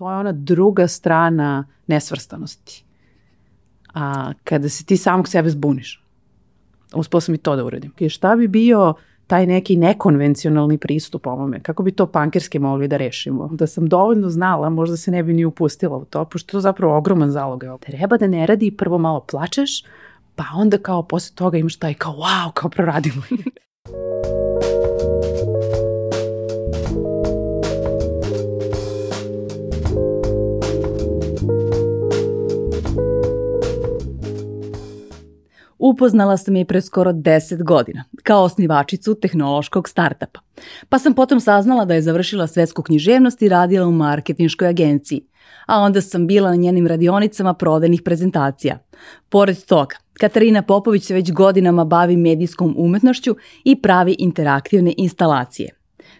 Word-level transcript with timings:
To 0.00 0.10
je 0.10 0.16
ona 0.16 0.32
druga 0.32 0.88
strana 0.88 1.64
nesvrstanosti. 1.86 2.84
A 3.94 4.32
kada 4.44 4.68
se 4.68 4.84
ti 4.84 4.96
samog 4.96 5.28
sebe 5.28 5.50
zbuniš, 5.50 6.04
uspela 6.94 7.20
sam 7.20 7.34
i 7.34 7.38
to 7.38 7.56
da 7.56 7.64
uradim. 7.64 7.92
I 7.98 8.08
šta 8.08 8.36
bi 8.36 8.48
bio 8.48 8.94
taj 9.26 9.46
neki 9.46 9.76
nekonvencionalni 9.76 10.78
pristup 10.78 11.26
ovome, 11.26 11.60
kako 11.62 11.82
bi 11.82 11.92
to 11.92 12.06
pankerski 12.06 12.58
mogli 12.58 12.88
da 12.88 12.96
rešimo. 12.96 13.48
Da 13.52 13.66
sam 13.66 13.88
dovoljno 13.88 14.30
znala, 14.30 14.70
možda 14.70 14.96
se 14.96 15.10
ne 15.10 15.22
bi 15.22 15.32
ni 15.32 15.44
upustila 15.44 15.96
u 15.96 16.04
to, 16.04 16.24
pošto 16.24 16.48
je 16.48 16.52
to 16.52 16.60
zapravo 16.60 16.96
ogroman 16.96 17.30
zalog. 17.30 17.64
Treba 17.80 18.16
da 18.16 18.26
ne 18.26 18.46
radi, 18.46 18.70
prvo 18.70 18.98
malo 18.98 19.20
plačeš, 19.30 19.84
pa 20.34 20.44
onda 20.56 20.78
kao 20.78 21.02
posle 21.02 21.36
toga 21.36 21.58
imaš 21.58 21.76
taj 21.76 21.94
kao 21.94 22.12
wow, 22.12 22.52
kao 22.54 22.70
proradimo. 22.70 23.22
Upoznala 35.80 36.36
sam 36.36 36.56
je 36.56 36.64
pre 36.64 36.80
skoro 36.80 37.12
10 37.12 37.62
godina, 37.62 38.04
kao 38.22 38.42
osnivačicu 38.42 39.14
tehnološkog 39.14 39.88
startapa. 39.88 40.40
Pa 40.88 40.98
sam 40.98 41.14
potom 41.14 41.40
saznala 41.40 41.84
da 41.84 41.94
je 41.94 42.02
završila 42.02 42.46
svetsku 42.46 42.82
književnost 42.82 43.42
i 43.42 43.48
radila 43.48 43.86
u 43.86 43.92
marketinškoj 43.92 44.68
agenciji. 44.68 45.24
A 45.66 45.80
onda 45.80 46.00
sam 46.00 46.26
bila 46.26 46.50
na 46.50 46.56
njenim 46.56 46.86
radionicama 46.86 47.54
prodanih 47.54 48.02
prezentacija. 48.04 48.78
Pored 49.28 49.64
toga, 49.64 49.96
Katarina 50.12 50.62
Popović 50.62 51.04
se 51.04 51.14
već 51.14 51.32
godinama 51.32 51.84
bavi 51.84 52.16
medijskom 52.16 52.74
umetnošću 52.78 53.36
i 53.64 53.82
pravi 53.82 54.16
interaktivne 54.18 54.94
instalacije. 54.96 55.70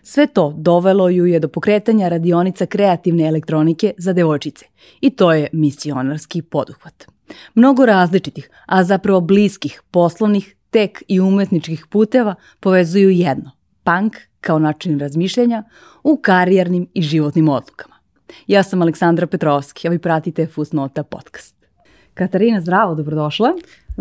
Sve 0.03 0.27
to 0.27 0.55
dovelo 0.57 1.09
ju 1.09 1.27
je 1.27 1.41
do 1.41 1.49
pokretanja 1.49 2.09
radionica 2.09 2.67
kreativne 2.67 3.29
elektronike 3.29 3.95
za 3.99 4.13
devojčice. 4.13 4.67
I 5.01 5.11
to 5.11 5.33
je 5.33 5.49
misionarski 5.53 6.43
poduhvat. 6.43 7.20
Mnogo 7.55 7.87
različitih, 7.87 8.51
a 8.67 8.85
zapravo 8.85 9.21
bliskih, 9.21 9.83
poslovnih, 9.91 10.57
tek 10.71 11.03
i 11.09 11.21
umetničkih 11.21 11.87
puteva 11.91 12.35
povezuju 12.61 13.11
jedno, 13.11 13.51
punk 13.85 14.17
kao 14.41 14.59
način 14.59 15.01
razmišljanja 15.01 15.63
u 16.03 16.17
karijernim 16.17 16.87
i 16.95 17.03
životnim 17.03 17.49
odlukama. 17.49 17.95
Ja 18.47 18.63
sam 18.63 18.83
Aleksandra 18.83 19.27
Petrovski, 19.27 19.89
a 19.89 19.91
vi 19.91 19.99
pratite 19.99 20.47
Fusnota 20.47 21.03
podcast. 21.03 21.57
Katarina, 22.15 22.61
zdravo, 22.61 22.95
dobrodošla. 22.95 23.53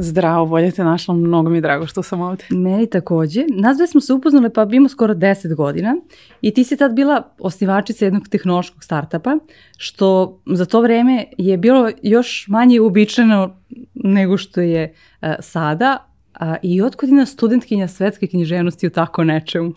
Zdravo, 0.02 0.46
bolje 0.46 0.72
te 0.72 0.84
našla, 0.84 1.14
mnogo 1.14 1.50
mi 1.50 1.58
je 1.58 1.62
drago 1.62 1.88
što 1.88 2.04
sam 2.04 2.22
ovde. 2.22 2.44
Meni 2.50 2.88
takođe. 2.88 3.46
Nas 3.50 3.78
dve 3.78 3.88
smo 3.88 4.02
se 4.02 4.14
upoznale 4.14 4.54
pa 4.54 4.66
bimo 4.66 4.90
skoro 4.90 5.14
10 5.14 5.56
godina 5.56 5.96
i 6.42 6.54
ti 6.54 6.64
si 6.64 6.78
tad 6.78 6.94
bila 6.94 7.34
osnivačica 7.40 8.06
jednog 8.06 8.28
tehnološkog 8.28 8.84
startapa, 8.84 9.38
što 9.78 10.40
za 10.46 10.66
to 10.66 10.82
vreme 10.82 11.26
je 11.38 11.58
bilo 11.58 11.92
još 12.02 12.46
manje 12.48 12.80
uobičajeno 12.80 13.56
nego 13.94 14.38
što 14.38 14.62
je 14.62 14.94
uh, 15.22 15.30
sada. 15.40 16.06
A, 16.34 16.56
I 16.62 16.82
otkud 16.82 17.10
studentkinja 17.28 17.88
svetske 17.88 18.28
književnosti 18.28 18.88
u 18.88 18.90
tako 18.90 19.24
nečemu? 19.24 19.74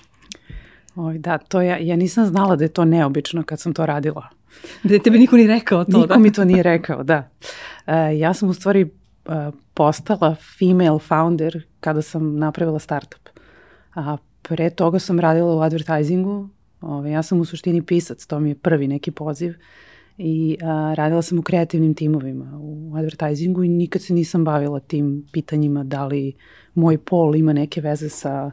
Oj, 0.97 1.19
da, 1.19 1.39
to 1.39 1.61
ja, 1.61 1.79
ja 1.79 1.97
nisam 1.97 2.27
znala 2.27 2.57
da 2.57 2.65
je 2.65 2.69
to 2.69 2.85
neobično 2.85 3.43
kad 3.43 3.61
sam 3.61 3.75
to 3.75 3.87
radila. 3.87 4.29
Da 4.83 4.99
tebe 4.99 5.19
niko 5.19 5.37
ni 5.37 5.47
rekao 5.47 5.85
to, 5.85 5.97
Niko 5.97 6.07
da? 6.07 6.19
mi 6.19 6.33
to 6.33 6.45
nije 6.45 6.63
rekao, 6.63 7.03
da. 7.03 7.31
Uh, 7.87 7.95
ja 8.19 8.35
sam 8.35 8.49
u 8.49 8.55
stvari 8.55 9.02
postala 9.75 10.35
female 10.59 10.99
founder 10.99 11.63
kada 11.81 12.03
sam 12.03 12.37
napravila 12.39 12.79
startup. 12.79 13.29
A 13.95 14.17
pre 14.43 14.71
toga 14.71 14.99
sam 14.99 15.21
radila 15.21 15.55
u 15.55 15.61
advertisingu. 15.61 16.49
Ove, 16.81 17.11
ja 17.11 17.23
sam 17.23 17.41
u 17.41 17.45
suštini 17.45 17.83
pisac, 17.83 18.27
to 18.27 18.41
mi 18.41 18.49
je 18.49 18.55
prvi 18.55 18.89
neki 18.89 19.11
poziv. 19.11 19.55
I 20.19 20.57
a, 20.63 20.95
radila 20.97 21.23
sam 21.23 21.39
u 21.39 21.43
kreativnim 21.43 21.95
timovima 21.95 22.59
u 22.61 22.97
advertisingu 22.97 23.65
i 23.65 23.69
nikad 23.69 24.03
se 24.03 24.15
nisam 24.15 24.45
bavila 24.45 24.81
tim 24.81 25.27
pitanjima 25.33 25.85
da 25.85 26.07
li 26.07 26.33
moj 26.75 26.99
pol 26.99 27.37
ima 27.37 27.53
neke 27.53 27.81
veze 27.81 28.09
sa 28.09 28.51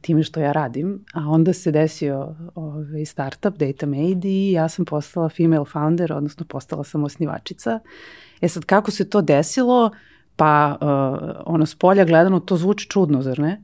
time 0.00 0.22
što 0.22 0.40
ja 0.40 0.52
radim, 0.52 1.04
a 1.14 1.28
onda 1.28 1.52
se 1.52 1.70
desio 1.70 2.34
ovaj 2.54 3.04
startup 3.04 3.56
Data 3.56 3.86
Made 3.86 4.28
i 4.28 4.52
ja 4.52 4.68
sam 4.68 4.84
postala 4.84 5.28
female 5.28 5.64
founder, 5.64 6.12
odnosno 6.12 6.46
postala 6.46 6.84
sam 6.84 7.04
osnivačica. 7.04 7.80
E 8.40 8.48
sad 8.48 8.64
kako 8.64 8.90
se 8.90 9.10
to 9.10 9.22
desilo, 9.22 9.90
pa 10.36 10.78
uh, 10.80 10.86
ono 11.46 11.66
s 11.66 11.74
polja 11.74 12.04
gledano 12.04 12.40
to 12.40 12.56
zvuči 12.56 12.88
čudno, 12.88 13.22
zar 13.22 13.38
ne? 13.38 13.62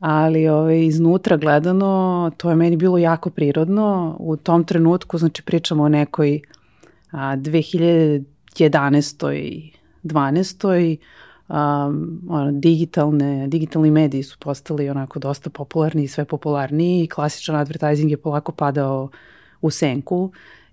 Ali 0.00 0.48
ovaj, 0.48 0.84
iznutra 0.84 1.36
gledano 1.36 2.30
to 2.36 2.50
je 2.50 2.56
meni 2.56 2.76
bilo 2.76 2.98
jako 2.98 3.30
prirodno. 3.30 4.16
U 4.18 4.36
tom 4.36 4.64
trenutku, 4.64 5.18
znači 5.18 5.42
pričamo 5.42 5.82
o 5.82 5.88
nekoj 5.88 6.40
a, 7.10 7.36
2011. 7.36 9.72
12 10.04 10.98
um, 11.48 12.20
ono, 12.28 12.52
digitalne, 12.52 13.48
digitalni 13.48 13.90
mediji 13.90 14.22
su 14.22 14.38
postali 14.38 14.90
onako 14.90 15.18
dosta 15.18 15.50
popularni 15.50 16.02
i 16.02 16.08
sve 16.08 16.24
popularniji 16.24 17.04
i 17.04 17.08
klasičan 17.08 17.56
advertising 17.56 18.10
je 18.10 18.16
polako 18.16 18.52
padao 18.52 19.08
u 19.60 19.70
senku 19.70 20.32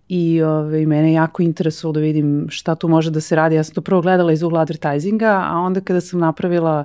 i 0.09 0.41
ove, 0.41 0.53
ovaj, 0.53 0.85
mene 0.85 1.13
jako 1.13 1.41
interesovalo 1.41 1.93
da 1.93 1.99
vidim 1.99 2.47
šta 2.49 2.75
tu 2.75 2.87
može 2.87 3.11
da 3.11 3.21
se 3.21 3.35
radi. 3.35 3.55
Ja 3.55 3.63
sam 3.63 3.75
to 3.75 3.81
prvo 3.81 4.01
gledala 4.01 4.31
iz 4.31 4.43
ugla 4.43 4.61
advertisinga, 4.61 5.43
a 5.45 5.57
onda 5.57 5.81
kada 5.81 6.01
sam 6.01 6.19
napravila 6.19 6.83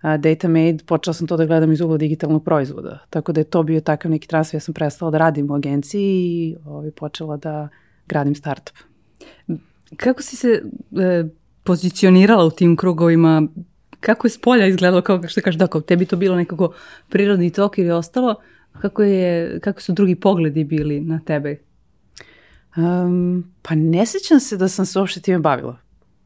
a, 0.00 0.16
Data 0.16 0.48
Made, 0.48 0.78
počela 0.86 1.14
sam 1.14 1.26
to 1.26 1.36
da 1.36 1.46
gledam 1.46 1.72
iz 1.72 1.80
ugla 1.80 1.96
digitalnog 1.96 2.44
proizvoda. 2.44 2.98
Tako 3.10 3.32
da 3.32 3.40
je 3.40 3.44
to 3.44 3.62
bio 3.62 3.80
takav 3.80 4.10
neki 4.10 4.28
transfer. 4.28 4.56
Ja 4.56 4.60
sam 4.60 4.74
prestala 4.74 5.10
da 5.10 5.18
radim 5.18 5.50
u 5.50 5.54
agenciji 5.54 6.00
i 6.02 6.56
ove, 6.64 6.76
ovaj, 6.76 6.90
počela 6.90 7.36
da 7.36 7.68
gradim 8.06 8.34
startup. 8.34 8.76
Kako 9.96 10.22
si 10.22 10.36
se 10.36 10.62
e, 11.00 11.24
pozicionirala 11.64 12.44
u 12.44 12.50
tim 12.50 12.76
krugovima, 12.76 13.42
kako 14.00 14.26
je 14.26 14.30
s 14.30 14.40
polja 14.40 14.66
izgledalo, 14.66 15.02
kao 15.02 15.28
što 15.28 15.40
kažeš, 15.40 15.58
da 15.58 15.66
kao 15.66 15.80
tebi 15.80 16.06
to 16.06 16.16
bilo 16.16 16.36
nekako 16.36 16.72
prirodni 17.08 17.50
tok 17.50 17.78
ili 17.78 17.90
ostalo, 17.90 18.34
kako, 18.80 19.02
je, 19.02 19.60
kako 19.60 19.80
su 19.80 19.92
drugi 19.92 20.14
pogledi 20.14 20.64
bili 20.64 21.00
na 21.00 21.20
tebe? 21.26 21.56
Um, 22.76 23.52
pa 23.62 23.74
ne 23.74 24.06
sećam 24.06 24.40
se 24.40 24.56
da 24.56 24.68
sam 24.68 24.86
se 24.86 24.98
uopšte 24.98 25.20
time 25.20 25.38
bavila. 25.38 25.76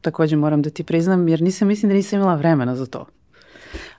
Takođe 0.01 0.35
moram 0.35 0.61
da 0.61 0.69
ti 0.69 0.83
priznam, 0.83 1.27
jer 1.27 1.41
nisam, 1.41 1.67
mislim 1.67 1.89
da 1.89 1.95
nisam 1.95 2.19
imala 2.19 2.35
vremena 2.35 2.75
za 2.75 2.85
to. 2.85 3.05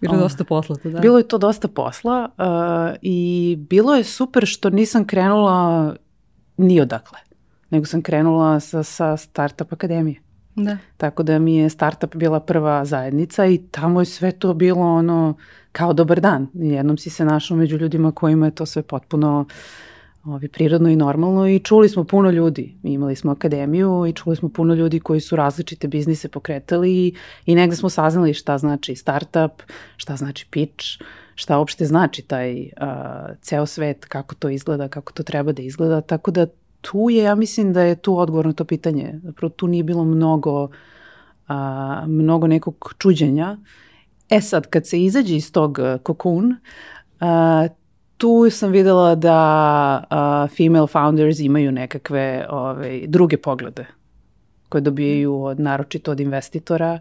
Bilo 0.00 0.15
je 0.15 0.21
dosta 0.21 0.44
posla 0.44 0.77
to, 0.77 0.91
da. 0.91 1.00
Bilo 1.00 1.19
je 1.19 1.28
to 1.28 1.39
dosta 1.39 1.69
posla 1.69 2.28
uh, 2.39 2.97
i 3.03 3.56
bilo 3.69 3.94
je 3.94 4.05
super 4.05 4.47
što 4.47 4.71
nisam 4.71 5.05
krenula 5.05 5.94
ni 6.56 6.81
odakle, 6.81 7.19
nego 7.71 7.87
sam 7.87 8.03
krenula 8.03 8.60
sa, 8.60 8.83
sa 8.83 9.16
Startup 9.16 9.72
Akademije. 9.72 10.21
Da. 10.55 10.77
Tako 10.97 11.22
da 11.22 11.39
mi 11.39 11.56
je 11.56 11.69
startup 11.69 12.15
bila 12.15 12.41
prva 12.41 12.84
zajednica 12.84 13.47
i 13.47 13.59
tamo 13.59 14.00
je 14.00 14.05
sve 14.05 14.33
to 14.33 14.55
bilo 14.55 14.83
ono 14.83 15.34
kao 15.72 15.93
dobar 15.93 16.21
dan. 16.21 16.47
Jednom 16.55 16.99
si 16.99 17.10
se 17.10 17.25
našao 17.25 17.56
među 17.56 17.77
ljudima 17.77 18.12
kojima 18.12 18.47
je 18.47 18.55
to 18.55 18.66
sve 18.66 18.83
potpuno 18.83 19.47
ovi, 20.25 20.49
prirodno 20.49 20.89
i 20.89 20.97
normalno 20.97 21.49
i 21.49 21.59
čuli 21.59 21.89
smo 21.89 22.05
puno 22.05 22.31
ljudi. 22.31 22.77
Imali 22.83 23.17
smo 23.17 23.33
akademiju 23.33 24.07
i 24.07 24.13
čuli 24.13 24.37
smo 24.37 24.49
puno 24.49 24.75
ljudi 24.75 25.01
koji 25.01 25.21
su 25.21 25.37
različite 25.37 25.89
biznise 25.89 26.29
pokretali 26.29 27.07
i, 27.07 27.15
i 27.47 27.55
negde 27.55 27.77
smo 27.77 27.89
saznali 27.89 28.35
šta 28.35 28.59
znači 28.59 28.97
startup, 28.97 29.63
šta 29.97 30.17
znači 30.17 30.47
pitch, 30.51 30.87
šta 31.35 31.59
uopšte 31.59 31.85
znači 31.85 32.23
taj 32.23 32.61
uh, 32.63 32.69
ceo 33.43 33.67
svet, 33.67 34.05
kako 34.05 34.35
to 34.35 34.49
izgleda, 34.49 34.89
kako 34.89 35.13
to 35.13 35.23
treba 35.23 35.53
da 35.53 35.63
izgleda. 35.63 36.01
Tako 36.01 36.31
da 36.31 36.47
tu 36.81 37.11
je, 37.11 37.23
ja 37.23 37.35
mislim 37.35 37.73
da 37.73 37.83
je 37.83 37.97
tu 37.97 38.19
odgovor 38.19 38.47
na 38.47 38.53
to 38.53 38.65
pitanje. 38.65 39.21
Zapravo 39.23 39.51
tu 39.51 39.67
nije 39.67 39.85
bilo 39.85 40.05
mnogo, 40.05 40.69
a, 41.49 42.05
mnogo 42.07 42.47
nekog 42.47 42.95
čuđenja. 42.99 43.57
E 44.31 44.41
sad, 44.41 44.67
kad 44.67 44.87
se 44.87 45.03
izađe 45.03 45.37
iz 45.37 45.53
tog 45.53 45.79
kokun, 46.03 46.57
a, 47.21 47.69
tu 48.21 48.51
sam 48.51 48.73
videla 48.73 49.15
da 49.15 49.35
a, 50.11 50.47
female 50.57 50.87
founders 50.87 51.39
imaju 51.39 51.73
nekakve 51.73 52.47
ove, 52.51 52.61
ovaj, 52.61 53.07
druge 53.07 53.37
poglede 53.37 53.87
koje 54.69 54.81
dobijaju 54.81 55.43
od, 55.43 55.61
naročito 55.61 56.11
od 56.11 56.21
investitora 56.21 57.01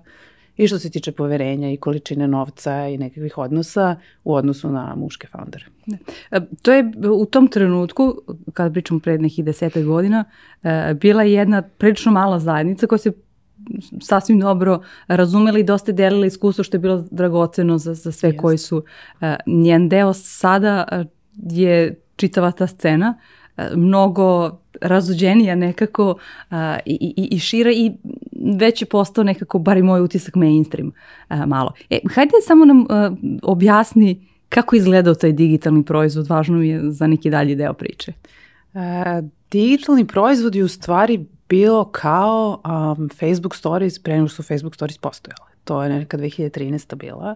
i 0.58 0.68
što 0.68 0.80
se 0.80 0.90
tiče 0.90 1.12
poverenja 1.12 1.72
i 1.72 1.78
količine 1.78 2.28
novca 2.28 2.88
i 2.88 2.98
nekakvih 2.98 3.38
odnosa 3.38 3.96
u 4.24 4.36
odnosu 4.36 4.70
na 4.70 4.96
muške 4.96 5.28
foundere. 5.28 5.66
Da. 5.86 5.98
E, 6.32 6.42
to 6.62 6.74
je 6.74 6.92
u 7.12 7.26
tom 7.26 7.48
trenutku, 7.48 8.22
kad 8.54 8.74
pričamo 8.74 9.00
pred 9.00 9.22
nekih 9.22 9.46
deseta 9.46 9.82
godina, 9.82 10.24
e, 10.64 10.94
bila 10.94 11.24
jedna 11.24 11.62
prilično 11.62 12.12
mala 12.12 12.40
zajednica 12.40 12.88
koja 12.88 13.00
se 13.00 13.12
sasvim 14.02 14.40
dobro 14.40 14.82
razumeli 15.08 15.60
i 15.60 15.64
dosta 15.64 15.92
delili 15.92 16.28
iskustvo 16.28 16.64
što 16.64 16.78
je 16.78 16.82
bilo 16.82 17.06
dragoceno 17.12 17.78
za, 17.78 17.94
za 17.94 18.12
sve 18.12 18.32
yes. 18.32 18.38
koji 18.38 18.58
su 18.58 18.84
e, 19.22 19.36
njen 19.48 19.90
deo. 19.90 20.14
Sada 20.14 21.06
je 21.34 22.02
čitava 22.16 22.52
ta 22.52 22.68
scena 22.68 23.18
mnogo 23.76 24.60
razuđenija 24.82 25.56
nekako 25.56 26.16
i, 26.86 27.14
i, 27.18 27.28
i 27.32 27.40
šira 27.40 27.72
i 27.72 27.92
već 28.60 28.82
je 28.82 28.86
postao 28.86 29.24
nekako, 29.24 29.60
bar 29.60 29.78
i 29.78 29.84
moj 29.84 30.02
utisak 30.02 30.36
mainstream 30.36 30.92
a, 31.28 31.46
malo. 31.46 31.74
E, 31.90 32.00
hajde 32.16 32.32
samo 32.48 32.66
nam 32.66 32.86
a, 32.90 33.12
objasni 33.44 34.28
kako 34.50 34.76
izgledao 34.76 35.14
taj 35.14 35.32
digitalni 35.32 35.86
proizvod, 35.86 36.28
važno 36.28 36.58
mi 36.58 36.70
je 36.70 36.92
za 36.92 37.08
neki 37.08 37.30
dalji 37.30 37.56
deo 37.56 37.74
priče. 37.74 38.14
E, 38.74 39.22
digitalni 39.52 40.08
proizvod 40.08 40.56
je 40.56 40.64
u 40.64 40.68
stvari 40.68 41.26
bilo 41.50 41.86
kao 41.86 42.62
um, 42.66 43.10
Facebook 43.10 43.56
Stories 43.56 44.00
pre 44.04 44.16
nego 44.16 44.28
što 44.28 44.36
su 44.36 44.48
Facebook 44.48 44.76
Stories 44.76 44.98
postojale. 44.98 45.50
To 45.64 45.84
je 45.84 45.90
neka 45.90 46.18
2013. 46.18 46.96
bila. 46.96 47.36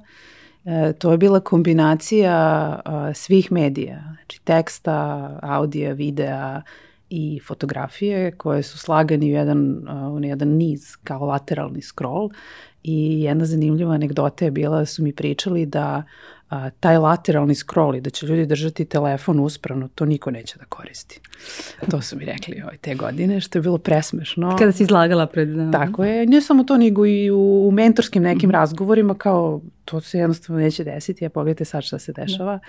E, 0.66 0.94
to 0.94 1.12
je 1.12 1.18
bila 1.18 1.40
kombinacija 1.40 2.80
uh, 2.86 3.16
svih 3.16 3.52
medija, 3.52 4.04
znači 4.14 4.42
teksta, 4.44 5.30
audija, 5.42 5.94
videa 5.94 6.62
i 7.10 7.40
fotografije 7.48 8.32
koje 8.32 8.64
su 8.64 8.78
slagani 8.78 9.26
u 9.26 9.34
jedan, 9.34 9.88
uh, 9.90 10.14
u 10.14 10.24
jedan 10.24 10.48
niz 10.48 10.96
kao 11.04 11.26
lateralni 11.26 11.82
scroll 11.82 12.30
i 12.84 13.22
jedna 13.22 13.46
zanimljiva 13.46 13.94
anegdota 13.94 14.46
je 14.46 14.52
bila 14.52 14.80
da 14.80 14.86
su 14.86 15.04
mi 15.04 15.14
pričali 15.14 15.66
da 15.66 16.04
a, 16.50 16.70
taj 16.70 16.98
lateralni 16.98 17.56
scroll 17.56 17.96
i 17.96 18.02
da 18.02 18.10
će 18.10 18.26
ljudi 18.26 18.46
držati 18.46 18.86
telefon 18.86 19.40
uspravno, 19.40 19.88
to 19.96 20.06
niko 20.06 20.32
neće 20.32 20.60
da 20.60 20.66
koristi. 20.66 21.20
To 21.92 22.02
su 22.02 22.18
mi 22.18 22.26
rekli 22.26 22.62
ovaj, 22.64 22.78
te 22.78 22.96
godine, 22.96 23.42
što 23.42 23.58
je 23.58 23.62
bilo 23.62 23.78
presmešno. 23.78 24.56
Kada 24.60 24.72
si 24.72 24.84
izlagala 24.84 25.26
pred... 25.26 25.50
Da. 25.50 25.72
Tako 25.72 26.04
je, 26.04 26.26
ne 26.26 26.42
samo 26.42 26.64
to, 26.64 26.78
nego 26.78 27.06
i 27.06 27.32
u, 27.32 27.68
u 27.68 27.72
mentorskim 27.72 28.24
nekim 28.24 28.50
mm. 28.50 28.52
razgovorima, 28.52 29.16
kao 29.16 29.62
to 29.86 30.02
se 30.02 30.20
jednostavno 30.20 30.62
neće 30.62 30.84
desiti, 30.84 31.26
a 31.26 31.30
pogledajte 31.30 31.66
sad 31.66 31.84
šta 31.84 32.00
se 32.00 32.14
dešava. 32.14 32.60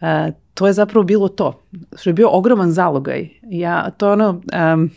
Da. 0.00 0.26
Uh, 0.28 0.34
to 0.54 0.66
je 0.66 0.72
zapravo 0.72 1.04
bilo 1.04 1.28
to, 1.28 1.62
što 1.96 2.10
je 2.10 2.14
bio 2.14 2.28
ogroman 2.30 2.72
zalogaj. 2.72 3.28
Ja, 3.42 3.90
to 3.90 4.06
je 4.06 4.12
ono, 4.12 4.30
um, 4.74 4.90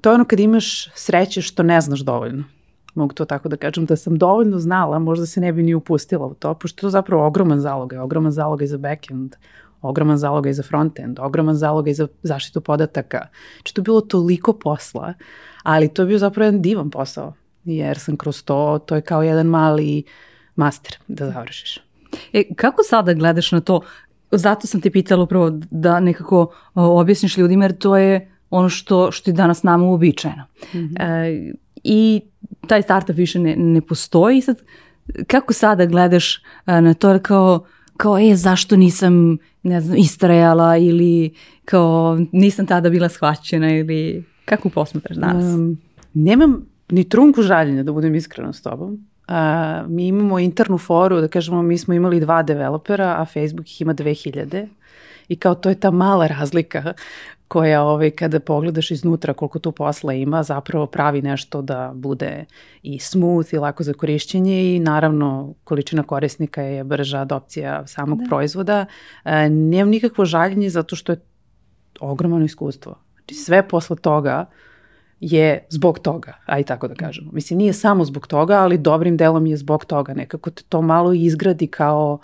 to 0.00 0.10
je 0.10 0.14
ono 0.14 0.24
kad 0.24 0.40
imaš 0.40 0.90
sreće 0.94 1.42
što 1.42 1.62
ne 1.62 1.80
znaš 1.80 2.00
dovoljno 2.00 2.44
mogu 2.94 3.14
to 3.14 3.24
tako 3.24 3.48
da 3.48 3.56
kažem, 3.56 3.86
da 3.86 3.96
sam 3.96 4.18
dovoljno 4.18 4.58
znala, 4.58 4.98
možda 4.98 5.26
se 5.26 5.40
ne 5.40 5.52
bi 5.52 5.62
ni 5.62 5.74
upustila 5.74 6.26
u 6.26 6.34
to, 6.34 6.54
pošto 6.54 6.78
je 6.78 6.80
to 6.80 6.90
zapravo 6.90 7.26
ogroman 7.26 7.60
zalogaj, 7.60 7.98
ogroman 7.98 8.32
zalogaj 8.32 8.66
za 8.66 8.78
backend, 8.78 9.36
ogroman 9.82 10.18
zalogaj 10.18 10.52
za 10.52 10.62
frontend, 10.62 11.18
ogroman 11.18 11.54
zalogaj 11.54 11.94
za 11.94 12.08
zaštitu 12.22 12.60
podataka. 12.60 13.26
Znači 13.56 13.74
to 13.74 13.80
je 13.80 13.84
bilo 13.84 14.00
toliko 14.00 14.52
posla, 14.52 15.14
ali 15.62 15.88
to 15.88 16.02
je 16.02 16.06
bio 16.06 16.18
zapravo 16.18 16.44
jedan 16.44 16.62
divan 16.62 16.90
posao, 16.90 17.32
jer 17.64 17.98
sam 17.98 18.16
kroz 18.16 18.42
to, 18.42 18.78
to 18.86 18.94
je 18.94 19.02
kao 19.02 19.22
jedan 19.22 19.46
mali 19.46 20.02
master 20.56 20.96
da 21.08 21.30
završiš. 21.30 21.78
E, 22.32 22.54
kako 22.56 22.82
sada 22.82 23.14
gledaš 23.14 23.52
na 23.52 23.60
to? 23.60 23.80
Zato 24.30 24.66
sam 24.66 24.80
te 24.80 24.90
pitala 24.90 25.22
upravo 25.22 25.50
da 25.70 26.00
nekako 26.00 26.52
objasniš 26.74 27.36
ljudima, 27.36 27.64
jer 27.64 27.78
to 27.78 27.96
je 27.96 28.30
ono 28.50 28.68
što, 28.68 29.12
što 29.12 29.30
je 29.30 29.34
danas 29.34 29.62
nama 29.62 29.84
uobičajeno. 29.84 30.44
Mm 30.74 30.78
-hmm. 30.78 30.94
e, 31.00 31.52
I 31.84 32.20
taj 32.66 32.82
startup 32.82 33.16
više 33.16 33.38
ne, 33.38 33.56
ne 33.56 33.80
postoji. 33.80 34.40
Sad, 34.40 34.56
kako 35.26 35.52
sada 35.52 35.86
gledaš 35.86 36.42
na 36.66 36.94
to 36.94 37.18
kao, 37.18 37.64
kao 37.96 38.18
e, 38.18 38.36
zašto 38.36 38.76
nisam 38.76 39.38
ne 39.62 39.80
znam, 39.80 39.96
istrajala 39.96 40.76
ili 40.76 41.34
kao 41.64 42.18
nisam 42.32 42.66
tada 42.66 42.90
bila 42.90 43.08
shvaćena 43.08 43.76
ili 43.76 44.24
kako 44.44 44.68
posmatraš 44.68 45.16
danas? 45.16 45.44
Um, 45.44 45.78
nemam 46.14 46.66
ni 46.90 47.08
trunku 47.08 47.42
žaljenja 47.42 47.82
da 47.82 47.92
budem 47.92 48.14
iskrena 48.14 48.52
s 48.52 48.62
tobom. 48.62 49.06
Uh, 49.28 49.34
mi 49.88 50.06
imamo 50.06 50.38
internu 50.38 50.78
foru, 50.78 51.20
da 51.20 51.28
kažemo 51.28 51.62
mi 51.62 51.78
smo 51.78 51.94
imali 51.94 52.20
dva 52.20 52.42
developera, 52.42 53.16
a 53.18 53.24
Facebook 53.24 53.66
ih 53.66 53.80
ima 53.80 53.94
2000 53.94 54.66
i 55.28 55.36
kao 55.36 55.54
to 55.54 55.68
je 55.68 55.74
ta 55.74 55.90
mala 55.90 56.26
razlika 56.26 56.92
koja 57.50 57.82
ovaj, 57.82 58.10
kada 58.10 58.40
pogledaš 58.40 58.90
iznutra 58.90 59.34
koliko 59.34 59.58
tu 59.58 59.72
posla 59.72 60.12
ima, 60.12 60.42
zapravo 60.42 60.86
pravi 60.86 61.22
nešto 61.22 61.62
da 61.62 61.92
bude 61.94 62.44
i 62.82 62.98
smooth 62.98 63.54
i 63.54 63.58
lako 63.58 63.82
za 63.82 63.92
korišćenje 63.92 64.74
i 64.74 64.78
naravno 64.78 65.54
količina 65.64 66.02
korisnika 66.02 66.62
je 66.62 66.84
brža 66.84 67.20
adopcija 67.20 67.86
samog 67.86 68.18
da. 68.18 68.28
proizvoda. 68.28 68.86
E, 69.24 69.48
nemam 69.48 69.90
nikakvo 69.90 70.24
žaljenje 70.24 70.70
zato 70.70 70.96
što 70.96 71.12
je 71.12 71.20
ogromano 72.00 72.44
iskustvo. 72.44 72.98
Znači 73.14 73.34
sve 73.34 73.68
posle 73.68 73.96
toga 73.96 74.46
je 75.20 75.66
zbog 75.70 75.98
toga, 75.98 76.34
aj 76.46 76.62
tako 76.62 76.88
da 76.88 76.94
kažemo. 76.94 77.32
Mislim, 77.32 77.58
nije 77.58 77.72
samo 77.72 78.04
zbog 78.04 78.26
toga, 78.26 78.54
ali 78.54 78.78
dobrim 78.78 79.16
delom 79.16 79.46
je 79.46 79.56
zbog 79.56 79.84
toga. 79.84 80.14
Nekako 80.14 80.50
te 80.50 80.62
to 80.68 80.82
malo 80.82 81.12
izgradi 81.12 81.66
kao, 81.66 82.18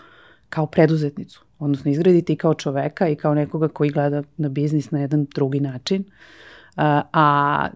kao 0.49 0.67
preduzetnicu 0.67 1.46
odnosno 1.59 1.91
izgraditi 1.91 2.33
i 2.33 2.37
kao 2.37 2.55
čoveka 2.55 3.09
i 3.09 3.17
kao 3.17 3.35
nekoga 3.35 3.69
koji 3.69 3.91
gleda 3.91 4.23
na 4.37 4.49
biznis 4.49 4.91
na 4.91 5.01
jedan 5.01 5.27
drugi 5.35 5.61
način. 5.61 6.05
A, 6.77 7.03
a 7.13 7.69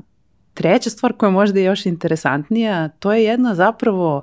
treća 0.54 0.90
stvar 0.90 1.12
koja 1.12 1.30
možda 1.30 1.60
je 1.60 1.64
još 1.64 1.86
interesantnija, 1.86 2.88
to 2.88 3.12
je 3.12 3.24
jedna 3.24 3.54
zapravo 3.54 4.22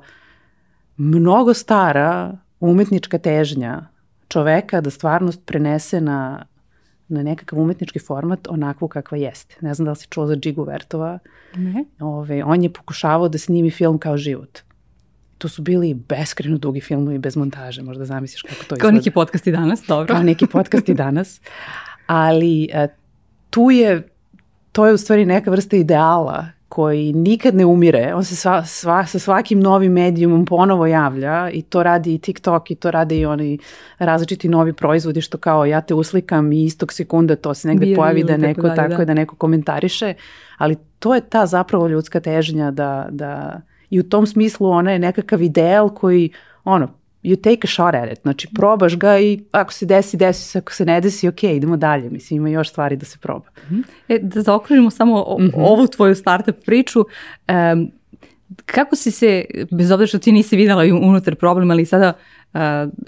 mnogo 0.97 1.53
stara 1.53 2.37
umetnička 2.59 3.17
težnja 3.17 3.87
čoveka 4.27 4.81
da 4.81 4.89
stvarnost 4.89 5.45
prenese 5.45 6.01
na, 6.01 6.45
na 7.07 7.23
nekakav 7.23 7.59
umetnički 7.59 7.99
format 7.99 8.47
onakvu 8.49 8.87
kakva 8.87 9.17
jeste. 9.17 9.55
Ne 9.61 9.73
znam 9.73 9.85
da 9.85 9.91
li 9.91 9.97
si 9.97 10.07
čuo 10.09 10.27
za 10.27 10.35
Džigu 10.35 10.63
Vertova. 10.63 11.19
Ne. 11.55 11.85
Ove, 11.99 12.43
on 12.43 12.63
je 12.63 12.73
pokušavao 12.73 13.29
da 13.29 13.37
snimi 13.37 13.71
film 13.71 13.97
kao 13.97 14.17
život 14.17 14.66
to 15.37 15.49
su 15.49 15.61
bili 15.61 15.93
beskreno 15.93 16.57
dugi 16.57 16.81
filmovi 16.81 17.17
bez 17.17 17.35
montaže, 17.35 17.81
možda 17.81 18.05
zamisliš 18.05 18.41
kako 18.41 18.55
to 18.55 18.63
izgleda. 18.63 18.81
Kao 18.81 18.91
neki 18.91 19.11
podcast 19.11 19.47
i 19.47 19.51
danas, 19.51 19.83
dobro. 19.87 20.13
Kao 20.13 20.23
neki 20.23 20.47
podcast 20.47 20.89
i 20.89 20.93
danas. 21.03 21.41
Ali 22.07 22.69
e, 22.73 22.87
tu 23.49 23.71
je, 23.71 24.09
to 24.71 24.87
je 24.87 24.93
u 24.93 24.97
stvari 24.97 25.25
neka 25.25 25.51
vrsta 25.51 25.77
ideala 25.77 26.47
koji 26.69 27.13
nikad 27.13 27.55
ne 27.55 27.65
umire, 27.65 28.13
on 28.15 28.23
se 28.23 28.35
sva, 28.35 28.65
sva, 28.65 29.05
sa 29.05 29.19
svakim 29.19 29.59
novim 29.59 29.91
medijumom 29.91 30.45
ponovo 30.45 30.85
javlja 30.87 31.49
i 31.49 31.61
to 31.61 31.83
radi 31.83 32.13
i 32.13 32.17
TikTok 32.17 32.71
i 32.71 32.75
to 32.75 32.91
rade 32.91 33.17
i 33.17 33.25
oni 33.25 33.59
različiti 33.99 34.49
novi 34.49 34.73
proizvodi 34.73 35.21
što 35.21 35.37
kao 35.37 35.65
ja 35.65 35.81
te 35.81 35.93
uslikam 35.93 36.51
i 36.51 36.63
istog 36.63 36.93
sekunda 36.93 37.35
to 37.35 37.53
se 37.53 37.67
negde 37.67 37.85
Bio, 37.85 37.95
pojavi 37.95 38.23
da 38.23 38.37
neko 38.37 38.61
tako, 38.61 38.75
dalje, 38.75 38.89
tako 38.89 39.01
da. 39.01 39.05
da 39.05 39.13
neko 39.13 39.35
komentariše, 39.35 40.13
ali 40.57 40.75
to 40.99 41.15
je 41.15 41.21
ta 41.21 41.45
zapravo 41.45 41.87
ljudska 41.87 42.19
težnja 42.19 42.71
da, 42.71 43.07
da 43.11 43.61
i 43.89 43.99
u 43.99 44.03
tom 44.03 44.27
smislu 44.27 44.69
ona 44.69 44.91
je 44.91 44.99
nekakav 44.99 45.41
ideal 45.41 45.89
koji, 45.89 46.29
ono, 46.63 46.87
you 47.23 47.35
take 47.35 47.59
a 47.63 47.67
shot 47.67 47.95
at 47.95 48.11
it, 48.11 48.21
znači 48.21 48.47
probaš 48.55 48.97
ga 48.97 49.19
i 49.19 49.39
ako 49.51 49.73
se 49.73 49.85
desi, 49.85 50.17
desi 50.17 50.43
se, 50.43 50.59
ako 50.59 50.73
se 50.73 50.85
ne 50.85 51.01
desi, 51.01 51.27
ok, 51.27 51.43
idemo 51.43 51.77
dalje, 51.77 52.09
mislim 52.09 52.37
ima 52.37 52.49
još 52.49 52.69
stvari 52.69 52.95
da 52.95 53.05
se 53.05 53.17
proba. 53.17 53.45
E, 54.09 54.19
da 54.19 54.41
zaokružimo 54.41 54.89
samo 54.89 55.23
o, 55.23 55.39
mm 55.39 55.43
-hmm. 55.43 55.51
ovu 55.55 55.87
tvoju 55.87 56.15
startup 56.15 56.55
priču, 56.65 56.99
um, 56.99 57.91
kako 58.65 58.95
si 58.95 59.11
se, 59.11 59.45
bez 59.71 59.91
obzira 59.91 60.07
što 60.07 60.19
ti 60.19 60.31
nisi 60.31 60.55
videla 60.55 60.83
unutar 61.01 61.35
problem, 61.35 61.71
ali 61.71 61.85
sada 61.85 62.13
uh, 62.53 62.59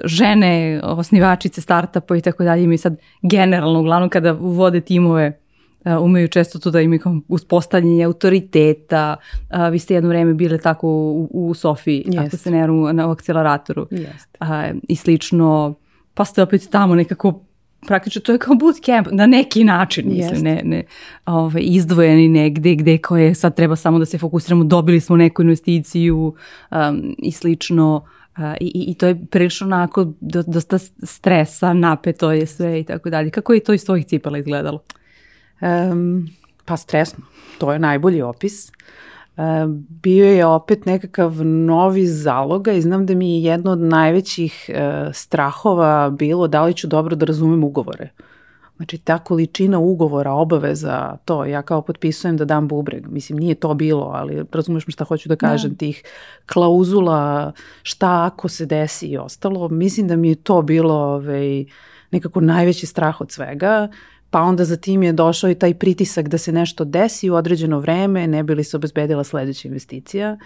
žene, 0.03 0.81
osnivačice 0.83 1.61
startupa 1.61 2.17
i 2.17 2.21
tako 2.21 2.43
dalje 2.43 2.63
imaju 2.63 2.77
sad 2.77 2.97
generalno, 3.21 3.79
uglavnom 3.79 4.09
kada 4.09 4.31
vode 4.31 4.81
timove 4.81 5.39
umeju 5.85 6.27
često 6.27 6.59
to 6.59 6.71
da 6.71 6.81
imaju 6.81 6.99
kao 6.99 7.19
uspostavljanje 7.27 8.03
autoriteta. 8.03 9.15
A, 9.49 9.69
vi 9.69 9.79
ste 9.79 9.93
jedno 9.93 10.09
vreme 10.09 10.33
bile 10.33 10.57
tako 10.57 10.87
u, 10.87 11.29
u 11.33 11.53
Sofiji, 11.53 12.03
yes. 12.07 12.27
ako 12.27 12.37
se 12.37 12.51
ne 12.51 12.67
na 12.93 13.11
akceleratoru 13.11 13.87
yes. 13.91 14.27
a, 14.39 14.71
i 14.87 14.95
slično. 14.95 15.75
Pa 16.13 16.25
ste 16.25 16.41
opet 16.41 16.67
tamo 16.71 16.95
nekako 16.95 17.45
praktično 17.87 18.21
to 18.21 18.31
je 18.31 18.37
kao 18.37 18.55
bootcamp 18.55 19.07
na 19.11 19.25
neki 19.25 19.63
način, 19.63 20.09
mislim, 20.09 20.41
ne, 20.41 20.61
ne 20.63 20.83
ovaj, 21.25 21.61
izdvojeni 21.65 22.27
negde 22.27 22.75
gde 22.75 22.97
koje 22.97 23.35
sad 23.35 23.55
treba 23.55 23.75
samo 23.75 23.99
da 23.99 24.05
se 24.05 24.17
fokusiramo, 24.17 24.63
dobili 24.63 24.99
smo 24.99 25.15
neku 25.15 25.41
investiciju 25.41 26.35
um, 26.71 27.15
i 27.17 27.31
slično. 27.31 28.05
Uh, 28.37 28.43
i, 28.59 28.85
I 28.87 28.93
to 28.93 29.07
je 29.07 29.25
prilično 29.31 29.67
onako 29.67 30.13
dosta 30.47 30.77
stresa, 31.03 31.73
napeto 31.73 32.31
je 32.31 32.45
sve 32.45 32.79
i 32.79 32.83
tako 32.83 33.09
dalje. 33.09 33.29
Kako 33.29 33.53
je 33.53 33.59
to 33.59 33.73
iz 33.73 33.85
tvojih 33.85 34.05
cipala 34.05 34.37
izgledalo? 34.37 34.79
Um, 35.61 36.29
pa 36.65 36.77
stresno, 36.77 37.25
to 37.57 37.73
je 37.73 37.79
najbolji 37.79 38.21
opis. 38.21 38.71
Um, 39.37 39.87
bio 39.89 40.25
je 40.25 40.45
opet 40.45 40.85
nekakav 40.85 41.45
novi 41.45 42.07
zaloga 42.07 42.71
i 42.71 42.81
znam 42.81 43.05
da 43.05 43.15
mi 43.15 43.35
je 43.35 43.43
jedno 43.43 43.71
od 43.71 43.79
najvećih 43.79 44.69
uh, 44.69 44.75
strahova 45.13 46.09
bilo 46.09 46.47
da 46.47 46.63
li 46.63 46.73
ću 46.73 46.87
dobro 46.87 47.15
da 47.15 47.25
razumem 47.25 47.63
ugovore. 47.63 48.09
Znači, 48.79 48.97
ta 48.97 49.17
količina 49.17 49.79
ugovora, 49.79 50.31
obaveza, 50.31 51.17
to, 51.25 51.45
ja 51.45 51.61
kao 51.61 51.81
potpisujem 51.81 52.37
da 52.37 52.45
dam 52.45 52.67
bubreg. 52.67 53.07
Mislim, 53.07 53.39
nije 53.39 53.55
to 53.55 53.73
bilo, 53.73 54.11
ali 54.15 54.45
razumeš 54.51 54.87
mi 54.87 54.93
šta 54.93 55.03
hoću 55.03 55.29
da, 55.29 55.35
da. 55.35 55.47
kažem, 55.47 55.71
da. 55.71 55.77
tih 55.77 56.03
klauzula, 56.45 57.51
šta 57.83 58.25
ako 58.25 58.47
se 58.47 58.65
desi 58.65 59.07
i 59.07 59.17
ostalo. 59.17 59.67
Mislim 59.67 60.07
da 60.07 60.15
mi 60.15 60.29
je 60.29 60.35
to 60.35 60.61
bilo 60.61 60.95
ovaj, 60.95 61.65
nekako 62.11 62.41
najveći 62.41 62.85
strah 62.85 63.21
od 63.21 63.31
svega 63.31 63.87
pa 64.31 64.41
onda 64.41 64.65
za 64.65 64.77
tim 64.77 65.03
je 65.03 65.13
došao 65.13 65.49
i 65.49 65.55
taj 65.55 65.73
pritisak 65.73 66.27
da 66.27 66.37
se 66.37 66.51
nešto 66.51 66.85
desi 66.85 67.29
u 67.29 67.35
određeno 67.35 67.79
vreme, 67.79 68.27
ne 68.27 68.43
bi 68.43 68.55
li 68.55 68.63
se 68.63 68.77
obezbedila 68.77 69.23
sledeća 69.23 69.67
investicija, 69.67 70.37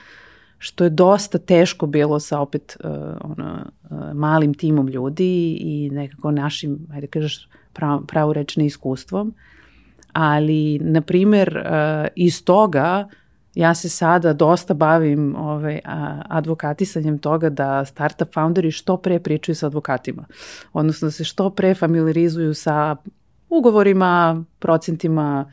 što 0.57 0.83
je 0.83 0.89
dosta 0.89 1.37
teško 1.37 1.85
bilo 1.87 2.19
sa 2.19 2.39
opet 2.39 2.77
uh, 2.83 2.91
ono, 3.21 3.65
uh, 3.89 4.13
malim 4.13 4.53
timom 4.53 4.87
ljudi 4.87 5.57
i 5.59 5.89
nekako 5.91 6.31
našim, 6.31 6.87
ajde 6.93 7.07
kažeš, 7.07 7.49
prav, 7.73 8.05
pravorečne 8.07 8.65
iskustvom. 8.65 9.33
Ali, 10.13 10.79
na 10.79 11.01
primer, 11.01 11.57
uh, 11.57 12.07
iz 12.15 12.45
toga 12.45 13.07
ja 13.55 13.75
se 13.75 13.89
sada 13.89 14.33
dosta 14.33 14.73
bavim 14.73 15.35
ovaj, 15.35 15.79
advokatisanjem 16.29 17.17
toga 17.17 17.49
da 17.49 17.85
startup 17.85 18.33
founderi 18.33 18.71
što 18.71 18.97
pre 18.97 19.19
pričaju 19.19 19.55
sa 19.55 19.67
advokatima. 19.67 20.25
Odnosno 20.73 21.07
da 21.07 21.11
se 21.11 21.23
što 21.23 21.49
pre 21.49 21.75
familiarizuju 21.75 22.53
sa 22.53 22.95
ugovorima, 23.57 24.43
procentima, 24.59 25.51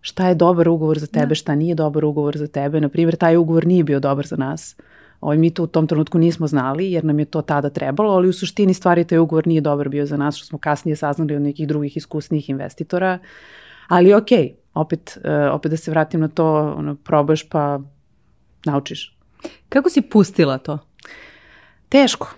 šta 0.00 0.28
je 0.28 0.34
dobar 0.34 0.68
ugovor 0.68 0.98
za 0.98 1.06
tebe, 1.06 1.26
Da. 1.26 1.34
šta 1.34 1.54
nije 1.54 1.74
dobar 1.74 2.04
ugovor 2.04 2.36
za 2.36 2.46
tebe. 2.46 2.80
Na 2.80 2.88
primjer, 2.88 3.16
taj 3.16 3.36
ugovor 3.36 3.66
nije 3.66 3.84
bio 3.84 4.00
dobar 4.00 4.26
za 4.26 4.36
nas. 4.36 4.76
Ovaj, 5.20 5.36
mi 5.38 5.50
to 5.50 5.62
u 5.62 5.66
tom 5.66 5.86
trenutku 5.86 6.18
nismo 6.18 6.46
znali 6.46 6.92
jer 6.92 7.04
nam 7.04 7.18
je 7.18 7.24
to 7.24 7.42
tada 7.42 7.70
trebalo, 7.70 8.12
ali 8.12 8.28
u 8.28 8.32
suštini 8.32 8.74
stvari 8.74 9.04
taj 9.04 9.18
ugovor 9.18 9.46
nije 9.46 9.60
dobar 9.60 9.88
bio 9.88 10.06
za 10.06 10.16
nas, 10.16 10.36
što 10.36 10.46
smo 10.46 10.58
kasnije 10.58 10.96
saznali 10.96 11.36
od 11.36 11.42
nekih 11.42 11.68
drugih 11.68 11.96
iskusnijih 11.96 12.50
investitora. 12.50 13.18
Ali 13.88 14.14
okej, 14.14 14.54
opet, 14.74 15.18
uh, 15.24 15.54
opet 15.54 15.70
da 15.70 15.76
se 15.76 15.90
vratim 15.90 16.20
na 16.20 16.28
to, 16.28 16.74
ono, 16.76 16.94
probaš 16.94 17.48
pa 17.48 17.80
naučiš. 18.64 19.18
Kako 19.68 19.90
si 19.90 20.02
pustila 20.02 20.58
to? 20.58 20.78
Teško. 21.88 22.34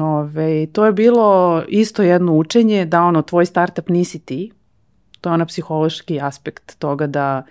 Ove, 0.00 0.66
to 0.66 0.86
je 0.86 0.92
bilo 0.92 1.62
isto 1.68 2.02
jedno 2.02 2.32
učenje 2.32 2.84
da 2.84 3.02
ono, 3.02 3.22
tvoj 3.22 3.46
startup 3.46 3.88
nisi 3.88 4.18
ti. 4.18 4.52
To 5.20 5.28
je 5.28 5.34
ona 5.34 5.46
psihološki 5.46 6.20
aspekt 6.20 6.78
toga 6.78 7.06
da 7.06 7.42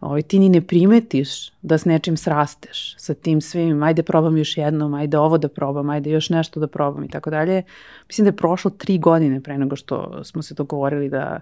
ovaj, 0.00 0.22
ti 0.22 0.38
ni 0.38 0.48
ne 0.48 0.60
primetiš 0.60 1.50
da 1.62 1.78
s 1.78 1.84
nečim 1.84 2.16
srasteš 2.16 2.94
sa 2.98 3.14
tim 3.14 3.40
svim, 3.40 3.82
ajde 3.82 4.02
probam 4.02 4.36
još 4.36 4.56
jednom, 4.56 4.94
ajde 4.94 5.18
ovo 5.18 5.38
da 5.38 5.48
probam, 5.48 5.90
ajde 5.90 6.10
još 6.10 6.30
nešto 6.30 6.60
da 6.60 6.66
probam 6.66 7.04
i 7.04 7.08
tako 7.08 7.30
dalje. 7.30 7.62
Mislim 8.08 8.24
da 8.24 8.28
je 8.28 8.36
prošlo 8.36 8.70
tri 8.70 8.98
godine 8.98 9.40
pre 9.40 9.58
nego 9.58 9.76
što 9.76 10.24
smo 10.24 10.42
se 10.42 10.54
dogovorili 10.54 11.08
da, 11.08 11.40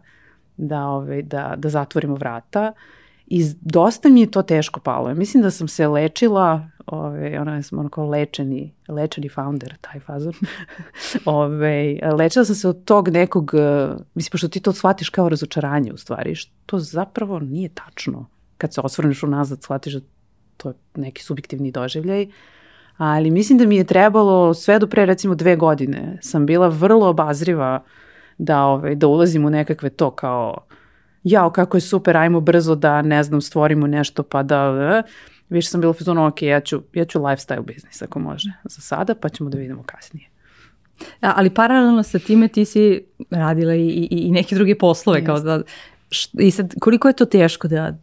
da, 0.56 0.86
ovaj, 0.86 1.22
da, 1.22 1.54
da 1.56 1.68
zatvorimo 1.68 2.14
vrata. 2.14 2.72
I 3.30 3.44
dosta 3.60 4.08
mi 4.08 4.20
je 4.20 4.30
to 4.30 4.42
teško 4.42 4.80
palo. 4.80 5.14
Mislim 5.14 5.42
da 5.42 5.50
sam 5.50 5.68
se 5.68 5.88
lečila, 5.88 6.68
ove, 6.86 7.40
ona 7.40 7.60
ono 7.72 7.88
kao 7.88 8.06
lečeni, 8.06 8.74
lečeni 8.88 9.28
founder, 9.28 9.76
taj 9.80 10.00
fazon. 10.00 10.32
ove, 11.24 11.98
lečila 12.18 12.44
sam 12.44 12.54
se 12.54 12.68
od 12.68 12.84
tog 12.84 13.08
nekog, 13.08 13.50
eh, 13.54 13.88
mislim, 14.14 14.30
pošto 14.30 14.48
ti 14.48 14.60
to 14.60 14.72
shvatiš 14.72 15.08
kao 15.08 15.28
razočaranje 15.28 15.92
u 15.92 15.96
stvari, 15.96 16.34
što 16.34 16.78
zapravo 16.78 17.38
nije 17.38 17.68
tačno. 17.68 18.26
Kad 18.58 18.74
se 18.74 18.80
osvrneš 18.80 19.22
unazad, 19.22 19.62
shvatiš 19.62 19.92
da 19.92 20.00
to 20.56 20.68
je 20.68 20.74
neki 20.96 21.22
subjektivni 21.22 21.70
doživljaj. 21.70 22.26
Ali 22.96 23.30
mislim 23.30 23.58
da 23.58 23.66
mi 23.66 23.76
je 23.76 23.84
trebalo 23.84 24.54
sve 24.54 24.78
do 24.78 24.86
pre 24.86 25.06
recimo 25.06 25.34
dve 25.34 25.56
godine. 25.56 26.18
Sam 26.22 26.46
bila 26.46 26.68
vrlo 26.68 27.08
obazriva 27.08 27.84
da, 28.38 28.64
ove, 28.64 28.94
da 28.94 29.06
ulazim 29.06 29.44
u 29.44 29.50
nekakve 29.50 29.90
to 29.90 30.10
kao 30.10 30.58
jao 31.24 31.50
kako 31.50 31.76
je 31.76 31.80
super, 31.80 32.16
ajmo 32.16 32.40
brzo 32.40 32.74
da 32.74 33.02
ne 33.02 33.22
znam 33.22 33.40
stvorimo 33.40 33.86
nešto 33.86 34.22
pa 34.22 34.42
da 34.42 34.70
uh, 34.70 35.10
više 35.48 35.68
sam 35.68 35.80
bila 35.80 35.92
fazonu 35.92 36.26
ok, 36.26 36.42
ja 36.42 36.60
ću, 36.60 36.82
ja 36.94 37.04
ću 37.04 37.18
lifestyle 37.18 37.64
biznis 37.64 38.02
ako 38.02 38.18
može 38.18 38.52
za 38.64 38.80
sada 38.80 39.14
pa 39.14 39.28
ćemo 39.28 39.50
da 39.50 39.58
vidimo 39.58 39.82
kasnije. 39.82 40.28
A, 41.20 41.32
ali 41.36 41.50
paralelno 41.50 42.02
sa 42.02 42.18
time 42.18 42.48
ti 42.48 42.64
si 42.64 43.04
radila 43.30 43.74
i, 43.74 43.88
i, 43.88 44.08
i 44.10 44.30
neke 44.30 44.54
druge 44.54 44.78
poslove. 44.78 45.24
Kao 45.24 45.40
da, 45.40 45.62
š, 46.10 46.28
I 46.38 46.50
sad, 46.50 46.74
koliko 46.80 47.08
je 47.08 47.16
to 47.16 47.24
teško 47.24 47.68
da 47.68 47.98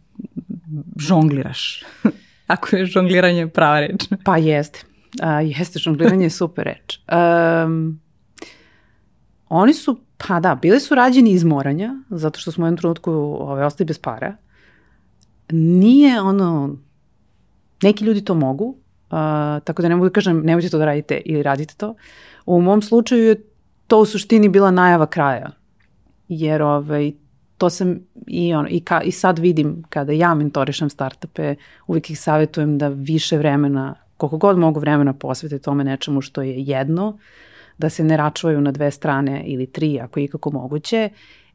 žongliraš? 0.98 1.84
Ako 2.46 2.76
je 2.76 2.86
žongliranje 2.86 3.48
prava 3.48 3.80
reč. 3.80 4.04
Pa 4.24 4.36
jeste. 4.36 4.80
A, 5.22 5.40
jeste, 5.40 5.78
žongliranje 5.78 6.26
je 6.26 6.30
super 6.30 6.64
reč. 6.64 6.98
Um, 7.66 8.00
oni 9.48 9.74
su, 9.74 10.00
pa 10.16 10.40
da, 10.40 10.54
bili 10.54 10.80
su 10.80 10.94
rađeni 10.94 11.30
iz 11.30 11.44
moranja, 11.44 11.94
zato 12.10 12.40
što 12.40 12.52
smo 12.52 12.64
u 12.64 12.66
jednom 12.66 12.78
trenutku 12.78 13.12
ove, 13.40 13.64
ostali 13.64 13.86
bez 13.86 13.98
para. 13.98 14.36
Nije 15.50 16.20
ono, 16.20 16.76
neki 17.82 18.04
ljudi 18.04 18.24
to 18.24 18.34
mogu, 18.34 18.64
uh, 18.64 19.10
tako 19.64 19.82
da 19.82 19.88
ne 19.88 19.96
mogu 19.96 20.08
da 20.08 20.12
kažem 20.12 20.42
nemojte 20.44 20.68
to 20.68 20.78
da 20.78 20.84
radite 20.84 21.20
ili 21.24 21.42
radite 21.42 21.74
to. 21.76 21.94
U 22.46 22.60
mom 22.60 22.82
slučaju 22.82 23.24
je 23.24 23.42
to 23.86 24.00
u 24.00 24.06
suštini 24.06 24.48
bila 24.48 24.70
najava 24.70 25.06
kraja, 25.06 25.50
jer 26.28 26.62
ovaj, 26.62 27.12
to 27.58 27.70
sam 27.70 27.98
i, 28.26 28.54
ono, 28.54 28.68
i, 28.70 28.80
ka, 28.80 29.02
i 29.02 29.12
sad 29.12 29.38
vidim 29.38 29.82
kada 29.88 30.12
ja 30.12 30.34
mentorišem 30.34 30.90
startupe, 30.90 31.54
uvijek 31.86 32.10
ih 32.10 32.20
savjetujem 32.20 32.78
da 32.78 32.88
više 32.88 33.38
vremena, 33.38 33.94
koliko 34.16 34.36
god 34.36 34.58
mogu 34.58 34.80
vremena 34.80 35.12
posvete 35.12 35.58
tome 35.58 35.84
nečemu 35.84 36.20
što 36.20 36.42
je 36.42 36.62
jedno, 36.62 37.18
da 37.78 37.90
se 37.90 38.04
ne 38.04 38.16
račvaju 38.16 38.60
na 38.60 38.72
dve 38.72 38.90
strane 38.90 39.42
ili 39.46 39.66
tri 39.66 40.00
ako 40.00 40.20
je 40.20 40.24
ikako 40.24 40.50
moguće. 40.50 41.08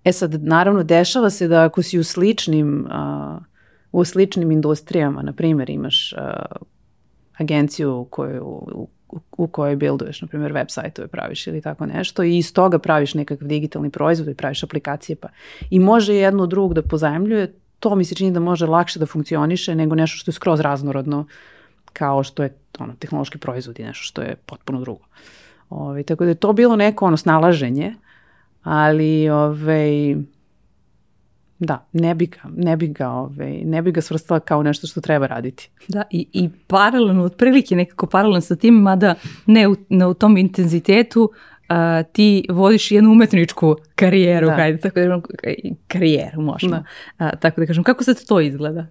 E 0.04 0.12
sad, 0.12 0.44
naravno, 0.44 0.84
dešava 0.84 1.30
se 1.30 1.48
da 1.48 1.64
ako 1.64 1.82
si 1.82 2.00
u 2.00 2.04
sličnim, 2.04 2.86
uh, 2.86 3.42
u 3.92 4.06
sličnim 4.06 4.52
industrijama, 4.52 5.22
na 5.22 5.34
primjer, 5.34 5.70
imaš 5.70 6.14
uh, 6.14 6.68
agenciju 7.38 8.08
koju, 8.10 8.44
u, 8.46 8.88
u 9.38 9.48
kojoj 9.48 9.76
builduješ, 9.76 10.22
na 10.22 10.28
primjer, 10.28 10.54
web 10.54 10.68
sajtove 10.70 11.08
praviš 11.08 11.48
ili 11.48 11.62
tako 11.62 11.86
nešto 11.86 12.24
i 12.24 12.38
iz 12.38 12.54
toga 12.54 12.80
praviš 12.80 13.14
nekakav 13.14 13.48
digitalni 13.48 13.90
proizvod 13.90 14.28
i 14.28 14.36
praviš 14.36 14.64
aplikacije 14.64 15.16
pa 15.16 15.28
i 15.70 15.80
može 15.80 16.16
jedno 16.16 16.46
drug 16.48 16.74
da 16.74 16.82
pozajemljuje, 16.82 17.54
to 17.80 17.96
mi 17.96 18.06
se 18.06 18.16
čini 18.16 18.32
da 18.32 18.40
može 18.40 18.66
lakše 18.66 19.00
da 19.00 19.06
funkcioniše 19.06 19.76
nego 19.76 19.96
nešto 19.96 20.18
što 20.18 20.30
je 20.30 20.34
skroz 20.34 20.60
raznorodno 20.60 21.26
kao 21.94 22.24
što 22.24 22.44
je 22.44 22.56
ono, 22.80 22.94
tehnološki 23.00 23.38
proizvod 23.38 23.80
i 23.80 23.84
nešto 23.84 24.04
što 24.04 24.22
je 24.22 24.36
potpuno 24.46 24.82
drugo. 24.82 25.06
Ove, 25.72 26.04
tako 26.04 26.24
da 26.24 26.30
je 26.30 26.36
to 26.36 26.54
bilo 26.54 26.76
neko 26.76 27.06
ono 27.06 27.18
snalaženje, 27.18 27.94
ali 28.64 29.30
ove, 29.30 30.16
da, 31.60 31.88
ne 31.94 32.16
bi 32.16 32.26
ga, 32.26 32.40
ne 32.56 32.78
bi 32.78 32.88
ga, 32.88 33.10
ove, 33.10 33.62
ne 33.64 33.82
bi 33.82 33.92
ga 33.92 34.02
svrstala 34.02 34.40
kao 34.40 34.64
nešto 34.64 34.88
što 34.88 35.02
treba 35.02 35.28
raditi. 35.28 35.70
Da, 35.88 36.04
i, 36.10 36.28
i 36.34 36.50
paralelno, 36.68 37.24
otprilike 37.24 37.76
nekako 37.76 38.08
paralelno 38.08 38.42
sa 38.42 38.56
tim, 38.56 38.74
mada 38.74 39.16
ne 39.46 39.68
u, 39.68 39.76
ne 39.90 40.06
u 40.06 40.14
tom 40.14 40.38
intenzitetu, 40.38 41.32
a, 41.70 42.04
ti 42.04 42.46
vodiš 42.50 42.92
jednu 42.92 43.12
umetničku 43.12 43.76
karijeru, 43.96 44.48
Da. 44.48 44.54
hajde, 44.54 44.78
tako 44.78 45.00
da 45.00 45.22
kažem, 45.42 45.76
karijeru 45.88 46.42
možemo. 46.42 46.76
Da. 46.76 46.84
A, 47.18 47.36
tako 47.36 47.62
da 47.62 47.68
kažem, 47.68 47.84
kako 47.84 48.04
sad 48.04 48.26
to 48.28 48.40
izgleda? 48.42 48.88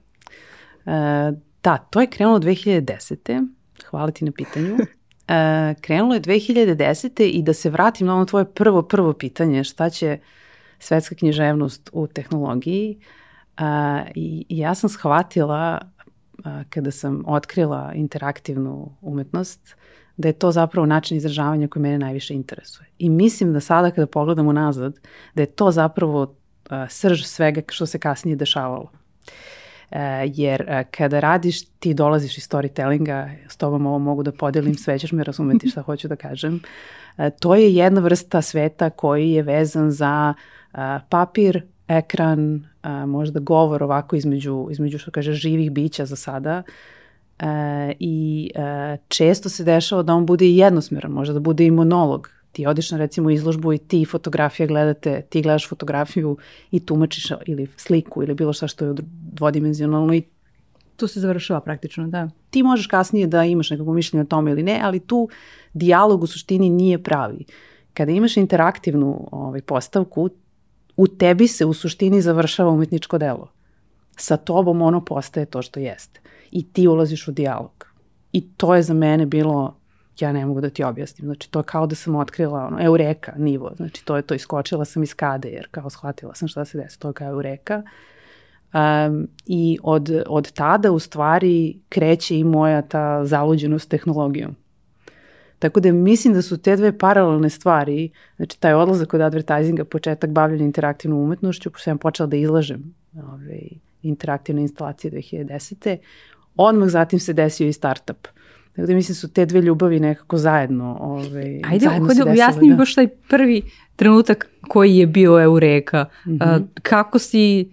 E, 0.86 1.32
da, 1.62 1.76
to 1.76 2.00
je 2.00 2.06
krenulo 2.06 2.38
2010. 2.38 3.46
Hvala 3.90 4.10
ti 4.10 4.24
na 4.24 4.32
pitanju. 4.32 4.76
E, 5.30 5.74
krenulo 5.80 6.14
je 6.14 6.20
2010. 6.20 7.22
i 7.22 7.42
da 7.42 7.52
se 7.52 7.70
vratim 7.70 8.06
na 8.06 8.14
ono 8.14 8.24
tvoje 8.24 8.44
prvo, 8.44 8.82
prvo 8.82 9.12
pitanje, 9.12 9.64
šta 9.64 9.90
će 9.90 10.18
svetska 10.78 11.14
književnost 11.14 11.90
u 11.92 12.06
tehnologiji. 12.06 12.98
A, 13.56 14.02
i, 14.14 14.46
ja 14.48 14.74
sam 14.74 14.90
shvatila 14.90 15.80
a, 16.44 16.62
kada 16.70 16.90
sam 16.90 17.22
otkrila 17.26 17.92
interaktivnu 17.94 18.96
umetnost 19.00 19.76
da 20.16 20.28
je 20.28 20.32
to 20.32 20.52
zapravo 20.52 20.86
način 20.86 21.16
izražavanja 21.16 21.68
koji 21.68 21.82
mene 21.82 21.98
najviše 21.98 22.34
interesuje. 22.34 22.86
I 22.98 23.08
mislim 23.08 23.52
da 23.52 23.60
sada 23.60 23.90
kada 23.90 24.06
pogledamo 24.06 24.52
nazad, 24.52 25.00
da 25.34 25.42
je 25.42 25.46
to 25.46 25.70
zapravo 25.70 26.34
a, 26.68 26.88
srž 26.88 27.24
svega 27.24 27.62
što 27.68 27.86
se 27.86 27.98
kasnije 27.98 28.36
dešavalo. 28.36 28.90
E, 28.90 29.59
jer 30.34 30.64
e, 30.68 30.84
kada 30.90 31.20
radiš, 31.20 31.64
ti 31.66 31.94
dolaziš 31.94 32.38
iz 32.38 32.48
storytellinga, 32.48 33.30
s 33.48 33.56
tobom 33.56 33.86
ovo 33.86 33.98
mogu 33.98 34.22
da 34.22 34.32
podelim, 34.32 34.74
sve 34.84 34.98
ćeš 34.98 35.12
me 35.12 35.24
razumeti 35.24 35.68
šta 35.68 35.82
hoću 35.82 36.08
da 36.08 36.16
kažem. 36.16 36.60
E, 37.18 37.30
to 37.30 37.54
je 37.54 37.74
jedna 37.74 38.00
vrsta 38.00 38.42
sveta 38.42 38.90
koji 38.90 39.30
je 39.30 39.42
vezan 39.42 39.90
za 39.90 40.34
papir, 41.08 41.62
ekran, 41.88 42.64
možda 43.06 43.40
govor 43.40 43.82
ovako 43.82 44.16
između, 44.16 44.68
između 44.70 44.98
što 44.98 45.10
kaže 45.10 45.32
živih 45.32 45.70
bića 45.70 46.06
za 46.06 46.16
sada. 46.16 46.62
E, 47.38 47.92
I 47.98 48.50
e, 48.54 48.96
često 49.08 49.48
se 49.48 49.64
dešava 49.64 50.02
da 50.02 50.14
on 50.14 50.26
bude 50.26 50.44
i 50.44 50.56
jednosmeran, 50.56 51.12
može 51.12 51.32
da 51.32 51.40
bude 51.40 51.66
i 51.66 51.70
monolog. 51.70 52.28
Ti 52.52 52.66
odeš 52.66 52.90
na 52.90 52.98
recimo 52.98 53.30
izložbu 53.30 53.72
i 53.72 53.78
ti 53.78 54.04
fotografija 54.04 54.66
gledate, 54.66 55.22
ti 55.28 55.42
gledaš 55.42 55.68
fotografiju 55.68 56.36
i 56.70 56.80
tumačiš 56.80 57.32
ili 57.46 57.66
sliku 57.76 58.22
ili 58.22 58.34
bilo 58.34 58.52
šta 58.52 58.68
što 58.68 58.84
je 58.84 58.94
dvodimenzionalno 59.32 60.14
i 60.14 60.22
Tu 61.00 61.06
se 61.08 61.20
završava 61.20 61.60
praktično, 61.60 62.06
da. 62.08 62.28
ti 62.50 62.62
možeš 62.62 62.86
kasnije 62.86 63.26
da 63.26 63.44
imaš 63.44 63.70
nekako 63.70 63.92
mišljenje 63.92 64.22
o 64.22 64.26
tome 64.26 64.50
ili 64.50 64.62
ne, 64.62 64.80
ali 64.82 65.00
tu 65.00 65.28
dijalog 65.72 66.22
u 66.22 66.26
suštini 66.26 66.70
nije 66.70 67.02
pravi. 67.02 67.44
Kada 67.94 68.12
imaš 68.12 68.36
interaktivnu 68.36 69.28
ovaj, 69.32 69.62
postavku, 69.62 70.28
u 70.96 71.06
tebi 71.06 71.48
se 71.48 71.64
u 71.64 71.72
suštini 71.72 72.20
završava 72.20 72.70
umetničko 72.70 73.18
delo. 73.18 73.48
Sa 74.16 74.36
tobom 74.36 74.82
ono 74.82 75.04
postaje 75.04 75.46
to 75.46 75.62
što 75.62 75.80
jeste. 75.80 76.20
I 76.50 76.66
ti 76.72 76.88
ulaziš 76.88 77.28
u 77.28 77.32
dijalog. 77.32 77.86
I 78.32 78.48
to 78.48 78.74
je 78.74 78.82
za 78.82 78.94
mene 78.94 79.26
bilo, 79.26 79.79
ja 80.18 80.32
ne 80.32 80.46
mogu 80.46 80.60
da 80.60 80.70
ti 80.70 80.84
objasnim, 80.84 81.26
znači 81.26 81.50
to 81.50 81.58
je 81.58 81.64
kao 81.64 81.86
da 81.86 81.94
sam 81.94 82.16
otkrila 82.16 82.64
ono, 82.64 82.78
eureka 82.80 83.32
nivo, 83.36 83.72
znači 83.76 84.04
to 84.04 84.16
je 84.16 84.22
to, 84.22 84.34
iskočila 84.34 84.84
sam 84.84 85.02
iz 85.02 85.14
kade 85.14 85.48
jer 85.48 85.68
kao 85.70 85.90
shvatila 85.90 86.34
sam 86.34 86.48
šta 86.48 86.64
se 86.64 86.78
desi, 86.78 86.98
to 86.98 87.08
je 87.08 87.14
kao 87.14 87.28
eureka. 87.28 87.82
Um, 88.74 89.28
I 89.46 89.78
od, 89.82 90.22
od 90.26 90.52
tada 90.52 90.92
u 90.92 90.98
stvari 90.98 91.78
kreće 91.88 92.38
i 92.38 92.44
moja 92.44 92.82
ta 92.82 93.24
zaluđenost 93.24 93.90
tehnologijom. 93.90 94.56
Tako 95.58 95.80
da 95.80 95.92
mislim 95.92 96.34
da 96.34 96.42
su 96.42 96.58
te 96.58 96.76
dve 96.76 96.98
paralelne 96.98 97.50
stvari, 97.50 98.10
znači 98.36 98.60
taj 98.60 98.74
odlazak 98.74 99.14
od 99.14 99.20
advertisinga, 99.20 99.84
početak 99.84 100.30
bavljanja 100.30 100.64
interaktivnom 100.64 101.20
umetnošću, 101.20 101.70
pošto 101.70 101.84
sam 101.84 101.98
počela 101.98 102.26
da 102.26 102.36
izlažem 102.36 102.94
ovaj, 103.16 103.68
interaktivne 104.02 104.62
instalacije 104.62 105.10
2010. 105.10 105.96
Odmah 106.56 106.88
zatim 106.88 107.18
se 107.18 107.32
desio 107.32 107.68
i 107.68 107.72
startup. 107.72 108.26
Tako 108.26 108.39
da 108.76 108.94
mislim 108.94 109.14
su 109.14 109.32
te 109.32 109.46
dve 109.46 109.60
ljubavi 109.60 110.00
nekako 110.00 110.36
zajedno. 110.36 110.96
Ovaj, 111.00 111.60
Ajde, 111.64 111.84
zajedno 111.84 112.08
hodi, 112.08 112.22
objasni 112.22 112.62
mi 112.62 112.70
da. 112.70 112.76
baš 112.76 112.94
taj 112.94 113.08
prvi 113.08 113.62
trenutak 113.96 114.50
koji 114.68 114.96
je 114.96 115.06
bio 115.06 115.42
Eureka. 115.42 116.04
Mm 116.26 116.30
-hmm. 116.30 116.64
kako 116.82 117.18
si 117.18 117.70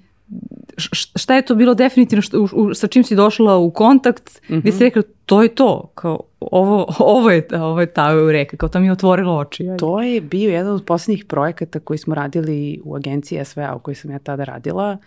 šta 1.16 1.36
je 1.36 1.42
to 1.42 1.56
bilo 1.56 1.74
definitivno 1.74 2.22
što, 2.22 2.48
u, 2.54 2.74
sa 2.74 2.88
čim 2.88 3.04
si 3.04 3.16
došla 3.16 3.58
u 3.58 3.72
kontakt 3.72 4.42
mm 4.50 4.54
-hmm. 4.54 4.60
gdje 4.60 4.72
si 4.72 4.84
rekla 4.84 5.02
to 5.26 5.44
je 5.44 5.50
to, 5.50 5.92
kao 5.96 6.20
ovo, 6.40 6.88
ovo, 7.00 7.32
je, 7.32 7.48
ovo 7.60 7.82
je 7.82 7.86
ta 7.86 8.12
eureka, 8.12 8.58
kao 8.58 8.70
to 8.70 8.80
mi 8.80 8.86
je 8.86 8.92
otvorilo 8.92 9.38
oči. 9.38 9.64
Ajde. 9.64 9.78
To 9.78 10.02
je 10.02 10.22
bio 10.22 10.52
jedan 10.52 10.74
od 10.74 10.86
posljednjih 10.86 11.26
projekata 11.26 11.80
koji 11.80 11.98
smo 11.98 12.16
radili 12.16 12.82
u 12.84 12.96
agenciji 12.96 13.46
SVA 13.46 13.76
u 13.76 13.80
kojoj 13.80 13.96
sam 13.96 14.12
ja 14.12 14.20
tada 14.20 14.44
radila. 14.44 14.98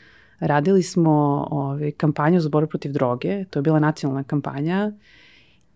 Radili 0.40 0.82
smo 0.82 1.46
ovaj, 1.50 1.90
kampanju 1.90 2.40
za 2.40 2.48
borbu 2.48 2.68
protiv 2.68 2.92
droge, 2.92 3.44
to 3.44 3.58
je 3.58 3.62
bila 3.62 3.78
nacionalna 3.78 4.22
kampanja 4.22 4.92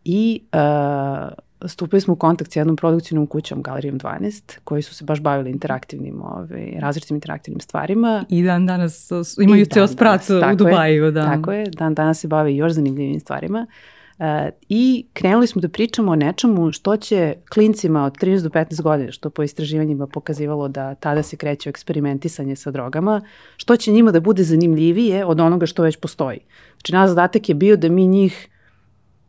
i 0.04 0.40
uh, 0.52 1.68
stupili 1.68 2.00
smo 2.00 2.12
u 2.12 2.16
kontakt 2.16 2.52
s 2.52 2.56
jednom 2.56 2.76
produkcijnom 2.76 3.26
kućom 3.26 3.62
Galerijom 3.62 3.99
12 3.99 4.58
koji 4.64 4.82
su 4.82 4.94
se 4.94 5.04
baš 5.04 5.20
bavili 5.20 5.50
interaktivnim, 5.50 6.23
ovaj, 6.23 6.75
različitim 6.80 7.16
interaktivnim 7.16 7.61
stvarima. 7.61 8.25
I 8.28 8.42
dan 8.42 8.66
danas 8.66 9.11
imaju 9.40 9.66
ceo 9.66 9.87
sprat 9.87 10.30
u 10.30 10.56
Dubaju. 10.56 11.11
Da. 11.11 11.25
Tako 11.25 11.52
je, 11.52 11.64
dan 11.70 11.94
danas 11.94 12.20
se 12.20 12.28
bave 12.28 12.56
još 12.56 12.73
zanimljivim 12.73 13.20
stvarima. 13.20 13.66
Uh, 14.18 14.25
I 14.68 15.06
krenuli 15.12 15.46
smo 15.46 15.61
da 15.61 15.68
pričamo 15.68 16.12
o 16.12 16.16
nečemu 16.16 16.73
što 16.73 16.96
će 16.96 17.34
klincima 17.52 18.04
od 18.04 18.12
13 18.18 18.42
do 18.42 18.49
15 18.49 18.82
godina, 18.82 19.12
što 19.12 19.30
po 19.30 19.42
istraživanjima 19.42 20.06
pokazivalo 20.06 20.68
da 20.68 20.94
tada 20.94 21.23
se 21.23 21.37
kreće 21.37 21.70
eksperimentisanje 21.70 22.56
sa 22.56 22.70
drogama, 22.70 23.20
što 23.56 23.76
će 23.76 23.92
njima 23.92 24.12
da 24.12 24.20
bude 24.20 24.42
zanimljivije 24.42 25.25
od 25.25 25.40
onoga 25.40 25.66
što 25.66 25.82
već 25.82 25.96
postoji. 25.96 26.38
Znači, 26.76 26.92
naš 26.92 27.08
zadatak 27.08 27.49
je 27.49 27.54
bio 27.54 27.76
da 27.76 27.88
mi 27.88 28.06
njih 28.06 28.49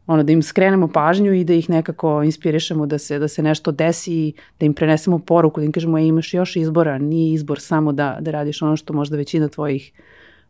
ono, 0.08 0.24
da 0.24 0.32
im 0.32 0.44
skrenemo 0.44 0.88
pažnju 0.88 1.34
i 1.34 1.44
da 1.44 1.54
ih 1.54 1.70
nekako 1.70 2.24
inspirišemo 2.24 2.86
da 2.86 2.98
se, 2.98 3.20
da 3.20 3.28
se 3.28 3.44
nešto 3.44 3.72
desi, 3.72 4.34
da 4.60 4.66
im 4.66 4.74
prenesemo 4.74 5.20
poruku, 5.20 5.60
da 5.60 5.66
im 5.66 5.72
kažemo, 5.72 5.98
e, 5.98 6.08
imaš 6.08 6.34
još 6.34 6.56
izbora, 6.56 6.98
nije 6.98 7.34
izbor 7.34 7.60
samo 7.60 7.92
da, 7.92 8.18
da 8.22 8.32
radiš 8.32 8.62
ono 8.62 8.78
što 8.78 8.94
možda 8.94 9.18
većina 9.18 9.48
tvojih 9.48 9.92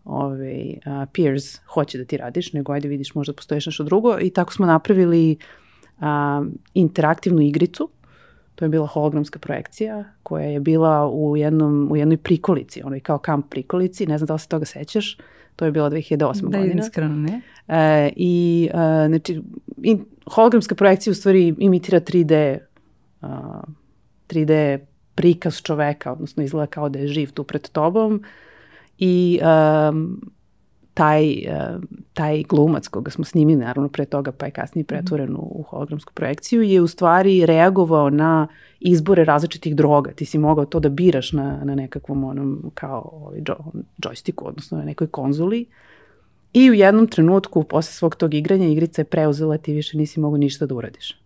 ovaj, 0.06 0.70
uh, 0.70 1.08
peers 1.14 1.60
hoće 1.68 1.98
da 1.98 2.06
ti 2.06 2.18
radiš, 2.18 2.54
nego 2.54 2.74
ajde 2.74 2.88
vidiš 2.88 3.16
možda 3.16 3.34
postoješ 3.34 3.66
nešto 3.66 3.84
drugo. 3.84 4.18
I 4.22 4.30
tako 4.30 4.54
smo 4.54 4.66
napravili 4.66 5.38
uh, 6.00 6.06
interaktivnu 6.74 7.42
igricu, 7.42 7.90
to 8.56 8.66
je 8.66 8.70
bila 8.70 8.88
hologramska 8.88 9.40
projekcija 9.40 10.04
koja 10.24 10.46
je 10.46 10.60
bila 10.60 11.10
u, 11.10 11.38
jednom, 11.38 11.88
u 11.92 11.96
jednoj 11.96 12.18
prikolici, 12.18 12.82
onoj 12.84 13.00
kao 13.00 13.18
kamp 13.18 13.46
prikolici, 13.50 14.06
ne 14.06 14.18
znam 14.18 14.28
da 14.28 14.34
li 14.34 14.40
se 14.40 14.48
toga 14.48 14.66
sećaš, 14.66 15.18
to 15.56 15.66
je 15.66 15.72
bila 15.72 15.90
2008. 15.90 16.50
Da, 16.50 16.58
godina. 16.58 16.74
Da, 16.74 16.82
iskreno 16.82 17.16
ne. 17.16 17.42
E, 17.68 18.12
I, 18.16 18.70
e, 18.74 19.08
znači, 19.08 19.42
in, 19.84 20.06
hologramska 20.26 20.76
projekcija 20.76 21.12
u 21.12 21.14
stvari 21.14 21.56
imitira 21.58 22.00
3D, 22.00 22.58
uh, 23.22 23.30
3D 24.30 24.80
prikaz 25.16 25.62
čoveka, 25.62 26.12
odnosno 26.12 26.44
izgleda 26.44 26.68
kao 26.68 26.90
da 26.90 27.00
je 27.00 27.08
živ 27.08 27.32
tu 27.32 27.44
pred 27.44 27.70
tobom 27.70 28.24
i 28.98 29.40
um, 29.42 30.32
taj, 30.96 31.26
uh, 31.28 31.84
taj 32.14 32.44
glumac 32.44 32.88
koga 32.88 33.12
smo 33.12 33.26
snimili 33.26 33.60
naravno 33.60 33.90
pre 33.90 34.06
toga 34.06 34.32
pa 34.32 34.46
je 34.46 34.52
kasnije 34.52 34.84
mhm. 34.84 34.88
pretvoren 34.88 35.36
u, 35.36 35.52
u 35.56 35.64
hologramsku 35.64 36.14
projekciju 36.14 36.62
je 36.62 36.82
u 36.82 36.88
stvari 36.88 37.46
reagovao 37.46 38.10
na 38.10 38.48
izbore 38.80 39.26
različitih 39.26 39.76
droga. 39.76 40.12
Ti 40.12 40.26
si 40.26 40.38
mogao 40.38 40.66
to 40.66 40.80
da 40.80 40.90
biraš 40.90 41.32
na, 41.32 41.60
na 41.64 41.76
nekakvom 41.76 42.24
onom 42.24 42.72
kao 42.74 43.10
ovaj, 43.14 43.42
džo, 43.42 43.56
džojstiku, 44.02 44.48
odnosno 44.48 44.78
na 44.78 44.84
nekoj 44.84 45.08
konzuli 45.08 45.66
i 46.54 46.70
u 46.70 46.74
jednom 46.74 47.08
trenutku 47.08 47.64
posle 47.64 47.94
svog 47.94 48.16
tog 48.16 48.34
igranja 48.34 48.68
igrica 48.68 49.02
je 49.02 49.06
preuzela 49.06 49.58
ti 49.58 49.74
više 49.74 49.98
nisi 49.98 50.20
mogao 50.20 50.38
ništa 50.38 50.66
da 50.66 50.76
uradiš. 50.76 51.22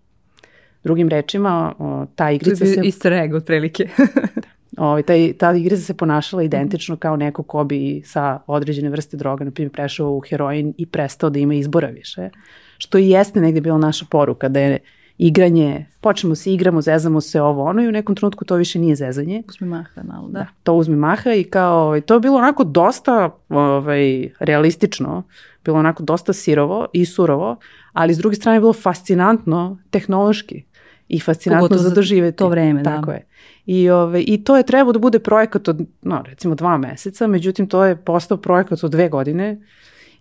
Drugim 0.84 1.10
rečima, 1.10 1.76
o, 1.80 2.06
ta 2.16 2.32
igrica 2.32 2.66
se... 2.66 2.82
Easter 2.86 3.14
egg, 3.14 3.34
otprilike. 3.34 3.90
Ovaj, 4.80 5.04
taj, 5.04 5.34
ta 5.34 5.54
igrica 5.54 5.82
se 5.82 5.94
ponašala 5.94 6.44
identično 6.44 6.96
kao 6.98 7.16
neko 7.16 7.44
ko 7.44 7.64
bi 7.64 8.02
sa 8.06 8.40
određene 8.48 8.90
vrste 8.90 9.18
droga, 9.18 9.46
na 9.46 9.52
primjer, 9.52 9.72
prešao 9.72 10.12
u 10.12 10.20
heroin 10.20 10.74
i 10.78 10.86
prestao 10.86 11.30
da 11.30 11.40
ima 11.40 11.54
izbora 11.54 11.88
više. 11.88 12.30
Što 12.78 12.98
i 12.98 13.10
jeste 13.10 13.42
negde 13.42 13.62
bila 13.62 13.78
naša 13.78 14.06
poruka, 14.10 14.50
da 14.50 14.60
je 14.60 14.80
igranje, 15.18 15.86
počnemo 16.02 16.36
se 16.36 16.54
igramo, 16.54 16.82
zezamo 16.82 17.22
se 17.22 17.42
ovo 17.42 17.64
ono 17.64 17.84
i 17.84 17.88
u 17.88 17.92
nekom 17.92 18.16
trenutku 18.16 18.46
to 18.46 18.56
više 18.56 18.80
nije 18.80 18.96
zezanje. 18.96 19.44
Uzmi 19.50 19.68
maha, 19.68 20.04
nal, 20.04 20.28
da. 20.28 20.40
da. 20.40 20.48
To 20.64 20.74
uzmi 20.74 20.96
maha 20.96 21.34
i 21.34 21.44
kao, 21.44 22.02
to 22.02 22.14
je 22.14 22.20
bilo 22.20 22.38
onako 22.38 22.64
dosta 22.64 23.30
ovaj, 23.50 24.30
realistično, 24.40 25.24
bilo 25.66 25.78
onako 25.78 26.04
dosta 26.04 26.34
sirovo 26.34 26.86
i 26.94 27.06
surovo, 27.06 27.56
ali 27.94 28.14
s 28.14 28.18
druge 28.18 28.36
strane 28.36 28.56
je 28.56 28.62
bilo 28.62 28.74
fascinantno 28.74 29.78
tehnološki 29.90 30.64
i 31.10 31.20
fascinantno 31.20 31.78
za 31.78 31.90
doživeti. 31.90 32.38
To 32.38 32.50
vreme, 32.50 32.84
Tako 32.84 32.96
da. 32.96 33.02
Tako 33.02 33.12
je. 33.12 33.26
I, 33.66 33.90
ove, 33.90 34.22
I 34.22 34.44
to 34.44 34.58
je 34.58 34.64
trebao 34.64 34.94
da 34.94 35.00
bude 35.00 35.20
projekat 35.20 35.68
od, 35.68 35.82
no, 36.02 36.24
recimo 36.26 36.56
dva 36.56 36.78
meseca, 36.78 37.28
međutim 37.28 37.68
to 37.68 37.86
je 37.86 37.96
postao 37.96 38.38
projekat 38.38 38.84
od 38.84 38.92
dve 38.92 39.10
godine 39.10 39.62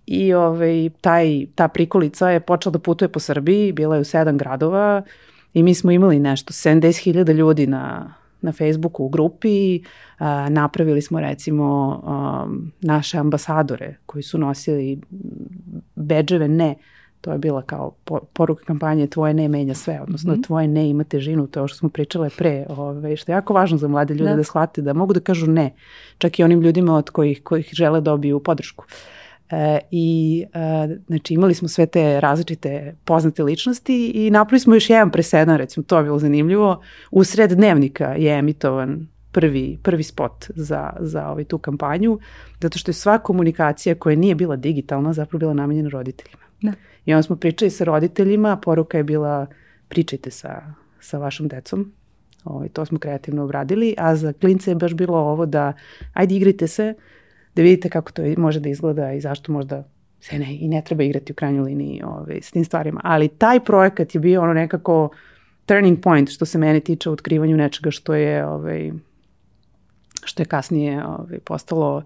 i 0.06 0.34
ove, 0.34 0.90
taj, 1.00 1.46
ta 1.54 1.68
prikolica 1.68 2.30
je 2.30 2.40
počela 2.40 2.72
da 2.72 2.78
putuje 2.78 3.08
po 3.08 3.20
Srbiji, 3.20 3.72
bila 3.72 3.94
je 3.94 4.00
u 4.00 4.04
sedam 4.04 4.38
gradova 4.38 5.02
i 5.54 5.62
mi 5.62 5.74
smo 5.74 5.90
imali 5.90 6.18
nešto, 6.18 6.52
70.000 6.52 7.32
ljudi 7.32 7.66
na, 7.66 8.14
na 8.40 8.52
Facebooku 8.52 9.04
u 9.04 9.08
grupi, 9.08 9.80
a, 10.18 10.48
napravili 10.48 11.02
smo 11.02 11.20
recimo 11.20 12.00
a, 12.04 12.46
naše 12.80 13.18
ambasadore 13.18 13.96
koji 14.06 14.22
su 14.22 14.38
nosili 14.38 15.00
bedževe 15.94 16.48
ne, 16.48 16.74
To 17.20 17.32
je 17.32 17.38
bila 17.38 17.62
kao 17.62 17.94
poruka 18.32 18.64
kampanje 18.64 19.06
tvoje 19.06 19.34
ne 19.34 19.48
menja 19.48 19.74
sve, 19.74 20.00
odnosno 20.00 20.32
mm 20.32 20.42
tvoje 20.42 20.68
ne 20.68 20.90
ima 20.90 21.04
težinu, 21.04 21.46
to 21.46 21.68
što 21.68 21.78
smo 21.78 21.88
pričale 21.88 22.30
pre, 22.38 22.66
ove, 22.68 22.98
ovaj, 22.98 23.16
što 23.16 23.32
je 23.32 23.34
jako 23.34 23.54
važno 23.54 23.78
za 23.78 23.88
mlade 23.88 24.14
ljude 24.14 24.30
da, 24.30 24.36
da 24.36 24.44
shvate 24.44 24.82
da 24.82 24.92
mogu 24.92 25.12
da 25.12 25.20
kažu 25.20 25.46
ne, 25.46 25.74
čak 26.18 26.38
i 26.38 26.44
onim 26.44 26.60
ljudima 26.60 26.96
od 26.96 27.10
kojih, 27.10 27.42
kojih 27.42 27.68
žele 27.72 28.00
dobiju 28.00 28.40
podršku. 28.40 28.84
E, 29.50 29.78
I 29.90 30.44
e, 30.54 30.96
znači 31.06 31.34
imali 31.34 31.54
smo 31.54 31.68
sve 31.68 31.86
te 31.86 32.20
različite 32.20 32.96
poznate 33.04 33.42
ličnosti 33.42 34.06
i 34.14 34.30
napravili 34.30 34.60
smo 34.60 34.74
još 34.74 34.90
jedan 34.90 35.10
presedan, 35.10 35.56
recimo 35.56 35.84
to 35.84 35.96
je 35.96 36.02
bilo 36.02 36.18
zanimljivo, 36.18 36.82
u 37.10 37.24
sred 37.24 37.50
dnevnika 37.50 38.04
je 38.04 38.38
emitovan 38.38 39.06
prvi, 39.32 39.78
prvi 39.82 40.02
spot 40.02 40.46
za, 40.48 40.92
za 41.00 41.28
ovaj, 41.28 41.44
tu 41.44 41.58
kampanju, 41.58 42.18
zato 42.60 42.78
što 42.78 42.90
je 42.90 42.94
sva 42.94 43.18
komunikacija 43.18 43.94
koja 43.94 44.16
nije 44.16 44.34
bila 44.34 44.56
digitalna 44.56 45.12
zapravo 45.12 45.38
bila 45.38 45.54
namenjena 45.54 45.88
roditeljima. 45.88 46.47
Da. 46.62 46.72
I 47.04 47.14
onda 47.14 47.22
smo 47.22 47.36
pričali 47.36 47.70
sa 47.70 47.84
roditeljima, 47.84 48.56
poruka 48.56 48.96
je 48.98 49.04
bila 49.04 49.46
pričajte 49.88 50.30
sa, 50.30 50.62
sa 51.00 51.18
vašom 51.18 51.48
decom, 51.48 51.92
ovaj, 52.44 52.68
to 52.68 52.84
smo 52.84 52.98
kreativno 52.98 53.44
obradili, 53.44 53.94
a 53.98 54.16
za 54.16 54.32
klince 54.32 54.70
je 54.70 54.74
baš 54.74 54.94
bilo 54.94 55.18
ovo 55.18 55.46
da 55.46 55.72
ajde 56.12 56.34
igrajte 56.34 56.66
se, 56.66 56.94
da 57.54 57.62
vidite 57.62 57.88
kako 57.88 58.12
to 58.12 58.22
može 58.36 58.60
da 58.60 58.68
izgleda 58.68 59.12
i 59.12 59.20
zašto 59.20 59.52
možda 59.52 59.84
se 60.20 60.38
ne, 60.38 60.56
i 60.56 60.68
ne 60.68 60.82
treba 60.84 61.02
igrati 61.02 61.32
u 61.32 61.34
krajnjoj 61.34 61.64
liniji 61.64 62.02
ovaj, 62.04 62.38
s 62.42 62.50
tim 62.50 62.64
stvarima. 62.64 63.00
Ali 63.04 63.28
taj 63.28 63.60
projekat 63.60 64.14
je 64.14 64.20
bio 64.20 64.42
ono 64.42 64.52
nekako 64.52 65.10
turning 65.66 66.00
point 66.00 66.30
što 66.30 66.44
se 66.44 66.58
mene 66.58 66.80
tiče 66.80 67.10
u 67.10 67.12
otkrivanju 67.12 67.56
nečega 67.56 67.90
što 67.90 68.14
je 68.14 68.46
ovaj, 68.46 68.90
što 70.24 70.42
je 70.42 70.46
kasnije 70.46 71.04
ovaj, 71.06 71.38
postalo 71.38 72.02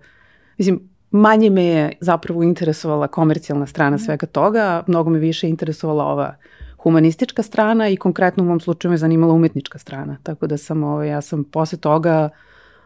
mislim, 0.58 0.80
manje 1.12 1.50
me 1.50 1.64
je 1.64 1.92
zapravo 2.00 2.42
interesovala 2.42 3.08
komercijalna 3.08 3.66
strana 3.66 3.96
mhm. 3.96 4.04
svega 4.04 4.26
toga, 4.26 4.82
mnogo 4.86 5.10
me 5.10 5.18
više 5.18 5.48
interesovala 5.48 6.04
ova 6.04 6.34
humanistička 6.78 7.42
strana 7.42 7.88
i 7.88 7.96
konkretno 7.96 8.42
u 8.42 8.46
mom 8.46 8.60
slučaju 8.60 8.90
me 8.90 8.96
zanimala 8.96 9.34
umetnička 9.34 9.78
strana. 9.78 10.16
Tako 10.22 10.46
da 10.46 10.56
sam, 10.56 10.82
ovaj, 10.82 11.08
ja 11.08 11.20
sam 11.20 11.44
posle 11.44 11.78
toga, 11.78 12.28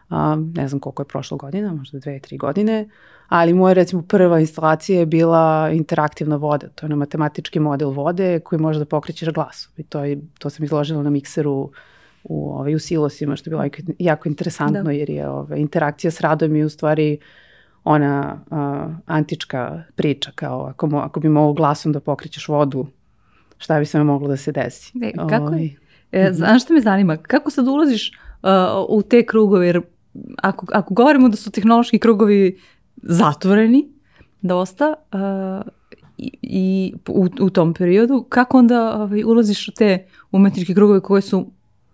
a, 0.09 0.37
ne 0.55 0.67
znam 0.67 0.79
koliko 0.79 1.01
je 1.01 1.07
prošlo 1.07 1.37
godina, 1.37 1.73
možda 1.73 1.99
dve, 1.99 2.19
tri 2.19 2.37
godine, 2.37 2.89
ali 3.27 3.53
moja 3.53 3.73
recimo 3.73 4.01
prva 4.01 4.39
instalacija 4.39 4.99
je 4.99 5.05
bila 5.05 5.69
interaktivna 5.73 6.35
voda. 6.35 6.67
To 6.67 6.85
je 6.85 6.89
na 6.89 6.95
matematički 6.95 7.59
model 7.59 7.89
vode 7.89 8.39
koji 8.39 8.59
može 8.59 8.79
da 8.79 8.85
pokrećeš 8.85 9.29
glasom. 9.29 9.71
I 9.77 9.83
to, 9.83 10.03
je, 10.03 10.21
to 10.39 10.49
sam 10.49 10.65
izložila 10.65 11.03
na 11.03 11.09
mikseru 11.09 11.71
u, 12.23 12.51
ovaj, 12.51 12.75
u 12.75 12.79
silosima, 12.79 13.35
što 13.35 13.49
je 13.49 13.51
bilo 13.51 13.63
jako, 13.63 13.77
jako 13.99 14.29
interesantno 14.29 14.83
da. 14.83 14.91
jer 14.91 15.09
je 15.09 15.29
ovaj, 15.29 15.59
interakcija 15.59 16.11
s 16.11 16.21
radom 16.21 16.55
i 16.55 16.63
u 16.63 16.69
stvari 16.69 17.17
uh, 17.21 17.46
ona 17.87 18.39
uh, 18.49 18.95
antička 19.05 19.83
priča 19.95 20.31
kao 20.35 20.65
ako, 20.65 20.87
mo, 20.87 20.97
ako 20.97 21.19
bi 21.19 21.29
mogao 21.29 21.53
glasom 21.53 21.91
da 21.91 21.99
pokrećeš 21.99 22.47
vodu, 22.47 22.87
šta 23.57 23.79
bi 23.79 23.85
se 23.85 24.03
moglo 24.03 24.27
da 24.27 24.37
se 24.37 24.51
desi. 24.51 24.91
E, 25.03 25.11
kako 25.11 25.33
je? 25.33 25.39
Ovaj, 25.39 25.75
e, 26.11 26.33
znaš 26.33 26.63
što 26.63 26.73
me 26.73 26.81
zanima? 26.81 27.17
Kako 27.17 27.51
sad 27.51 27.67
ulaziš 27.67 28.11
uh, 28.11 28.49
u 28.89 29.01
te 29.01 29.25
krugove? 29.25 29.67
Jer 29.67 29.81
ako, 30.37 30.65
ako 30.73 30.93
govorimo 30.93 31.29
da 31.29 31.35
su 31.35 31.51
tehnološki 31.51 31.99
krugovi 31.99 32.59
zatvoreni 32.95 33.87
dosta 34.41 34.93
uh, 35.13 35.67
i, 36.17 36.31
i 36.41 36.93
u, 37.07 37.27
u 37.39 37.49
tom 37.49 37.73
periodu, 37.73 38.25
kako 38.29 38.57
onda 38.57 39.01
ovaj, 39.01 39.23
ulaziš 39.23 39.67
u 39.67 39.71
te 39.71 40.05
umetničke 40.31 40.73
krugove 40.73 40.99
koje 40.99 41.21
su 41.21 41.51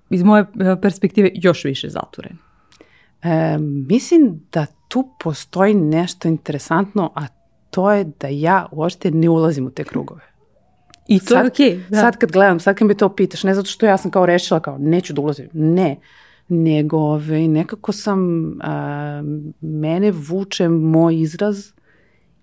iz 0.10 0.24
moje 0.24 0.46
perspektive 0.82 1.32
još 1.34 1.64
više 1.64 1.90
zatvoreni? 1.90 2.38
E, 3.24 3.58
mislim 3.88 4.42
da 4.52 4.66
tu 4.88 5.10
postoji 5.20 5.74
nešto 5.74 6.28
interesantno, 6.28 7.12
a 7.16 7.28
to 7.70 7.92
je 7.92 8.04
da 8.20 8.28
ja 8.28 8.66
uopšte 8.72 9.12
ne 9.12 9.30
ulazim 9.30 9.68
u 9.68 9.70
te 9.70 9.84
krugove. 9.84 10.22
I 11.08 11.20
to 11.20 11.26
sad, 11.26 11.46
je 11.46 11.48
okej. 11.48 11.70
Okay, 11.70 11.90
da. 11.90 12.00
Sad 12.00 12.18
kad 12.18 12.32
gledam, 12.32 12.60
sad 12.60 12.76
kad 12.76 12.88
me 12.88 12.94
to 12.94 13.16
pitaš, 13.16 13.44
ne 13.44 13.56
zato 13.56 13.68
što 13.68 13.86
ja 13.86 13.98
sam 13.98 14.12
kao 14.12 14.26
rešila 14.26 14.60
kao 14.60 14.78
neću 14.78 15.14
da 15.14 15.22
ulazim, 15.22 15.50
ne, 15.54 15.96
nego 16.48 16.98
ove, 16.98 17.48
nekako 17.48 17.92
sam, 17.92 18.52
a, 18.62 19.22
mene 19.62 20.12
vuče 20.12 20.70
moj 20.70 21.22
izraz 21.22 21.72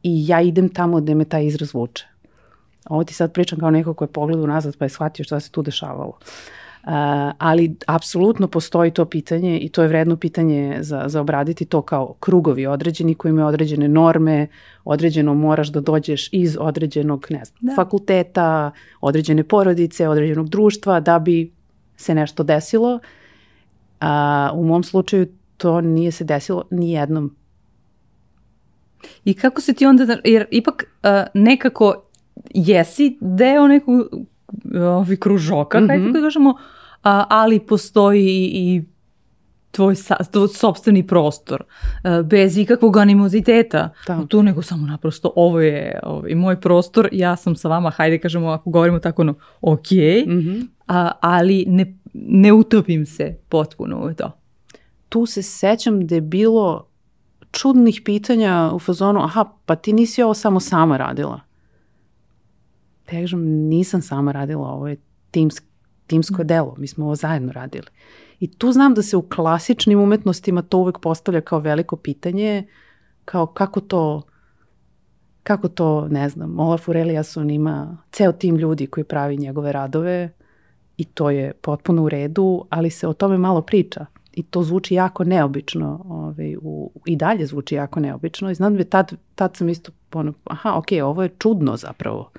i 0.02 0.28
ja 0.28 0.40
idem 0.40 0.68
tamo 0.68 1.00
gde 1.00 1.14
me 1.14 1.24
taj 1.24 1.46
izraz 1.46 1.74
vuče. 1.74 2.06
Ovo 2.88 3.04
ti 3.04 3.14
sad 3.14 3.32
pričam 3.32 3.58
kao 3.58 3.70
neko 3.70 3.94
ko 3.94 4.04
je 4.04 4.08
pogledao 4.08 4.46
nazad 4.46 4.76
pa 4.76 4.84
je 4.84 4.88
shvatio 4.88 5.24
šta 5.24 5.40
se 5.40 5.50
tu 5.50 5.62
dešavalo. 5.62 6.18
Uh, 6.20 6.59
ali 7.38 7.76
apsolutno 7.86 8.48
postoji 8.48 8.90
to 8.90 9.04
pitanje 9.04 9.58
i 9.58 9.68
to 9.68 9.82
je 9.82 9.88
vredno 9.88 10.16
pitanje 10.16 10.78
za, 10.80 11.04
za 11.06 11.20
obraditi 11.20 11.64
to 11.64 11.82
kao 11.82 12.14
krugovi 12.20 12.66
određeni 12.66 13.14
koji 13.14 13.30
imaju 13.30 13.46
određene 13.46 13.88
norme, 13.88 14.46
određeno 14.84 15.34
moraš 15.34 15.68
da 15.68 15.80
dođeš 15.80 16.28
iz 16.32 16.56
određenog 16.60 17.26
ne 17.30 17.44
znam, 17.44 17.58
da. 17.60 17.74
fakulteta, 17.74 18.70
određene 19.00 19.44
porodice, 19.44 20.08
određenog 20.08 20.48
društva 20.48 21.00
da 21.00 21.18
bi 21.18 21.52
se 21.96 22.14
nešto 22.14 22.42
desilo. 22.42 22.98
A, 24.00 24.50
u 24.54 24.64
mom 24.64 24.82
slučaju 24.82 25.26
to 25.56 25.80
nije 25.80 26.12
se 26.12 26.24
desilo 26.24 26.64
ni 26.70 26.92
jednom. 26.92 27.36
I 29.24 29.34
kako 29.34 29.60
se 29.60 29.72
ti 29.72 29.86
onda, 29.86 30.16
jer 30.24 30.46
ipak 30.50 30.84
uh, 31.02 31.08
nekako 31.34 32.02
jesi 32.54 33.18
deo 33.20 33.68
nekog 33.68 33.96
ovi 34.74 35.16
kružoka, 35.16 35.80
mm 35.80 35.84
-hmm. 35.84 35.88
hajde 35.88 36.12
da 36.12 36.20
kažemo, 36.20 36.54
a, 37.02 37.24
ali 37.28 37.60
postoji 37.60 38.50
i 38.54 38.82
tvoj, 39.70 39.94
sa, 39.94 40.16
tvoj 40.30 40.48
sobstveni 40.48 41.06
prostor, 41.06 41.64
a, 42.02 42.22
bez 42.22 42.58
ikakvog 42.58 42.96
animoziteta 42.96 43.88
da. 44.06 44.26
tu, 44.28 44.42
nego 44.42 44.62
samo 44.62 44.86
naprosto 44.86 45.32
ovo 45.36 45.60
je 45.60 46.00
ovaj, 46.02 46.34
moj 46.34 46.60
prostor, 46.60 47.08
ja 47.12 47.36
sam 47.36 47.56
sa 47.56 47.68
vama, 47.68 47.90
hajde 47.90 48.18
kažemo, 48.18 48.48
ako 48.48 48.70
govorimo 48.70 48.98
tako, 48.98 49.24
no, 49.24 49.34
ok, 49.60 49.90
mm 50.26 50.30
-hmm. 50.30 50.66
a, 50.86 51.10
ali 51.20 51.64
ne, 51.68 51.96
ne 52.14 52.52
utopim 52.52 53.06
se 53.06 53.36
potpuno 53.48 54.10
u 54.10 54.14
to. 54.14 54.30
Tu 55.08 55.26
se 55.26 55.42
sećam 55.42 56.06
da 56.06 56.14
je 56.14 56.20
bilo 56.20 56.86
čudnih 57.50 58.02
pitanja 58.04 58.70
u 58.74 58.78
fazonu, 58.78 59.20
aha, 59.20 59.44
pa 59.66 59.76
ti 59.76 59.92
nisi 59.92 60.22
ovo 60.22 60.34
samo 60.34 60.60
sama 60.60 60.96
radila 60.96 61.49
kažem, 63.10 63.40
nisam 63.44 64.02
sama 64.02 64.32
radila, 64.32 64.68
ovo 64.68 64.88
je 64.88 64.96
timsk, 65.30 65.64
timsko 66.06 66.44
delo, 66.44 66.74
mi 66.78 66.86
smo 66.86 67.04
ovo 67.04 67.14
zajedno 67.14 67.52
radili. 67.52 67.86
I 68.40 68.50
tu 68.50 68.72
znam 68.72 68.94
da 68.94 69.02
se 69.02 69.16
u 69.16 69.22
klasičnim 69.22 70.00
umetnostima 70.00 70.62
to 70.62 70.78
uvek 70.78 70.98
postavlja 70.98 71.40
kao 71.40 71.58
veliko 71.58 71.96
pitanje, 71.96 72.66
kao 73.24 73.46
kako 73.46 73.80
to, 73.80 74.22
kako 75.42 75.68
to, 75.68 76.08
ne 76.08 76.28
znam, 76.28 76.60
Olaf 76.60 76.88
Ureliason 76.88 77.50
ima 77.50 77.98
ceo 78.12 78.32
tim 78.32 78.56
ljudi 78.56 78.86
koji 78.86 79.04
pravi 79.04 79.36
njegove 79.36 79.72
radove 79.72 80.30
i 80.96 81.04
to 81.04 81.30
je 81.30 81.52
potpuno 81.52 82.04
u 82.04 82.08
redu, 82.08 82.64
ali 82.70 82.90
se 82.90 83.08
o 83.08 83.12
tome 83.12 83.38
malo 83.38 83.62
priča 83.62 84.06
i 84.32 84.42
to 84.42 84.62
zvuči 84.62 84.94
jako 84.94 85.24
neobično 85.24 86.04
ovaj, 86.08 86.56
u, 86.62 86.90
i 87.06 87.16
dalje 87.16 87.46
zvuči 87.46 87.74
jako 87.74 88.00
neobično 88.00 88.50
i 88.50 88.54
znam 88.54 88.76
da 88.76 88.84
tad, 88.84 89.12
tad 89.34 89.56
sam 89.56 89.68
isto 89.68 89.92
ono, 90.12 90.32
aha, 90.44 90.74
ok, 90.74 90.86
ovo 91.04 91.22
je 91.22 91.30
čudno 91.38 91.76
zapravo. 91.76 92.30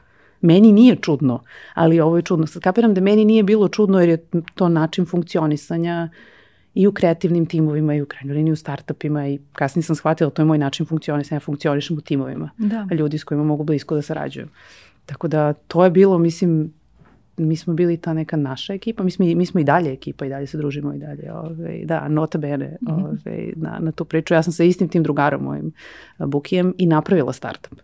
Meni 0.42 0.72
nije 0.72 0.96
čudno, 0.96 1.44
ali 1.74 2.00
ovo 2.00 2.16
je 2.16 2.22
čudno. 2.22 2.48
Sad 2.48 2.62
kapiram 2.62 2.94
da 2.94 3.02
meni 3.02 3.26
nije 3.26 3.44
bilo 3.44 3.68
čudno 3.68 4.00
jer 4.00 4.10
je 4.10 4.26
to 4.56 4.70
način 4.70 5.06
funkcionisanja 5.06 6.10
i 6.74 6.88
u 6.88 6.92
kreativnim 6.92 7.46
timovima 7.46 7.96
i 7.96 8.02
u 8.02 8.06
krajnjoj 8.06 8.36
liniji 8.36 8.54
u 8.54 8.56
startupima 8.56 9.28
i 9.28 9.40
kasnije 9.54 9.84
sam 9.84 9.96
shvatila 9.96 10.30
da 10.30 10.34
to 10.34 10.42
je 10.42 10.46
moj 10.46 10.58
način 10.58 10.86
funkcionisanja, 10.86 11.36
ja 11.36 11.40
funkcionišem 11.40 11.98
u 11.98 12.02
timovima. 12.02 12.50
Da. 12.58 12.88
Ljudi 12.92 13.18
s 13.18 13.24
kojima 13.24 13.44
mogu 13.44 13.64
blisko 13.64 13.96
da 13.96 14.02
sarađuju. 14.02 14.48
Tako 15.06 15.28
da 15.28 15.54
to 15.54 15.84
je 15.84 15.92
bilo, 15.92 16.18
mislim, 16.18 16.74
mi 17.38 17.56
smo 17.56 17.74
bili 17.74 17.98
ta 17.98 18.14
neka 18.14 18.38
naša 18.38 18.74
ekipa, 18.74 19.04
mi 19.04 19.12
smo, 19.12 19.26
mi 19.26 19.46
smo 19.46 19.60
i 19.60 19.64
dalje 19.64 19.94
ekipa 19.94 20.26
i 20.26 20.30
dalje 20.30 20.48
se 20.48 20.58
družimo 20.58 20.94
i 20.94 20.98
dalje. 20.98 21.34
Ove, 21.34 21.50
ovaj, 21.50 21.82
da, 21.86 22.08
nota 22.08 22.38
bene 22.38 22.78
ove, 22.88 23.04
ovaj, 23.04 23.54
na, 23.56 23.80
na 23.80 23.92
tu 23.92 24.06
priču. 24.06 24.34
Ja 24.34 24.44
sam 24.44 24.54
sa 24.54 24.64
istim 24.64 24.90
tim 24.90 25.04
drugarom 25.04 25.44
mojim 25.44 25.72
Bukijem 26.18 26.74
i 26.78 26.86
napravila 26.86 27.34
startup. 27.34 27.80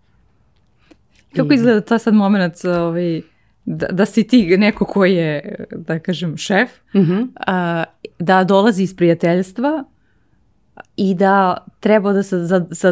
Kako 1.37 1.53
izgleda 1.53 1.81
ta 1.81 1.99
sad 1.99 2.13
moment 2.13 2.65
ovaj, 2.65 3.21
da, 3.65 3.87
da 3.87 4.05
si 4.05 4.27
ti 4.27 4.57
neko 4.57 4.85
ko 4.85 5.05
je, 5.05 5.55
da 5.71 5.99
kažem, 5.99 6.37
šef, 6.37 6.69
uh 6.93 7.01
mhm. 7.01 7.11
-huh. 7.11 7.27
a, 7.47 7.83
da 8.19 8.43
dolazi 8.43 8.83
iz 8.83 8.95
prijateljstva 8.95 9.83
i 10.97 11.15
da 11.15 11.57
treba 11.79 12.13
da 12.13 12.23
se 12.23 12.37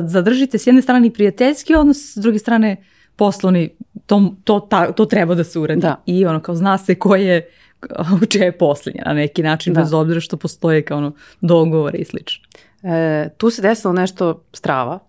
zadržite 0.06 0.58
s 0.58 0.68
jedne 0.68 0.82
strane 0.82 1.12
prijateljski 1.14 1.76
odnos, 1.76 1.98
s 1.98 2.16
druge 2.16 2.40
strane 2.40 2.76
poslovni, 3.16 3.70
to, 4.06 4.36
to, 4.44 4.60
ta, 4.60 4.92
to 4.92 5.06
treba 5.06 5.36
da 5.36 5.44
se 5.44 5.60
uradi. 5.60 5.82
Da. 5.82 6.02
I 6.06 6.26
ono, 6.26 6.40
kao 6.40 6.56
zna 6.56 6.78
se 6.78 6.96
ko 6.96 7.16
je, 7.16 7.50
čija 8.30 8.46
je 8.46 8.58
posljednja 8.58 9.04
na 9.06 9.14
neki 9.14 9.44
način, 9.44 9.74
da. 9.74 9.82
bez 9.82 9.94
obzira 9.94 10.20
što 10.20 10.38
postoje 10.38 10.82
kao 10.82 10.98
ono 10.98 11.12
dogovore 11.42 11.98
i 11.98 12.06
slično. 12.06 12.46
E, 12.84 13.30
tu 13.38 13.50
se 13.50 13.62
desilo 13.62 13.94
nešto 13.94 14.44
strava, 14.54 15.00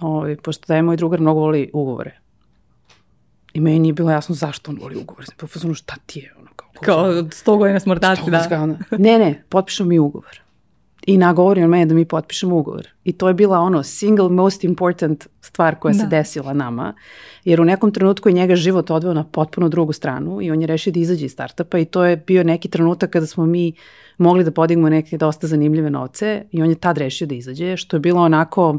ovaj, 0.00 0.36
pošto 0.36 0.64
da 0.68 0.76
je 0.76 0.82
moj 0.82 0.96
drugar 0.96 1.20
mnogo 1.20 1.40
voli 1.40 1.70
ugovore. 1.72 2.18
I 3.54 3.60
meni 3.60 3.78
nije 3.78 3.92
bilo 3.92 4.10
jasno 4.10 4.34
zašto 4.34 4.70
on 4.70 4.78
voli 4.82 4.96
ugovor. 4.96 5.24
Pa 5.36 5.46
fazonu 5.46 5.74
šta 5.74 5.94
ti 6.06 6.18
je? 6.18 6.34
Ono, 6.38 6.48
kao, 6.56 6.68
kao 6.82 7.12
100 7.12 7.58
godina 7.58 7.80
smrtaci, 7.80 8.30
da. 8.30 8.66
Ne, 8.90 9.18
ne, 9.18 9.42
potpišemo 9.48 9.88
mi 9.88 9.98
ugovor. 9.98 10.42
I 11.06 11.18
nagovori 11.18 11.62
on 11.62 11.70
mene 11.70 11.86
da 11.86 11.94
mi 11.94 12.04
potpišemo 12.04 12.56
ugovor. 12.56 12.88
I 13.04 13.12
to 13.12 13.28
je 13.28 13.34
bila 13.34 13.58
ono 13.58 13.82
single 13.82 14.28
most 14.28 14.64
important 14.64 15.26
stvar 15.40 15.74
koja 15.74 15.92
da. 15.92 15.98
se 15.98 16.06
desila 16.06 16.52
nama. 16.52 16.94
Jer 17.44 17.60
u 17.60 17.64
nekom 17.64 17.92
trenutku 17.92 18.28
je 18.28 18.32
njega 18.32 18.56
život 18.56 18.90
odveo 18.90 19.14
na 19.14 19.24
potpuno 19.24 19.68
drugu 19.68 19.92
stranu 19.92 20.42
i 20.42 20.50
on 20.50 20.60
je 20.60 20.66
rešio 20.66 20.92
da 20.92 21.00
izađe 21.00 21.26
iz 21.26 21.32
startupa 21.32 21.78
i 21.78 21.84
to 21.84 22.04
je 22.04 22.16
bio 22.16 22.44
neki 22.44 22.68
trenutak 22.68 23.10
kada 23.10 23.26
smo 23.26 23.46
mi 23.46 23.72
mogli 24.18 24.44
da 24.44 24.50
podignemo 24.50 24.88
neke 24.88 25.18
dosta 25.18 25.46
zanimljive 25.46 25.90
novce 25.90 26.44
i 26.50 26.62
on 26.62 26.68
je 26.68 26.74
tad 26.74 26.98
rešio 26.98 27.26
da 27.26 27.34
izađe, 27.34 27.76
što 27.76 27.96
je 27.96 28.00
bilo 28.00 28.22
onako 28.22 28.78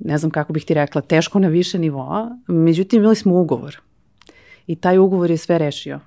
ne 0.00 0.18
znam 0.18 0.30
kako 0.30 0.52
bih 0.52 0.64
ti 0.64 0.74
rekla, 0.74 1.00
teško 1.00 1.38
na 1.38 1.48
više 1.48 1.78
nivoa, 1.78 2.36
međutim 2.46 3.00
imali 3.00 3.16
smo 3.16 3.40
ugovor 3.40 3.80
i 4.66 4.76
taj 4.76 4.98
ugovor 4.98 5.30
je 5.30 5.36
sve 5.36 5.58
rešio. 5.58 6.00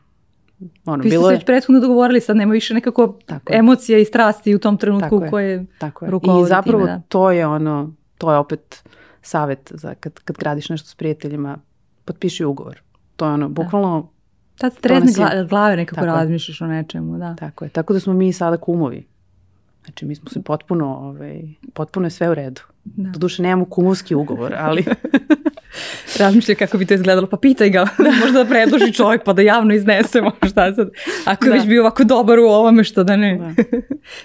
Ono, 0.86 1.04
Vi 1.04 1.10
bilo 1.10 1.24
ste 1.24 1.30
se 1.30 1.36
već 1.36 1.46
prethodno 1.46 1.80
dogovorili, 1.80 2.22
sad 2.22 2.36
nema 2.36 2.54
više 2.54 2.74
nekako 2.74 3.20
tako 3.26 3.54
emocija 3.54 4.00
i 4.00 4.06
strasti 4.06 4.56
u 4.56 4.60
tom 4.60 4.78
trenutku 4.78 5.20
tako 5.20 5.30
koje 5.30 5.52
je, 5.52 5.66
tako 5.80 6.06
je. 6.06 6.12
I 6.42 6.46
zapravo 6.48 6.84
time, 6.84 6.92
da. 6.92 7.02
to 7.08 7.32
je 7.32 7.48
ono, 7.48 7.94
to 8.18 8.32
je 8.32 8.38
opet 8.38 8.84
savet 9.22 9.72
za 9.76 9.96
kad, 9.96 10.20
kad 10.20 10.38
gradiš 10.38 10.70
nešto 10.70 10.90
s 10.90 10.96
prijateljima, 10.96 11.58
potpiši 12.06 12.46
ugovor. 12.46 12.82
To 13.16 13.26
je 13.26 13.32
ono, 13.32 13.50
da. 13.50 13.64
bukvalno 13.64 14.02
da. 14.02 14.14
Tad 14.58 14.80
trezne 14.80 15.12
gla, 15.16 15.44
glave 15.44 15.76
nekako 15.76 16.06
razmišljaš 16.06 16.62
o 16.62 16.68
nečemu, 16.68 17.18
da. 17.18 17.36
Tako 17.36 17.66
je, 17.66 17.70
tako 17.70 17.94
da 17.94 18.00
smo 18.00 18.14
mi 18.14 18.34
sada 18.34 18.58
kumovi. 18.58 19.08
Znači 19.86 20.06
mi 20.06 20.16
smo 20.16 20.30
se 20.30 20.42
potpuno, 20.42 20.96
ovaj, 20.96 21.42
potpuno 21.74 22.06
je 22.06 22.12
sve 22.12 22.30
u 22.30 22.34
redu. 22.34 22.62
Da. 22.84 23.10
Doduše 23.10 23.42
nemamo 23.42 23.66
kumovski 23.66 24.16
ugovor, 24.16 24.54
ali... 24.58 24.86
Razmišlja 26.20 26.56
kako 26.56 26.78
bi 26.78 26.86
to 26.86 26.94
izgledalo, 26.94 27.28
pa 27.28 27.38
pitaj 27.38 27.70
ga, 27.70 27.88
možda 28.22 28.44
da 28.44 28.50
predloži 28.50 28.94
čovjek 28.94 29.24
pa 29.24 29.34
da 29.34 29.42
javno 29.42 29.74
iznesemo 29.74 30.32
šta 30.52 30.74
sad. 30.74 30.90
Ako 31.26 31.46
je 31.46 31.50
da. 31.50 31.56
već 31.56 31.68
bio 31.68 31.82
ovako 31.82 32.04
dobar 32.04 32.40
u 32.40 32.44
ovome, 32.44 32.84
što 32.84 33.04
da 33.04 33.16
ne. 33.16 33.38
Da. 33.38 33.64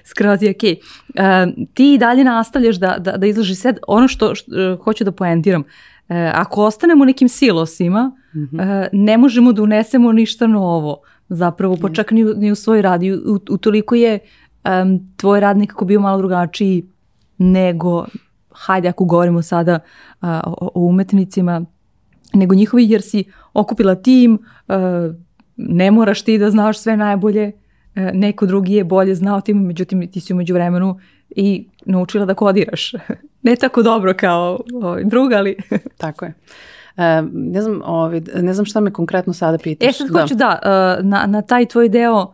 Skroz 0.04 0.42
je 0.42 0.50
okej. 0.50 0.76
Okay. 1.14 1.48
Uh, 1.48 1.66
ti 1.74 1.98
dalje 2.00 2.24
nastavljaš 2.24 2.76
da, 2.76 2.96
da, 2.98 3.16
da 3.16 3.26
izloži 3.26 3.54
sed. 3.54 3.78
Ono 3.88 4.08
što, 4.08 4.34
što 4.34 4.72
uh, 4.72 4.84
hoću 4.84 5.04
da 5.04 5.12
poentiram, 5.12 5.60
uh, 5.60 5.66
ako 6.34 6.64
ostanemo 6.64 7.04
nekim 7.04 7.28
silosima, 7.28 8.12
mm 8.34 8.38
-hmm. 8.38 8.82
uh, 8.82 8.88
ne 8.92 9.18
možemo 9.18 9.52
da 9.52 9.62
unesemo 9.62 10.12
ništa 10.12 10.46
novo 10.46 11.00
zapravo, 11.28 11.76
pa 11.82 11.88
čak 11.92 12.10
ni, 12.10 12.24
ni 12.24 12.52
u 12.52 12.54
svoj 12.54 12.82
rad. 12.82 13.02
I 13.02 13.12
u, 13.12 13.40
u 13.50 13.58
toliko 13.58 13.94
je 13.94 14.18
um, 14.64 15.08
tvoj 15.16 15.40
rad 15.40 15.56
nekako 15.56 15.84
bio 15.84 16.00
malo 16.00 16.18
drugačiji 16.18 16.86
nego, 17.38 18.06
hajde 18.58 18.88
ako 18.88 19.04
govorimo 19.04 19.42
sada 19.42 19.74
uh, 19.74 20.28
o, 20.44 20.70
o 20.74 20.80
umetnicima, 20.80 21.64
nego 22.34 22.54
njihovi 22.54 22.90
jer 22.90 23.02
si 23.02 23.24
okupila 23.54 23.94
tim, 23.94 24.38
uh, 24.68 24.74
ne 25.56 25.90
moraš 25.90 26.22
ti 26.22 26.38
da 26.38 26.50
znaš 26.50 26.78
sve 26.78 26.96
najbolje, 26.96 27.52
uh, 27.96 28.02
neko 28.12 28.46
drugi 28.46 28.74
je 28.74 28.84
bolje 28.84 29.14
znao 29.14 29.40
tim, 29.40 29.66
međutim 29.66 30.10
ti 30.10 30.20
si 30.20 30.32
umeđu 30.32 30.54
vremenu 30.54 30.98
i 31.30 31.68
naučila 31.86 32.24
da 32.24 32.34
kodiraš. 32.34 32.92
ne 33.42 33.56
tako 33.56 33.82
dobro 33.82 34.14
kao 34.16 34.60
ovaj, 34.82 35.04
drug, 35.04 35.32
ali... 35.32 35.56
tako 35.98 36.24
je. 36.24 36.34
E, 36.96 37.22
ne, 37.32 37.62
znam, 37.62 37.82
ovaj, 37.84 38.20
ne 38.34 38.54
znam 38.54 38.66
šta 38.66 38.80
me 38.80 38.92
konkretno 38.92 39.32
sada 39.32 39.58
pitaš. 39.58 39.88
E 39.88 39.92
sad 39.92 40.08
hoću 40.10 40.34
da, 40.34 40.58
da 40.64 40.98
na, 41.02 41.26
na 41.26 41.42
taj 41.42 41.66
tvoj 41.66 41.88
deo 41.88 42.32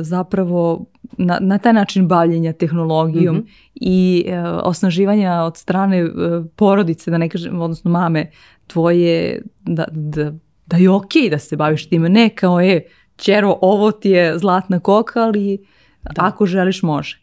zapravo 0.00 0.84
na, 1.16 1.38
na 1.40 1.58
taj 1.58 1.72
način 1.72 2.08
bavljenja 2.08 2.52
tehnologijom 2.52 3.36
mm 3.36 3.40
-hmm. 3.40 3.46
i 3.74 4.24
e, 4.26 4.42
osnaživanja 4.42 5.42
od 5.42 5.56
strane 5.56 5.98
e, 5.98 6.10
porodice, 6.56 7.10
da 7.10 7.18
ne 7.18 7.28
kažem, 7.28 7.60
odnosno 7.60 7.90
mame 7.90 8.30
tvoje, 8.66 9.42
da, 9.60 9.84
da, 9.90 10.32
da 10.66 10.76
je 10.76 10.90
okej 10.90 11.22
okay 11.22 11.30
da 11.30 11.38
se 11.38 11.56
baviš 11.56 11.88
time, 11.88 12.08
ne 12.08 12.28
kao 12.28 12.60
je, 12.60 12.86
čero, 13.16 13.58
ovo 13.60 13.90
ti 13.90 14.10
je 14.10 14.38
zlatna 14.38 14.80
koka, 14.80 15.22
ali 15.22 15.58
da. 16.02 16.10
ako 16.16 16.46
želiš 16.46 16.82
može. 16.82 17.20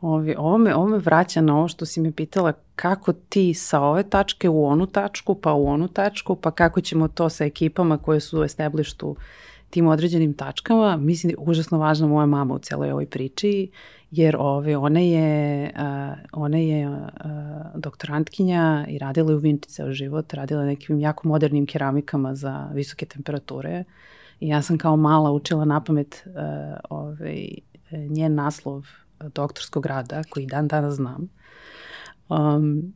Ovi, 0.00 0.34
ovo, 0.38 0.58
me, 0.58 0.74
ovo 0.74 0.86
me 0.88 0.98
vraća 0.98 1.40
na 1.40 1.58
ovo 1.58 1.68
što 1.68 1.86
si 1.86 2.00
me 2.00 2.12
pitala 2.12 2.52
kako 2.76 3.12
ti 3.12 3.54
sa 3.54 3.80
ove 3.80 4.02
tačke 4.02 4.48
u 4.48 4.66
onu 4.66 4.86
tačku, 4.86 5.34
pa 5.34 5.52
u 5.52 5.66
onu 5.66 5.88
tačku, 5.88 6.36
pa 6.36 6.50
kako 6.50 6.80
ćemo 6.80 7.08
to 7.08 7.28
sa 7.28 7.44
ekipama 7.44 7.98
koje 7.98 8.20
su 8.20 8.40
u 8.40 8.44
tim 9.70 9.86
određenim 9.86 10.34
tačkama. 10.34 10.96
Mislim 10.96 11.28
da 11.28 11.32
je 11.32 11.48
užasno 11.48 11.78
važna 11.78 12.06
moja 12.06 12.26
mama 12.26 12.54
u 12.54 12.58
celoj 12.58 12.90
ovoj 12.90 13.06
priči, 13.06 13.70
jer 14.10 14.36
ove, 14.38 14.76
ona 14.76 15.00
je, 15.00 15.70
uh, 15.76 16.18
ona 16.32 16.58
je 16.58 16.88
uh, 16.88 16.96
doktorantkinja 17.74 18.86
i 18.88 18.98
radila 18.98 19.30
je 19.30 19.36
u 19.36 19.38
Vinči 19.38 19.68
ceo 19.68 19.92
život, 19.92 20.34
radila 20.34 20.64
nekim 20.64 21.00
jako 21.00 21.28
modernim 21.28 21.66
keramikama 21.66 22.34
za 22.34 22.68
visoke 22.74 23.06
temperature. 23.06 23.84
I 24.40 24.48
ja 24.48 24.62
sam 24.62 24.78
kao 24.78 24.96
mala 24.96 25.30
učila 25.30 25.64
na 25.64 25.80
pamet 25.80 26.24
uh, 26.26 26.32
ovaj, 26.90 27.48
njen 28.08 28.34
naslov 28.34 28.86
doktorskog 29.34 29.86
rada, 29.86 30.22
koji 30.30 30.46
dan 30.46 30.68
danas 30.68 30.94
znam. 30.94 31.28
Um, 32.28 32.92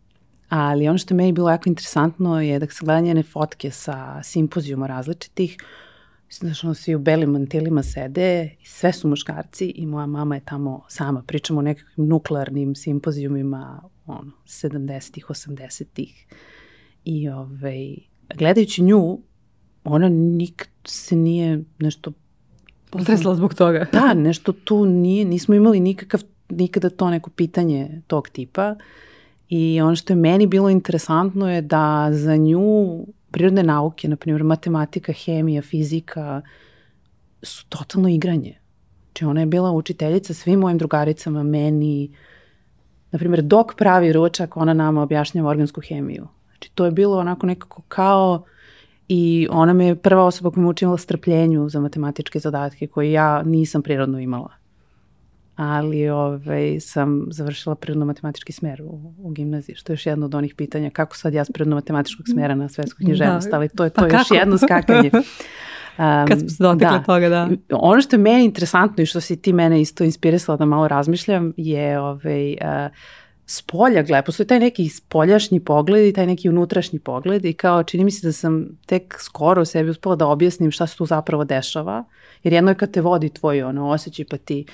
ali 0.49 0.89
ono 0.89 0.99
što 0.99 1.15
je 1.15 1.17
meni 1.17 1.33
bilo 1.33 1.51
jako 1.51 1.69
interesantno 1.69 2.41
je 2.41 2.59
da 2.59 2.67
se 2.67 2.85
gleda 2.85 3.01
njene 3.01 3.23
fotke 3.23 3.71
sa 3.71 4.23
simpozijuma 4.23 4.87
različitih, 4.87 5.57
Znaš, 6.33 6.65
ono, 6.65 6.75
svi 6.75 6.95
u 6.95 6.99
belim 6.99 7.31
mantilima 7.31 7.83
sede, 7.83 8.51
sve 8.65 8.93
su 8.93 9.09
muškarci 9.09 9.67
i 9.67 9.87
moja 9.87 10.07
mama 10.07 10.35
je 10.35 10.41
tamo 10.45 10.85
sama. 10.89 11.23
Pričamo 11.27 11.59
o 11.59 11.63
nekakvim 11.63 12.07
nuklearnim 12.07 12.75
simpozijumima, 12.75 13.83
ono, 14.07 14.33
70-ih, 14.47 15.27
80-ih. 15.27 16.27
I 17.05 17.29
ovaj, 17.29 17.97
gledajući 18.35 18.83
nju, 18.83 19.19
ona 19.85 20.09
nikad 20.09 20.69
se 20.85 21.17
nije 21.17 21.65
nešto 21.79 22.13
Potresla 22.91 23.35
zbog 23.35 23.55
toga. 23.55 23.87
Da, 23.93 24.15
nešto 24.15 24.53
tu 24.53 24.87
nije, 24.87 25.25
nismo 25.25 25.55
imali 25.55 25.81
nikakav, 25.81 26.23
nikada 26.49 26.91
to 26.91 27.11
neko 27.11 27.31
pitanje 27.31 28.03
tog 28.07 28.29
tipa. 28.29 28.77
I 29.49 29.81
ono 29.81 29.97
što 29.97 30.13
je 30.13 30.17
meni 30.17 30.47
bilo 30.47 30.71
interesantno 30.71 31.51
je 31.51 31.63
da 31.63 32.09
za 32.13 32.37
nju 32.37 33.07
prirodne 33.33 33.63
nauke, 33.63 34.09
na 34.09 34.17
primjer 34.17 34.45
matematika, 34.45 35.13
hemija, 35.13 35.63
fizika, 35.63 36.43
su 37.43 37.67
totalno 37.69 38.09
igranje. 38.09 38.59
Znači 39.05 39.25
ona 39.25 39.41
je 39.41 39.47
bila 39.47 39.73
učiteljica 39.73 40.35
svim 40.35 40.61
mojim 40.61 40.79
drugaricama, 40.79 41.43
meni, 41.43 42.11
na 43.11 43.19
primjer 43.19 43.43
dok 43.43 43.75
pravi 43.77 44.13
ručak, 44.13 44.57
ona 44.57 44.75
nama 44.75 45.03
objašnjava 45.03 45.51
organsku 45.51 45.81
hemiju. 45.81 46.29
Znači 46.47 46.71
to 46.75 46.85
je 46.85 46.91
bilo 46.91 47.19
onako 47.19 47.47
nekako 47.47 47.83
kao 47.89 48.45
i 49.09 49.49
ona 49.51 49.73
me 49.73 49.87
je 49.87 49.97
prva 49.97 50.25
osoba 50.25 50.51
koja 50.51 50.63
me 50.63 50.69
učinila 50.69 50.99
strpljenju 50.99 51.69
za 51.69 51.81
matematičke 51.81 52.39
zadatke 52.39 52.87
koje 52.87 53.13
ja 53.13 53.43
nisam 53.43 53.83
prirodno 53.83 54.19
imala. 54.19 54.62
Ali 55.57 56.09
ovaj, 56.09 56.81
sam 56.81 57.27
završila 57.31 57.75
prirodno-matematički 57.75 58.53
smer 58.53 58.83
u, 58.83 59.15
u 59.19 59.31
gimnaziji, 59.31 59.77
što 59.77 59.93
je 59.93 59.95
još 59.95 60.07
jedno 60.07 60.27
od 60.27 60.35
onih 60.35 60.55
pitanja 60.55 60.91
kako 60.91 61.17
sad 61.17 61.35
ja 61.35 61.45
s 61.45 61.51
prirodno-matematičkog 61.51 62.27
smera 62.33 62.55
na 62.55 62.69
svetsku 62.69 62.99
književnost, 63.05 63.51
da. 63.51 63.57
ali 63.57 63.69
to 63.69 63.85
je 63.85 63.91
to 63.91 64.01
pa 64.01 64.07
još 64.07 64.13
kako? 64.13 64.35
jedno 64.35 64.59
skakanje. 64.59 65.11
Um, 65.99 66.29
Kad 66.29 66.39
smo 66.39 66.49
se 66.49 66.63
dotakle 66.63 66.99
da. 66.99 67.05
toga, 67.05 67.29
da. 67.29 67.49
Ono 67.71 68.03
što 68.03 68.17
je 68.17 68.21
meni 68.21 68.45
interesantno 68.45 69.03
i 69.03 69.07
što 69.07 69.21
si 69.21 69.43
ti 69.43 69.53
mene 69.53 69.81
isto 69.81 70.05
inspirisala 70.05 70.57
da 70.57 70.65
malo 70.65 70.89
razmišljam 70.89 71.53
je 71.57 72.01
ovaj, 72.01 72.53
uh, 72.53 72.59
s 73.47 73.63
polja 73.63 74.03
gleda, 74.03 74.23
postoji 74.23 74.47
taj 74.47 74.61
neki 74.61 74.89
spoljašnji 74.89 75.61
pogled 75.61 76.07
i 76.07 76.13
taj 76.13 76.27
neki 76.27 76.49
unutrašnji 76.49 76.99
pogled 76.99 77.45
i 77.45 77.53
kao 77.53 77.83
čini 77.83 78.05
mi 78.05 78.11
se 78.11 78.27
da 78.27 78.33
sam 78.33 78.67
tek 78.87 79.17
skoro 79.19 79.65
sebi 79.65 79.91
uspela 79.91 80.17
da 80.17 80.27
objasnim 80.27 80.71
šta 80.71 80.87
se 80.87 80.97
tu 80.97 81.07
zapravo 81.07 81.45
dešava, 81.45 82.05
jer 82.43 82.53
jedno 82.53 82.71
je 82.71 82.75
kad 82.75 82.91
te 82.91 83.01
vodi 83.01 83.29
tvoj 83.29 83.63
ono, 83.63 83.89
osjećaj 83.91 84.25
pa 84.31 84.37
ti 84.37 84.65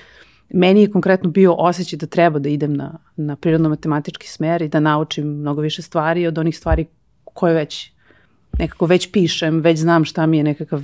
meni 0.49 0.81
je 0.81 0.91
konkretno 0.91 1.29
bio 1.29 1.53
osjećaj 1.53 1.97
da 1.97 2.05
treba 2.05 2.39
da 2.39 2.49
idem 2.49 2.73
na, 2.73 2.97
na 3.15 3.35
prirodno-matematički 3.35 4.27
smer 4.27 4.61
i 4.61 4.67
da 4.67 4.79
naučim 4.79 5.27
mnogo 5.27 5.61
više 5.61 5.81
stvari 5.81 6.27
od 6.27 6.37
onih 6.37 6.57
stvari 6.57 6.85
koje 7.23 7.53
već 7.53 7.91
nekako 8.59 8.85
već 8.85 9.11
pišem, 9.11 9.59
već 9.59 9.79
znam 9.79 10.05
šta 10.05 10.25
mi 10.25 10.37
je 10.37 10.43
nekakav 10.43 10.81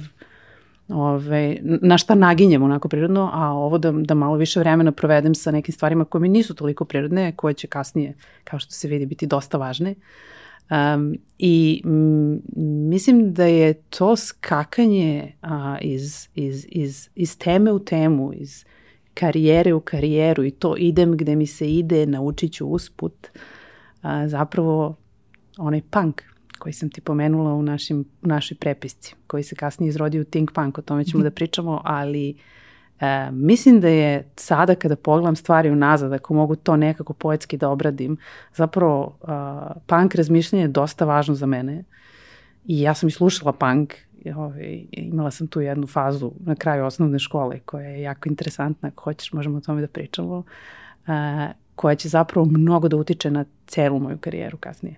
ove, 0.90 1.58
na 1.62 1.98
šta 1.98 2.16
naginjem 2.16 2.64
onako 2.64 2.88
prirodno, 2.88 3.30
a 3.34 3.52
ovo 3.52 3.78
da, 3.78 3.92
da 3.92 4.14
malo 4.14 4.36
više 4.36 4.60
vremena 4.60 4.92
provedem 4.92 5.36
sa 5.36 5.52
nekim 5.52 5.74
stvarima 5.74 6.06
koje 6.06 6.22
mi 6.22 6.30
nisu 6.30 6.56
toliko 6.56 6.86
prirodne, 6.86 7.34
koje 7.36 7.54
će 7.54 7.68
kasnije, 7.68 8.14
kao 8.44 8.60
što 8.60 8.72
se 8.72 8.88
vidi, 8.88 9.06
biti 9.06 9.28
dosta 9.28 9.58
važne. 9.58 9.96
Um, 10.70 11.18
I 11.38 11.82
m, 11.86 12.42
mislim 12.90 13.34
da 13.34 13.46
je 13.46 13.74
to 13.74 14.16
skakanje 14.16 15.32
a, 15.42 15.78
iz, 15.82 16.28
iz, 16.36 16.66
iz, 16.70 17.10
iz 17.16 17.38
teme 17.38 17.72
u 17.72 17.80
temu, 17.80 18.34
iz 18.34 18.66
karijere 19.16 19.74
u 19.74 19.80
karijeru 19.80 20.44
i 20.44 20.52
to 20.52 20.76
idem 20.78 21.18
gde 21.18 21.36
mi 21.36 21.48
se 21.48 21.72
ide, 21.72 22.06
naučit 22.06 22.54
ću 22.54 22.68
usput, 22.68 23.28
a, 24.02 24.28
zapravo 24.28 24.96
onaj 25.58 25.82
punk 25.82 26.22
koji 26.60 26.74
sam 26.74 26.90
ti 26.90 27.02
pomenula 27.02 27.54
u, 27.54 27.62
našim, 27.62 28.06
u 28.24 28.28
našoj 28.28 28.58
prepisci, 28.58 29.16
koji 29.28 29.44
se 29.44 29.56
kasnije 29.56 29.90
izrodio 29.90 30.22
u 30.22 30.26
Think 30.26 30.52
Punk, 30.52 30.78
o 30.78 30.82
tome 30.82 31.06
ćemo 31.06 31.24
da 31.24 31.32
pričamo, 31.32 31.82
ali 31.84 32.38
e, 33.00 33.32
mislim 33.32 33.80
da 33.80 33.88
je 33.88 34.32
sada 34.36 34.76
kada 34.76 34.96
pogledam 34.96 35.36
stvari 35.36 35.70
unazad, 35.70 36.14
ako 36.14 36.34
mogu 36.34 36.56
to 36.56 36.76
nekako 36.76 37.14
poetski 37.14 37.58
da 37.58 37.70
obradim, 37.70 38.18
zapravo 38.54 39.18
e, 39.22 39.28
punk 39.88 40.16
razmišljanje 40.16 40.64
je 40.64 40.68
dosta 40.68 41.06
važno 41.06 41.36
za 41.36 41.46
mene. 41.46 41.84
I 42.66 42.82
ja 42.82 42.94
sam 42.94 43.10
i 43.10 43.12
slušala 43.12 43.54
punk, 43.54 43.94
ovaj, 44.34 44.86
imala 44.92 45.32
sam 45.32 45.48
tu 45.48 45.62
jednu 45.62 45.88
fazu 45.88 46.32
na 46.40 46.56
kraju 46.56 46.86
osnovne 46.86 47.20
škole 47.20 47.60
koja 47.60 47.88
je 47.88 48.02
jako 48.02 48.30
interesantna, 48.30 48.88
ako 48.88 49.04
hoćeš 49.04 49.34
možemo 49.34 49.58
o 49.58 49.62
tome 49.62 49.82
da 49.82 49.88
pričamo, 49.88 50.44
e, 51.08 51.12
koja 51.76 51.96
će 51.96 52.10
zapravo 52.10 52.46
mnogo 52.46 52.88
da 52.88 52.98
utiče 52.98 53.32
na 53.32 53.46
celu 53.68 54.00
moju 54.00 54.18
karijeru 54.18 54.58
kasnije. 54.58 54.96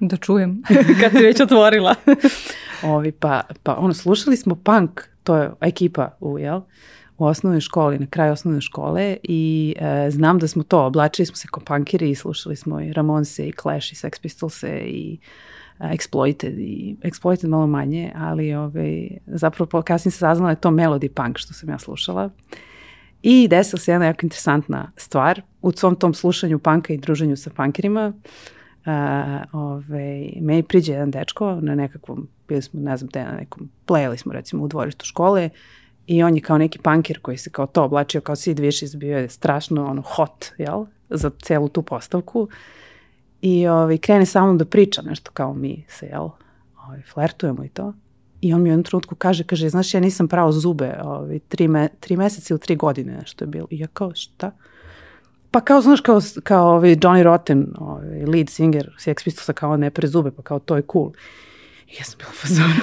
Da 0.00 0.16
čujem, 0.16 0.62
kad 1.00 1.12
si 1.12 1.22
već 1.22 1.40
otvorila. 1.40 1.94
Ovi, 2.94 3.12
pa, 3.12 3.40
pa 3.62 3.76
ono, 3.76 3.94
slušali 3.94 4.36
smo 4.36 4.54
punk, 4.54 5.02
to 5.22 5.36
je 5.36 5.50
ekipa 5.60 6.16
u, 6.20 6.38
jel? 6.38 6.60
u 7.18 7.24
osnovnoj 7.24 7.60
školi, 7.60 7.98
na 7.98 8.06
kraju 8.06 8.32
osnovne 8.32 8.60
škole 8.60 9.16
i 9.22 9.74
e, 9.78 10.10
znam 10.10 10.38
da 10.38 10.48
smo 10.48 10.62
to, 10.62 10.86
oblačili 10.86 11.26
smo 11.26 11.36
se 11.36 11.48
kao 11.50 11.62
punkiri 11.64 12.10
i 12.10 12.14
slušali 12.14 12.56
smo 12.56 12.80
i 12.80 12.92
Ramonse 12.92 13.48
i 13.48 13.52
Clash 13.62 13.92
i 13.92 13.96
Sex 13.96 14.20
Pistolse 14.22 14.78
i 14.78 15.18
uh, 15.20 15.53
Exploited 15.78 16.58
i 16.58 16.96
Exploited 17.02 17.48
malo 17.48 17.66
manje, 17.66 18.12
ali 18.16 18.54
ovaj, 18.54 19.08
zapravo 19.26 19.82
kasnije 19.82 20.12
se 20.12 20.18
saznala 20.18 20.48
da 20.48 20.52
je 20.52 20.60
to 20.60 20.70
melody 20.70 21.08
punk 21.08 21.38
što 21.38 21.54
sam 21.54 21.68
ja 21.68 21.78
slušala. 21.78 22.30
I 23.22 23.48
desila 23.48 23.80
se 23.80 23.92
jedna 23.92 24.06
jako 24.06 24.20
interesantna 24.22 24.92
stvar 24.96 25.42
u 25.62 25.72
svom 25.72 25.96
tom 25.96 26.14
slušanju 26.14 26.58
panka 26.58 26.92
i 26.92 26.98
druženju 26.98 27.36
sa 27.36 27.50
punkirima. 27.50 28.12
Uh, 28.16 28.30
Uh, 28.86 28.90
ovaj, 29.52 30.32
meni 30.40 30.62
priđe 30.62 30.92
jedan 30.92 31.10
dečko 31.10 31.58
na 31.60 31.74
nekakvom, 31.74 32.28
bili 32.48 32.62
smo, 32.62 32.80
ne 32.80 32.96
znam, 32.96 33.10
te 33.10 33.24
na 33.24 33.32
nekom, 33.32 33.70
plejali 33.86 34.18
smo 34.18 34.32
recimo 34.32 34.64
u 34.64 34.68
dvorištu 34.68 35.04
škole 35.04 35.50
i 36.06 36.22
on 36.22 36.34
je 36.34 36.40
kao 36.40 36.58
neki 36.58 36.78
pankir 36.78 37.20
koji 37.20 37.36
se 37.36 37.50
kao 37.50 37.66
to 37.66 37.84
oblačio 37.84 38.20
kao 38.20 38.36
Sid 38.36 38.58
Vicious, 38.58 38.96
bio 38.96 39.18
je 39.18 39.28
strašno 39.28 39.86
ono 39.86 40.02
hot, 40.02 40.46
jel, 40.58 40.84
za 41.10 41.30
celu 41.42 41.68
tu 41.68 41.82
postavku 41.82 42.48
i 43.44 43.66
ovaj, 43.68 43.98
krene 43.98 44.26
sa 44.26 44.42
mnom 44.44 44.58
da 44.58 44.64
priča 44.64 45.02
nešto 45.02 45.30
kao 45.34 45.54
mi 45.54 45.84
se, 45.88 46.06
jel, 46.06 46.28
ovaj, 46.84 47.02
flertujemo 47.12 47.64
i 47.64 47.68
to. 47.68 47.92
I 48.40 48.54
on 48.54 48.62
mi 48.62 48.68
u 48.68 48.72
jednom 48.72 48.84
trenutku 48.84 49.14
kaže, 49.14 49.44
kaže, 49.44 49.68
znaš, 49.68 49.94
ja 49.94 50.00
nisam 50.00 50.28
pravo 50.28 50.52
zube 50.52 50.94
ovaj, 51.02 51.38
tri, 51.38 51.68
me, 51.68 51.88
tri 52.00 52.16
meseca 52.16 52.54
ili 52.54 52.60
tri 52.60 52.76
godine 52.76 53.16
nešto 53.16 53.44
je 53.44 53.48
bilo. 53.48 53.66
I 53.70 53.78
ja 53.78 53.86
kao, 53.86 54.14
šta? 54.14 54.50
Pa 55.50 55.60
kao, 55.60 55.80
znaš, 55.80 56.00
kao, 56.00 56.20
kao 56.42 56.68
ovaj 56.68 56.96
Johnny 56.96 57.22
Rotten, 57.22 57.74
ovaj, 57.78 58.24
lead 58.24 58.48
singer 58.48 58.94
Sex 58.98 59.24
Pistolsa, 59.24 59.52
kao 59.52 59.76
ne 59.76 59.90
pre 59.90 60.08
zube, 60.08 60.30
pa 60.30 60.42
kao 60.42 60.58
to 60.58 60.76
je 60.76 60.82
cool. 60.92 61.12
I 61.88 61.94
ja 61.98 62.04
sam 62.04 62.18
bila 62.18 62.30
fazonu, 62.32 62.74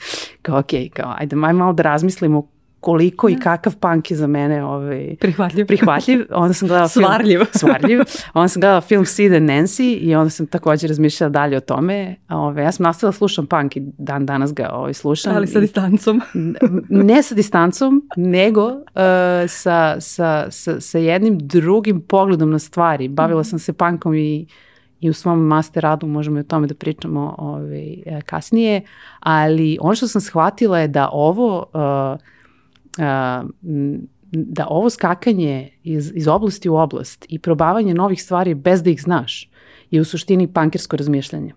kao 0.42 0.58
okej, 0.58 0.84
okay, 0.84 0.90
kao 0.90 1.14
ajde, 1.18 1.36
maj 1.36 1.52
malo 1.52 1.72
da 1.72 1.82
razmislimo 1.82 2.48
koliko 2.80 3.28
i 3.28 3.34
da. 3.34 3.40
kakav 3.40 3.76
punk 3.76 4.10
je 4.10 4.16
za 4.16 4.26
mene 4.26 4.64
ovaj, 4.64 5.16
prihvatljiv. 5.20 5.66
prihvatljiv. 5.66 6.26
Onda 6.30 6.54
sam 6.54 6.68
gledala 6.68 6.88
film... 6.88 7.04
Svarljiv. 7.04 7.40
Svarljiv. 7.60 8.00
Onda 8.34 8.48
sam 8.48 8.60
gledala 8.60 8.80
film 8.80 9.04
Sid 9.04 9.32
and 9.32 9.50
Nancy 9.50 9.98
i 10.00 10.14
onda 10.14 10.30
sam 10.30 10.46
također 10.46 10.90
razmišljala 10.90 11.30
dalje 11.30 11.56
o 11.56 11.60
tome. 11.60 12.16
Ove, 12.28 12.62
ja 12.62 12.72
sam 12.72 12.84
nastavila 12.84 13.10
da 13.10 13.16
slušam 13.16 13.46
punk 13.46 13.76
i 13.76 13.82
dan 13.98 14.26
danas 14.26 14.54
ga 14.54 14.70
ovaj, 14.72 14.94
slušam. 14.94 15.36
Ali 15.36 15.46
sa 15.46 15.58
i, 15.58 15.60
distancom. 15.60 16.20
ne 17.08 17.22
sa 17.22 17.34
distancom, 17.34 18.08
nego 18.16 18.66
uh, 18.66 18.82
sa, 19.48 20.00
sa, 20.00 20.46
sa, 20.50 20.80
sa 20.80 20.98
jednim 20.98 21.38
drugim 21.38 22.00
pogledom 22.00 22.50
na 22.50 22.58
stvari. 22.58 23.08
Bavila 23.08 23.44
sam 23.44 23.58
se 23.58 23.72
punkom 23.72 24.14
i 24.14 24.46
i 25.00 25.10
u 25.10 25.12
svom 25.12 25.46
master 25.46 25.82
radu 25.82 26.06
možemo 26.06 26.38
i 26.38 26.40
o 26.40 26.44
tome 26.44 26.66
da 26.66 26.74
pričamo 26.74 27.34
ovaj, 27.38 27.96
kasnije, 28.26 28.82
ali 29.20 29.78
ono 29.80 29.94
što 29.94 30.08
sam 30.08 30.20
shvatila 30.20 30.78
je 30.78 30.88
da 30.88 31.08
ovo 31.12 31.58
uh, 31.72 32.20
da 34.32 34.66
ovo 34.70 34.90
skakanje 34.90 35.70
iz, 35.82 36.12
iz 36.14 36.28
oblasti 36.28 36.68
u 36.68 36.76
oblast 36.76 37.26
i 37.28 37.38
probavanje 37.38 37.94
novih 37.94 38.22
stvari 38.22 38.54
bez 38.54 38.82
da 38.82 38.90
ih 38.90 39.02
znaš 39.02 39.50
je 39.90 40.00
u 40.00 40.04
suštini 40.04 40.52
pankirsko 40.52 40.96
razmišljanje. 40.96 41.54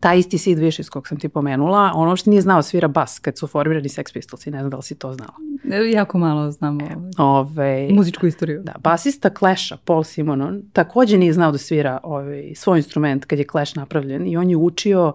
Ta 0.00 0.14
isti 0.14 0.38
Sid 0.38 0.58
Vicious 0.58 0.88
kog 0.88 1.08
sam 1.08 1.18
ti 1.18 1.28
pomenula, 1.28 1.92
on 1.94 2.08
uopšte 2.08 2.30
nije 2.30 2.42
znao 2.42 2.62
svira 2.62 2.88
bas 2.88 3.18
kad 3.18 3.38
su 3.38 3.46
formirani 3.46 3.88
Sex 3.88 4.12
Pistols 4.12 4.46
i 4.46 4.50
ne 4.50 4.58
znam 4.58 4.70
da 4.70 4.76
li 4.76 4.82
si 4.82 4.94
to 4.94 5.12
znala. 5.12 5.32
E, 5.72 5.90
jako 5.90 6.18
malo 6.18 6.50
znamo 6.50 6.80
Ove, 7.18 7.88
muzičku 7.92 8.26
istoriju. 8.26 8.62
Da, 8.62 8.74
basista 8.80 9.30
Clash-a, 9.38 9.76
Paul 9.84 10.04
Simonon, 10.04 10.62
takođe 10.72 11.18
nije 11.18 11.32
znao 11.32 11.52
da 11.52 11.58
svira 11.58 12.00
ovaj, 12.02 12.52
svoj 12.54 12.78
instrument 12.78 13.24
kad 13.24 13.38
je 13.38 13.46
Clash 13.50 13.76
napravljen 13.76 14.26
i 14.26 14.36
on 14.36 14.50
je 14.50 14.56
učio 14.56 15.12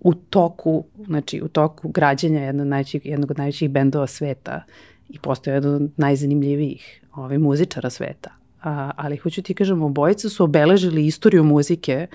u 0.00 0.14
toku, 0.14 0.84
znači 1.06 1.42
u 1.42 1.48
toku 1.48 1.88
građenja 1.88 2.40
jednog 2.40 2.64
od 2.64 2.70
najvećih, 2.70 3.06
jednog 3.06 3.30
od 3.30 3.38
najvećih 3.38 3.70
bendova 3.70 4.06
sveta 4.06 4.62
i 5.08 5.18
postoje 5.18 5.54
jedan 5.54 5.74
od 5.74 5.90
najzanimljivijih 5.96 7.02
ovaj, 7.14 7.38
muzičara 7.38 7.90
sveta. 7.90 8.30
A, 8.62 8.90
ali 8.96 9.16
hoću 9.16 9.42
ti 9.42 9.54
kažem, 9.54 9.82
obojica 9.82 10.28
su 10.28 10.44
obeležili 10.44 11.06
istoriju 11.06 11.44
muzike, 11.44 12.06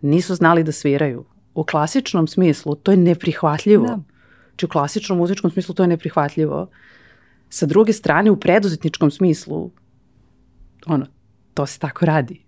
nisu 0.00 0.34
znali 0.34 0.64
da 0.64 0.72
sviraju. 0.72 1.24
U 1.54 1.64
klasičnom 1.64 2.26
smislu 2.26 2.74
to 2.74 2.90
je 2.90 2.96
neprihvatljivo. 2.96 3.86
Da. 3.86 3.98
Znači 4.48 4.66
u 4.66 4.68
klasičnom 4.68 5.18
muzičkom 5.18 5.50
smislu 5.50 5.74
to 5.74 5.82
je 5.82 5.86
neprihvatljivo. 5.86 6.66
Sa 7.48 7.66
druge 7.66 7.92
strane, 7.92 8.30
u 8.30 8.36
preduzetničkom 8.36 9.10
smislu, 9.10 9.70
ono, 10.86 11.06
to 11.54 11.66
se 11.66 11.78
tako 11.78 12.06
radi. 12.06 12.44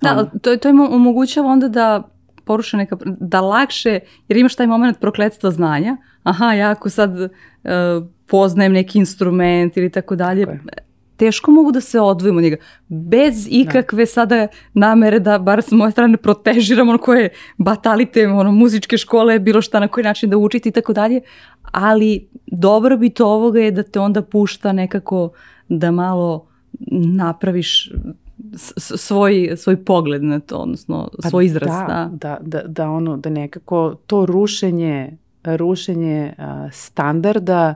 Da, 0.00 0.12
ono. 0.12 0.30
to, 0.42 0.56
to 0.56 0.68
im 0.68 0.80
omogućava 0.80 1.48
onda 1.48 1.68
da 1.68 2.15
poruše 2.46 2.76
neka, 2.76 2.96
da 3.04 3.40
lakše, 3.40 4.00
jer 4.28 4.36
imaš 4.36 4.54
taj 4.54 4.66
moment 4.66 5.00
prokledstva 5.00 5.50
znanja, 5.50 5.96
aha, 6.22 6.52
ja 6.52 6.70
ako 6.70 6.90
sad 6.90 7.20
uh, 7.20 7.30
poznajem 8.26 8.72
neki 8.72 8.98
instrument 8.98 9.76
ili 9.76 9.90
tako 9.90 10.16
dalje, 10.16 10.46
teško 11.16 11.50
mogu 11.50 11.72
da 11.72 11.80
se 11.80 12.00
odvojimo 12.00 12.38
od 12.38 12.44
njega. 12.44 12.56
Bez 12.88 13.44
da. 13.44 13.50
ikakve 13.50 14.02
da. 14.02 14.06
sada 14.06 14.48
namere 14.74 15.18
da, 15.18 15.38
bar 15.38 15.62
s 15.62 15.70
moje 15.70 15.90
strane, 15.90 16.16
protežiram 16.16 16.88
ono 16.88 16.98
koje 16.98 17.30
batalite, 17.58 18.28
ono, 18.28 18.52
muzičke 18.52 18.98
škole, 18.98 19.38
bilo 19.38 19.62
šta 19.62 19.80
na 19.80 19.88
koji 19.88 20.04
način 20.04 20.30
da 20.30 20.36
učite 20.36 20.68
i 20.68 20.72
tako 20.72 20.92
dalje, 20.92 21.20
ali 21.62 22.28
dobrobit 22.46 23.20
ovoga 23.20 23.60
je 23.60 23.70
da 23.70 23.82
te 23.82 24.00
onda 24.00 24.22
pušta 24.22 24.72
nekako 24.72 25.30
da 25.68 25.90
malo 25.90 26.46
napraviš 27.16 27.90
svoj, 28.76 29.52
svoj 29.56 29.84
pogled 29.84 30.24
na 30.24 30.40
to, 30.40 30.56
odnosno 30.56 31.08
pa 31.22 31.30
svoj 31.30 31.46
izraz. 31.46 31.70
Da, 31.70 32.10
da, 32.12 32.38
da, 32.40 32.62
da, 32.66 32.90
ono, 32.90 33.16
da 33.16 33.30
nekako 33.30 33.94
to 34.06 34.26
rušenje, 34.26 35.16
rušenje 35.44 36.34
uh, 36.38 36.44
standarda 36.72 37.74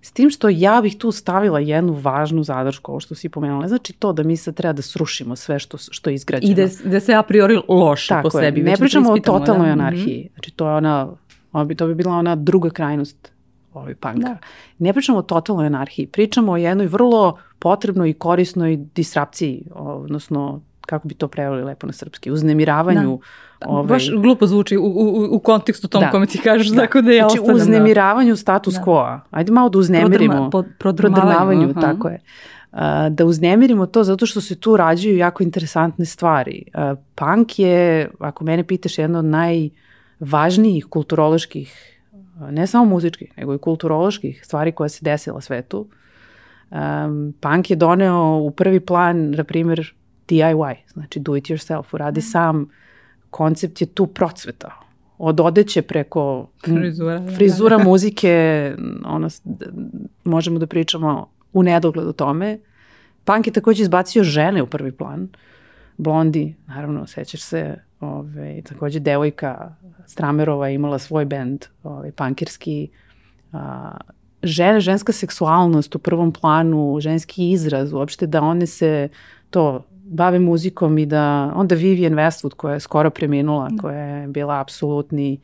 S 0.00 0.12
tim 0.12 0.30
što 0.30 0.48
ja 0.48 0.80
bih 0.82 0.96
tu 0.98 1.12
stavila 1.12 1.60
jednu 1.60 1.92
važnu 1.92 2.42
zadršku, 2.42 2.92
ovo 2.92 3.00
što 3.00 3.14
si 3.14 3.28
pomenula. 3.28 3.68
Znači 3.68 3.92
to 3.92 4.12
da 4.12 4.22
mi 4.22 4.36
sad 4.36 4.54
treba 4.54 4.72
da 4.72 4.82
srušimo 4.82 5.36
sve 5.36 5.58
što, 5.58 5.78
što 5.78 6.10
je 6.10 6.14
izgrađeno. 6.14 6.52
I 6.52 6.54
da, 6.54 6.90
da 6.90 7.00
se 7.00 7.14
a 7.14 7.22
priori 7.22 7.58
loše 7.68 8.08
Tako 8.08 8.30
po 8.30 8.38
sebi. 8.38 8.62
Ne 8.62 8.76
pričamo 8.76 9.12
o 9.12 9.18
totalnoj 9.18 9.66
da? 9.66 9.72
anarhiji. 9.72 10.18
Mm 10.18 10.26
-hmm. 10.26 10.32
Znači 10.32 10.50
to 10.50 10.68
je 10.68 10.74
ona, 10.74 11.08
ona 11.52 11.64
bi, 11.64 11.74
to 11.74 11.86
bi 11.86 11.94
bila 11.94 12.14
ona 12.14 12.36
druga 12.36 12.70
krajnost 12.70 13.32
ovaj 13.74 13.94
panka. 13.94 14.28
Da. 14.28 14.38
Ne 14.78 14.92
pričamo 14.92 15.18
o 15.18 15.22
totalnoj 15.22 15.66
anarhiji, 15.66 16.06
pričamo 16.06 16.52
o 16.52 16.56
jednoj 16.56 16.86
vrlo 16.86 17.38
potrebnoj 17.58 18.10
i 18.10 18.14
korisnoj 18.14 18.76
disrapciji, 18.94 19.66
odnosno 19.74 20.60
kako 20.88 21.08
bi 21.08 21.14
to 21.14 21.28
preveli 21.28 21.64
lepo 21.64 21.86
na 21.86 21.92
srpski, 21.92 22.30
uznemiravanju. 22.30 23.20
Da. 23.60 23.68
Ovaj, 23.68 23.88
Baš 23.88 24.10
glupo 24.10 24.46
zvuči 24.46 24.76
u, 24.76 24.84
u, 24.84 25.26
u 25.30 25.38
kontekstu 25.38 25.88
tom 25.88 26.00
da. 26.00 26.10
kome 26.10 26.26
ti 26.26 26.38
kažeš, 26.38 26.68
da. 26.68 26.80
tako 26.80 27.00
da 27.00 27.12
ja 27.12 27.22
znači, 27.22 27.40
ostavljam. 27.40 27.58
Znači 27.58 27.70
uznemiravanju 27.70 28.36
status 28.36 28.74
da. 28.74 28.80
quo 28.80 29.20
Ajde 29.30 29.52
malo 29.52 29.68
da 29.68 29.78
uznemirimo. 29.78 30.50
Prodrma, 30.50 30.74
prodrmavanju, 30.78 31.68
uh 31.68 31.80
tako 31.80 32.08
je. 32.08 32.20
Uh, 32.72 32.78
da 33.10 33.24
uznemirimo 33.24 33.86
to 33.86 34.04
zato 34.04 34.26
što 34.26 34.40
se 34.40 34.60
tu 34.60 34.76
rađaju 34.76 35.16
jako 35.16 35.42
interesantne 35.42 36.04
stvari. 36.04 36.64
Uh, 36.74 36.98
punk 37.14 37.58
je, 37.58 38.10
ako 38.18 38.44
mene 38.44 38.64
pitaš, 38.64 38.98
jedna 38.98 39.18
od 39.18 39.24
najvažnijih 39.24 40.86
kulturoloških, 40.86 41.98
ne 42.50 42.66
samo 42.66 42.84
muzičkih, 42.84 43.32
nego 43.36 43.54
i 43.54 43.58
kulturoloških 43.58 44.44
stvari 44.44 44.72
koja 44.72 44.88
se 44.88 45.04
desila 45.04 45.40
svetu. 45.40 45.88
Um, 46.70 47.34
punk 47.40 47.70
je 47.70 47.76
doneo 47.76 48.36
u 48.36 48.50
prvi 48.50 48.80
plan, 48.80 49.30
na 49.30 49.44
primjer, 49.44 49.94
DIY, 50.28 50.74
znači 50.92 51.20
do 51.20 51.36
it 51.36 51.44
yourself, 51.44 51.84
uradi 51.92 52.20
mm. 52.20 52.22
sam, 52.22 52.68
koncept 53.30 53.80
je 53.80 53.86
tu 53.86 54.06
procveta. 54.06 54.80
Od 55.18 55.40
odeće 55.40 55.82
preko 55.82 56.48
frizura, 56.64 57.22
frizura 57.36 57.78
muzike, 57.78 58.74
ono, 59.04 59.28
možemo 60.24 60.58
da 60.58 60.66
pričamo 60.66 61.28
u 61.52 61.62
nedogled 61.62 62.06
o 62.06 62.12
tome. 62.12 62.58
Punk 63.24 63.46
je 63.46 63.52
takođe 63.52 63.82
izbacio 63.82 64.24
žene 64.24 64.62
u 64.62 64.66
prvi 64.66 64.92
plan. 64.92 65.28
Blondi, 65.96 66.54
naravno, 66.66 67.06
sećaš 67.06 67.40
se, 67.40 67.76
ove, 68.00 68.62
takođe 68.62 69.00
devojka 69.00 69.74
Stramerova 70.06 70.68
imala 70.68 70.98
svoj 70.98 71.24
bend, 71.24 71.64
ove, 71.82 72.12
punkirski. 72.12 72.88
A, 73.52 73.96
žene, 74.42 74.80
ženska 74.80 75.12
seksualnost 75.12 75.94
u 75.94 75.98
prvom 75.98 76.32
planu, 76.32 76.98
ženski 77.00 77.50
izraz, 77.50 77.92
uopšte 77.92 78.26
da 78.26 78.42
one 78.42 78.66
se 78.66 79.08
to 79.50 79.84
bave 80.04 80.38
muzikom 80.38 80.98
i 80.98 81.06
da 81.06 81.52
onda 81.54 81.74
Vivian 81.74 82.12
Westwood 82.12 82.54
koja 82.54 82.74
je 82.74 82.80
skoro 82.80 83.10
preminula, 83.10 83.68
da. 83.68 83.82
koja 83.82 83.98
je 83.98 84.28
bila 84.28 84.60
apsolutni 84.60 85.40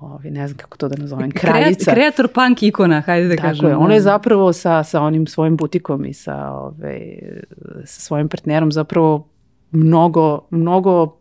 ovi, 0.00 0.30
ne 0.30 0.48
znam 0.48 0.58
kako 0.58 0.76
to 0.76 0.88
da 0.88 0.96
nazovem, 0.96 1.30
kraljica. 1.30 1.92
Kreator 1.92 2.28
punk 2.28 2.62
ikona, 2.62 3.00
hajde 3.00 3.28
da 3.28 3.36
Tako 3.36 3.48
kažem. 3.48 3.68
Je, 3.68 3.76
ona 3.76 3.94
je 3.94 4.00
zapravo 4.00 4.52
sa, 4.52 4.82
sa 4.84 5.02
onim 5.02 5.26
svojim 5.26 5.56
butikom 5.56 6.04
i 6.04 6.14
sa, 6.14 6.50
ove, 6.52 7.18
sa 7.84 8.00
svojim 8.00 8.28
partnerom 8.28 8.72
zapravo 8.72 9.28
mnogo, 9.70 10.40
mnogo 10.50 11.16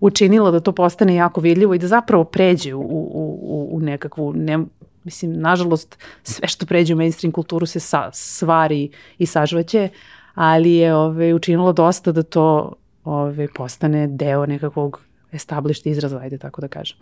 učinila 0.00 0.50
da 0.50 0.60
to 0.60 0.72
postane 0.72 1.14
jako 1.14 1.40
vidljivo 1.40 1.74
i 1.74 1.78
da 1.78 1.86
zapravo 1.86 2.24
pređe 2.24 2.74
u, 2.74 2.80
u, 2.80 3.68
u 3.72 3.80
nekakvu, 3.80 4.32
ne, 4.32 4.58
mislim, 5.06 5.40
nažalost, 5.40 5.98
sve 6.22 6.48
što 6.48 6.66
pređe 6.66 6.94
u 6.94 6.96
mainstream 6.96 7.32
kulturu 7.32 7.66
se 7.66 7.80
sa, 7.80 8.10
svari 8.12 8.90
i 9.18 9.26
sažvaće, 9.26 9.88
ali 10.34 10.74
je 10.74 10.94
ove, 10.94 11.06
ovaj, 11.06 11.32
učinilo 11.32 11.72
dosta 11.72 12.12
da 12.12 12.22
to 12.22 12.72
ove, 13.04 13.32
ovaj, 13.32 13.48
postane 13.54 14.06
deo 14.06 14.46
nekakvog 14.46 15.00
established 15.32 15.86
izraza, 15.86 16.18
ajde 16.18 16.38
tako 16.38 16.60
da 16.60 16.68
kažem. 16.68 16.96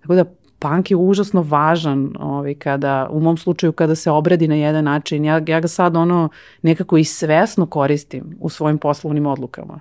Tako 0.00 0.14
da 0.14 0.24
punk 0.58 0.90
je 0.90 0.96
užasno 0.96 1.42
važan 1.42 2.12
ovaj, 2.18 2.54
kada, 2.54 3.08
u 3.10 3.20
mom 3.20 3.36
slučaju 3.36 3.72
kada 3.72 3.94
se 3.94 4.10
obradi 4.10 4.48
na 4.48 4.54
jedan 4.54 4.84
način. 4.84 5.24
Ja, 5.24 5.40
ja 5.46 5.60
ga 5.60 5.68
sad 5.68 5.96
ono 5.96 6.28
nekako 6.62 6.96
i 6.96 7.04
svesno 7.04 7.66
koristim 7.66 8.36
u 8.40 8.48
svojim 8.48 8.78
poslovnim 8.78 9.26
odlukama. 9.26 9.80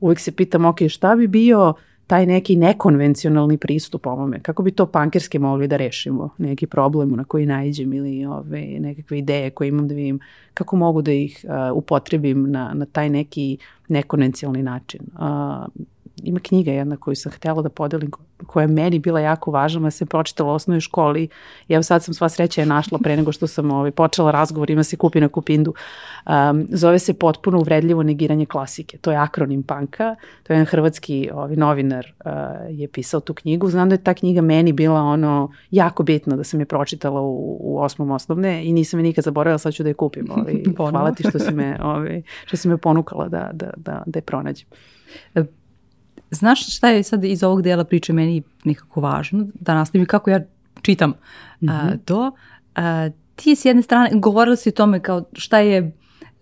Uvijek 0.00 0.20
se 0.20 0.32
pitam, 0.32 0.64
ok, 0.64 0.78
šta 0.88 1.16
bi 1.16 1.26
bio 1.26 1.74
taj 2.06 2.26
neki 2.26 2.56
nekonvencionalni 2.56 3.58
pristup 3.58 4.06
ovome, 4.06 4.40
kako 4.40 4.62
bi 4.62 4.70
to 4.70 4.86
pankerski 4.86 5.38
mogli 5.38 5.68
da 5.68 5.76
rešimo, 5.76 6.30
neki 6.38 6.66
problem 6.66 7.10
na 7.10 7.24
koji 7.24 7.46
najđem 7.46 7.92
ili 7.92 8.26
ove, 8.26 8.66
nekakve 8.80 9.18
ideje 9.18 9.50
koje 9.50 9.68
imam 9.68 9.88
da 9.88 9.94
vidim, 9.94 10.20
kako 10.54 10.76
mogu 10.76 11.02
da 11.02 11.12
ih 11.12 11.44
uh, 11.44 11.76
upotrebim 11.76 12.50
na, 12.50 12.74
na 12.74 12.86
taj 12.86 13.10
neki 13.10 13.58
nekonvencionalni 13.88 14.62
način. 14.62 15.00
Uh, 15.12 15.84
ima 16.22 16.40
knjiga 16.42 16.72
jedna 16.72 16.96
koju 16.96 17.14
sam 17.14 17.32
htela 17.32 17.62
da 17.62 17.68
podelim, 17.68 18.10
koja 18.46 18.62
je 18.62 18.68
meni 18.68 18.98
bila 18.98 19.20
jako 19.20 19.50
važna, 19.50 19.86
ja 19.86 19.90
sam 19.90 20.06
pročitala 20.08 20.52
u 20.52 20.54
osnovnoj 20.54 20.80
školi 20.80 21.28
i 21.68 21.74
evo 21.74 21.82
sad 21.82 22.04
sam 22.04 22.14
sva 22.14 22.28
sreća 22.28 22.60
je 22.60 22.66
našla 22.66 22.98
pre 23.02 23.16
nego 23.16 23.32
što 23.32 23.46
sam 23.46 23.70
ovaj, 23.70 23.90
počela 23.90 24.30
razgovor, 24.30 24.70
ima 24.70 24.84
se 24.84 24.96
kupi 24.96 25.20
na 25.20 25.28
kupindu. 25.28 25.74
Um, 26.26 26.66
zove 26.70 26.98
se 26.98 27.14
potpuno 27.14 27.58
uvredljivo 27.58 28.02
negiranje 28.02 28.46
klasike. 28.46 28.98
To 28.98 29.10
je 29.10 29.16
akronim 29.16 29.62
panka, 29.62 30.16
to 30.42 30.52
je 30.52 30.54
jedan 30.54 30.66
hrvatski 30.66 31.30
ovaj, 31.34 31.56
novinar 31.56 32.12
uh, 32.24 32.32
je 32.70 32.88
pisao 32.88 33.20
tu 33.20 33.34
knjigu. 33.34 33.70
Znam 33.70 33.88
da 33.88 33.94
je 33.94 34.04
ta 34.04 34.14
knjiga 34.14 34.40
meni 34.40 34.72
bila 34.72 35.00
ono 35.00 35.52
jako 35.70 36.02
bitna 36.02 36.36
da 36.36 36.44
sam 36.44 36.60
je 36.60 36.66
pročitala 36.66 37.20
u, 37.20 37.58
u 37.60 37.78
osmom 37.80 38.10
osnovne 38.10 38.64
i 38.64 38.72
nisam 38.72 39.00
je 39.00 39.04
nikad 39.04 39.24
zaboravila, 39.24 39.58
sad 39.58 39.74
ću 39.74 39.82
da 39.82 39.88
je 39.88 39.94
kupim. 39.94 40.30
Ovaj, 40.30 40.62
hvala 40.90 41.12
ti 41.12 41.24
što 41.28 41.38
si 41.38 41.52
me, 41.52 41.78
ovaj, 41.82 42.22
što 42.44 42.56
si 42.56 42.68
me 42.68 42.76
ponukala 42.76 43.28
da, 43.28 43.50
da, 43.52 43.70
da, 43.76 44.02
da 44.06 44.18
je 44.18 44.22
pronađem. 44.22 44.68
Znaš 46.30 46.76
šta 46.76 46.88
je 46.88 47.02
sad 47.02 47.24
iz 47.24 47.42
ovog 47.42 47.62
dela 47.62 47.84
priče 47.84 48.12
meni 48.12 48.42
nekako 48.64 49.00
važno, 49.00 49.46
da 49.60 49.74
nastavim 49.74 50.06
kako 50.06 50.30
ja 50.30 50.40
čitam 50.82 51.10
mm 51.10 51.66
-hmm. 51.66 51.80
a, 51.80 51.84
mhm. 51.86 51.98
to. 52.04 52.32
A, 52.74 53.08
ti 53.36 53.56
s 53.56 53.64
jedne 53.64 53.82
strane, 53.82 54.10
govorila 54.14 54.56
si 54.56 54.68
o 54.68 54.72
tome 54.72 55.00
kao 55.00 55.24
šta 55.32 55.58
je 55.58 55.92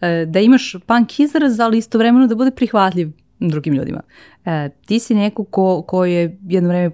a, 0.00 0.06
e, 0.06 0.26
da 0.26 0.40
imaš 0.40 0.76
punk 0.86 1.20
izraz, 1.20 1.60
ali 1.60 1.78
istovremeno 1.78 2.26
da 2.26 2.34
bude 2.34 2.50
prihvatljiv 2.50 3.12
drugim 3.38 3.74
ljudima. 3.74 4.00
A, 4.44 4.50
e, 4.50 4.70
ti 4.86 4.98
si 4.98 5.14
neko 5.14 5.44
ko, 5.44 5.82
ko 5.82 6.04
je 6.04 6.38
jedno 6.48 6.68
vreme 6.68 6.90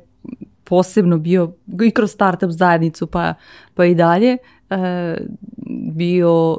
posebno 0.64 1.18
bio 1.18 1.52
i 1.84 1.90
kroz 1.90 2.10
startup 2.10 2.50
zajednicu 2.50 3.06
pa, 3.06 3.34
pa 3.74 3.84
i 3.84 3.94
dalje 3.94 4.36
e, 4.70 5.16
bio 5.92 6.56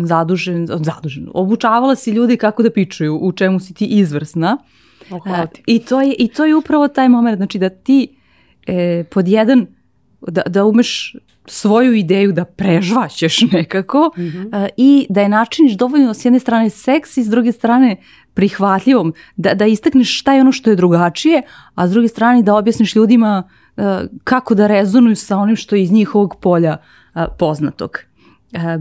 zadužen, 0.00 0.66
zadužen, 0.66 1.28
obučavala 1.34 1.94
si 1.94 2.10
ljudi 2.10 2.36
kako 2.36 2.62
da 2.62 2.70
pičuju, 2.70 3.18
u 3.22 3.32
čemu 3.32 3.60
si 3.60 3.74
ti 3.74 3.86
izvrsna. 3.86 4.58
Oh, 4.60 4.79
hvala 5.18 5.46
ti. 5.46 5.62
I 5.66 5.78
to, 5.78 6.00
je, 6.00 6.14
I 6.18 6.28
to 6.28 6.44
je 6.44 6.54
upravo 6.54 6.88
taj 6.88 7.08
moment, 7.08 7.36
znači 7.36 7.58
da 7.58 7.68
ti 7.68 8.16
e, 8.66 9.04
pod 9.10 9.28
jedan, 9.28 9.66
da, 10.20 10.42
da 10.46 10.64
umeš 10.64 11.16
svoju 11.46 11.94
ideju 11.94 12.32
da 12.32 12.44
prežvaćeš 12.44 13.40
nekako 13.52 14.10
mm 14.16 14.20
-hmm. 14.22 14.68
i 14.76 15.06
da 15.08 15.20
je 15.20 15.28
načiniš 15.28 15.72
dovoljno 15.72 16.14
s 16.14 16.24
jedne 16.24 16.38
strane 16.38 16.70
seksi, 16.70 17.24
s 17.24 17.28
druge 17.28 17.52
strane 17.52 17.96
prihvatljivom, 18.34 19.14
da, 19.36 19.54
da 19.54 19.66
istakneš 19.66 20.18
šta 20.18 20.34
je 20.34 20.40
ono 20.40 20.52
što 20.52 20.70
je 20.70 20.76
drugačije, 20.76 21.42
a 21.74 21.88
s 21.88 21.90
druge 21.90 22.08
strane 22.08 22.42
da 22.42 22.54
objasniš 22.54 22.94
ljudima 22.94 23.48
a, 23.76 24.04
kako 24.24 24.54
da 24.54 24.66
rezonuju 24.66 25.16
sa 25.16 25.36
onim 25.36 25.56
što 25.56 25.76
je 25.76 25.82
iz 25.82 25.92
njihovog 25.92 26.36
polja 26.40 26.76
a, 27.12 27.28
poznatog. 27.38 27.98
A, 28.54 28.78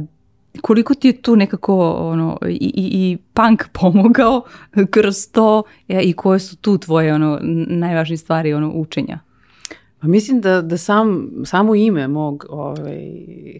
koliko 0.61 0.93
ti 0.93 1.07
je 1.07 1.21
tu 1.21 1.35
nekako 1.35 1.91
ono, 1.91 2.37
i, 2.47 2.53
i, 2.53 2.71
i 2.75 3.17
punk 3.33 3.63
pomogao 3.79 4.43
kroz 4.91 5.15
to 5.31 5.63
e, 5.87 6.01
i 6.01 6.13
koje 6.13 6.39
su 6.39 6.57
tu 6.57 6.77
tvoje 6.77 7.13
ono, 7.13 7.39
najvažnije 7.67 8.17
stvari 8.17 8.53
ono, 8.53 8.71
učenja? 8.73 9.19
Pa 10.01 10.07
mislim 10.07 10.41
da, 10.41 10.61
da 10.61 10.77
sam, 10.77 11.29
samo 11.45 11.75
ime 11.75 12.07
mog 12.07 12.45
ovaj, 12.49 12.99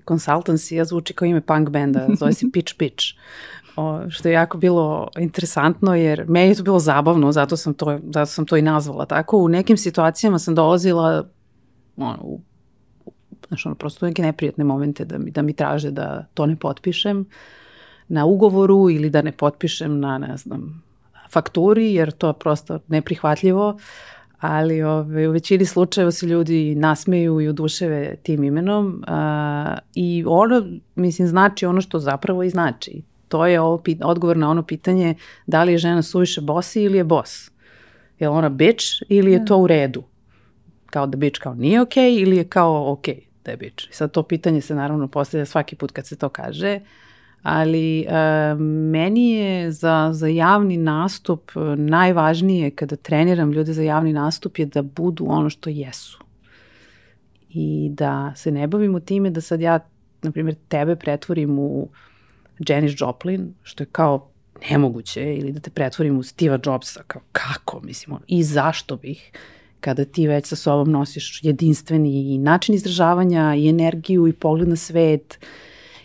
consultancy 0.06 0.84
zvuči 0.84 1.14
kao 1.14 1.26
ime 1.26 1.42
punk 1.42 1.70
benda, 1.70 2.08
zove 2.20 2.34
se 2.34 2.46
Pitch 2.54 2.74
Pitch. 2.78 3.06
O, 3.76 4.10
što 4.10 4.28
je 4.28 4.34
jako 4.34 4.58
bilo 4.58 5.08
interesantno 5.18 5.96
jer 5.96 6.26
meni 6.28 6.48
je 6.48 6.56
to 6.56 6.64
bilo 6.64 6.80
zabavno, 6.80 7.32
zato 7.32 7.58
sam 7.58 7.74
to, 7.74 8.00
zato 8.14 8.26
sam 8.26 8.46
to 8.46 8.58
i 8.58 8.62
nazvala 8.62 9.06
tako. 9.06 9.38
U 9.38 9.48
nekim 9.48 9.78
situacijama 9.78 10.40
sam 10.40 10.56
dolazila 10.56 11.28
ono, 11.98 12.18
u 12.22 12.42
znaš, 13.48 13.66
ono, 13.66 13.76
prosto 13.76 14.06
neke 14.06 14.22
neprijatne 14.22 14.64
momente 14.64 15.06
da 15.06 15.18
mi, 15.18 15.32
da 15.32 15.42
mi 15.42 15.54
traže 15.54 15.92
da 15.92 16.26
to 16.34 16.46
ne 16.46 16.56
potpišem 16.56 17.26
na 18.08 18.26
ugovoru 18.26 18.90
ili 18.90 19.10
da 19.10 19.22
ne 19.22 19.32
potpišem 19.32 20.00
na, 20.00 20.18
ne 20.18 20.38
znam, 20.38 20.84
fakturi, 21.32 21.94
jer 21.94 22.12
to 22.12 22.28
je 22.28 22.34
prosto 22.34 22.80
neprihvatljivo, 22.88 23.78
ali 24.40 24.84
ove, 24.84 24.92
ovaj, 24.92 25.28
u 25.28 25.32
većini 25.32 25.66
slučajeva 25.66 26.12
se 26.12 26.26
ljudi 26.26 26.76
nasmeju 26.76 27.42
i 27.42 27.48
oduševe 27.48 28.16
tim 28.24 28.44
imenom 28.44 29.04
a, 29.08 29.78
i 29.96 30.24
ono, 30.28 30.66
mislim, 30.96 31.28
znači 31.28 31.66
ono 31.66 31.82
što 31.82 32.00
zapravo 32.00 32.44
i 32.44 32.50
znači. 32.50 33.02
To 33.28 33.48
je 33.48 33.62
ovo, 33.62 33.84
odgovor 34.04 34.38
na 34.38 34.50
ono 34.50 34.64
pitanje 34.64 35.16
da 35.48 35.64
li 35.64 35.72
je 35.72 35.78
žena 35.78 36.02
suviše 36.02 36.42
bosi 36.42 36.82
ili 36.82 36.98
je 36.98 37.04
bos. 37.04 37.52
Je 38.20 38.30
li 38.30 38.36
ona 38.36 38.50
bitch 38.50 38.86
ili 39.10 39.32
je 39.32 39.40
da. 39.40 39.46
to 39.46 39.58
u 39.58 39.68
redu? 39.68 40.04
Kao 40.86 41.08
da 41.08 41.18
bitch 41.18 41.40
kao 41.40 41.54
nije 41.54 41.82
okej 41.82 42.12
okay, 42.12 42.22
ili 42.22 42.38
je 42.38 42.44
kao 42.44 42.92
okej? 42.92 43.16
Okay? 43.16 43.29
Da 43.50 43.54
je 43.54 43.58
bič. 43.58 43.88
Sad 43.92 44.12
to 44.12 44.24
pitanje 44.24 44.62
se 44.62 44.76
naravno 44.76 45.08
postavlja 45.08 45.46
svaki 45.46 45.76
put 45.76 45.92
kad 45.92 46.08
se 46.08 46.16
to 46.16 46.30
kaže, 46.30 46.80
ali 47.44 48.02
e, 48.02 48.56
meni 48.92 49.32
je 49.32 49.72
za, 49.72 50.10
za 50.14 50.28
javni 50.28 50.78
nastup 50.78 51.52
e, 51.56 51.60
najvažnije 51.76 52.72
kada 52.72 52.96
treniram 52.96 53.52
ljude 53.52 53.74
za 53.74 53.84
javni 53.84 54.14
nastup 54.14 54.60
je 54.60 54.66
da 54.66 54.82
budu 54.82 55.26
ono 55.30 55.50
što 55.50 55.70
jesu. 55.70 56.20
I 57.50 57.90
da 57.92 58.34
se 58.36 58.52
ne 58.52 58.68
bavimo 58.68 59.00
time 59.00 59.30
da 59.30 59.42
sad 59.42 59.62
ja, 59.62 59.80
na 60.22 60.32
primjer, 60.32 60.56
tebe 60.68 60.96
pretvorim 60.96 61.60
u 61.60 61.90
Janis 62.68 62.94
Joplin, 62.98 63.54
što 63.64 63.84
je 63.84 63.88
kao 63.92 64.30
nemoguće, 64.70 65.36
ili 65.36 65.52
da 65.52 65.60
te 65.60 65.70
pretvorim 65.70 66.18
u 66.18 66.24
Steve 66.24 66.60
Jobsa, 66.66 67.04
kao 67.08 67.22
kako, 67.32 67.82
mislim, 67.82 68.18
i 68.28 68.44
zašto 68.44 68.98
bih 68.98 69.32
kada 69.80 70.06
ti 70.06 70.28
već 70.28 70.48
sa 70.48 70.56
sobom 70.56 70.92
nosiš 70.92 71.44
jedinstveni 71.44 72.38
način 72.38 72.76
izražavanja 72.76 73.56
i 73.56 73.70
energiju 73.70 74.28
i 74.28 74.34
pogled 74.34 74.68
na 74.68 74.76
svet 74.76 75.40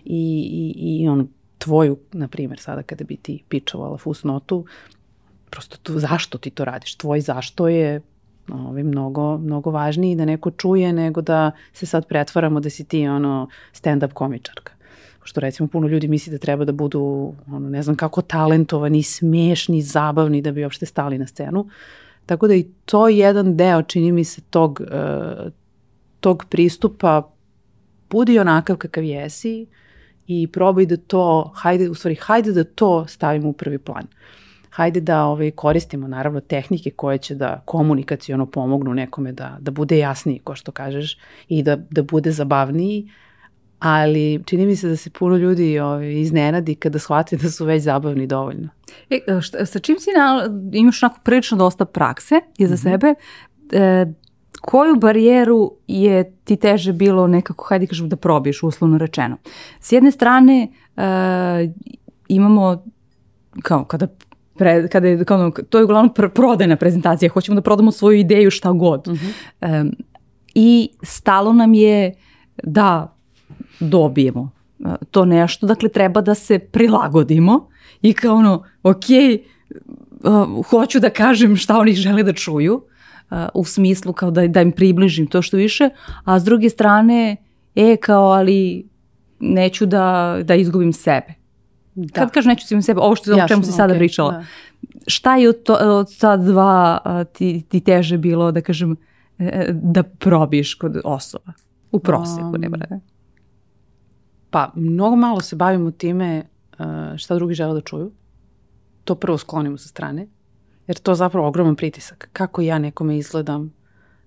i, 0.04 0.74
i, 0.74 1.02
i 1.02 1.08
on 1.08 1.28
tvoju, 1.58 1.98
na 2.12 2.28
primjer, 2.28 2.58
sada 2.58 2.82
kada 2.82 3.04
bi 3.04 3.16
ti 3.16 3.42
pičovala 3.48 3.98
fusnotu, 3.98 4.64
prosto 5.50 5.76
tu, 5.76 5.98
zašto 5.98 6.38
ti 6.38 6.50
to 6.50 6.64
radiš? 6.64 6.96
Tvoj 6.96 7.20
zašto 7.20 7.68
je 7.68 8.00
ovaj, 8.48 8.82
mnogo, 8.82 9.38
mnogo 9.38 9.70
važniji 9.70 10.16
da 10.16 10.24
neko 10.24 10.50
čuje 10.50 10.92
nego 10.92 11.20
da 11.20 11.50
se 11.72 11.86
sad 11.86 12.08
pretvaramo 12.08 12.60
da 12.60 12.70
si 12.70 12.84
ti 12.84 13.06
ono 13.08 13.48
stand-up 13.72 14.12
komičarka. 14.12 14.72
Što 15.22 15.40
recimo 15.40 15.68
puno 15.68 15.88
ljudi 15.88 16.08
misli 16.08 16.32
da 16.32 16.38
treba 16.38 16.64
da 16.64 16.72
budu 16.72 17.32
ono, 17.46 17.68
ne 17.68 17.82
znam 17.82 17.96
kako 17.96 18.22
talentovani, 18.22 19.02
smešni, 19.02 19.82
zabavni 19.82 20.42
da 20.42 20.52
bi 20.52 20.64
uopšte 20.64 20.86
stali 20.86 21.18
na 21.18 21.26
scenu. 21.26 21.68
Tako 22.26 22.48
da 22.48 22.54
i 22.54 22.66
to 22.84 23.08
je 23.08 23.18
jedan 23.18 23.56
deo, 23.56 23.82
čini 23.82 24.12
mi 24.12 24.24
se, 24.24 24.40
tog, 24.50 24.80
uh, 24.80 25.52
tog 26.20 26.44
pristupa 26.50 27.30
budi 28.10 28.38
onakav 28.38 28.76
kakav 28.76 29.04
jesi 29.04 29.66
i 30.26 30.46
probaj 30.52 30.86
da 30.86 30.96
to, 30.96 31.52
hajde, 31.54 31.90
u 31.90 31.94
stvari, 31.94 32.16
hajde 32.20 32.52
da 32.52 32.64
to 32.64 33.06
stavimo 33.06 33.48
u 33.48 33.52
prvi 33.52 33.78
plan. 33.78 34.06
Hajde 34.70 35.00
da 35.00 35.24
ovaj, 35.24 35.50
koristimo 35.50 36.08
naravno 36.08 36.40
tehnike 36.40 36.90
koje 36.90 37.18
će 37.18 37.34
da 37.34 37.62
komunikacijono 37.64 38.46
pomognu 38.46 38.94
nekome 38.94 39.32
da, 39.32 39.56
da 39.60 39.70
bude 39.70 39.98
jasniji, 39.98 40.38
ko 40.38 40.54
što 40.54 40.72
kažeš, 40.72 41.18
i 41.48 41.62
da, 41.62 41.76
da 41.76 42.02
bude 42.02 42.32
zabavniji, 42.32 43.10
ali 43.78 44.42
čini 44.46 44.66
mi 44.66 44.76
se 44.76 44.88
da 44.88 44.96
se 44.96 45.10
puno 45.10 45.36
ljudi 45.36 45.78
ovaj, 45.78 46.12
iznenadi 46.12 46.74
kada 46.74 46.98
shvate 46.98 47.36
da 47.36 47.50
su 47.50 47.64
već 47.64 47.82
zabavni 47.82 48.26
dovoljno. 48.26 48.68
E, 49.10 49.40
šta, 49.40 49.66
sa 49.66 49.78
čim 49.78 49.96
si 49.98 50.10
na, 50.16 50.48
imaš 50.72 51.02
onako 51.02 51.20
prilično 51.24 51.56
dosta 51.56 51.84
prakse 51.84 52.40
je 52.58 52.68
za 52.68 52.74
mm 52.74 52.76
-hmm. 52.76 52.82
sebe, 52.82 53.14
e, 53.72 54.06
koju 54.60 54.96
barijeru 54.96 55.72
je 55.86 56.36
ti 56.44 56.56
teže 56.56 56.92
bilo 56.92 57.26
nekako, 57.26 57.64
hajde 57.64 57.86
kažem, 57.86 58.08
da 58.08 58.16
probiješ 58.16 58.62
uslovno 58.62 58.98
rečeno? 58.98 59.36
S 59.80 59.92
jedne 59.92 60.10
strane 60.10 60.68
e, 60.96 61.02
imamo, 62.28 62.84
kao 63.62 63.84
kada 63.84 64.06
pre, 64.56 64.88
kada 64.88 65.08
je, 65.08 65.24
kao, 65.24 65.50
to 65.50 65.78
je 65.78 65.84
uglavnom 65.84 66.14
pr 66.14 66.28
prodajna 66.28 66.76
prezentacija, 66.76 67.30
hoćemo 67.30 67.54
da 67.54 67.62
prodamo 67.62 67.92
svoju 67.92 68.18
ideju 68.18 68.50
šta 68.50 68.72
god. 68.72 69.08
Mm 69.08 69.12
-hmm. 69.12 69.32
e, 69.60 69.90
I 70.54 70.88
stalo 71.02 71.52
nam 71.52 71.74
je 71.74 72.14
da 72.62 73.16
dobijemo 73.80 74.50
e, 74.80 74.88
to 75.10 75.24
nešto, 75.24 75.66
dakle 75.66 75.88
treba 75.88 76.20
da 76.20 76.34
se 76.34 76.58
prilagodimo 76.58 77.68
i 78.02 78.12
kao 78.12 78.36
ono, 78.36 78.64
ok, 78.82 79.04
uh, 80.24 80.66
hoću 80.66 81.00
da 81.00 81.10
kažem 81.10 81.56
šta 81.56 81.78
oni 81.78 81.92
žele 81.92 82.22
da 82.22 82.32
čuju, 82.32 82.74
uh, 82.74 83.38
u 83.54 83.64
smislu 83.64 84.12
kao 84.12 84.30
da, 84.30 84.46
da 84.46 84.62
im 84.62 84.72
približim 84.72 85.26
to 85.26 85.42
što 85.42 85.56
više, 85.56 85.88
a 86.24 86.38
s 86.38 86.44
druge 86.44 86.70
strane, 86.70 87.36
e, 87.74 87.96
kao, 87.96 88.24
ali 88.24 88.88
neću 89.40 89.86
da, 89.86 90.38
da 90.42 90.54
izgubim 90.54 90.92
sebe. 90.92 91.34
Da. 91.94 92.20
Kad 92.20 92.30
kažem 92.30 92.48
neću 92.48 92.64
izgubim 92.64 92.82
sebe, 92.82 93.00
ovo 93.00 93.16
što, 93.16 93.30
Jasno, 93.30 93.44
o 93.44 93.48
čemu 93.48 93.62
si 93.62 93.72
sada 93.72 93.94
okay, 93.94 93.98
pričala, 93.98 94.32
da. 94.32 94.44
šta 95.06 95.36
je 95.36 95.48
od, 95.48 95.62
to, 95.62 95.74
od 95.74 96.18
ta 96.18 96.36
dva 96.36 96.98
uh, 97.04 97.32
ti, 97.32 97.64
ti 97.68 97.80
teže 97.80 98.18
bilo, 98.18 98.52
da 98.52 98.60
kažem, 98.60 98.96
da 99.72 100.02
probiš 100.02 100.74
kod 100.74 101.00
osoba? 101.04 101.52
U 101.92 101.98
proseku, 101.98 102.46
um, 102.46 102.60
ne 102.60 102.68
brate. 102.68 103.00
Pa, 104.54 104.70
mnogo 104.74 105.16
malo 105.16 105.40
se 105.40 105.56
bavimo 105.56 105.90
time 105.90 106.42
uh, 106.78 106.86
šta 107.16 107.34
drugi 107.34 107.54
žele 107.54 107.74
da 107.74 107.80
čuju. 107.80 108.12
To 109.04 109.14
prvo 109.14 109.38
sklonimo 109.38 109.78
sa 109.78 109.88
strane, 109.88 110.28
jer 110.86 110.98
to 110.98 111.10
je 111.10 111.14
zapravo 111.14 111.48
ogroman 111.48 111.76
pritisak. 111.76 112.28
Kako 112.32 112.62
ja 112.62 112.78
nekome 112.78 113.18
izgledam, 113.18 113.72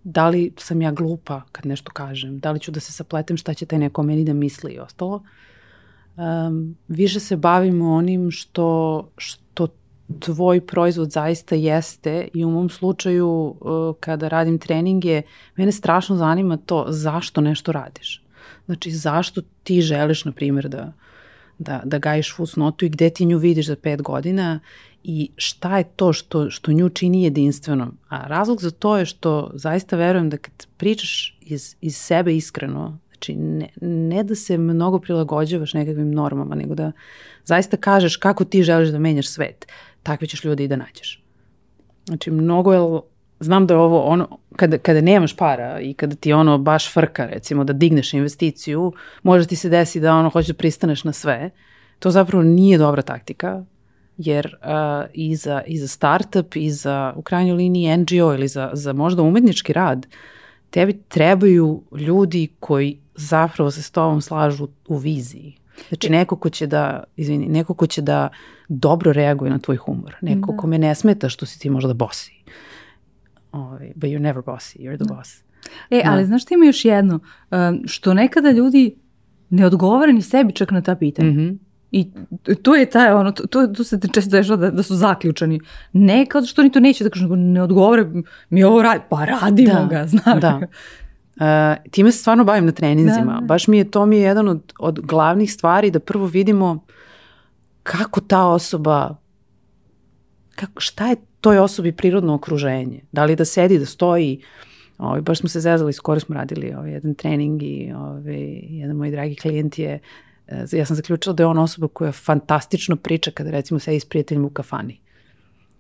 da 0.04 0.28
li 0.30 0.52
sam 0.58 0.82
ja 0.82 0.92
glupa 0.92 1.42
kad 1.52 1.66
nešto 1.66 1.92
kažem, 1.92 2.40
da 2.40 2.52
li 2.52 2.60
ću 2.60 2.72
da 2.72 2.80
se 2.80 2.92
sapletem 2.92 3.38
šta 3.38 3.54
će 3.54 3.66
taj 3.66 3.80
neko 3.80 4.04
meni 4.04 4.26
da 4.26 4.34
misli 4.34 4.72
i 4.72 4.80
ostalo. 4.80 5.24
Um, 6.18 6.76
više 6.88 7.20
se 7.20 7.38
bavimo 7.38 7.94
onim 7.94 8.32
što, 8.32 9.10
što 9.18 9.68
tvoj 10.20 10.66
proizvod 10.66 11.12
zaista 11.12 11.56
jeste 11.56 12.28
i 12.34 12.46
u 12.46 12.50
mom 12.50 12.70
slučaju 12.70 13.30
uh, 13.30 13.96
kada 14.00 14.28
radim 14.28 14.60
treninge, 14.60 15.22
mene 15.56 15.72
strašno 15.72 16.16
zanima 16.16 16.58
to 16.58 16.86
zašto 16.90 17.42
nešto 17.42 17.72
radiš. 17.72 18.27
Znači, 18.66 18.92
zašto 18.92 19.42
ti 19.64 19.82
želiš, 19.82 20.26
na 20.26 20.32
primjer, 20.32 20.70
da, 20.70 20.94
da, 21.60 21.82
da 21.86 21.98
gajiš 21.98 22.36
fusnotu 22.36 22.86
i 22.86 22.90
gde 22.90 23.10
ti 23.10 23.26
nju 23.26 23.38
vidiš 23.38 23.68
za 23.68 23.76
pet 23.76 24.02
godina 24.02 24.60
i 25.04 25.30
šta 25.36 25.78
je 25.78 25.84
to 25.84 26.14
što, 26.14 26.50
što 26.50 26.72
nju 26.72 26.90
čini 26.90 27.24
jedinstvenom. 27.24 27.98
A 28.10 28.28
razlog 28.28 28.62
za 28.62 28.72
to 28.72 28.98
je 28.98 29.06
što 29.06 29.52
zaista 29.54 29.98
verujem 29.98 30.30
da 30.30 30.38
kad 30.38 30.68
pričaš 30.78 31.38
iz, 31.42 31.76
iz 31.82 31.98
sebe 31.98 32.36
iskreno, 32.36 32.98
znači 33.12 33.36
ne, 33.36 33.70
ne 33.82 34.24
da 34.24 34.36
se 34.36 34.58
mnogo 34.58 35.00
prilagođavaš 35.00 35.74
nekakvim 35.74 36.12
normama, 36.12 36.56
nego 36.56 36.76
da 36.76 36.92
zaista 37.46 37.78
kažeš 37.78 38.18
kako 38.18 38.44
ti 38.46 38.64
želiš 38.64 38.90
da 38.90 39.00
menjaš 39.00 39.28
svet, 39.28 39.68
takve 40.04 40.28
ćeš 40.28 40.44
ljudi 40.44 40.64
i 40.64 40.68
da 40.68 40.76
nađeš. 40.76 41.24
Znači, 42.06 42.32
mnogo 42.32 42.74
je 42.74 43.02
znam 43.40 43.68
da 43.68 43.74
je 43.74 43.80
ovo 43.80 44.02
ono, 44.02 44.28
kada, 44.56 44.78
kada 44.78 45.02
nemaš 45.02 45.36
para 45.36 45.80
i 45.80 45.94
kada 45.94 46.16
ti 46.16 46.34
ono 46.34 46.58
baš 46.58 46.94
frka, 46.94 47.26
recimo, 47.26 47.64
da 47.64 47.74
digneš 47.74 48.14
investiciju, 48.14 48.94
može 49.24 49.48
ti 49.48 49.56
se 49.56 49.70
desi 49.70 50.00
da 50.00 50.16
ono 50.16 50.30
hoćeš 50.30 50.48
da 50.48 50.54
pristaneš 50.54 51.04
na 51.04 51.14
sve. 51.14 51.50
To 52.00 52.12
zapravo 52.12 52.44
nije 52.44 52.78
dobra 52.78 53.02
taktika, 53.02 53.64
jer 54.18 54.46
uh, 54.62 55.10
i, 55.14 55.36
za, 55.36 55.62
i 55.68 55.78
za 55.78 55.88
startup, 55.88 56.56
i 56.56 56.72
za 56.72 57.14
u 57.16 57.22
krajnjoj 57.22 57.56
liniji 57.56 57.98
NGO 57.98 58.34
ili 58.34 58.48
za, 58.48 58.70
za 58.74 58.94
možda 58.94 59.22
umetnički 59.22 59.74
rad, 59.74 60.08
tebi 60.70 61.00
trebaju 61.08 61.84
ljudi 61.92 62.48
koji 62.60 63.00
zapravo 63.16 63.72
se 63.72 63.82
s 63.82 63.92
tobom 63.92 64.22
slažu 64.22 64.68
u 64.88 64.98
viziji. 64.98 65.58
Znači 65.88 66.10
neko 66.10 66.36
ko 66.36 66.50
će 66.50 66.68
da, 66.68 67.04
izvini, 67.16 67.48
neko 67.48 67.74
ko 67.74 67.88
će 67.88 68.02
da 68.02 68.30
dobro 68.68 69.14
reaguje 69.14 69.52
na 69.52 69.60
tvoj 69.60 69.78
humor, 69.78 70.16
neko 70.22 70.52
da. 70.52 70.58
kome 70.58 70.78
ne 70.78 70.96
smeta 70.96 71.30
što 71.30 71.46
si 71.46 71.60
ti 71.60 71.70
možda 71.70 71.94
bosi 71.94 72.37
Ovaj, 73.52 73.92
but 73.96 74.10
you're 74.10 74.22
never 74.22 74.44
bossy, 74.44 74.80
you're 74.80 74.98
the 74.98 75.06
da. 75.06 75.14
boss. 75.16 75.44
E, 75.90 76.02
ali 76.06 76.22
da. 76.22 76.26
znaš 76.26 76.42
što 76.42 76.54
ima 76.54 76.66
još 76.66 76.86
jedno, 76.86 77.20
um, 77.52 77.82
što 77.86 78.14
nekada 78.14 78.52
ljudi 78.52 78.96
ne 79.50 79.66
odgovore 79.66 80.14
ni 80.14 80.22
sebi 80.22 80.54
čak 80.54 80.72
na 80.72 80.82
ta 80.82 80.96
pitanja. 80.96 81.32
Mm 81.32 81.36
-hmm. 81.36 81.58
I 81.92 82.12
to 82.64 82.76
je 82.76 82.86
taj, 82.86 83.14
ono, 83.14 83.32
to, 83.32 83.68
to 83.68 83.84
se 83.84 84.00
često 84.14 84.32
dešava 84.32 84.58
da, 84.58 84.72
da 84.72 84.84
su 84.84 84.96
zaključani. 84.96 85.60
Ne 85.94 86.26
kao 86.26 86.42
što 86.46 86.62
oni 86.62 86.72
to 86.72 86.80
neće 86.80 87.04
da 87.04 87.10
kažu, 87.10 87.36
ne 87.36 87.62
odgovore, 87.62 88.06
mi 88.50 88.64
ovo 88.64 88.82
radi, 88.82 89.04
pa 89.10 89.26
radimo 89.26 89.74
da, 89.74 89.86
ga, 89.86 90.08
znaš. 90.08 90.42
Da. 90.42 90.60
Uh, 91.36 91.92
time 91.92 92.12
se 92.12 92.18
stvarno 92.20 92.44
bavim 92.44 92.66
na 92.66 92.72
treninzima. 92.72 93.34
Da, 93.34 93.40
da. 93.40 93.46
Baš 93.46 93.68
mi 93.68 93.78
je, 93.78 93.92
to 93.92 94.06
mi 94.06 94.16
je 94.16 94.22
jedan 94.22 94.48
od, 94.48 94.74
od 94.80 95.00
glavnih 95.00 95.54
stvari 95.54 95.92
da 95.92 96.00
prvo 96.00 96.26
vidimo 96.26 96.86
kako 97.84 98.22
ta 98.22 98.46
osoba, 98.46 99.16
kako, 100.56 100.82
šta 100.82 101.08
je 101.08 101.16
toj 101.48 101.60
osobi 101.60 101.92
prirodno 101.92 102.34
okruženje. 102.34 103.02
Da 103.12 103.26
li 103.26 103.36
da 103.36 103.46
sedi, 103.46 103.80
da 103.80 103.86
stoji, 103.86 104.42
Ovaj, 104.98 105.22
baš 105.22 105.40
smo 105.40 105.50
se 105.50 105.60
zezali, 105.60 105.94
skoro 105.94 106.20
smo 106.20 106.36
radili 106.36 106.74
ovaj, 106.74 106.92
jedan 106.92 107.14
trening 107.16 107.64
i 107.64 107.94
ovaj, 107.96 108.60
jedan 108.70 108.96
moj 108.96 109.12
dragi 109.12 109.36
klijent 109.36 109.80
je, 109.80 110.00
eh, 110.48 110.66
ja 110.72 110.86
sam 110.86 110.96
zaključila 110.96 111.34
da 111.34 111.44
je 111.44 111.48
on 111.48 111.58
osoba 111.58 111.88
koja 111.88 112.12
fantastično 112.12 112.96
priča 112.96 113.32
kada 113.32 113.52
recimo 113.52 113.80
sedi 113.80 114.00
s 114.00 114.06
prijateljima 114.06 114.48
u 114.48 114.50
kafani. 114.50 115.00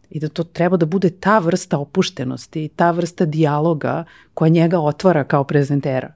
I 0.09 0.19
da 0.19 0.29
to 0.29 0.43
treba 0.43 0.77
da 0.77 0.85
bude 0.85 1.09
ta 1.09 1.39
vrsta 1.39 1.77
opuštenosti, 1.77 2.67
ta 2.75 2.91
vrsta 2.91 3.25
dijaloga 3.25 4.03
koja 4.33 4.49
njega 4.49 4.79
otvara 4.79 5.23
kao 5.23 5.43
prezentera. 5.43 6.13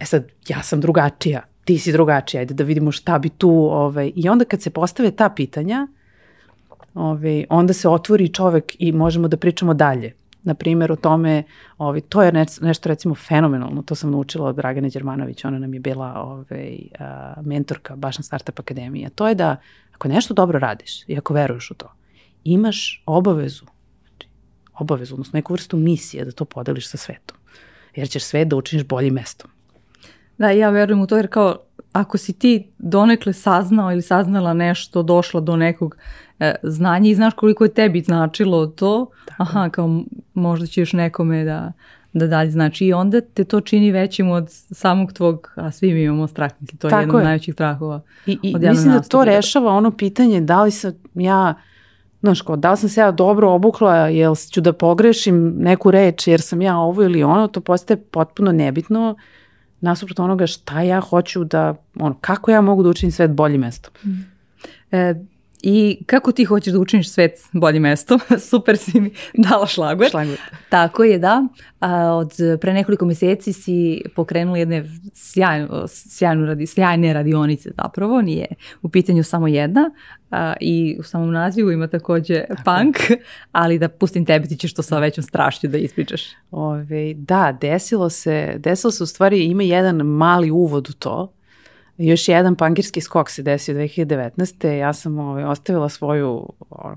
E 0.00 0.04
sad, 0.04 0.24
ja 0.48 0.62
sam 0.62 0.80
drugačija, 0.80 1.42
ti 1.64 1.78
si 1.78 1.92
drugačija, 1.92 2.40
ajde 2.40 2.54
da 2.54 2.64
vidimo 2.64 2.92
šta 2.92 3.18
bi 3.18 3.28
tu, 3.28 3.50
ovaj, 3.50 4.12
i 4.16 4.28
onda 4.28 4.44
kad 4.44 4.62
se 4.62 4.70
postave 4.70 5.10
ta 5.10 5.28
pitanja, 5.28 5.86
ovaj, 6.94 7.44
onda 7.50 7.72
se 7.72 7.88
otvori 7.88 8.28
čovek 8.28 8.76
i 8.78 8.92
možemo 8.92 9.28
da 9.28 9.36
pričamo 9.36 9.74
dalje 9.74 10.14
na 10.42 10.54
primjer 10.54 10.92
o 10.92 10.96
tome, 10.96 11.42
ovaj, 11.78 12.00
to 12.00 12.22
je 12.22 12.32
nešto 12.60 12.88
recimo 12.88 13.14
fenomenalno, 13.14 13.82
to 13.82 13.94
sam 13.94 14.10
naučila 14.10 14.48
od 14.48 14.56
Dragane 14.56 14.88
Đermanović, 14.88 15.44
ona 15.44 15.58
nam 15.58 15.74
je 15.74 15.80
bila 15.80 16.14
ovaj, 16.16 16.78
a, 16.98 17.34
mentorka 17.44 17.96
baš 17.96 18.18
na 18.18 18.24
Startup 18.24 18.58
Akademiji, 18.58 19.08
to 19.14 19.28
je 19.28 19.34
da 19.34 19.56
ako 19.94 20.08
nešto 20.08 20.34
dobro 20.34 20.58
radiš 20.58 21.08
i 21.08 21.18
ako 21.18 21.34
veruješ 21.34 21.70
u 21.70 21.74
to, 21.74 21.92
imaš 22.44 23.02
obavezu, 23.06 23.64
znači, 24.08 24.28
obavezu, 24.78 25.14
odnosno 25.14 25.36
neku 25.36 25.52
vrstu 25.52 25.76
misije 25.76 26.24
da 26.24 26.32
to 26.32 26.44
podeliš 26.44 26.88
sa 26.88 26.96
svetom, 26.96 27.36
jer 27.94 28.08
ćeš 28.08 28.24
svet 28.24 28.48
da 28.48 28.56
učiniš 28.56 28.86
boljim 28.86 29.14
mestom. 29.14 29.50
Da, 30.38 30.50
ja 30.50 30.70
verujem 30.70 31.00
u 31.00 31.06
to 31.06 31.16
jer 31.16 31.28
kao 31.28 31.56
ako 31.92 32.18
si 32.18 32.32
ti 32.32 32.70
donekle 32.78 33.32
saznao 33.32 33.92
ili 33.92 34.02
saznala 34.02 34.54
nešto, 34.54 35.02
došla 35.02 35.40
do 35.40 35.56
nekog 35.56 35.96
e, 36.40 36.54
znanja 36.62 37.10
i 37.10 37.14
znaš 37.14 37.34
koliko 37.34 37.64
je 37.64 37.74
tebi 37.74 38.00
značilo 38.00 38.66
to, 38.66 39.06
Tako. 39.24 39.42
aha, 39.42 39.68
kao 39.68 40.02
možda 40.34 40.66
ćeš 40.66 40.92
nekome 40.92 41.44
da, 41.44 41.72
da 42.12 42.26
dalje 42.26 42.50
znači 42.50 42.86
i 42.86 42.92
onda 42.92 43.20
te 43.20 43.44
to 43.44 43.60
čini 43.60 43.92
većim 43.92 44.30
od 44.30 44.46
samog 44.70 45.12
tvog, 45.12 45.52
a 45.56 45.70
svi 45.70 45.94
mi 45.94 46.02
imamo 46.02 46.26
strah, 46.26 46.50
mislim, 46.60 46.78
to 46.78 46.86
je 46.86 46.90
Tako 46.90 47.02
jedan 47.02 47.16
od 47.16 47.24
najvećih 47.24 47.54
strahova. 47.54 48.00
I, 48.26 48.38
i 48.42 48.54
mislim 48.58 48.92
da 48.92 49.00
to 49.00 49.24
rešava 49.24 49.72
ono 49.72 49.90
pitanje 49.90 50.40
da 50.40 50.62
li 50.62 50.70
sam 50.70 50.92
ja 51.14 51.54
Znaš, 52.22 52.40
ko, 52.40 52.56
da 52.56 52.70
li 52.70 52.76
sam 52.76 52.88
se 52.88 53.00
ja 53.00 53.10
dobro 53.10 53.50
obukla, 53.50 53.96
jel 53.96 54.34
ću 54.36 54.60
da 54.60 54.72
pogrešim 54.72 55.54
neku 55.58 55.90
reč 55.90 56.26
jer 56.26 56.40
sam 56.40 56.62
ja 56.62 56.78
ovo 56.78 57.02
ili 57.02 57.22
ono, 57.22 57.48
to 57.48 57.60
postaje 57.60 57.96
potpuno 57.96 58.52
nebitno 58.52 59.16
nasuprot 59.80 60.18
onoga 60.18 60.46
šta 60.46 60.82
ja 60.82 61.00
hoću 61.00 61.44
da, 61.44 61.74
ono, 61.94 62.16
kako 62.20 62.50
ja 62.50 62.60
mogu 62.60 62.82
da 62.82 62.88
učinim 62.88 63.12
svet 63.12 63.30
boljim 63.30 63.60
mestom. 63.60 63.92
Mm. 64.04 64.10
E, 64.90 65.14
I 65.62 65.98
kako 66.06 66.32
ti 66.32 66.44
hoćeš 66.44 66.72
da 66.72 66.78
učiniš 66.78 67.10
svet 67.10 67.38
boljim 67.52 67.82
mestom? 67.82 68.20
Super 68.50 68.76
si 68.76 69.00
mi 69.00 69.10
dala 69.34 69.66
šlagvert. 69.66 70.10
Šlagvert. 70.10 70.40
Tako 70.68 71.04
je, 71.04 71.18
da. 71.18 71.46
A, 71.80 72.12
od 72.12 72.32
pre 72.60 72.72
nekoliko 72.72 73.06
meseci 73.06 73.52
si 73.52 74.02
pokrenula 74.14 74.58
jedne 74.58 74.84
sjajno, 75.14 75.84
sjajno 75.88 76.46
radi, 76.46 76.66
sjajne 76.66 77.12
radionice 77.12 77.70
zapravo, 77.76 78.22
nije 78.22 78.46
u 78.82 78.88
pitanju 78.88 79.24
samo 79.24 79.48
jedna 79.48 79.90
a, 80.30 80.54
i 80.60 80.96
u 81.00 81.02
samom 81.02 81.32
nazivu 81.32 81.70
ima 81.70 81.86
takođe 81.86 82.44
Tako. 82.48 82.62
punk, 82.64 82.96
ali 83.52 83.78
da 83.78 83.88
pustim 83.88 84.24
tebi 84.24 84.48
ti 84.48 84.56
ćeš 84.56 84.74
to 84.74 84.82
sa 84.82 84.98
većom 84.98 85.24
strašću 85.24 85.68
da 85.68 85.78
ispričaš. 85.78 86.22
Ove, 86.50 87.14
da, 87.14 87.58
desilo 87.60 88.10
se, 88.10 88.54
desilo 88.58 88.90
se 88.90 89.02
u 89.02 89.06
stvari, 89.06 89.44
ima 89.44 89.62
jedan 89.62 89.96
mali 89.96 90.50
uvod 90.50 90.90
u 90.90 90.92
to, 90.92 91.32
Još 92.00 92.28
jedan 92.28 92.56
pankirski 92.56 93.00
skok 93.00 93.30
se 93.30 93.42
desio 93.42 93.74
2019. 93.74 94.68
Ja 94.68 94.92
sam 94.92 95.18
ovaj, 95.18 95.44
ostavila 95.44 95.88
svoju 95.88 96.48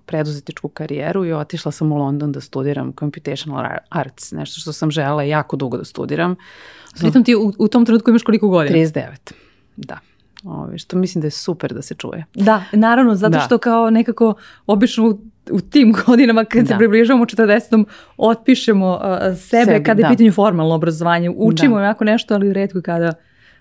preduzetičku 0.05 0.67
karijeru 0.67 1.25
i 1.25 1.33
otišla 1.33 1.71
sam 1.71 1.91
u 1.91 1.97
London 1.97 2.31
da 2.31 2.41
studiram 2.41 2.93
computational 2.99 3.65
arts, 3.89 4.31
nešto 4.31 4.61
što 4.61 4.73
sam 4.73 4.91
žela 4.91 5.23
jako 5.23 5.55
dugo 5.55 5.77
da 5.77 5.85
studiram. 5.85 6.35
Pritom 6.99 7.23
ti 7.23 7.35
u, 7.35 7.53
u 7.59 7.67
tom 7.67 7.85
trenutku 7.85 8.09
imaš 8.09 8.23
koliko 8.23 8.47
godina? 8.49 8.77
39, 8.77 9.31
da. 9.77 9.99
Ove, 10.43 10.77
što 10.77 10.97
mislim 10.97 11.21
da 11.21 11.27
je 11.27 11.31
super 11.31 11.73
da 11.73 11.81
se 11.81 11.95
čuje. 11.95 12.25
Da, 12.33 12.63
naravno, 12.71 13.15
zato 13.15 13.31
da. 13.31 13.39
što 13.39 13.57
kao 13.57 13.89
nekako 13.89 14.33
obično 14.65 15.09
u, 15.09 15.19
u 15.51 15.61
tim 15.61 15.93
godinama 16.05 16.45
kad 16.45 16.61
da. 16.61 16.67
se 16.67 16.77
približavamo 16.77 17.25
40. 17.25 17.85
otpišemo 18.17 18.93
uh, 18.93 19.37
sebe, 19.37 19.65
sebe 19.65 19.83
kada 19.83 20.01
je 20.01 20.03
da. 20.03 20.09
pitanju 20.09 20.31
formalno 20.31 20.75
obrazovanje. 20.75 21.29
Učimo 21.37 21.79
da. 21.79 21.95
nešto, 21.99 22.33
ali 22.33 22.53
redko 22.53 22.81
kada 22.81 23.13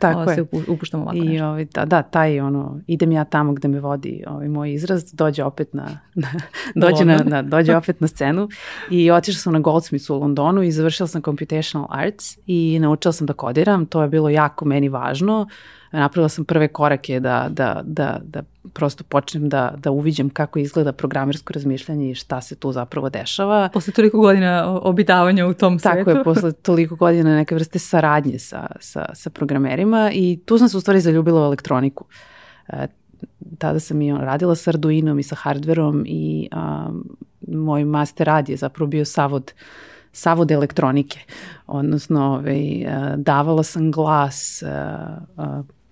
Tako 0.02 0.34
se 0.34 0.44
upuštamo 0.68 1.02
ovako 1.02 1.16
I, 1.16 1.20
nešto. 1.20 1.46
Ovaj, 1.46 1.64
da, 1.64 1.84
da, 1.84 2.02
taj 2.02 2.40
ono, 2.40 2.80
idem 2.86 3.12
ja 3.12 3.24
tamo 3.24 3.52
gde 3.52 3.68
me 3.68 3.80
vodi 3.80 4.24
ovaj, 4.26 4.48
moj 4.48 4.72
izraz, 4.72 5.12
dođe 5.12 5.44
opet 5.44 5.74
na, 5.74 5.98
na 6.14 6.28
dođe, 6.86 7.04
na, 7.04 7.18
na, 7.24 7.42
dođe 7.42 7.76
opet 7.76 8.00
na 8.00 8.08
scenu 8.08 8.48
i 8.90 9.10
otišla 9.10 9.40
sam 9.40 9.52
na 9.52 9.58
Goldsmiths 9.58 10.10
u 10.10 10.18
Londonu 10.18 10.62
i 10.62 10.72
završila 10.72 11.06
sam 11.06 11.22
computational 11.22 11.86
arts 11.90 12.38
i 12.46 12.78
naučila 12.80 13.12
sam 13.12 13.26
da 13.26 13.32
kodiram, 13.32 13.86
to 13.86 14.02
je 14.02 14.08
bilo 14.08 14.28
jako 14.28 14.64
meni 14.64 14.88
važno. 14.88 15.46
Napravila 15.92 16.28
sam 16.28 16.44
prve 16.44 16.68
korake 16.68 17.20
da, 17.20 17.48
da, 17.50 17.80
da, 17.84 18.20
da 18.24 18.42
prosto 18.72 19.04
počnem 19.04 19.48
da, 19.48 19.74
da 19.76 19.90
uviđam 19.90 20.30
kako 20.30 20.58
izgleda 20.58 20.92
programersko 20.92 21.52
razmišljanje 21.52 22.10
i 22.10 22.14
šta 22.14 22.40
se 22.40 22.56
tu 22.56 22.72
zapravo 22.72 23.10
dešava. 23.10 23.68
Posle 23.72 23.92
toliko 23.92 24.18
godina 24.18 24.80
obitavanja 24.82 25.46
u 25.46 25.54
tom 25.54 25.78
Tako 25.78 25.94
svetu. 25.94 26.04
Tako 26.04 26.18
je, 26.18 26.24
posle 26.24 26.52
toliko 26.68 26.96
godina 26.96 27.36
neke 27.36 27.54
vrste 27.54 27.78
saradnje 27.78 28.38
sa, 28.38 28.66
sa, 28.80 29.06
sa 29.14 29.30
programerima 29.30 30.10
i 30.14 30.40
tu 30.46 30.58
sam 30.58 30.68
se 30.68 30.76
u 30.76 30.80
stvari 30.80 31.00
zaljubila 31.00 31.40
u 31.40 31.44
elektroniku. 31.44 32.04
E, 32.68 32.86
tada 33.58 33.80
sam 33.80 34.02
i 34.02 34.12
radila 34.12 34.54
sa 34.54 34.70
Arduinom 34.70 35.18
i 35.18 35.22
sa 35.22 35.34
hardverom 35.34 36.04
i 36.06 36.48
um, 36.52 37.16
moj 37.48 37.84
master 37.84 38.26
rad 38.26 38.48
je 38.48 38.56
zapravo 38.56 38.86
bio 38.86 39.04
savod 39.04 39.52
savod 40.12 40.50
elektronike, 40.50 41.18
odnosno 41.66 42.26
ovaj, 42.26 42.86
davala 43.16 43.62
sam 43.62 43.90
glas 43.90 44.62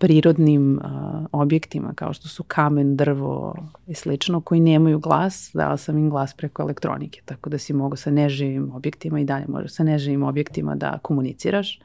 prirodnim 0.00 0.80
uh, 0.84 1.26
objektima 1.32 1.92
kao 1.94 2.12
što 2.12 2.28
su 2.28 2.42
kamen, 2.42 2.96
drvo 2.96 3.56
i 3.86 3.94
slično 3.94 4.40
koji 4.40 4.60
nemaju 4.60 4.98
glas, 4.98 5.50
dala 5.54 5.76
sam 5.76 5.98
im 5.98 6.10
glas 6.10 6.34
preko 6.34 6.62
elektronike, 6.62 7.20
tako 7.24 7.50
da 7.50 7.58
si 7.58 7.72
mogu 7.72 7.96
sa 7.96 8.10
neživim 8.10 8.72
objektima 8.74 9.20
i 9.20 9.24
dalje 9.24 9.44
možeš 9.48 9.72
sa 9.72 9.84
neživim 9.84 10.22
objektima 10.22 10.74
da 10.74 10.98
komuniciraš. 11.02 11.80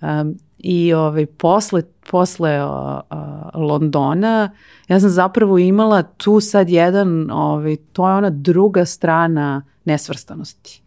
Um, 0.00 0.34
I 0.58 0.92
ovaj, 0.92 1.26
posle, 1.26 1.82
posle 2.10 2.64
uh, 2.64 2.70
uh, 3.10 3.18
Londona 3.54 4.50
ja 4.88 5.00
sam 5.00 5.10
zapravo 5.10 5.58
imala 5.58 6.02
tu 6.02 6.40
sad 6.40 6.70
jedan, 6.70 7.30
ovaj, 7.30 7.76
to 7.92 8.08
je 8.08 8.14
ona 8.14 8.30
druga 8.30 8.84
strana 8.84 9.62
nesvrstanosti. 9.84 10.82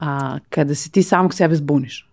A 0.00 0.38
kada 0.48 0.74
se 0.74 0.90
ti 0.90 1.02
samog 1.02 1.34
sebe 1.34 1.54
zbuniš, 1.54 2.08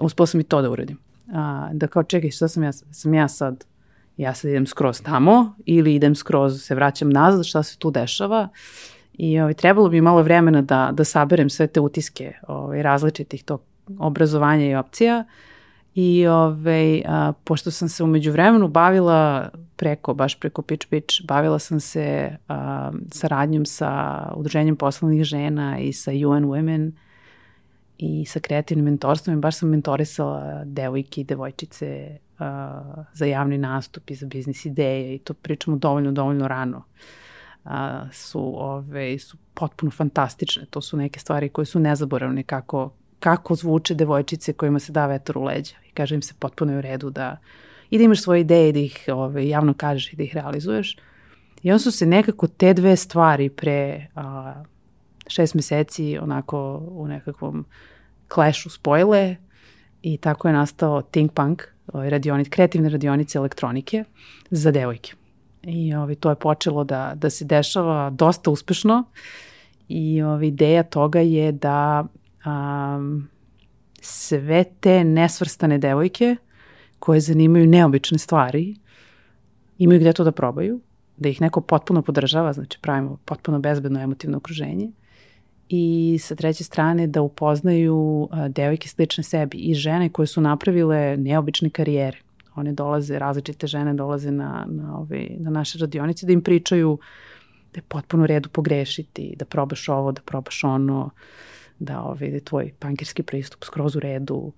uspela 0.00 0.26
sam 0.26 0.40
i 0.40 0.44
to 0.44 0.62
da 0.62 0.70
uradim 0.70 1.07
a, 1.32 1.70
da 1.72 1.86
kao 1.86 2.02
čekaj 2.02 2.30
šta 2.30 2.48
sam 2.48 2.62
ja, 2.62 2.72
sam 2.72 3.14
ja 3.14 3.28
sad, 3.28 3.64
ja 4.16 4.34
sad 4.34 4.50
idem 4.50 4.66
skroz 4.66 5.02
tamo 5.02 5.54
ili 5.66 5.94
idem 5.94 6.14
skroz, 6.14 6.62
se 6.62 6.74
vraćam 6.74 7.10
nazad, 7.10 7.44
šta 7.44 7.62
se 7.62 7.78
tu 7.78 7.90
dešava? 7.90 8.48
I 9.12 9.40
ovaj, 9.40 9.54
trebalo 9.54 9.88
bi 9.88 10.00
malo 10.00 10.22
vremena 10.22 10.62
da, 10.62 10.90
da 10.92 11.04
saberem 11.04 11.50
sve 11.50 11.66
te 11.66 11.80
utiske 11.80 12.32
ovaj, 12.48 12.82
različitih 12.82 13.44
tog 13.44 13.60
obrazovanja 13.98 14.66
i 14.66 14.74
opcija. 14.74 15.24
I 15.94 16.26
ovaj, 16.26 17.02
a, 17.06 17.32
pošto 17.44 17.70
sam 17.70 17.88
se 17.88 18.04
umeđu 18.04 18.32
vremenu 18.32 18.68
bavila 18.68 19.48
preko, 19.76 20.14
baš 20.14 20.40
preko 20.40 20.62
Pitch 20.62 20.86
Pitch, 20.88 21.14
bavila 21.24 21.58
sam 21.58 21.80
se 21.80 22.36
a, 22.48 22.90
saradnjom 23.12 23.66
sa 23.66 24.22
udruženjem 24.36 24.76
poslovnih 24.76 25.24
žena 25.24 25.78
i 25.78 25.92
sa 25.92 26.10
UN 26.10 26.44
Women 26.44 26.90
i 27.98 28.24
sa 28.26 28.40
kreativnim 28.40 28.84
mentorstvom 28.84 29.36
i 29.36 29.40
baš 29.40 29.58
sam 29.58 29.68
mentorisala 29.68 30.64
devojke 30.64 31.20
i 31.20 31.24
devojčice 31.24 32.18
uh, 32.38 33.04
za 33.12 33.26
javni 33.26 33.58
nastup 33.58 34.10
i 34.10 34.14
za 34.14 34.26
biznis 34.26 34.64
ideje 34.64 35.14
i 35.14 35.18
to 35.18 35.34
pričamo 35.34 35.76
dovoljno, 35.76 36.12
dovoljno 36.12 36.48
rano. 36.48 36.82
Uh, 37.64 37.70
su, 38.12 38.54
ove, 38.56 39.18
su 39.18 39.36
potpuno 39.54 39.90
fantastične. 39.90 40.66
To 40.70 40.80
su 40.80 40.96
neke 40.96 41.20
stvari 41.20 41.48
koje 41.48 41.64
su 41.64 41.80
nezaboravne 41.80 42.42
kako, 42.42 42.92
kako 43.20 43.54
zvuče 43.54 43.94
devojčice 43.94 44.52
kojima 44.52 44.78
se 44.78 44.92
da 44.92 45.06
vetar 45.06 45.38
u 45.38 45.44
leđa. 45.44 45.74
I 45.88 45.92
kaže 45.92 46.14
im 46.14 46.22
se 46.22 46.34
potpuno 46.38 46.78
u 46.78 46.80
redu 46.80 47.10
da 47.10 47.36
i 47.90 47.98
da 47.98 48.04
imaš 48.04 48.22
svoje 48.22 48.40
ideje 48.40 48.72
da 48.72 48.78
ih 48.78 49.04
ove, 49.12 49.48
javno 49.48 49.74
kažeš 49.74 50.12
i 50.12 50.16
da 50.16 50.22
ih 50.22 50.34
realizuješ. 50.34 50.96
I 51.62 51.70
onda 51.70 51.78
su 51.78 51.90
se 51.90 52.06
nekako 52.06 52.46
te 52.46 52.74
dve 52.74 52.96
stvari 52.96 53.48
pre 53.48 54.06
a, 54.14 54.64
šest 55.28 55.54
meseci 55.54 56.18
onako 56.18 56.82
u 56.90 57.08
nekakvom 57.08 57.64
clashu 58.34 58.70
spojile 58.70 59.36
i 60.02 60.16
tako 60.16 60.48
je 60.48 60.54
nastao 60.54 61.02
Think 61.02 61.32
Punk, 61.32 61.62
ovaj 61.92 62.10
radionic, 62.10 62.48
kreativne 62.48 62.88
radionice 62.88 63.38
elektronike 63.38 64.04
za 64.50 64.70
devojke. 64.70 65.12
I 65.62 65.94
ovaj, 65.94 66.14
to 66.14 66.30
je 66.30 66.36
počelo 66.36 66.84
da, 66.84 67.12
da 67.16 67.30
se 67.30 67.44
dešava 67.44 68.10
dosta 68.10 68.50
uspešno 68.50 69.04
i 69.88 70.22
ovaj, 70.22 70.46
ideja 70.46 70.82
toga 70.82 71.20
je 71.20 71.52
da 71.52 72.04
um, 72.46 73.28
sve 74.00 74.64
te 74.80 75.04
nesvrstane 75.04 75.78
devojke 75.78 76.36
koje 76.98 77.20
zanimaju 77.20 77.66
neobične 77.66 78.18
stvari, 78.18 78.76
imaju 79.78 80.00
gde 80.00 80.12
to 80.12 80.24
da 80.24 80.32
probaju, 80.32 80.80
da 81.16 81.28
ih 81.28 81.40
neko 81.40 81.60
potpuno 81.60 82.02
podržava, 82.02 82.52
znači 82.52 82.78
pravimo 82.80 83.18
potpuno 83.24 83.58
bezbedno 83.58 84.00
emotivno 84.00 84.36
okruženje 84.36 84.90
i 85.68 86.18
sa 86.20 86.34
treće 86.34 86.64
strane 86.64 87.06
da 87.06 87.22
upoznaju 87.22 88.28
devojke 88.48 88.88
slične 88.88 89.24
sebi 89.24 89.58
i 89.58 89.74
žene 89.74 90.08
koje 90.08 90.26
su 90.26 90.40
napravile 90.40 91.16
neobične 91.16 91.70
karijere. 91.70 92.18
One 92.54 92.72
dolaze, 92.72 93.18
različite 93.18 93.66
žene 93.66 93.94
dolaze 93.94 94.30
na, 94.30 94.66
na, 94.68 94.98
ove, 94.98 95.26
na 95.38 95.50
naše 95.50 95.78
radionice 95.78 96.26
da 96.26 96.32
im 96.32 96.42
pričaju 96.42 96.98
da 97.72 97.78
je 97.78 97.82
potpuno 97.88 98.22
u 98.22 98.26
redu 98.26 98.48
pogrešiti, 98.48 99.34
da 99.38 99.44
probaš 99.44 99.88
ovo, 99.88 100.12
da 100.12 100.22
probaš 100.22 100.64
ono, 100.64 101.10
da, 101.78 102.00
ove, 102.00 102.28
da 102.28 102.36
je 102.36 102.44
tvoj 102.44 102.72
pankirski 102.78 103.22
pristup 103.22 103.64
skroz 103.64 103.96
u 103.96 104.00
redu, 104.00 104.52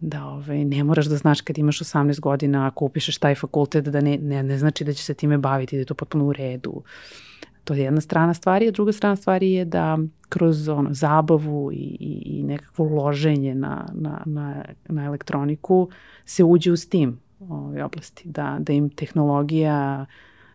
da 0.00 0.26
ove, 0.26 0.64
ne 0.64 0.84
moraš 0.84 1.06
da 1.06 1.16
znaš 1.16 1.40
kad 1.40 1.58
imaš 1.58 1.78
18 1.78 2.20
godina, 2.20 2.66
ako 2.66 2.84
upišeš 2.84 3.18
taj 3.18 3.34
fakultet, 3.34 3.84
da 3.84 4.00
ne, 4.00 4.18
ne, 4.18 4.42
ne 4.42 4.58
znači 4.58 4.84
da 4.84 4.92
će 4.92 5.04
se 5.04 5.14
time 5.14 5.38
baviti, 5.38 5.76
da 5.76 5.80
je 5.80 5.86
to 5.86 5.94
potpuno 5.94 6.24
u 6.24 6.32
redu. 6.32 6.82
To 7.64 7.74
je 7.74 7.82
jedna 7.82 8.00
strana 8.00 8.34
stvari, 8.34 8.68
a 8.68 8.70
druga 8.70 8.92
strana 8.92 9.16
stvari 9.16 9.52
je 9.52 9.64
da 9.64 9.98
kroz 10.28 10.68
ono, 10.68 10.92
zabavu 10.92 11.72
i, 11.72 11.96
i, 12.00 12.22
i 12.24 12.42
nekakvo 12.42 12.84
loženje 12.84 13.54
na, 13.54 13.86
na, 13.94 14.22
na, 14.26 14.64
na 14.88 15.04
elektroniku 15.04 15.88
se 16.24 16.44
uđe 16.44 16.72
u 16.72 16.76
STEAM 16.76 17.20
ove 17.48 17.84
oblasti, 17.84 18.28
da, 18.28 18.56
da 18.60 18.72
im 18.72 18.90
tehnologija 18.90 20.06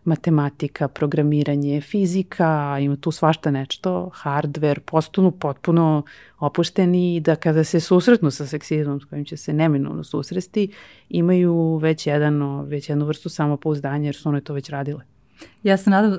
matematika, 0.03 0.88
programiranje, 0.88 1.82
fizika, 1.82 2.78
ima 2.82 2.95
tu 2.95 3.12
svašta 3.12 3.51
nešto, 3.51 4.12
hardware, 4.14 4.80
postanu 4.80 5.32
potpuno 5.32 6.03
opušteni 6.39 7.16
i 7.16 7.20
da 7.20 7.36
kada 7.36 7.64
se 7.64 7.80
susretnu 7.80 8.32
sa 8.32 8.45
seksizmom 8.45 9.01
s 9.01 9.05
kojim 9.05 9.26
će 9.26 9.38
se 9.38 9.53
neminovno 9.53 10.03
susresti, 10.03 10.72
imaju 11.10 11.76
već, 11.76 12.07
jedan, 12.07 12.62
već 12.62 12.89
jednu 12.89 13.05
vrstu 13.05 13.30
samopouzdanja 13.30 14.05
jer 14.05 14.16
su 14.16 14.30
one 14.30 14.41
to 14.41 14.53
već 14.53 14.70
radile. 14.70 15.18
Ja 15.64 15.78
se 15.78 15.90
nadam 15.90 16.18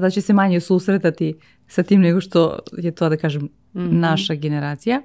da 0.00 0.10
će 0.10 0.20
se 0.20 0.32
manje 0.32 0.60
susretati 0.60 1.34
sa 1.66 1.82
tim 1.82 2.00
nego 2.00 2.20
što 2.20 2.58
je 2.78 2.90
to, 2.90 3.08
da 3.08 3.16
kažem, 3.16 3.42
mm 3.42 3.48
-hmm. 3.74 3.92
naša 3.92 4.34
generacija. 4.34 5.02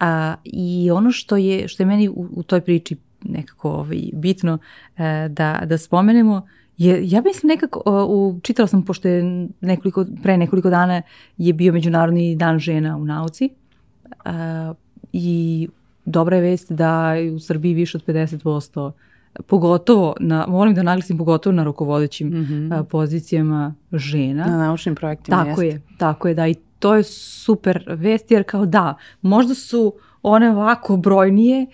A, 0.00 0.34
I 0.44 0.90
ono 0.90 1.12
što 1.12 1.36
je, 1.36 1.68
što 1.68 1.82
je 1.82 1.86
meni 1.86 2.08
u, 2.08 2.28
u 2.32 2.42
toj 2.42 2.60
priči 2.60 2.96
nekako 3.24 3.70
ovaj, 3.70 4.10
bitno 4.12 4.58
e, 4.96 5.28
da, 5.28 5.62
da 5.64 5.78
spomenemo 5.78 6.46
je, 6.78 7.10
ja 7.10 7.22
mislim 7.22 7.48
nekako, 7.48 8.06
u, 8.08 8.40
čitala 8.42 8.66
sam, 8.66 8.84
pošto 8.84 9.08
je 9.08 9.48
nekoliko, 9.60 10.06
pre 10.22 10.36
nekoliko 10.36 10.70
dana 10.70 11.02
je 11.36 11.52
bio 11.52 11.72
Međunarodni 11.72 12.36
dan 12.36 12.58
žena 12.58 12.96
u 12.96 13.04
nauci 13.04 13.50
a, 14.24 14.74
i 15.12 15.68
dobra 16.04 16.36
je 16.36 16.42
vest 16.42 16.72
da 16.72 17.14
u 17.36 17.38
Srbiji 17.38 17.74
više 17.74 17.98
od 17.98 18.04
50% 18.06 18.92
pogotovo 19.46 20.14
na, 20.20 20.46
moram 20.48 20.74
da 20.74 20.82
naglasim 20.82 21.18
pogotovo 21.18 21.54
na 21.54 21.64
rukovodećim 21.64 22.28
mm 22.28 22.46
-hmm. 22.46 22.84
pozicijama 22.84 23.74
žena. 23.92 24.46
Na 24.46 24.58
naučnim 24.58 24.94
projektima 24.94 25.44
Tako 25.44 25.62
jest. 25.62 25.74
je, 25.74 25.96
tako 25.98 26.28
je, 26.28 26.34
da 26.34 26.48
i 26.48 26.54
to 26.78 26.94
je 26.94 27.02
super 27.02 27.84
vest 27.96 28.30
jer 28.30 28.44
kao 28.44 28.66
da, 28.66 28.94
možda 29.22 29.54
su 29.54 29.94
one 30.22 30.50
ovako 30.50 30.96
brojnije, 30.96 31.66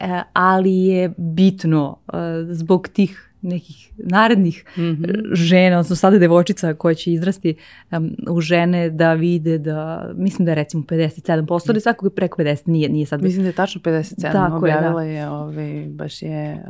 e, 0.00 0.22
ali 0.32 0.72
je 0.72 1.12
bitno 1.16 1.96
e, 2.12 2.16
zbog 2.50 2.88
tih 2.88 3.31
nekih 3.42 3.92
narednih 3.96 4.64
mm 4.76 4.80
-hmm. 4.80 5.34
žena, 5.34 5.76
odnosno 5.76 5.96
sada 5.96 6.18
devojčica 6.18 6.74
koja 6.74 6.94
će 6.94 7.12
izrasti 7.12 7.54
um, 7.90 8.16
u 8.28 8.40
žene 8.40 8.90
da 8.90 9.12
vide 9.12 9.58
da, 9.58 10.10
mislim 10.16 10.46
da 10.46 10.50
je 10.50 10.54
recimo 10.54 10.82
57%, 10.82 11.70
ali 11.70 11.80
svakog 11.80 12.06
je 12.06 12.14
preko 12.14 12.42
50, 12.42 12.68
nije, 12.68 12.88
nije 12.88 13.06
sad. 13.06 13.22
Mislim 13.22 13.42
da 13.42 13.48
je 13.48 13.52
tačno 13.52 13.80
57, 13.80 14.32
Tako 14.32 14.56
objavila 14.56 15.02
je, 15.02 15.14
da. 15.14 15.20
je 15.20 15.28
ovaj, 15.28 15.86
baš 15.88 16.22
je 16.22 16.64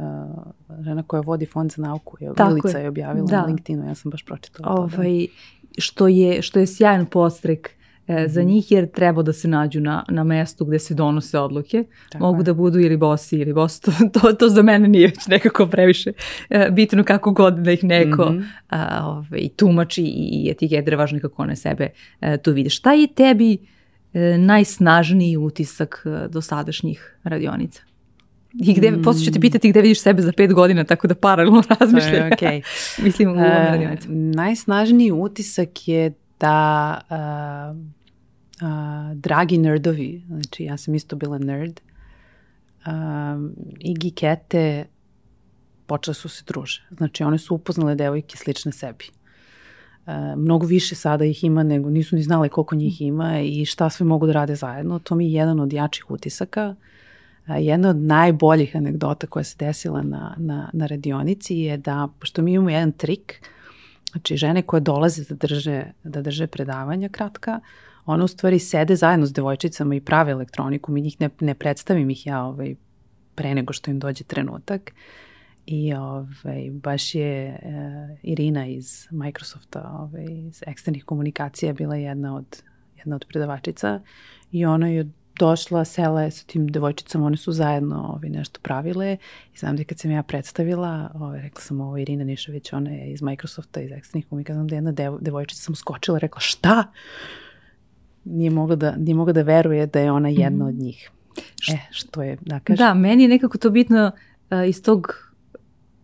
uh, 0.69 0.83
žena 0.85 1.03
koja 1.03 1.21
vodi 1.21 1.47
fond 1.47 1.73
za 1.73 1.83
nauku, 1.83 2.17
je, 2.21 2.35
Tako 2.35 2.51
Milica 2.51 2.79
je, 2.79 2.83
je 2.83 2.89
objavila 2.89 3.27
da. 3.27 3.41
na 3.41 3.47
LinkedInu, 3.47 3.89
ja 3.89 3.95
sam 3.95 4.11
baš 4.11 4.25
pročitala 4.25 4.75
ovaj, 4.75 4.91
to. 4.97 5.03
Da. 5.03 5.79
Što 5.79 6.09
je, 6.09 6.43
što 6.43 6.59
je 6.59 6.67
sjajan 6.67 7.07
postrek 7.07 7.71
e, 8.07 8.29
za 8.29 8.41
mhm. 8.41 8.51
njih 8.51 8.73
jer 8.73 8.91
treba 8.91 9.23
da 9.23 9.33
se 9.33 9.49
nađu 9.49 9.81
na, 9.81 10.05
na 10.09 10.25
mestu 10.25 10.65
gde 10.65 10.79
se 10.79 10.95
donose 10.95 11.39
odluke. 11.39 11.85
Tako 12.11 12.25
Mogu 12.25 12.41
je. 12.41 12.45
da 12.45 12.55
budu 12.55 12.81
ili 12.81 12.97
bosi 12.97 13.37
ili 13.39 13.53
bosi, 13.53 13.81
to, 13.85 13.93
to, 14.13 14.33
to 14.33 14.49
za 14.49 14.63
mene 14.63 14.89
nije 14.89 15.07
već 15.07 15.27
nekako 15.27 15.67
previše 15.67 16.13
e, 16.51 16.71
bitno 16.71 17.05
kako 17.05 17.33
god 17.33 17.55
da 17.55 17.73
ih 17.73 17.85
neko 17.85 18.31
mm 18.31 18.39
-hmm. 18.39 18.45
a, 18.69 19.07
ovaj, 19.07 19.49
tumači 19.57 20.03
i, 20.03 20.49
etiketira 20.51 20.97
važno 20.97 21.21
kako 21.21 21.43
one 21.43 21.57
sebe 21.57 21.89
e, 22.21 22.37
tu 22.37 22.53
vide. 22.53 22.71
Šta 22.71 22.93
je 22.93 23.07
tebi 23.07 23.59
e, 24.13 24.39
najsnažniji 24.39 25.37
utisak 25.37 26.03
e, 26.07 26.29
do 26.29 26.41
sadašnjih 26.41 27.17
radionica? 27.25 27.83
I 28.61 28.75
gde, 28.75 28.91
mm. 28.91 29.03
posle 29.03 29.25
ću 29.25 29.33
te 29.33 29.41
pitati 29.41 29.71
gde 29.71 29.81
vidiš 29.81 30.01
sebe 30.01 30.23
za 30.23 30.33
pet 30.33 30.53
godina, 30.53 30.85
tako 30.85 31.07
da 31.07 31.15
paralelno 31.15 31.63
razmišljaj. 31.81 32.31
Okay. 32.31 32.63
Mislim 33.05 33.29
u 33.29 33.33
uh, 33.33 33.41
Najsnažniji 34.09 35.13
utisak 35.13 35.89
je 35.89 36.13
da 36.43 37.01
uh, 37.11 37.77
uh, 38.63 39.17
dragi 39.17 39.59
nerdovi, 39.59 40.23
znači 40.27 40.65
ja 40.65 40.77
sam 40.77 40.95
isto 40.95 41.17
bila 41.17 41.39
nerd, 41.39 41.81
um, 42.87 43.55
i 43.79 43.95
gikete 43.95 44.85
počele 45.87 46.15
su 46.15 46.29
se 46.29 46.45
druže. 46.47 46.83
Znači 46.97 47.25
one 47.25 47.39
su 47.39 47.55
upoznale 47.55 47.95
devojke 47.95 48.37
slične 48.37 48.73
sebi. 48.73 49.05
Uh, 50.07 50.13
mnogo 50.37 50.67
više 50.67 50.95
sada 50.95 51.25
ih 51.25 51.45
ima 51.45 51.63
nego 51.63 51.91
nisu 51.91 52.17
ni 52.17 52.23
znale 52.23 52.49
koliko 52.49 52.75
njih 52.75 53.01
ima 53.01 53.41
i 53.41 53.65
šta 53.65 53.91
sve 53.91 54.07
mogu 54.07 54.27
da 54.27 54.33
rade 54.33 54.55
zajedno. 54.55 54.99
To 54.99 55.15
mi 55.15 55.27
je 55.27 55.33
jedan 55.33 55.61
od 55.61 55.73
jačih 55.73 56.11
utisaka. 56.11 56.69
Uh, 56.69 57.57
jedna 57.59 57.89
od 57.89 57.97
najboljih 57.97 58.77
anegdota 58.77 59.27
koja 59.27 59.45
se 59.45 59.57
desila 59.59 60.03
na, 60.03 60.35
na, 60.39 60.71
na 60.73 60.87
radionici 60.87 61.57
je 61.57 61.77
da, 61.77 62.09
pošto 62.19 62.43
mi 62.43 62.53
imamo 62.53 62.71
jedan 62.71 62.93
trik, 62.93 63.43
znači 64.13 64.37
žene 64.37 64.63
koje 64.63 64.81
dolaze 64.81 65.25
da 65.29 65.35
drže, 65.35 65.85
da 66.05 66.23
drže 66.23 66.47
predavanja 66.47 67.09
kratka, 67.09 67.61
one 68.05 68.25
u 68.25 68.29
stvari 68.29 68.59
sede 68.59 68.97
zajedno 68.97 69.27
s 69.27 69.33
devojčicama 69.33 69.95
i 69.95 70.01
prave 70.01 70.33
elektroniku, 70.33 70.93
mi 70.93 71.01
njih 71.01 71.21
ne, 71.21 71.31
ne 71.41 71.55
predstavim 71.55 72.11
ih 72.11 72.27
ja 72.27 72.45
ovaj, 72.45 72.75
pre 73.35 73.55
nego 73.55 73.73
što 73.73 73.91
im 73.91 73.99
dođe 73.99 74.25
trenutak. 74.25 74.93
I 75.67 75.95
ovaj, 75.95 76.71
baš 76.73 77.15
je 77.15 77.59
uh, 77.63 78.19
Irina 78.23 78.67
iz 78.67 79.07
Microsofta, 79.11 79.97
ovaj, 79.99 80.27
iz 80.49 80.63
eksternih 80.67 81.05
komunikacija 81.05 81.73
bila 81.73 81.97
jedna 81.97 82.37
od, 82.37 82.63
jedna 82.97 83.17
od 83.17 83.25
predavačica 83.29 84.01
i 84.53 84.65
ona 84.65 84.89
je 84.89 85.11
došla, 85.39 85.85
sela 85.85 86.23
je 86.23 86.31
sa 86.31 86.45
tim 86.47 86.67
devojčicama, 86.67 87.27
one 87.27 87.37
su 87.37 87.53
zajedno 87.53 88.07
ovaj, 88.09 88.29
nešto 88.29 88.61
pravile 88.63 89.17
i 89.55 89.59
znam 89.59 89.77
da 89.77 89.85
kad 89.85 89.99
sam 89.99 90.11
ja 90.11 90.23
predstavila, 90.23 91.11
ovaj, 91.15 91.43
rekla 91.43 91.61
sam 91.61 91.81
ovo 91.81 91.99
Irina 91.99 92.25
Nišević, 92.25 92.73
ona 92.73 92.91
je 92.91 93.13
iz 93.13 93.23
Microsofta, 93.23 93.81
iz 93.81 93.93
eksternih 93.93 94.27
komunikacija, 94.29 94.55
znam 94.55 94.67
da 94.67 94.75
jedna 94.75 94.93
dev, 94.93 95.19
devojčica 95.21 95.63
sam 95.63 95.75
skočila, 95.75 96.19
rekla 96.19 96.41
šta? 96.41 96.85
nije 98.25 98.51
mogla 98.51 98.77
da, 98.77 98.97
nije 98.97 99.15
mogla 99.15 99.33
da 99.33 99.43
veruje 99.43 99.87
da 99.87 100.01
je 100.01 100.13
ona 100.13 100.29
jedna 100.29 100.65
mm. 100.65 100.69
od 100.69 100.75
njih. 100.75 101.11
E, 101.73 101.79
što 101.91 102.23
je, 102.23 102.37
da 102.41 102.61
kažem. 102.61 102.87
Da, 102.87 102.95
meni 102.95 103.23
je 103.23 103.29
nekako 103.29 103.59
to 103.59 103.71
bitno 103.71 104.13
uh, 104.51 104.69
iz 104.69 104.83
tog 104.83 105.33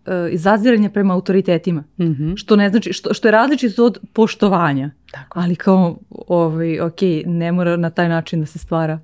uh, 0.07 0.13
izaziranja 0.31 0.91
prema 0.91 1.15
autoritetima. 1.15 1.81
Mm 1.81 2.05
-hmm. 2.05 2.37
Što 2.37 2.57
ne 2.57 2.71
znači, 2.71 2.93
što, 2.93 3.15
što 3.15 3.29
je 3.29 3.33
različito 3.33 3.85
od 3.85 3.99
poštovanja. 4.13 4.91
Tako. 5.11 5.41
Ali 5.41 5.57
kao, 5.57 5.99
ovaj, 6.11 6.81
ok, 6.81 7.01
ne 7.27 7.53
mora 7.53 7.77
na 7.77 7.91
taj 7.91 8.09
način 8.09 8.41
da 8.41 8.47
se 8.47 8.59
stvara 8.59 9.01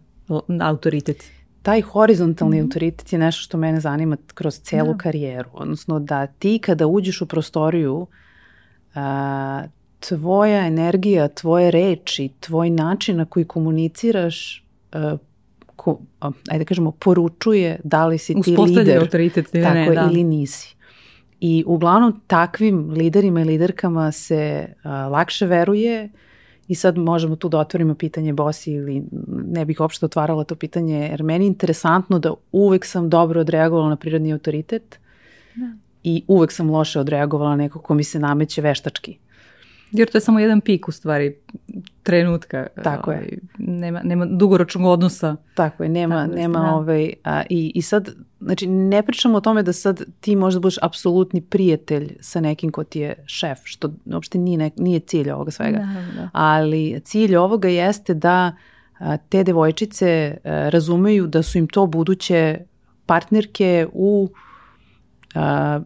autoritet. 0.61 1.25
Taj 1.63 1.81
horizontalni 1.81 2.61
mm. 2.61 2.65
autoritet 2.65 3.13
je 3.13 3.19
nešto 3.19 3.43
što 3.43 3.59
mene 3.59 3.81
zanima 3.81 4.17
kroz 4.35 4.61
celu 4.61 4.93
da. 4.93 4.99
karijeru. 4.99 5.49
Odnosno 5.53 5.99
da 6.01 6.27
ti 6.27 6.59
kada 6.59 6.87
uđeš 6.87 7.21
u 7.21 7.27
prostoriju, 7.27 8.07
uh, 8.95 9.01
tvoja 10.09 10.67
energija, 10.67 11.29
tvoje 11.29 11.71
reči, 11.71 12.31
tvoj 12.41 12.71
način 12.71 13.17
na 13.17 13.25
koji 13.25 13.45
komuniciraš 13.45 14.65
uh, 14.95 15.19
ko, 15.77 15.99
ajde 16.21 16.59
da 16.59 16.65
kažemo, 16.65 16.91
poručuje 16.91 17.81
da 17.85 18.07
li 18.07 18.19
si 18.19 18.43
ti 18.43 18.57
lider. 18.57 18.99
autoritet 18.99 19.55
ili 19.55 19.63
tako, 19.65 19.75
ne, 19.75 19.95
da. 19.95 20.09
ili 20.11 20.25
nisi. 20.25 20.77
I 21.41 21.65
uglavnom 21.67 22.21
takvim 22.27 22.91
liderima 22.91 23.41
i 23.41 23.45
liderkama 23.45 24.13
se 24.13 24.67
uh, 24.69 24.91
lakše 24.91 25.47
veruje 25.47 26.11
i 26.69 26.75
sad 26.75 26.99
možemo 26.99 27.37
tu 27.37 27.49
da 27.49 27.59
otvorimo 27.59 27.95
pitanje 27.95 28.33
bosi 28.33 28.73
ili 28.73 29.03
ne 29.29 29.65
bih 29.65 29.81
uopšte 29.81 30.07
otvarala 30.07 30.45
to 30.45 30.55
pitanje 30.55 30.99
jer 30.99 31.23
meni 31.23 31.45
je 31.45 31.47
interesantno 31.47 32.19
da 32.19 32.35
uvek 32.53 32.85
sam 32.85 33.11
dobro 33.11 33.41
odreagovala 33.41 33.89
na 33.89 33.97
prirodni 33.97 34.33
autoritet 34.33 34.99
da. 35.55 35.77
i 36.03 36.23
uvek 36.29 36.53
sam 36.53 36.71
loše 36.71 37.01
odreagovala 37.01 37.51
na 37.51 37.57
neko 37.57 37.79
ko 37.79 37.95
mi 37.95 38.05
se 38.05 38.19
nameće 38.19 38.63
veštački. 38.63 39.19
Jer 39.93 40.11
to 40.11 40.19
je 40.19 40.23
samo 40.23 40.41
jedan 40.41 40.61
pik 40.61 40.89
u 40.89 40.93
stvari 40.93 41.37
trenutka. 42.05 42.67
Tako 42.83 43.11
je. 43.11 43.19
Ovaj, 43.19 43.31
nema, 43.59 44.01
nema 44.03 44.27
dugoročnog 44.27 44.85
odnosa. 44.85 45.37
Tako 45.55 45.83
je, 45.83 45.89
nema, 45.89 46.25
Tako 46.25 46.37
nema 46.37 46.59
da. 46.59 46.75
ovaj, 46.75 47.13
a, 47.25 47.43
i, 47.51 47.73
i 47.75 47.83
sad, 47.83 48.09
znači 48.41 48.67
ne 48.67 49.03
pričamo 49.03 49.39
o 49.39 49.41
tome 49.41 49.63
da 49.63 49.73
sad 49.73 50.03
ti 50.21 50.37
možda 50.37 50.61
budeš 50.61 50.79
apsolutni 50.83 51.41
prijatelj 51.41 52.17
sa 52.21 52.41
nekim 52.41 52.71
ko 52.71 52.85
ti 52.85 53.01
je 53.01 53.25
šef, 53.27 53.59
što 53.65 53.91
uopšte 54.05 54.39
nije, 54.39 54.59
ne, 54.59 54.71
nije 54.77 55.01
cilj 55.01 55.31
ovoga 55.31 55.51
svega. 55.51 55.79
Da, 55.79 56.23
da. 56.23 56.29
Ali 56.33 57.01
cilj 57.05 57.37
ovoga 57.37 57.69
jeste 57.69 58.15
da 58.15 58.57
te 59.29 59.45
devojčice 59.45 60.37
razumeju 60.45 61.27
da 61.27 61.43
su 61.43 61.59
im 61.59 61.69
to 61.69 61.87
buduće 61.87 62.59
partnerke 63.07 63.87
u 63.93 64.31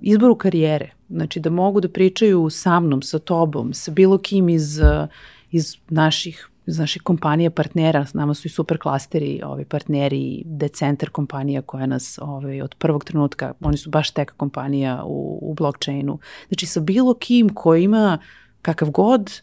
izboru 0.00 0.34
karijere. 0.34 0.90
Znači 1.08 1.40
da 1.40 1.50
mogu 1.50 1.80
da 1.80 1.88
pričaju 1.88 2.50
sa 2.50 2.80
mnom, 2.80 3.02
sa 3.02 3.18
tobom, 3.18 3.74
sa 3.74 3.90
bilo 3.90 4.18
kim 4.18 4.48
iz, 4.48 4.80
iz 5.50 5.76
naših 5.88 6.50
iz 6.68 6.78
naših 6.78 7.02
kompanija 7.02 7.50
partnera, 7.50 8.06
s 8.06 8.14
nama 8.14 8.34
su 8.34 8.48
i 8.48 8.50
super 8.50 8.78
klasteri, 8.78 9.40
ovi 9.44 9.64
partneri, 9.64 10.42
Decenter 10.44 11.10
kompanija 11.10 11.62
koja 11.62 11.86
nas 11.86 12.18
ovaj, 12.22 12.62
od 12.62 12.74
prvog 12.74 13.04
trenutka, 13.04 13.52
oni 13.60 13.76
su 13.76 13.90
baš 13.90 14.10
teka 14.10 14.34
kompanija 14.36 15.02
u, 15.04 15.38
u 15.42 15.54
blockchainu. 15.54 16.18
Znači 16.48 16.66
sa 16.66 16.80
bilo 16.80 17.14
kim 17.14 17.48
koji 17.54 17.84
ima 17.84 18.18
kakav 18.62 18.90
god 18.90 19.40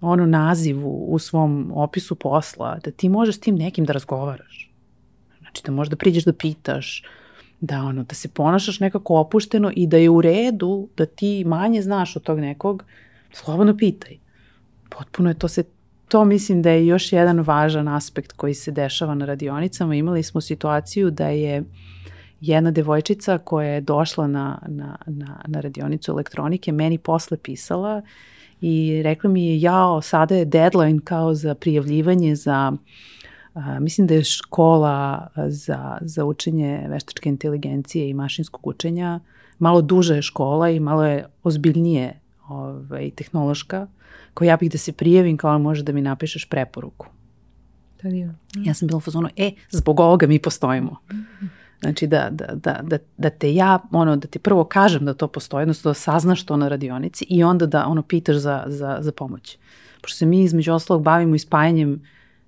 ono 0.00 0.26
naziv 0.26 0.78
u 0.84 1.18
svom 1.18 1.72
opisu 1.74 2.14
posla, 2.14 2.78
da 2.84 2.90
ti 2.90 3.08
možeš 3.08 3.36
s 3.36 3.40
tim 3.40 3.54
nekim 3.54 3.84
da 3.84 3.92
razgovaraš. 3.92 4.70
Znači 5.38 5.62
da 5.66 5.72
možeš 5.72 5.90
da 5.90 5.96
priđeš 5.96 6.24
da 6.24 6.32
pitaš, 6.32 7.04
da 7.60 7.82
ono, 7.82 8.04
da 8.04 8.14
se 8.14 8.28
ponašaš 8.28 8.80
nekako 8.80 9.16
opušteno 9.16 9.72
i 9.76 9.86
da 9.86 9.96
je 9.96 10.10
u 10.10 10.20
redu 10.20 10.88
da 10.96 11.06
ti 11.06 11.44
manje 11.44 11.82
znaš 11.82 12.16
od 12.16 12.22
tog 12.22 12.40
nekog, 12.40 12.84
slobodno 13.32 13.76
pitaj. 13.76 14.18
Potpuno 14.90 15.30
je 15.30 15.34
to 15.34 15.48
se 15.48 15.64
to 16.10 16.24
mislim 16.24 16.62
da 16.62 16.70
je 16.70 16.86
još 16.86 17.12
jedan 17.12 17.40
važan 17.40 17.88
aspekt 17.88 18.32
koji 18.32 18.54
se 18.54 18.70
dešava 18.70 19.14
na 19.14 19.24
radionicama. 19.24 19.94
Imali 19.94 20.22
smo 20.22 20.40
situaciju 20.40 21.10
da 21.10 21.28
je 21.28 21.64
jedna 22.40 22.70
devojčica 22.70 23.38
koja 23.38 23.68
je 23.68 23.80
došla 23.80 24.26
na, 24.26 24.58
na, 24.66 24.96
na, 25.06 25.40
na 25.46 25.60
radionicu 25.60 26.12
elektronike 26.12 26.72
meni 26.72 26.98
posle 26.98 27.36
pisala 27.36 28.02
i 28.60 29.02
rekla 29.04 29.30
mi 29.30 29.46
je 29.46 29.60
jao, 29.60 30.02
sada 30.02 30.36
je 30.36 30.44
deadline 30.44 31.00
kao 31.04 31.34
za 31.34 31.54
prijavljivanje 31.54 32.34
za 32.34 32.72
a, 33.54 33.80
mislim 33.80 34.06
da 34.06 34.14
je 34.14 34.24
škola 34.24 35.26
za, 35.48 35.98
za 36.00 36.24
učenje 36.24 36.86
veštačke 36.88 37.28
inteligencije 37.28 38.08
i 38.08 38.14
mašinskog 38.14 38.66
učenja 38.66 39.20
malo 39.58 39.82
duža 39.82 40.14
je 40.14 40.22
škola 40.22 40.70
i 40.70 40.80
malo 40.80 41.04
je 41.04 41.26
ozbiljnije 41.42 42.20
ovaj, 42.48 43.10
tehnološka 43.10 43.86
kao 44.34 44.44
ja 44.44 44.56
bih 44.56 44.70
da 44.70 44.78
se 44.78 44.92
prijavim, 44.92 45.36
kao 45.36 45.58
može 45.58 45.82
da 45.82 45.92
mi 45.92 46.02
napišeš 46.02 46.44
preporuku. 46.44 47.06
Da, 48.02 48.10
divno. 48.10 48.34
Ja 48.56 48.74
sam 48.74 48.88
bila 48.88 48.96
u 48.96 49.00
fazonu, 49.00 49.28
e, 49.36 49.52
zbog 49.70 50.00
ovoga 50.00 50.26
mi 50.26 50.38
postojimo. 50.38 50.96
Znači 51.80 52.06
da, 52.06 52.28
da, 52.30 52.46
da, 52.54 52.80
da, 52.82 52.98
da 53.16 53.30
te 53.30 53.54
ja, 53.54 53.78
ono, 53.92 54.16
da 54.16 54.28
ti 54.28 54.38
prvo 54.38 54.64
kažem 54.64 55.04
da 55.04 55.14
to 55.14 55.28
postoji, 55.28 55.62
odnosno 55.62 55.90
da 55.90 55.94
saznaš 55.94 56.44
to 56.44 56.56
na 56.56 56.68
radionici 56.68 57.26
i 57.28 57.44
onda 57.44 57.66
da 57.66 57.86
ono 57.86 58.02
pitaš 58.02 58.36
za, 58.36 58.64
za, 58.66 58.98
za 59.00 59.12
pomoć. 59.12 59.58
Pošto 60.00 60.16
se 60.16 60.26
mi 60.26 60.42
između 60.42 60.72
ostalog 60.72 61.02
bavimo 61.02 61.34
ispajanjem 61.34 62.02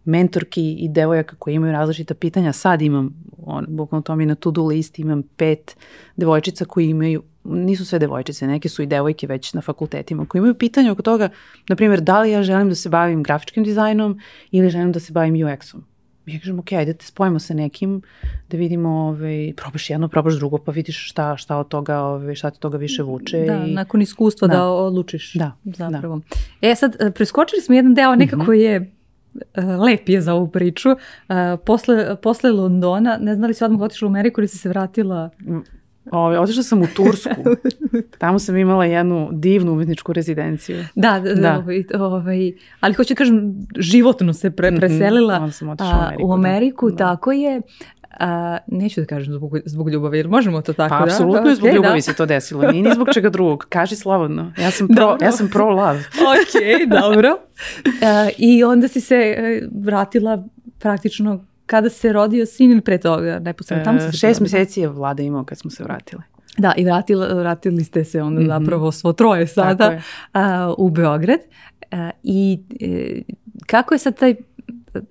mentorki 0.05 0.73
i 0.73 0.89
devojaka 0.89 1.37
koji 1.37 1.55
imaju 1.55 1.73
različita 1.73 2.15
pitanja. 2.15 2.53
Sad 2.53 2.83
imam, 2.83 3.25
on, 3.39 3.67
bukvalno 3.69 4.03
to 4.03 4.17
mi 4.17 4.27
na 4.27 4.35
to-do 4.35 4.67
listi, 4.67 5.03
imam 5.03 5.23
pet 5.37 5.77
devojčica 6.17 6.65
koji 6.65 6.89
imaju 6.89 7.23
nisu 7.45 7.85
sve 7.85 7.99
devojčice, 7.99 8.47
neke 8.47 8.69
su 8.69 8.83
i 8.83 8.87
devojke 8.87 9.27
već 9.27 9.55
na 9.55 9.61
fakultetima, 9.61 10.27
koji 10.27 10.39
imaju 10.39 10.55
pitanje 10.55 10.91
oko 10.91 11.03
toga, 11.03 11.29
na 11.69 11.77
primjer, 11.77 12.01
da 12.01 12.21
li 12.21 12.31
ja 12.31 12.43
želim 12.43 12.69
da 12.69 12.75
se 12.75 12.89
bavim 12.89 13.23
grafičkim 13.23 13.65
dizajnom 13.65 14.21
ili 14.51 14.71
želim 14.71 14.93
da 14.93 15.01
se 15.01 15.13
bavim 15.13 15.35
UX-om. 15.35 15.85
Ja 16.27 16.39
kažem, 16.39 16.59
ok, 16.59 16.73
ajde 16.73 16.95
te 16.95 17.07
spojimo 17.07 17.39
sa 17.39 17.55
nekim, 17.55 18.03
da 18.51 18.57
vidimo, 18.57 18.89
ovaj, 18.89 19.53
probaš 19.57 19.91
jedno, 19.91 20.09
probaš 20.09 20.35
drugo, 20.35 20.59
pa 20.59 20.73
vidiš 20.73 21.09
šta, 21.11 21.37
šta 21.37 21.57
od 21.57 21.69
toga, 21.69 21.99
ovaj, 21.99 22.35
šta 22.35 22.51
ti 22.51 22.61
toga 22.61 22.79
više 22.79 23.03
vuče. 23.03 23.45
Da, 23.47 23.65
i... 23.67 23.73
nakon 23.73 24.03
iskustva 24.03 24.49
da, 24.49 24.55
da 24.55 24.65
odlučiš. 24.65 25.35
Da, 25.35 25.53
zapravo. 25.65 26.17
Da. 26.17 26.69
E 26.69 26.75
sad, 26.75 27.15
preskočili 27.15 27.63
smo 27.63 27.75
jedan 27.75 27.95
deo, 27.95 28.15
nekako 28.15 28.43
mm 28.43 28.47
-hmm. 28.47 28.53
je 28.53 28.93
lep 29.87 30.09
je 30.09 30.21
za 30.21 30.35
ovu 30.35 30.49
priču. 30.49 30.91
Uh, 30.91 30.97
posle, 31.67 32.17
posle 32.17 32.51
Londona, 32.51 33.19
ne 33.21 33.35
znam 33.35 33.49
li 33.49 33.55
si 33.55 33.65
odmah 33.65 33.81
otišla 33.81 34.07
u 34.07 34.11
Ameriku 34.11 34.41
ili 34.41 34.49
si 34.49 34.59
se 34.59 34.69
vratila? 34.69 35.31
Mm, 35.41 35.61
Ove, 36.11 36.39
otišla 36.39 36.63
sam 36.63 36.83
u 36.83 36.87
Tursku. 36.97 37.43
Tamo 38.19 38.39
sam 38.39 38.57
imala 38.57 38.85
jednu 38.85 39.29
divnu 39.33 39.73
umetničku 39.73 40.13
rezidenciju. 40.13 40.85
Da, 40.95 41.21
da, 41.21 41.35
da. 41.35 41.59
Ovaj, 41.59 41.85
ovaj, 41.95 42.53
ali 42.81 42.95
hoću 42.95 43.15
da 43.15 43.19
kažem, 43.19 43.67
životno 43.77 44.33
se 44.33 44.51
pre, 44.51 44.71
mhm, 44.71 44.79
preselila 44.79 45.41
mm 45.41 45.45
-hmm. 45.45 45.77
u 45.79 45.95
Ameriku. 45.95 46.27
U 46.27 46.33
Ameriku, 46.33 46.91
da. 46.91 46.97
tako 46.97 47.33
je. 47.33 47.61
A, 48.21 48.59
neću 48.67 49.01
da 49.01 49.07
kažem 49.07 49.35
zbog, 49.35 49.59
zbog 49.65 49.91
ljubavi, 49.91 50.19
jer 50.19 50.29
možemo 50.29 50.63
to 50.63 50.73
tako, 50.73 50.95
pa, 50.95 50.99
da? 50.99 51.05
apsolutno 51.05 51.49
je 51.49 51.55
zbog 51.55 51.69
okay, 51.69 51.75
ljubavi 51.75 51.99
da. 51.99 52.03
se 52.03 52.15
to 52.15 52.27
desilo, 52.27 52.71
nije 52.71 52.83
ni 52.83 52.95
zbog 52.95 53.09
čega 53.15 53.31
drugog. 53.31 53.67
Kaži 53.69 53.97
slobodno, 53.97 54.53
ja 54.59 54.71
sam 54.71 54.89
pro, 54.89 55.17
ja 55.21 55.33
sam 55.33 55.49
pro 55.49 55.69
love. 55.69 55.99
ok, 56.33 56.91
dobro. 56.91 57.37
A, 58.03 58.29
I 58.39 58.65
onda 58.65 58.89
si 58.89 59.01
se 59.01 59.15
e, 59.15 59.69
vratila 59.85 60.45
praktično 60.79 61.45
kada 61.67 61.89
se 61.89 62.13
rodio 62.13 62.47
sin 62.47 62.73
ili 62.73 62.81
pre 62.81 62.99
toga? 62.99 63.39
Neposredno, 63.39 63.85
tamo 63.85 64.01
se 64.01 64.13
šest 64.13 64.41
meseci 64.41 64.81
je 64.81 64.89
vlada 64.89 65.23
imao 65.23 65.45
kad 65.45 65.59
smo 65.59 65.71
se 65.71 65.85
vratile. 65.85 66.23
Da, 66.59 66.75
i 66.77 66.85
vratili, 66.85 67.35
vratili 67.35 67.85
ste 67.85 68.05
se 68.05 68.23
onda 68.23 68.41
mm 68.41 68.45
-hmm. 68.45 68.59
zapravo 68.59 68.93
svo 68.93 69.13
troje 69.13 69.47
sada 69.47 70.01
a, 70.33 70.75
u 70.79 70.91
Beograd. 70.91 71.39
A, 71.91 72.11
I 72.23 72.61
e, 72.81 73.23
kako 73.67 73.95
je 73.95 73.99
sad 73.99 74.19
taj 74.19 74.35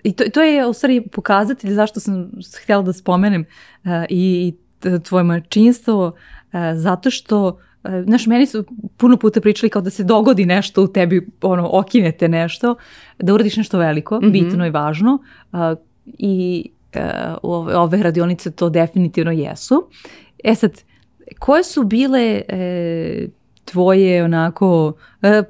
i 0.03 0.13
to, 0.13 0.23
to 0.33 0.41
je 0.41 0.67
u 0.67 0.73
stvari 0.73 1.01
pokazatelj 1.11 1.73
zašto 1.73 1.99
sam 1.99 2.31
htjela 2.63 2.81
da 2.81 2.93
spomenem 2.93 3.45
a, 3.83 4.05
i 4.09 4.53
tvoje 5.03 5.23
mačinstvo, 5.23 6.15
a, 6.51 6.75
zato 6.75 7.09
što 7.09 7.59
Znaš, 8.05 8.27
meni 8.27 8.45
su 8.45 8.65
puno 8.97 9.17
puta 9.17 9.41
pričali 9.41 9.69
kao 9.69 9.81
da 9.81 9.89
se 9.89 10.03
dogodi 10.03 10.45
nešto 10.45 10.83
u 10.83 10.87
tebi, 10.87 11.27
ono, 11.41 11.69
okinete 11.71 12.27
nešto, 12.27 12.75
da 13.19 13.33
uradiš 13.33 13.57
nešto 13.57 13.77
veliko, 13.77 14.17
mm 14.17 14.23
-hmm. 14.23 14.31
bitno 14.31 14.65
i 14.65 14.69
važno, 14.69 15.17
i 16.05 16.69
uh, 16.95 17.01
ove, 17.43 17.75
ove 17.75 18.03
radionice 18.03 18.51
to 18.51 18.69
definitivno 18.69 19.31
jesu. 19.31 19.87
E 20.43 20.55
sad, 20.55 20.71
koje 21.39 21.63
su 21.63 21.83
bile 21.83 22.41
e, 22.47 23.27
tvoje 23.65 24.23
onako 24.23 24.93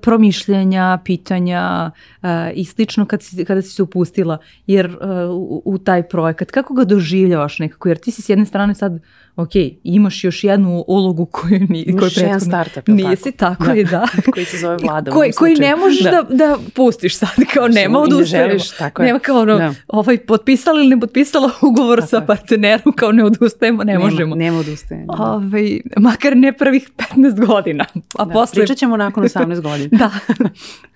promišljenja, 0.01 0.99
pitanja 1.05 1.91
e, 2.23 2.51
i 2.55 2.65
slično 2.65 3.05
kad 3.05 3.23
si, 3.23 3.45
kada 3.45 3.61
si 3.61 3.69
se 3.69 3.83
upustila 3.83 4.37
jer 4.67 4.85
e, 4.85 5.25
u, 5.25 5.61
u 5.65 5.77
taj 5.77 6.03
projekat, 6.03 6.51
kako 6.51 6.73
ga 6.73 6.83
doživljavaš 6.83 7.59
nekako, 7.59 7.89
jer 7.89 7.97
ti 7.97 8.11
si 8.11 8.21
s 8.21 8.29
jedne 8.29 8.45
strane 8.45 8.75
sad 8.75 8.99
ok, 9.35 9.51
imaš 9.83 10.23
još 10.23 10.43
jednu 10.43 10.83
ulogu 10.87 11.25
koju, 11.25 11.59
ni, 11.69 11.85
koju 11.85 11.97
prethodno 11.97 12.27
jedan 12.27 12.41
startup, 12.41 12.87
nisi, 12.87 13.31
tako, 13.31 13.55
tako 13.55 13.65
da. 13.65 13.71
je, 13.71 13.83
da. 13.83 14.07
koji 14.33 14.45
se 14.45 14.57
zove 14.57 14.77
vlada. 14.77 15.11
Koji, 15.11 15.31
koji 15.31 15.55
ne 15.55 15.75
možeš 15.75 16.03
da. 16.03 16.11
da, 16.11 16.35
da 16.35 16.57
pustiš 16.75 17.17
sad, 17.17 17.29
kao 17.53 17.67
nema 17.67 17.99
odustajemo. 17.99 18.59
tako 18.77 19.01
je. 19.01 19.05
Nema 19.05 19.19
kao 19.19 19.39
ono, 19.39 19.57
da. 19.57 19.73
ovaj, 19.87 20.17
potpisala 20.17 20.79
ili 20.79 20.89
ne 20.89 20.99
potpisala 20.99 21.49
ugovor 21.69 21.99
tako 21.99 22.09
sa 22.09 22.21
partnerom, 22.21 22.93
kao 22.95 23.11
ne 23.11 23.23
odustajemo, 23.23 23.83
ne 23.83 23.93
nema, 23.93 24.05
možemo. 24.05 24.35
Nema 24.35 24.59
odustajemo. 24.59 25.13
Da. 25.17 25.23
Ovaj, 25.23 25.79
makar 25.97 26.37
ne 26.37 26.53
prvih 26.53 26.89
15 27.15 27.45
godina. 27.45 27.85
A 28.17 28.25
da, 28.25 28.33
posle... 28.33 28.61
Pričat 28.61 28.77
ćemo 28.77 28.97
nakon 28.97 29.23
18 29.23 29.60
godina. 29.61 29.89
da. 29.97 30.11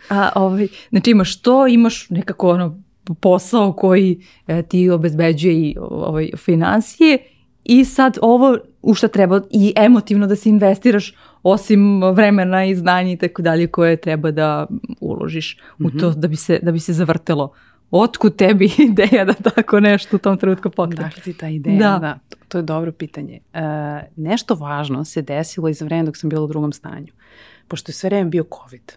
A, 0.09 0.29
ovaj, 0.35 0.67
znači 0.89 1.11
imaš 1.11 1.41
to, 1.41 1.67
imaš 1.67 2.09
nekako 2.09 2.49
ono 2.49 2.81
posao 3.19 3.73
koji 3.73 4.19
e, 4.47 4.61
ti 4.61 4.89
obezbeđuje 4.89 5.53
i 5.53 5.75
ovaj, 5.79 6.29
financije 6.37 7.17
I 7.65 7.85
sad 7.85 8.17
ovo 8.21 8.57
u 8.81 8.93
šta 8.93 9.07
treba 9.07 9.41
i 9.51 9.73
emotivno 9.75 10.27
da 10.27 10.35
se 10.35 10.49
investiraš 10.49 11.13
osim 11.43 12.03
vremena 12.03 12.65
i 12.65 12.75
znanja 12.75 13.11
i 13.11 13.17
tako 13.17 13.41
dalje 13.41 13.67
koje 13.67 13.97
treba 13.97 14.31
da 14.31 14.67
uložiš 14.99 15.57
mm 15.57 15.83
-hmm. 15.83 15.95
u 15.95 15.99
to 15.99 16.09
mhm. 16.09 16.19
da 16.19 16.27
bi 16.27 16.35
se, 16.35 16.59
da 16.61 16.71
bi 16.71 16.79
se 16.79 16.93
zavrtelo. 16.93 17.53
Otkud 17.91 18.35
tebi 18.35 18.71
ideja 18.89 19.25
da 19.25 19.33
tako 19.33 19.79
nešto 19.79 20.15
u 20.15 20.19
tom 20.19 20.37
trenutku 20.37 20.69
pokrene? 20.69 21.03
Dakle 21.03 21.23
ti 21.23 21.33
ta 21.33 21.47
ideja, 21.47 21.77
da. 21.77 21.99
da 21.99 22.19
to, 22.29 22.37
to 22.47 22.57
je 22.57 22.61
dobro 22.61 22.91
pitanje. 22.91 23.39
E, 23.53 23.61
nešto 24.15 24.55
važno 24.55 25.05
se 25.05 25.21
desilo 25.21 25.69
i 25.69 25.73
za 25.73 25.85
vreme 25.85 26.03
dok 26.03 26.17
sam 26.17 26.29
bila 26.29 26.43
u 26.43 26.47
drugom 26.47 26.73
stanju. 26.73 27.13
Pošto 27.67 27.89
je 27.89 27.93
sve 27.93 28.07
vreme 28.07 28.29
bio 28.29 28.43
COVID 28.43 28.91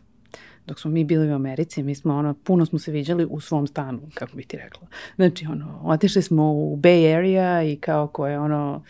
dok 0.69 0.81
smo 0.81 0.91
mi 0.91 1.05
bili 1.05 1.33
u 1.33 1.35
Americi, 1.35 1.83
mi 1.83 1.95
smo 1.95 2.17
ono, 2.17 2.35
puno 2.35 2.67
smo 2.67 2.79
se 2.79 2.93
viđali 2.93 3.27
u 3.31 3.41
svom 3.41 3.67
stanu, 3.67 4.01
kako 4.15 4.37
bih 4.37 4.47
ti 4.47 4.57
rekla. 4.57 4.87
Znači, 5.17 5.47
ono, 5.47 5.81
otišli 5.85 6.23
smo 6.23 6.53
u 6.53 6.77
Bay 6.77 7.17
Area 7.17 7.63
i 7.63 7.77
kao 7.77 8.07
ko 8.07 8.27
je 8.27 8.39
ono, 8.39 8.83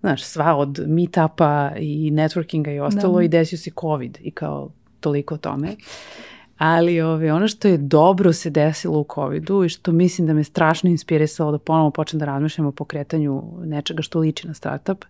znaš, 0.00 0.24
sva 0.24 0.56
od 0.56 0.80
meetupa 0.86 1.72
i 1.78 2.10
networkinga 2.10 2.74
i 2.74 2.80
ostalo 2.80 3.18
da. 3.18 3.22
i 3.22 3.28
desio 3.28 3.58
se 3.58 3.70
COVID 3.80 4.18
i 4.20 4.30
kao 4.30 4.70
toliko 5.00 5.34
o 5.34 5.38
tome. 5.38 5.68
Ali 6.58 7.00
ove, 7.00 7.32
ono 7.32 7.48
što 7.48 7.68
je 7.68 7.78
dobro 7.78 8.32
se 8.32 8.50
desilo 8.50 9.00
u 9.00 9.06
COVID-u 9.14 9.64
i 9.64 9.68
što 9.68 9.92
mislim 9.92 10.26
da 10.26 10.34
me 10.34 10.44
strašno 10.44 10.90
inspirisalo 10.90 11.52
da 11.52 11.58
ponovo 11.58 11.90
počnem 11.90 12.18
da 12.18 12.26
razmišljam 12.26 12.66
o 12.66 12.72
pokretanju 12.72 13.42
nečega 13.64 14.02
što 14.02 14.18
liči 14.18 14.46
na 14.46 14.54
startup, 14.54 15.04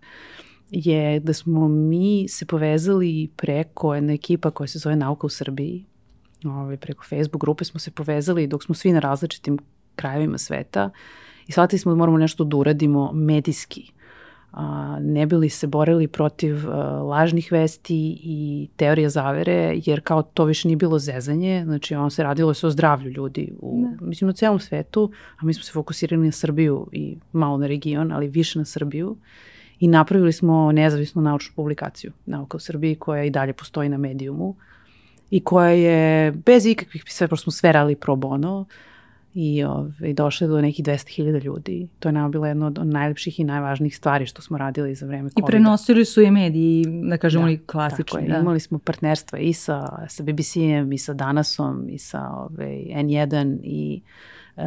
je 0.71 1.19
da 1.19 1.33
smo 1.33 1.67
mi 1.67 2.27
se 2.27 2.45
povezali 2.45 3.29
preko 3.35 3.95
jedna 3.95 4.13
ekipa 4.13 4.51
koja 4.51 4.67
se 4.67 4.79
zove 4.79 4.95
Nauka 4.95 5.27
u 5.27 5.29
Srbiji, 5.29 5.85
ovaj, 6.45 6.77
preko 6.77 7.03
Facebook 7.03 7.41
grupe 7.41 7.63
smo 7.63 7.79
se 7.79 7.91
povezali 7.91 8.47
dok 8.47 8.63
smo 8.63 8.75
svi 8.75 8.91
na 8.91 8.99
različitim 8.99 9.59
krajevima 9.95 10.37
sveta 10.37 10.89
i 11.47 11.51
shvatili 11.51 11.79
smo 11.79 11.91
da 11.91 11.95
moramo 11.95 12.17
nešto 12.17 12.43
da 12.43 12.57
uradimo 12.57 13.11
medijski. 13.13 13.91
A, 14.51 14.97
ne 15.01 15.25
bili 15.25 15.49
se 15.49 15.67
borili 15.67 16.07
protiv 16.07 16.69
a, 16.69 17.01
lažnih 17.01 17.51
vesti 17.51 18.19
i 18.23 18.69
teorija 18.75 19.09
zavere, 19.09 19.79
jer 19.85 20.01
kao 20.01 20.23
to 20.23 20.45
više 20.45 20.67
nije 20.67 20.77
bilo 20.77 20.99
zezanje, 20.99 21.61
znači 21.65 21.95
ono 21.95 22.09
se 22.09 22.23
radilo 22.23 22.53
se 22.53 22.67
o 22.67 22.69
zdravlju 22.69 23.11
ljudi, 23.11 23.51
u, 23.59 23.81
ne. 23.81 23.97
mislim 24.01 24.27
na 24.27 24.33
celom 24.33 24.59
svetu, 24.59 25.11
a 25.37 25.45
mi 25.45 25.53
smo 25.53 25.63
se 25.63 25.71
fokusirali 25.71 26.25
na 26.25 26.31
Srbiju 26.31 26.87
i 26.91 27.17
malo 27.31 27.57
na 27.57 27.67
region, 27.67 28.11
ali 28.11 28.27
više 28.27 28.59
na 28.59 28.65
Srbiju 28.65 29.17
i 29.79 29.87
napravili 29.87 30.33
smo 30.33 30.71
nezavisnu 30.71 31.21
naučnu 31.21 31.53
publikaciju 31.55 32.11
Nauka 32.25 32.57
u 32.57 32.59
Srbiji 32.59 32.95
koja 32.95 33.23
i 33.23 33.29
dalje 33.29 33.53
postoji 33.53 33.89
na 33.89 33.97
medijumu 33.97 34.55
i 35.31 35.43
koja 35.43 35.69
je 35.69 36.31
bez 36.31 36.65
ikakvih, 36.65 37.03
sve, 37.07 37.27
pošto 37.27 37.43
smo 37.43 37.51
sve 37.51 37.71
radili 37.71 37.95
pro 37.95 38.15
bono, 38.15 38.65
i 39.35 39.63
ovaj, 39.63 40.13
došle 40.13 40.47
do 40.47 40.61
nekih 40.61 40.85
200.000 40.85 41.43
ljudi. 41.43 41.87
To 41.99 42.09
je 42.09 42.13
nama 42.13 42.29
bila 42.29 42.47
jedna 42.47 42.67
od 42.67 42.87
najlepših 42.87 43.39
i 43.39 43.43
najvažnijih 43.43 43.97
stvari 43.97 44.25
što 44.25 44.41
smo 44.41 44.57
radili 44.57 44.95
za 44.95 45.05
vreme 45.05 45.29
COVID-a. 45.29 45.47
I 45.47 45.51
prenosili 45.51 46.05
su 46.05 46.21
je 46.21 46.31
mediji, 46.31 46.85
da 47.09 47.17
kažemo, 47.17 47.49
da, 47.49 47.57
klasični. 47.65 48.05
Tako 48.05 48.17
je, 48.17 48.27
da. 48.27 48.39
imali 48.39 48.59
smo 48.59 48.79
partnerstva 48.79 49.39
i 49.39 49.53
sa, 49.53 50.05
sa 50.07 50.23
BBC-em 50.23 50.93
i 50.93 50.97
sa 50.97 51.13
Danasom 51.13 51.89
i 51.89 51.97
sa 51.97 52.29
ovaj, 52.29 52.85
N1 52.95 53.59
i 53.63 54.01
uh, 54.55 54.63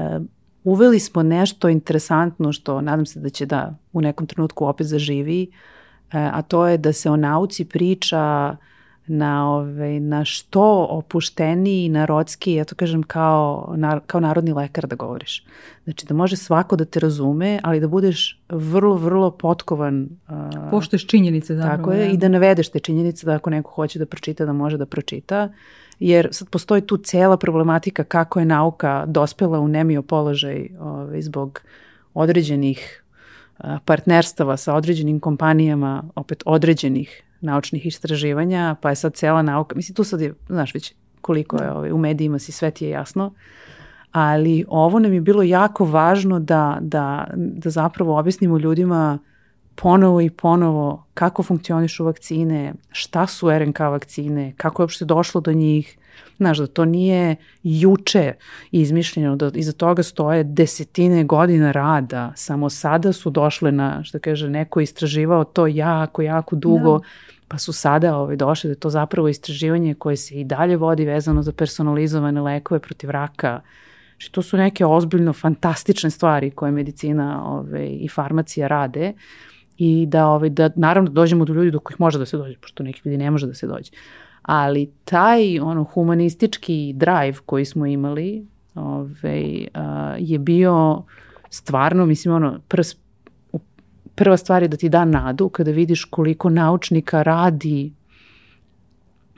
uveli 0.71 1.01
smo 1.01 1.23
nešto 1.23 1.69
interesantno 1.69 2.53
što 2.53 2.81
nadam 2.81 3.07
se 3.07 3.21
da 3.21 3.29
će 3.29 3.47
da 3.47 3.75
u 3.93 4.01
nekom 4.01 4.27
trenutku 4.27 4.67
opet 4.67 4.87
zaživi, 4.87 5.51
uh, 5.51 6.13
a 6.13 6.43
to 6.43 6.67
je 6.67 6.79
da 6.79 6.93
se 6.93 7.11
o 7.11 7.17
nauci 7.17 7.65
priča 7.65 8.51
uh, 8.53 8.69
na, 9.09 9.51
ovaj, 9.51 10.01
na 10.01 10.25
što 10.25 10.87
opušteniji, 10.91 11.89
narodski, 11.89 12.53
ja 12.53 12.65
to 12.65 12.75
kažem 12.75 13.03
kao, 13.03 13.75
na, 13.77 14.01
kao 14.01 14.21
narodni 14.21 14.53
lekar 14.53 14.87
da 14.87 14.97
govoriš. 14.97 15.45
Znači 15.85 16.07
da 16.07 16.15
može 16.15 16.37
svako 16.37 16.77
da 16.77 16.85
te 16.85 17.01
razume, 17.01 17.61
ali 17.63 17.81
da 17.81 17.89
budeš 17.89 18.41
vrlo, 18.49 18.95
vrlo 18.95 19.31
potkovan. 19.31 20.09
Uh, 20.29 20.71
Poštuješ 20.71 21.07
činjenice 21.07 21.57
zapravo. 21.57 21.77
Tako 21.77 21.93
je, 21.93 22.07
ja. 22.07 22.13
i 22.13 22.17
da 22.17 22.29
navedeš 22.29 22.69
te 22.69 22.79
činjenice 22.79 23.27
da 23.27 23.35
ako 23.35 23.51
neko 23.51 23.71
hoće 23.71 23.99
da 23.99 24.07
pročita, 24.07 24.45
da 24.45 24.53
može 24.53 24.77
da 24.77 24.87
pročita. 24.87 25.49
Jer 26.01 26.29
sad 26.31 26.49
postoji 26.49 26.83
tu 26.83 26.97
cela 26.97 27.37
problematika 27.37 28.05
kako 28.05 28.39
je 28.39 28.47
nauka 28.47 29.05
dospela 29.07 29.61
u 29.61 29.69
nemio 29.69 30.03
položaj 30.03 30.69
ovaj, 30.81 31.23
zbog 31.23 31.61
određenih 32.15 33.03
partnerstava 33.85 34.57
sa 34.57 34.75
određenim 34.75 35.21
kompanijama, 35.21 36.05
opet 36.15 36.43
određenih 36.47 37.23
naučnih 37.41 37.87
istraživanja, 37.87 38.77
pa 38.81 38.91
je 38.91 38.97
sad 38.97 39.15
cela 39.15 39.43
nauka, 39.43 39.77
mislim 39.77 39.95
tu 39.95 40.05
sad 40.05 40.21
je, 40.21 40.35
znaš 40.49 40.75
već 40.75 40.95
koliko 41.21 41.63
je 41.63 41.73
ovaj, 41.73 41.93
u 41.93 41.99
medijima 41.99 42.39
si 42.39 42.53
sve 42.53 42.71
ti 42.71 42.85
je 42.85 42.91
jasno, 42.91 43.33
ali 44.13 44.65
ovo 44.69 44.99
nam 44.99 45.13
je 45.13 45.21
bilo 45.21 45.43
jako 45.43 45.85
važno 45.85 46.39
da, 46.39 46.79
da, 46.81 47.27
da 47.35 47.71
zapravo 47.71 48.19
objasnimo 48.19 48.59
ljudima 48.59 49.19
ponovo 49.83 50.21
i 50.21 50.31
ponovo 50.31 51.05
kako 51.15 51.43
funkcionišu 51.43 52.05
vakcine, 52.05 52.75
šta 52.91 53.27
su 53.27 53.51
RNK 53.51 53.81
vakcine, 53.81 54.53
kako 54.57 54.83
je 54.83 54.85
uopšte 54.85 55.05
došlo 55.05 55.41
do 55.41 55.53
njih, 55.53 55.99
Znaš, 56.37 56.59
da 56.59 56.67
to 56.67 56.85
nije 56.85 57.37
juče 57.63 58.33
izmišljeno, 58.71 59.37
da 59.37 59.51
iza 59.55 59.73
toga 59.73 60.03
stoje 60.03 60.45
desetine 60.45 61.25
godina 61.25 61.73
rada, 61.73 62.33
samo 62.37 62.71
sada 62.71 63.13
su 63.13 63.31
došle 63.31 63.73
na, 63.73 64.05
što 64.05 64.19
kaže, 64.19 64.51
neko 64.51 64.81
istraživao 64.81 65.45
to 65.45 65.67
jako, 65.67 66.23
jako 66.23 66.57
dugo, 66.57 66.99
da. 66.99 67.05
pa 67.49 67.59
su 67.59 67.73
sada 67.73 68.17
ovaj, 68.17 68.37
došle 68.37 68.69
da 68.69 68.73
je 68.73 68.81
to 68.81 68.91
zapravo 68.91 69.29
istraživanje 69.29 69.95
koje 69.95 70.17
se 70.17 70.41
i 70.41 70.45
dalje 70.45 70.77
vodi 70.77 71.05
vezano 71.05 71.43
za 71.43 71.53
personalizovane 71.53 72.41
lekove 72.41 72.81
protiv 72.81 73.11
raka, 73.11 73.61
Znači, 74.19 74.33
to 74.33 74.43
su 74.43 74.57
neke 74.57 74.87
ozbiljno 74.87 75.33
fantastične 75.33 76.11
stvari 76.11 76.51
koje 76.51 76.73
medicina 76.73 77.45
ovaj, 77.47 77.89
i 78.01 78.09
farmacija 78.09 78.67
rade 78.67 79.13
i 79.79 80.07
da, 80.07 80.27
ovaj, 80.27 80.51
da 80.51 80.71
naravno 80.77 81.11
dođemo 81.11 81.45
do 81.45 81.53
ljudi 81.53 81.71
do 81.71 81.81
kojih 81.81 82.01
može 82.01 82.19
da 82.19 82.27
se 82.27 82.37
dođe, 82.37 82.57
pošto 82.61 82.83
neki 82.83 83.01
ljudi 83.05 83.17
ne 83.17 83.31
može 83.31 83.47
da 83.47 83.55
se 83.55 83.67
dođe. 83.67 83.91
Ali 84.43 84.91
taj 85.05 85.61
ono 85.61 85.85
humanistički 85.85 86.93
drive 86.97 87.39
koji 87.47 87.65
smo 87.65 87.87
imali 87.87 88.47
ovaj, 88.75 89.67
a, 89.75 90.17
je 90.19 90.39
bio 90.39 91.03
stvarno, 91.51 92.07
mislim, 92.07 92.35
ono, 92.35 92.61
prs, 92.69 92.97
prva 94.15 94.37
stvar 94.37 94.63
je 94.63 94.69
da 94.69 94.77
ti 94.77 94.89
da 94.89 95.05
nadu 95.05 95.49
kada 95.49 95.71
vidiš 95.71 96.05
koliko 96.05 96.51
naučnika 96.51 97.23
radi 97.23 97.93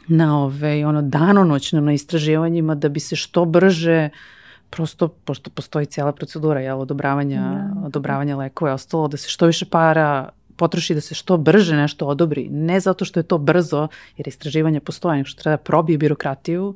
na 0.09 0.43
ove, 0.43 0.86
ono, 0.86 1.03
danonoćno 1.03 1.80
na 1.80 1.93
istraživanjima 1.93 2.74
da 2.74 2.88
bi 2.88 3.01
se 3.01 3.16
što 3.16 3.45
brže 3.45 4.09
prosto, 4.71 5.09
pošto 5.09 5.51
postoji 5.51 5.87
cijela 5.87 6.12
procedura 6.12 6.61
jel, 6.61 6.81
odobravanja, 6.81 7.71
da. 7.75 7.87
odobravanja 7.87 8.37
lekova 8.37 8.71
i 8.71 8.75
ostalo, 8.75 9.09
da 9.09 9.16
se 9.16 9.29
što 9.29 9.47
više 9.47 9.66
para 9.66 10.29
potroši 10.57 10.95
da 10.95 11.01
se 11.01 11.14
što 11.14 11.37
brže 11.37 11.77
nešto 11.77 12.07
odobri, 12.07 12.49
ne 12.51 12.81
zato 12.81 13.05
što 13.05 13.21
je 13.21 13.25
to 13.25 13.39
brzo, 13.39 13.89
jer 14.16 14.29
istraživanja 14.29 14.81
postoje, 14.81 15.16
nego 15.16 15.27
što 15.27 15.43
treba 15.43 15.57
da 15.57 15.62
probije 15.62 15.99
birokratiju 15.99 16.75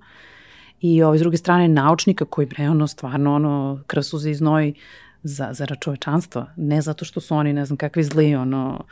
i 0.80 1.03
ovaj, 1.03 1.18
s 1.18 1.20
druge 1.20 1.36
strane 1.36 1.68
naučnika 1.68 2.24
koji 2.24 2.47
bre 2.47 2.68
ono 2.70 2.86
stvarno 2.86 3.34
ono 3.34 3.82
krv 3.86 4.03
suze 4.03 4.30
i 4.30 4.34
znoj 4.34 4.72
za, 5.25 5.49
za 5.53 5.66
čovečanstva, 5.66 6.47
ne 6.57 6.81
zato 6.81 7.05
što 7.05 7.20
su 7.20 7.35
oni 7.35 7.53
ne 7.53 7.64
znam 7.64 7.77
kakvi 7.77 8.05
zli 8.05 8.35
ono 8.35 8.85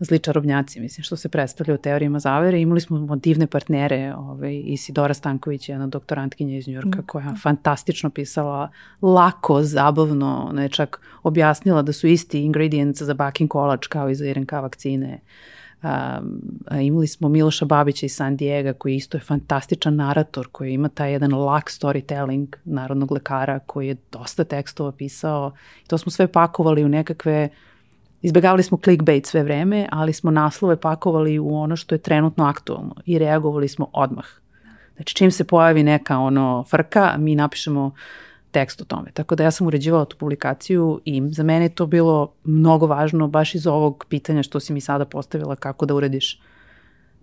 zli 0.00 0.18
čarobnjaci, 0.18 0.80
mislim, 0.80 1.04
što 1.04 1.16
se 1.16 1.28
predstavlja 1.28 1.74
u 1.74 1.78
teorijama 1.78 2.18
zavere. 2.18 2.60
Imali 2.60 2.80
smo 2.80 3.16
divne 3.16 3.46
partnere, 3.46 4.14
ovaj, 4.14 4.62
Isidora 4.64 5.14
Stanković, 5.14 5.68
jedna 5.68 5.86
doktorantkinja 5.86 6.56
iz 6.56 6.68
Njurka, 6.68 6.98
mm. 6.98 7.06
koja 7.06 7.34
fantastično 7.42 8.10
pisala, 8.10 8.70
lako, 9.02 9.62
zabavno, 9.62 10.46
ona 10.48 10.62
je 10.62 10.68
čak 10.68 11.00
objasnila 11.22 11.82
da 11.82 11.92
su 11.92 12.06
isti 12.06 12.44
ingredients 12.44 13.02
za 13.02 13.14
baking 13.14 13.50
kolač 13.50 13.86
kao 13.86 14.10
i 14.10 14.14
za 14.14 14.32
RNK 14.32 14.52
vakcine. 14.52 15.20
Um, 15.82 16.40
imali 16.80 17.06
smo 17.06 17.28
Miloša 17.28 17.64
Babića 17.64 18.06
iz 18.06 18.14
San 18.14 18.36
Diego 18.36 18.72
koji 18.72 18.96
isto 18.96 19.16
je 19.16 19.20
fantastičan 19.20 19.96
narator 19.96 20.48
koji 20.52 20.72
ima 20.72 20.88
taj 20.88 21.12
jedan 21.12 21.34
lak 21.34 21.70
storytelling 21.70 22.46
narodnog 22.64 23.12
lekara 23.12 23.58
koji 23.58 23.88
je 23.88 23.96
dosta 24.12 24.44
tekstova 24.44 24.92
pisao 24.92 25.52
i 25.84 25.88
to 25.88 25.98
smo 25.98 26.12
sve 26.12 26.32
pakovali 26.32 26.84
u 26.84 26.88
nekakve 26.88 27.48
uh, 27.52 27.68
Izbegavali 28.22 28.62
smo 28.62 28.78
clickbait 28.84 29.26
sve 29.26 29.42
vreme, 29.42 29.88
ali 29.92 30.12
smo 30.12 30.30
naslove 30.30 30.76
pakovali 30.76 31.38
u 31.38 31.56
ono 31.56 31.76
što 31.76 31.94
je 31.94 31.98
trenutno 31.98 32.44
aktualno 32.44 32.94
i 33.06 33.18
reagovali 33.18 33.68
smo 33.68 33.90
odmah. 33.92 34.26
Znači 34.96 35.14
čim 35.14 35.30
se 35.30 35.44
pojavi 35.44 35.82
neka 35.82 36.18
ono 36.18 36.64
frka, 36.70 37.14
mi 37.18 37.34
napišemo 37.34 37.94
tekst 38.50 38.80
o 38.80 38.84
tome. 38.84 39.10
Tako 39.12 39.34
da 39.34 39.44
ja 39.44 39.50
sam 39.50 39.66
uređivala 39.66 40.04
tu 40.04 40.16
publikaciju 40.16 41.00
i 41.04 41.22
za 41.30 41.42
mene 41.42 41.64
je 41.64 41.74
to 41.74 41.86
bilo 41.86 42.32
mnogo 42.44 42.86
važno 42.86 43.28
baš 43.28 43.54
iz 43.54 43.66
ovog 43.66 44.04
pitanja 44.08 44.42
što 44.42 44.60
si 44.60 44.72
mi 44.72 44.80
sada 44.80 45.04
postavila 45.04 45.56
kako 45.56 45.86
da 45.86 45.94
urediš 45.94 46.40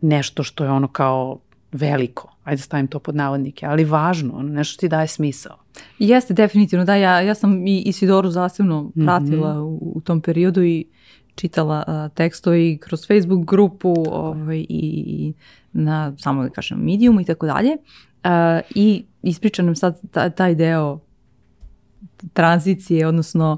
nešto 0.02 0.44
što 0.44 0.64
je 0.64 0.72
ono 0.72 0.88
kao 0.88 1.40
veliko, 1.72 2.36
ajde 2.44 2.62
stavim 2.62 2.88
to 2.88 3.00
pod 3.00 3.16
navodnike, 3.16 3.66
ali 3.66 3.84
važno, 3.84 4.42
nešto 4.42 4.80
ti 4.80 4.90
daje 4.90 5.08
smisao. 5.08 5.58
Jeste, 6.00 6.34
definitivno, 6.34 6.86
da, 6.86 6.96
ja, 6.96 7.22
ja 7.22 7.36
sam 7.36 7.68
i 7.68 7.84
Isidoru 7.86 8.30
zasebno 8.30 8.92
pratila 9.06 9.54
mm 9.54 9.58
-hmm. 9.58 9.80
u, 9.82 9.94
u 9.96 10.02
tom 10.02 10.22
periodu 10.22 10.64
i 10.64 10.86
čitala 11.36 11.84
uh, 11.88 12.16
tekstove 12.16 12.72
i 12.72 12.78
kroz 12.78 13.08
Facebook 13.08 13.46
grupu 13.46 13.94
ovaj, 14.10 14.58
i, 14.58 14.66
i 14.70 15.34
na 15.74 16.14
samo 16.18 16.44
da 16.44 16.50
kažem 16.50 16.80
Mediumu 16.80 17.22
i 17.22 17.26
tako 17.26 17.46
dalje. 17.46 17.72
Uh, 17.72 18.32
I 18.76 19.06
ispričam 19.22 19.66
nam 19.66 19.76
sad 19.76 20.02
ta, 20.12 20.30
taj 20.30 20.56
deo 20.56 21.00
tranzicije, 22.34 23.08
odnosno 23.08 23.58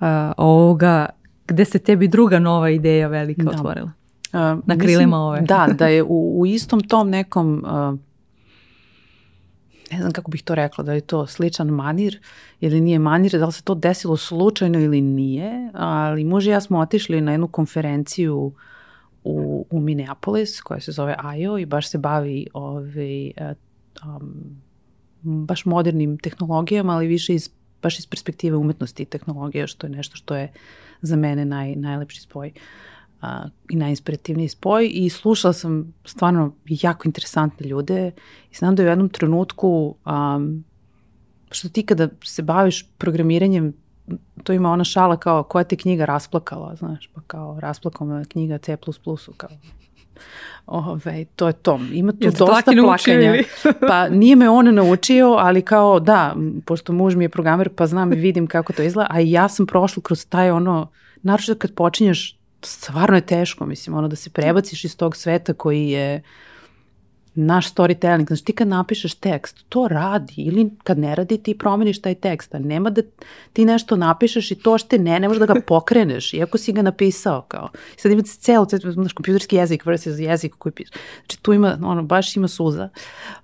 uh, 0.00 0.06
ovoga 0.36 1.08
gde 1.46 1.64
se 1.64 1.78
tebi 1.78 2.08
druga 2.08 2.38
nova 2.38 2.70
ideja 2.70 3.08
velika 3.08 3.42
da. 3.42 3.50
otvorila. 3.50 3.92
Uh, 4.32 4.40
na 4.66 4.76
krilima 4.78 4.88
mislim, 4.88 5.12
ove. 5.12 5.40
da, 5.40 5.68
da 5.78 5.86
je 5.86 6.02
u, 6.02 6.40
u 6.40 6.46
istom 6.56 6.80
tom 6.80 7.10
nekom 7.10 7.64
uh, 7.66 7.98
ne 9.90 9.98
znam 9.98 10.12
kako 10.12 10.30
bih 10.30 10.42
to 10.42 10.54
rekla, 10.54 10.84
da 10.84 10.92
je 10.92 11.00
to 11.00 11.26
sličan 11.26 11.68
manir 11.68 12.20
ili 12.60 12.80
nije 12.80 12.98
manir, 12.98 13.38
da 13.38 13.46
li 13.46 13.52
se 13.52 13.62
to 13.62 13.74
desilo 13.74 14.16
slučajno 14.16 14.80
ili 14.80 15.00
nije, 15.00 15.70
ali 15.74 16.24
muž 16.24 16.46
i 16.46 16.50
ja 16.50 16.60
smo 16.60 16.78
otišli 16.78 17.20
na 17.20 17.32
jednu 17.32 17.48
konferenciju 17.48 18.52
u, 19.24 19.66
u 19.70 19.80
Minneapolis 19.80 20.60
koja 20.60 20.80
se 20.80 20.92
zove 20.92 21.16
IO 21.38 21.58
i 21.58 21.66
baš 21.66 21.90
se 21.90 21.98
bavi 21.98 22.46
ovaj, 22.52 23.32
um, 24.06 24.60
baš 25.22 25.64
modernim 25.64 26.18
tehnologijama, 26.18 26.92
ali 26.92 27.06
više 27.06 27.34
iz, 27.34 27.50
baš 27.82 27.98
iz 27.98 28.06
perspektive 28.06 28.56
umetnosti 28.56 29.02
i 29.02 29.06
tehnologije, 29.06 29.66
što 29.66 29.86
je 29.86 29.90
nešto 29.90 30.16
što 30.16 30.36
je 30.36 30.52
za 31.02 31.16
mene 31.16 31.44
naj, 31.44 31.76
najlepši 31.76 32.20
spoj. 32.20 32.52
A, 33.20 33.48
i 33.68 33.76
najinspirativniji 33.76 34.48
spoj 34.48 34.90
i 34.92 35.08
slušala 35.10 35.52
sam 35.52 35.94
stvarno 36.04 36.54
jako 36.66 37.08
interesantne 37.08 37.66
ljude 37.66 38.10
i 38.50 38.54
znam 38.54 38.76
da 38.76 38.82
je 38.82 38.86
u 38.86 38.90
jednom 38.90 39.08
trenutku 39.08 39.94
um, 40.06 40.64
što 41.50 41.68
ti 41.68 41.86
kada 41.86 42.08
se 42.24 42.42
baviš 42.42 42.86
programiranjem 42.98 43.74
to 44.44 44.52
ima 44.52 44.70
ona 44.70 44.84
šala 44.84 45.16
kao 45.16 45.42
koja 45.42 45.64
te 45.64 45.76
knjiga 45.76 46.04
rasplakala, 46.04 46.76
znaš, 46.76 47.10
pa 47.14 47.20
kao 47.26 47.60
rasplakala 47.60 48.24
knjiga 48.24 48.58
C++, 48.58 48.76
kao 49.36 49.50
Ove, 50.66 51.24
to 51.36 51.46
je 51.46 51.52
to. 51.52 51.80
Ima 51.92 52.12
tu 52.12 52.18
Jeste 52.20 52.38
dosta 52.38 52.72
plakanja. 52.82 53.34
pa 53.88 54.08
nije 54.08 54.36
me 54.36 54.48
on 54.48 54.74
naučio, 54.74 55.28
ali 55.28 55.62
kao 55.62 56.00
da, 56.00 56.36
pošto 56.66 56.92
muž 56.92 57.14
mi 57.14 57.24
je 57.24 57.28
programer, 57.28 57.68
pa 57.68 57.86
znam 57.86 58.12
i 58.12 58.16
vidim 58.16 58.46
kako 58.46 58.72
to 58.72 58.82
izgleda, 58.82 59.08
a 59.10 59.20
ja 59.20 59.48
sam 59.48 59.66
prošla 59.66 60.02
kroz 60.02 60.26
taj 60.26 60.50
ono, 60.50 60.90
naravno 61.22 61.54
kad 61.58 61.74
počinješ 61.74 62.38
stvarno 62.62 63.16
je 63.16 63.20
teško, 63.20 63.66
mislim, 63.66 63.96
ono 63.96 64.08
da 64.08 64.16
se 64.16 64.30
prebaciš 64.30 64.84
iz 64.84 64.96
tog 64.96 65.16
sveta 65.16 65.54
koji 65.54 65.88
je 65.88 66.22
naš 67.38 67.74
storytelling, 67.74 68.26
znači 68.26 68.44
ti 68.44 68.52
kad 68.52 68.68
napišeš 68.68 69.14
tekst, 69.14 69.64
to 69.68 69.88
radi 69.88 70.34
ili 70.36 70.70
kad 70.82 70.98
ne 70.98 71.14
radi 71.14 71.38
ti 71.38 71.58
promeniš 71.58 72.00
taj 72.00 72.14
tekst, 72.14 72.54
a 72.54 72.58
nema 72.58 72.90
da 72.90 73.02
ti 73.52 73.64
nešto 73.64 73.96
napišeš 73.96 74.50
i 74.50 74.54
to 74.54 74.78
što 74.78 74.98
ne, 74.98 75.20
ne 75.20 75.28
možeš 75.28 75.40
da 75.40 75.54
ga 75.54 75.60
pokreneš, 75.66 76.34
iako 76.34 76.58
si 76.58 76.72
ga 76.72 76.82
napisao 76.82 77.42
kao. 77.48 77.68
Sad 77.96 78.12
imate 78.12 78.28
celo, 78.28 78.66
znaš, 78.92 79.12
kompjuterski 79.12 79.56
jezik 79.56 79.86
versus 79.86 80.18
jezik 80.18 80.54
koji 80.58 80.72
piše. 80.72 80.92
Znači 81.26 81.42
tu 81.42 81.52
ima, 81.52 81.78
ono, 81.82 82.02
baš 82.02 82.36
ima 82.36 82.48
suza 82.48 82.88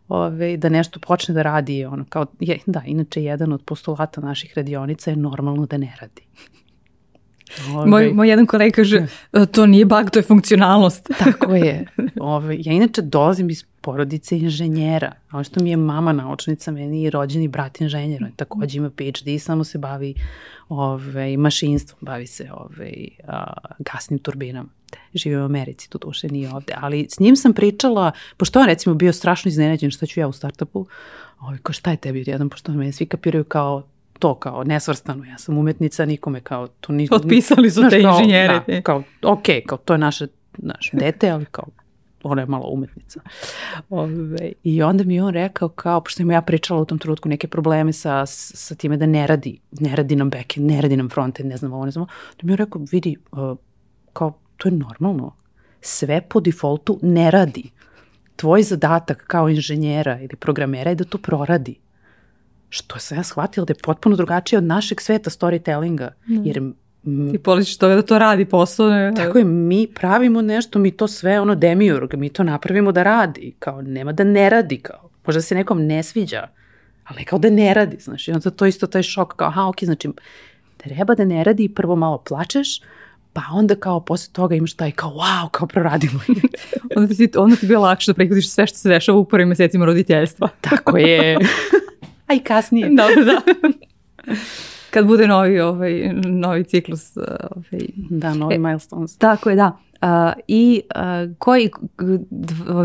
ove, 0.08 0.56
da 0.56 0.68
nešto 0.68 1.00
počne 1.00 1.34
da 1.34 1.42
radi, 1.42 1.84
ono, 1.84 2.04
kao, 2.08 2.26
je, 2.40 2.58
da, 2.66 2.82
inače 2.86 3.22
jedan 3.22 3.52
od 3.52 3.62
postulata 3.64 4.20
naših 4.20 4.52
radionica 4.56 5.10
je 5.10 5.16
normalno 5.16 5.66
da 5.66 5.78
ne 5.78 5.96
radi. 6.00 6.22
Ove, 7.74 7.90
moj, 7.90 8.12
moj 8.12 8.28
jedan 8.28 8.46
kolega 8.46 8.74
kaže, 8.74 9.06
to 9.54 9.66
nije 9.66 9.84
bug, 9.84 10.10
to 10.10 10.18
je 10.18 10.22
funkcionalnost. 10.22 11.10
Tako 11.18 11.54
je. 11.54 11.86
Ove, 12.20 12.56
ja 12.58 12.72
inače 12.72 13.02
dolazim 13.02 13.50
iz 13.50 13.64
porodice 13.84 14.38
inženjera. 14.38 15.12
Ono 15.32 15.44
što 15.44 15.62
mi 15.62 15.70
je 15.70 15.76
mama 15.76 16.12
naučnica, 16.12 16.70
meni 16.70 17.02
je 17.02 17.10
rođeni 17.10 17.48
brat 17.48 17.80
inženjer. 17.80 18.24
On 18.24 18.32
takođe 18.36 18.78
ima 18.78 18.90
PhD, 18.90 19.40
samo 19.40 19.64
se 19.64 19.78
bavi 19.78 20.14
ove, 20.68 21.36
mašinstvom, 21.36 21.98
bavi 22.00 22.26
se 22.26 22.50
ove, 22.52 22.92
a, 23.28 23.52
gasnim 23.78 24.18
turbinama. 24.18 24.68
Živi 25.14 25.36
u 25.36 25.44
Americi, 25.44 25.90
tu 25.90 25.98
duše 25.98 26.28
nije 26.28 26.54
ovde. 26.54 26.74
Ali 26.76 27.06
s 27.10 27.20
njim 27.20 27.36
sam 27.36 27.52
pričala, 27.52 28.12
pošto 28.36 28.60
on 28.60 28.66
recimo 28.66 28.94
bio 28.94 29.12
strašno 29.12 29.48
iznenađen 29.48 29.90
šta 29.90 30.06
ću 30.06 30.20
ja 30.20 30.28
u 30.28 30.32
startupu, 30.32 30.86
Ove, 31.40 31.58
ko 31.58 31.72
šta 31.72 31.90
je 31.90 31.96
tebi 31.96 32.20
odjedan, 32.20 32.48
pošto 32.48 32.72
me 32.72 32.92
svi 32.92 33.06
kapiraju 33.06 33.44
kao 33.44 33.82
to 34.18 34.34
kao 34.34 34.64
nesvrstano, 34.64 35.24
ja 35.24 35.38
sam 35.38 35.58
umetnica, 35.58 36.04
nikome 36.04 36.40
kao 36.40 36.68
to 36.68 36.92
ni 36.92 37.08
Otpisali 37.10 37.70
su 37.70 37.82
te 37.90 38.00
inženjere. 38.00 38.60
Da, 38.66 38.80
kao, 38.82 39.02
ok, 39.22 39.46
kao 39.66 39.78
to 39.78 39.94
je 39.94 39.98
naše, 39.98 40.26
naše 40.58 40.96
dete, 40.96 41.30
ali 41.30 41.44
kao 41.44 41.66
ona 42.28 42.42
je 42.42 42.46
malo 42.46 42.68
umetnica. 42.68 43.20
Ove, 43.90 44.52
I 44.62 44.82
onda 44.82 45.04
mi 45.04 45.20
on 45.20 45.34
rekao 45.34 45.68
kao, 45.68 46.00
pošto 46.00 46.22
im 46.22 46.30
ja 46.30 46.42
pričala 46.42 46.80
u 46.80 46.84
tom 46.84 46.98
trenutku 46.98 47.28
neke 47.28 47.48
probleme 47.48 47.92
sa, 47.92 48.26
sa 48.26 48.74
time 48.74 48.96
da 48.96 49.06
ne 49.06 49.26
radi, 49.26 49.60
ne 49.80 49.96
radi 49.96 50.16
nam 50.16 50.30
backend, 50.30 50.66
ne 50.66 50.80
radi 50.80 50.96
nam 50.96 51.08
frontend, 51.08 51.48
ne 51.48 51.56
znam 51.56 51.72
ovo, 51.72 51.84
ne 51.84 51.90
znam 51.90 52.06
da 52.40 52.46
mi 52.46 52.52
on 52.52 52.56
rekao, 52.56 52.82
vidi, 52.92 53.16
uh, 53.32 53.56
kao, 54.12 54.38
to 54.56 54.68
je 54.68 54.72
normalno. 54.72 55.36
Sve 55.80 56.20
po 56.28 56.40
defaultu 56.40 56.98
ne 57.02 57.30
radi. 57.30 57.70
Tvoj 58.36 58.62
zadatak 58.62 59.24
kao 59.26 59.48
inženjera 59.48 60.20
ili 60.20 60.36
programera 60.36 60.90
je 60.90 60.94
da 60.94 61.04
to 61.04 61.18
proradi 61.18 61.84
što 62.74 62.98
sam 62.98 63.18
ja 63.18 63.22
shvatila 63.22 63.66
da 63.66 63.70
je 63.70 63.82
potpuno 63.82 64.16
drugačije 64.16 64.58
od 64.58 64.64
našeg 64.64 65.00
sveta 65.00 65.30
storytellinga. 65.30 66.08
Mm. 66.28 66.46
Jer 66.46 66.72
Ti 67.32 67.38
poličiš 67.38 67.78
toga 67.78 67.94
da 67.94 68.02
to 68.02 68.18
radi 68.18 68.44
posao. 68.44 68.90
Ne? 68.90 69.12
Tako 69.16 69.38
je, 69.38 69.44
mi 69.44 69.86
pravimo 69.94 70.42
nešto, 70.42 70.78
mi 70.78 70.90
to 70.90 71.08
sve 71.08 71.40
ono 71.40 71.54
demiurg, 71.54 72.14
mi 72.14 72.28
to 72.28 72.42
napravimo 72.42 72.92
da 72.92 73.02
radi, 73.02 73.54
kao 73.58 73.82
nema 73.82 74.12
da 74.12 74.24
ne 74.24 74.50
radi, 74.50 74.78
kao 74.78 75.10
možda 75.26 75.40
se 75.40 75.54
nekom 75.54 75.86
ne 75.86 76.02
sviđa, 76.02 76.48
ali 77.04 77.24
kao 77.24 77.38
da 77.38 77.50
ne 77.50 77.74
radi, 77.74 77.96
znaš, 78.00 78.28
i 78.28 78.32
onda 78.32 78.50
to 78.50 78.66
isto 78.66 78.86
taj 78.86 79.02
šok, 79.02 79.36
kao 79.36 79.48
aha, 79.48 79.68
ok, 79.68 79.84
znači 79.84 80.10
treba 80.76 81.14
da 81.14 81.24
ne 81.24 81.44
radi 81.44 81.64
i 81.64 81.68
prvo 81.68 81.96
malo 81.96 82.18
plačeš, 82.28 82.80
pa 83.32 83.42
onda 83.52 83.74
kao 83.74 84.00
posle 84.00 84.32
toga 84.32 84.54
imaš 84.54 84.74
taj 84.74 84.90
kao 84.90 85.10
wow, 85.10 85.50
kao 85.50 85.66
proradimo. 85.66 86.20
onda, 86.96 87.14
ti, 87.14 87.30
onda 87.36 87.56
ti 87.56 87.66
je 87.66 87.68
bilo 87.68 87.82
lakše 87.82 88.10
da 88.10 88.14
prihvatiš 88.14 88.50
sve 88.50 88.66
što 88.66 88.78
se 88.78 88.88
dešava 88.88 89.18
u 89.18 89.24
prvim 89.24 89.48
mesecima 89.48 89.84
roditeljstva. 89.84 90.48
Tako 90.60 90.96
je. 90.96 91.36
A 92.28 92.34
i 92.34 92.38
kasnije. 92.38 92.88
Dobro, 92.88 93.24
da. 93.24 93.40
Kad 94.94 95.06
bude 95.06 95.26
novi, 95.26 95.60
ovaj, 95.60 96.12
novi 96.26 96.64
ciklus. 96.64 97.16
Ovaj. 97.16 97.86
Da, 98.10 98.34
novi 98.34 98.54
e, 98.54 98.58
milestones. 98.58 99.18
Tako 99.18 99.50
je, 99.50 99.56
da. 99.56 99.76
Uh, 100.02 100.32
I 100.48 100.82
uh, 100.94 101.36
koji, 101.38 101.70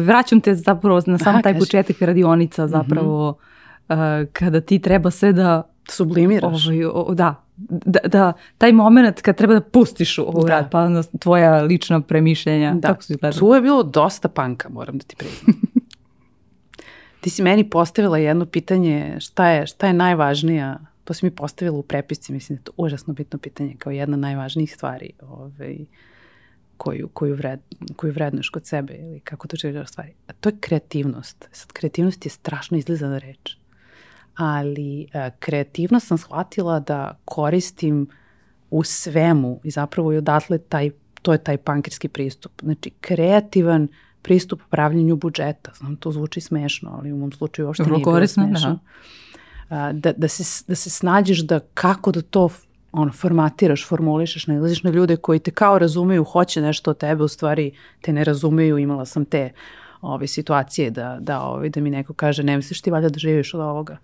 vraćam 0.05 0.41
te 0.41 0.55
zapravo 0.55 1.01
na 1.05 1.18
sam 1.18 1.41
taj 1.41 1.60
početak 1.60 2.01
radionica 2.01 2.64
mhm. 2.64 2.72
zapravo, 2.72 3.32
mm 3.32 3.93
-hmm. 3.93 4.22
uh, 4.22 4.30
kada 4.34 4.62
ti 4.62 4.80
treba 4.80 5.12
sve 5.12 5.34
da 5.34 5.64
sublimiraš. 5.89 6.68
Ovaj, 6.68 6.86
o, 6.86 7.14
da, 7.14 7.36
da, 7.57 7.99
da, 8.05 8.34
taj 8.57 8.72
moment 8.72 9.22
kad 9.22 9.38
treba 9.38 9.53
da 9.53 9.62
pustiš 9.62 10.18
u 10.18 10.43
da. 10.47 10.49
rad, 10.49 10.72
pa 10.72 10.89
tvoja 11.20 11.62
lična 11.62 12.01
premišljenja. 12.01 12.74
Da, 12.74 12.88
kako 12.88 13.03
tu 13.39 13.53
je 13.53 13.62
bilo 13.62 13.84
dosta 13.84 14.28
panka, 14.28 14.70
moram 14.70 14.97
da 14.97 15.03
ti 15.03 15.16
priznam. 15.16 15.55
Ti 17.22 17.30
si 17.30 17.43
meni 17.43 17.70
postavila 17.70 18.18
jedno 18.18 18.45
pitanje 18.45 19.16
šta 19.20 19.47
je, 19.47 19.68
šta 19.68 19.88
je 19.88 19.93
najvažnija, 19.93 20.80
to 21.10 21.14
si 21.14 21.26
mi 21.26 21.32
postavila 21.32 21.78
u 21.78 21.84
prepisci, 21.84 22.34
mislim 22.34 22.55
da 22.55 22.60
je 22.60 22.64
to 22.64 22.72
užasno 22.78 23.14
bitno 23.14 23.39
pitanje 23.39 23.76
kao 23.78 23.91
jedna 23.91 24.18
najvažnijih 24.18 24.74
stvari 24.74 25.12
ovaj, 25.22 25.78
koju, 26.78 27.07
koju, 27.07 27.36
vred, 27.36 27.60
koju 27.95 28.14
vredneš 28.14 28.49
kod 28.49 28.66
sebe 28.66 28.93
ili 28.93 29.20
kako 29.20 29.47
to 29.47 29.57
želiš 29.57 29.89
stvari. 29.89 30.14
A 30.28 30.34
to 30.34 30.49
je 30.49 30.57
kreativnost. 30.60 31.49
Sad, 31.51 31.72
kreativnost 31.72 32.26
je 32.26 32.30
strašno 32.30 32.78
izlizana 32.78 33.18
reč. 33.18 33.57
Ali 34.36 35.07
a, 35.14 35.30
kreativnost 35.39 36.07
sam 36.07 36.18
shvatila 36.18 36.80
da 36.80 37.18
koristim 37.26 38.07
u 38.70 38.84
svemu 38.84 39.60
i 39.64 39.72
zapravo 39.72 40.14
i 40.14 40.18
odatle 40.18 40.57
taj, 40.57 40.91
to 41.22 41.32
je 41.32 41.43
taj 41.43 41.57
pankirski 41.57 42.07
pristup. 42.07 42.51
Znači, 42.62 42.89
kreativan 43.01 43.88
pristup 44.22 44.62
pravljenju 44.70 45.16
budžeta. 45.16 45.72
Znam, 45.78 45.95
to 45.95 46.12
zvuči 46.12 46.41
smešno, 46.41 46.91
ali 46.97 47.12
u 47.12 47.18
mom 47.18 47.32
slučaju 47.32 47.68
uopšte 47.68 47.84
nije 47.84 48.05
bilo 48.05 48.28
smešno. 48.28 48.70
Da. 48.70 48.80
Da, 49.70 50.14
da, 50.18 50.28
se, 50.28 50.64
da 50.68 50.76
se 50.76 50.90
snađeš 50.90 51.40
da 51.40 51.60
kako 51.74 52.12
da 52.12 52.22
to 52.22 52.50
ono, 52.92 53.12
formatiraš, 53.12 53.88
formulišeš, 53.88 54.48
ne 54.48 54.56
ilaziš 54.56 54.84
na 54.84 54.90
ljude 54.90 55.16
koji 55.16 55.40
te 55.40 55.52
kao 55.52 55.80
razumeju, 55.80 56.24
hoće 56.24 56.62
nešto 56.62 56.92
od 56.92 56.98
tebe, 56.98 57.24
u 57.24 57.28
stvari 57.28 57.72
te 58.02 58.14
ne 58.14 58.24
razumeju, 58.24 58.78
imala 58.78 59.06
sam 59.06 59.26
te 59.26 59.52
ove 60.02 60.28
situacije 60.28 60.92
da, 60.92 61.18
da, 61.22 61.42
ove, 61.42 61.70
da 61.70 61.82
mi 61.82 61.90
neko 61.90 62.14
kaže 62.14 62.44
ne 62.44 62.56
misliš 62.56 62.82
ti 62.82 62.92
valjda 62.92 63.10
da 63.10 63.20
živiš 63.20 63.54
od 63.54 63.62
ovoga. 63.62 63.98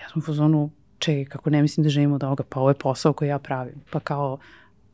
Ja 0.00 0.08
sam 0.08 0.18
u 0.18 0.24
fazonu, 0.24 0.70
čekaj, 0.98 1.24
kako 1.24 1.50
ne 1.50 1.62
mislim 1.62 1.84
da 1.84 1.90
živim 1.90 2.12
od 2.12 2.24
ovoga, 2.24 2.44
pa 2.48 2.60
ovo 2.60 2.70
je 2.70 2.74
posao 2.74 3.12
koji 3.12 3.28
ja 3.28 3.38
pravim. 3.38 3.74
Pa 3.90 4.00
kao, 4.00 4.38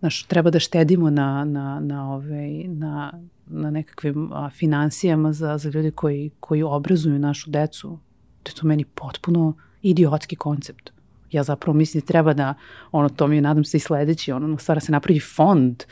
znaš, 0.00 0.22
treba 0.22 0.50
da 0.50 0.58
štedimo 0.58 1.10
na, 1.10 1.44
na, 1.44 1.80
na, 1.80 2.14
ove, 2.14 2.64
na, 2.66 3.12
na 3.46 3.70
nekakvim 3.70 4.32
a, 4.32 4.50
financijama 4.50 5.32
za, 5.32 5.58
za 5.58 5.70
ljudi 5.70 5.90
koji, 5.90 6.30
koji 6.40 6.62
obrazuju 6.62 7.18
našu 7.18 7.50
decu. 7.50 7.98
To 8.42 8.50
je 8.50 8.54
to 8.54 8.66
meni 8.66 8.84
potpuno 8.84 9.54
idiotski 9.82 10.36
koncept. 10.36 10.90
Ja 11.30 11.42
zapravo 11.42 11.76
mislim 11.76 12.00
da 12.00 12.06
treba 12.06 12.32
da, 12.32 12.54
ono, 12.92 13.08
to 13.08 13.26
mi 13.26 13.36
je, 13.36 13.42
nadam 13.42 13.64
se 13.64 13.76
i 13.76 13.80
sledeći, 13.80 14.32
ono, 14.32 14.58
stvara 14.58 14.80
se 14.80 14.92
napravi 14.92 15.20
fond 15.20 15.84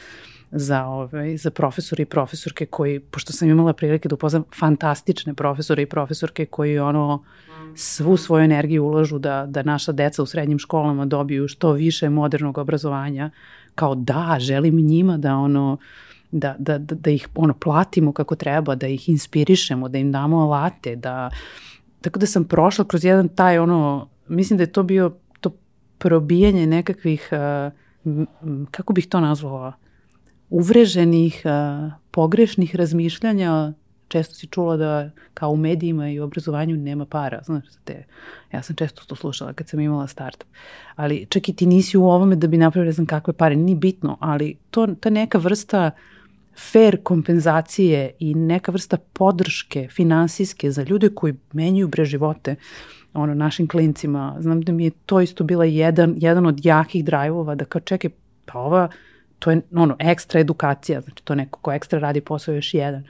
za, 0.51 0.87
ovaj, 0.87 1.37
za 1.37 1.51
profesore 1.51 2.03
i 2.03 2.07
profesorke 2.07 2.67
koji, 2.67 3.01
pošto 3.01 3.33
sam 3.33 3.49
imala 3.49 3.73
prilike 3.73 4.09
da 4.09 4.15
upoznam 4.15 4.45
fantastične 4.59 5.35
profesore 5.35 5.83
i 5.83 5.87
profesorke 5.87 6.47
koji 6.47 6.79
ono 6.79 7.25
svu 7.75 8.17
svoju 8.17 8.45
energiju 8.45 8.85
ulažu 8.85 9.19
da, 9.19 9.47
da 9.49 9.63
naša 9.63 9.93
deca 9.93 10.23
u 10.23 10.27
srednjim 10.27 10.59
školama 10.59 11.07
dobiju 11.07 11.49
što 11.49 11.73
više 11.73 12.09
modernog 12.09 12.59
obrazovanja, 12.59 13.31
kao 13.75 13.95
da, 13.95 14.37
želim 14.41 14.77
njima 14.77 15.17
da 15.19 15.37
ono, 15.37 15.79
da, 16.31 16.57
da, 16.59 16.79
da, 16.79 16.95
da 16.95 17.11
ih 17.11 17.29
ono 17.35 17.55
platimo 17.55 18.13
kako 18.13 18.37
treba, 18.37 18.75
da 18.75 18.87
ih 18.87 19.09
inspirišemo, 19.09 19.89
da 19.89 19.99
im 19.99 20.13
damo 20.13 20.39
alate, 20.39 20.97
da 20.97 21.31
tako 22.01 22.19
da 22.19 22.27
sam 22.27 22.45
prošla 22.45 22.85
kroz 22.85 23.05
jedan 23.05 23.29
taj 23.29 23.59
ono, 23.59 24.09
mislim 24.29 24.57
da 24.57 24.63
je 24.63 24.73
to 24.73 24.83
bio 24.83 25.13
to 25.41 25.51
probijanje 25.99 26.67
nekakvih 26.67 27.29
uh, 27.33 27.73
kako 28.71 28.93
bih 28.93 29.07
to 29.07 29.21
nazvala 29.21 29.73
uvreženih, 30.51 31.43
uh, 31.45 31.93
pogrešnih 32.11 32.77
razmišljanja. 32.77 33.73
Često 34.09 34.35
si 34.35 34.47
čula 34.47 34.77
da 34.77 35.11
kao 35.35 35.51
u 35.51 35.57
medijima 35.57 36.09
i 36.11 36.21
u 36.21 36.25
obrazovanju 36.25 36.77
nema 36.77 37.07
para, 37.07 37.43
znaš, 37.43 37.65
te, 37.85 38.05
ja 38.53 38.63
sam 38.63 38.77
često 38.77 39.03
to 39.07 39.15
slušala 39.15 39.53
kad 39.53 39.69
sam 39.69 39.81
imala 39.81 40.07
startup, 40.07 40.49
ali 40.97 41.27
čak 41.27 41.49
i 41.49 41.53
ti 41.53 41.67
nisi 41.67 41.99
u 41.99 42.05
ovome 42.05 42.37
da 42.37 42.47
bi 42.47 42.57
napravili 42.57 42.89
ne 42.89 42.93
znam 42.93 43.07
kakve 43.07 43.33
pare, 43.33 43.57
ni 43.57 43.75
bitno, 43.75 44.17
ali 44.21 44.57
to, 44.71 44.87
ta 45.01 45.11
neka 45.11 45.39
vrsta 45.39 45.91
fair 46.61 47.03
kompenzacije 47.03 48.11
i 48.19 48.35
neka 48.35 48.73
vrsta 48.73 48.97
podrške 49.13 49.89
finansijske 49.91 50.71
za 50.71 50.83
ljude 50.83 51.09
koji 51.15 51.35
menjaju 51.53 51.89
bre 51.89 52.05
živote 52.05 52.57
ono, 53.15 53.35
našim 53.35 53.69
klincima. 53.69 54.37
Znam 54.41 54.61
da 54.61 54.73
mi 54.73 54.85
je 54.85 54.91
to 55.07 55.21
isto 55.21 55.45
bila 55.45 55.65
jedan, 55.65 56.15
jedan 56.17 56.47
od 56.47 56.65
jakih 56.65 57.05
drajvova 57.05 57.55
da 57.55 57.65
kao 57.65 57.81
čekaj, 57.81 58.11
pa 58.45 58.59
ova, 58.59 58.89
to 59.39 59.51
je 59.51 59.61
ono, 59.75 59.97
ekstra 59.99 60.41
edukacija, 60.41 61.01
znači 61.01 61.25
to 61.25 61.35
neko 61.35 61.59
ko 61.59 61.73
ekstra 61.73 61.99
radi 61.99 62.21
posao 62.21 62.55
još 62.55 62.75
jedan. 62.75 63.05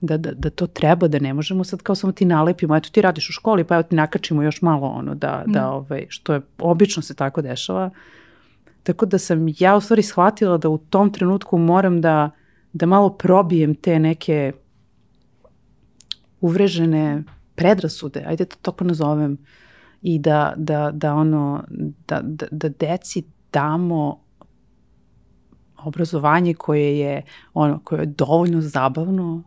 Da, 0.00 0.16
da, 0.16 0.32
da 0.32 0.50
to 0.50 0.66
treba, 0.66 1.08
da 1.08 1.18
ne 1.18 1.34
možemo 1.34 1.64
sad 1.64 1.82
kao 1.82 1.94
samo 1.94 2.12
ti 2.12 2.24
nalepimo, 2.24 2.76
eto 2.76 2.88
ti 2.92 3.02
radiš 3.02 3.28
u 3.28 3.32
školi, 3.32 3.64
pa 3.64 3.74
evo 3.74 3.82
ti 3.82 3.96
nakačimo 3.96 4.42
još 4.42 4.62
malo 4.62 4.86
ono, 4.86 5.14
da, 5.14 5.44
da, 5.46 5.70
mm. 5.70 5.74
ovaj, 5.74 6.06
što 6.08 6.34
je, 6.34 6.40
obično 6.58 7.02
se 7.02 7.14
tako 7.14 7.42
dešava. 7.42 7.90
Tako 8.82 9.06
da 9.06 9.18
sam 9.18 9.46
ja 9.58 9.76
u 9.76 9.80
stvari 9.80 10.02
shvatila 10.02 10.58
da 10.58 10.68
u 10.68 10.78
tom 10.78 11.12
trenutku 11.12 11.58
moram 11.58 12.00
da 12.00 12.30
da 12.72 12.86
malo 12.86 13.10
probijem 13.10 13.74
te 13.74 13.98
neke 13.98 14.52
uvrežene 16.40 17.22
predrasude, 17.54 18.24
ajde 18.26 18.44
to 18.44 18.56
tako 18.62 18.84
nazovem, 18.84 19.38
i 20.02 20.18
da, 20.18 20.54
da, 20.56 20.90
da 20.94 21.14
ono, 21.14 21.64
da, 22.08 22.20
da, 22.22 22.46
da 22.50 22.68
deci 22.68 23.24
damo 23.52 24.20
obrazovanje 25.78 26.54
koje 26.54 26.98
je 26.98 27.22
ono 27.54 27.80
koje 27.84 28.00
je 28.00 28.06
dovoljno 28.06 28.60
zabavno, 28.60 29.42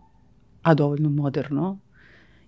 a 0.62 0.74
dovoljno 0.74 1.10
moderno 1.10 1.80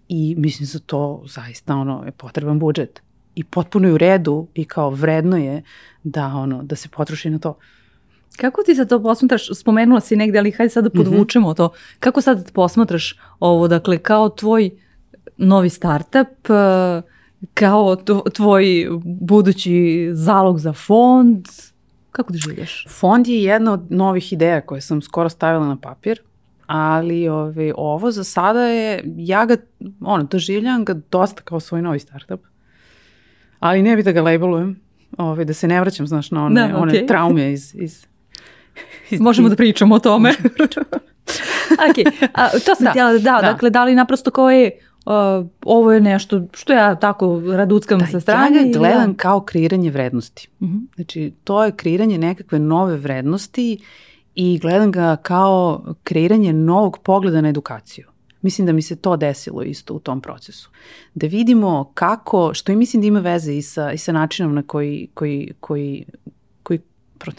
i 0.07 0.35
mislim 0.37 0.65
za 0.65 0.79
to 0.79 1.23
zaista 1.25 1.75
ono 1.75 2.03
je 2.05 2.11
potreban 2.11 2.59
budžet 2.59 3.01
i 3.35 3.43
potpuno 3.43 3.87
je 3.87 3.93
u 3.93 3.97
redu 3.97 4.47
i 4.53 4.65
kao 4.65 4.89
vredno 4.89 5.37
je 5.37 5.63
da 6.03 6.27
ono 6.27 6.63
da 6.63 6.75
se 6.75 6.89
potroši 6.89 7.29
na 7.29 7.39
to. 7.39 7.57
Kako 8.37 8.63
ti 8.63 8.75
sad 8.75 8.89
to 8.89 9.03
posmatraš, 9.03 9.49
spomenula 9.55 9.99
si 9.99 10.15
negde, 10.15 10.39
ali 10.39 10.51
hajde 10.51 10.69
sad 10.69 10.83
da 10.83 10.89
podvučemo 10.89 11.47
mm 11.47 11.51
-hmm. 11.51 11.57
to. 11.57 11.69
Kako 11.99 12.21
sad 12.21 12.51
posmatraš 12.51 13.19
ovo, 13.39 13.67
dakle, 13.67 13.97
kao 13.97 14.29
tvoj 14.29 14.69
novi 15.37 15.69
startup, 15.69 16.47
kao 17.53 17.95
tvoj 18.33 18.87
budući 19.03 20.09
zalog 20.13 20.59
za 20.59 20.73
fond, 20.73 21.45
kako 22.11 22.33
ti 22.33 22.39
željaš? 22.39 22.85
Fond 22.89 23.27
je 23.27 23.43
jedna 23.43 23.73
od 23.73 23.81
novih 23.89 24.33
ideja 24.33 24.61
koje 24.61 24.81
sam 24.81 25.01
skoro 25.01 25.29
stavila 25.29 25.67
na 25.67 25.77
papir, 25.81 26.21
ali 26.67 27.27
ove, 27.27 27.41
ovaj, 27.41 27.71
ovo 27.75 28.11
za 28.11 28.23
sada 28.23 28.61
je, 28.61 29.03
ja 29.17 29.45
ga, 29.45 29.55
ono, 30.01 30.23
doživljam 30.23 30.85
ga 30.85 30.93
dosta 31.11 31.41
kao 31.41 31.59
svoj 31.59 31.81
novi 31.81 31.99
startup, 31.99 32.41
ali 33.59 33.81
ne 33.81 33.95
bi 33.95 34.03
da 34.03 34.11
ga 34.11 34.21
labelujem, 34.21 34.79
ove, 35.17 35.29
ovaj, 35.29 35.45
da 35.45 35.53
se 35.53 35.67
ne 35.67 35.81
vraćam, 35.81 36.07
znaš, 36.07 36.31
na 36.31 36.45
one, 36.45 36.61
da, 36.61 36.67
okay. 36.67 36.81
one 36.81 37.05
traume 37.05 37.53
iz, 37.53 37.75
iz 37.75 38.07
Možemo 39.19 39.49
da 39.49 39.55
pričamo 39.55 39.95
o 39.95 39.99
tome. 39.99 40.29
ok, 41.89 42.13
a, 42.33 42.49
to 42.49 42.75
sam 42.75 42.83
da, 42.83 42.89
htjela 42.89 43.11
da, 43.11 43.19
da, 43.19 43.41
dakle, 43.41 43.69
da 43.69 43.83
li 43.83 43.95
naprosto 43.95 44.31
kao 44.31 44.49
je, 44.49 44.71
uh, 45.05 45.47
ovo 45.65 45.91
je 45.91 46.01
nešto 46.01 46.41
što 46.53 46.73
ja 46.73 46.95
tako 46.95 47.41
raduckam 47.55 47.99
da, 47.99 48.05
sa 48.05 48.19
strane. 48.19 48.57
Ja 48.57 48.63
ga 48.63 48.79
gledam 48.79 49.09
ja. 49.09 49.17
kao 49.17 49.41
kreiranje 49.41 49.91
vrednosti. 49.91 50.49
Uh 50.59 50.67
mhm. 50.67 50.77
-huh. 50.77 50.95
Znači, 50.95 51.33
to 51.43 51.63
je 51.63 51.71
kreiranje 51.71 52.17
nekakve 52.17 52.59
nove 52.59 52.97
vrednosti 52.97 53.79
i 54.35 54.59
gledam 54.59 54.91
ga 54.91 55.15
kao 55.15 55.83
kreiranje 56.03 56.53
novog 56.53 56.97
pogleda 56.97 57.41
na 57.41 57.49
edukaciju. 57.49 58.07
Mislim 58.41 58.67
da 58.67 58.73
mi 58.73 58.81
se 58.81 58.95
to 58.95 59.17
desilo 59.17 59.63
isto 59.63 59.93
u 59.93 59.99
tom 59.99 60.21
procesu. 60.21 60.69
Da 61.13 61.27
vidimo 61.27 61.91
kako, 61.93 62.53
što 62.53 62.71
i 62.71 62.75
mislim 62.75 63.01
da 63.01 63.07
ima 63.07 63.19
veze 63.19 63.53
i 63.53 63.61
sa, 63.61 63.91
i 63.91 63.97
sa 63.97 64.11
načinom 64.11 64.55
na 64.55 64.63
koji, 64.63 65.07
koji, 65.13 65.53
koji 65.59 66.05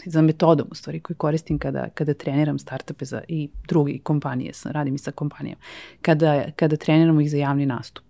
za 0.05 0.21
metodom 0.21 0.67
u 0.71 0.75
stvari 0.75 0.99
koju 0.99 1.17
koristim 1.17 1.59
kada, 1.59 1.89
kada 1.89 2.13
treniram 2.13 2.59
startupe 2.59 3.05
za, 3.05 3.21
i 3.27 3.49
drugi 3.67 3.99
kompanije, 3.99 4.51
radim 4.65 4.95
i 4.95 4.97
sa 4.97 5.11
kompanijama, 5.11 5.61
kada, 6.01 6.45
kada 6.55 6.75
treniramo 6.75 7.21
ih 7.21 7.31
za 7.31 7.37
javni 7.37 7.65
nastup. 7.65 8.03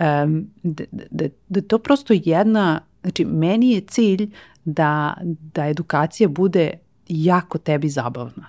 Um, 0.00 0.50
da, 0.62 0.84
da, 1.10 1.28
da 1.48 1.60
to 1.60 1.78
prosto 1.78 2.14
jedna, 2.16 2.80
znači 3.02 3.24
meni 3.24 3.70
je 3.70 3.80
cilj 3.80 4.30
da, 4.64 5.14
da 5.54 5.66
edukacija 5.66 6.28
bude 6.28 6.72
jako 7.08 7.58
tebi 7.58 7.88
zabavna. 7.88 8.48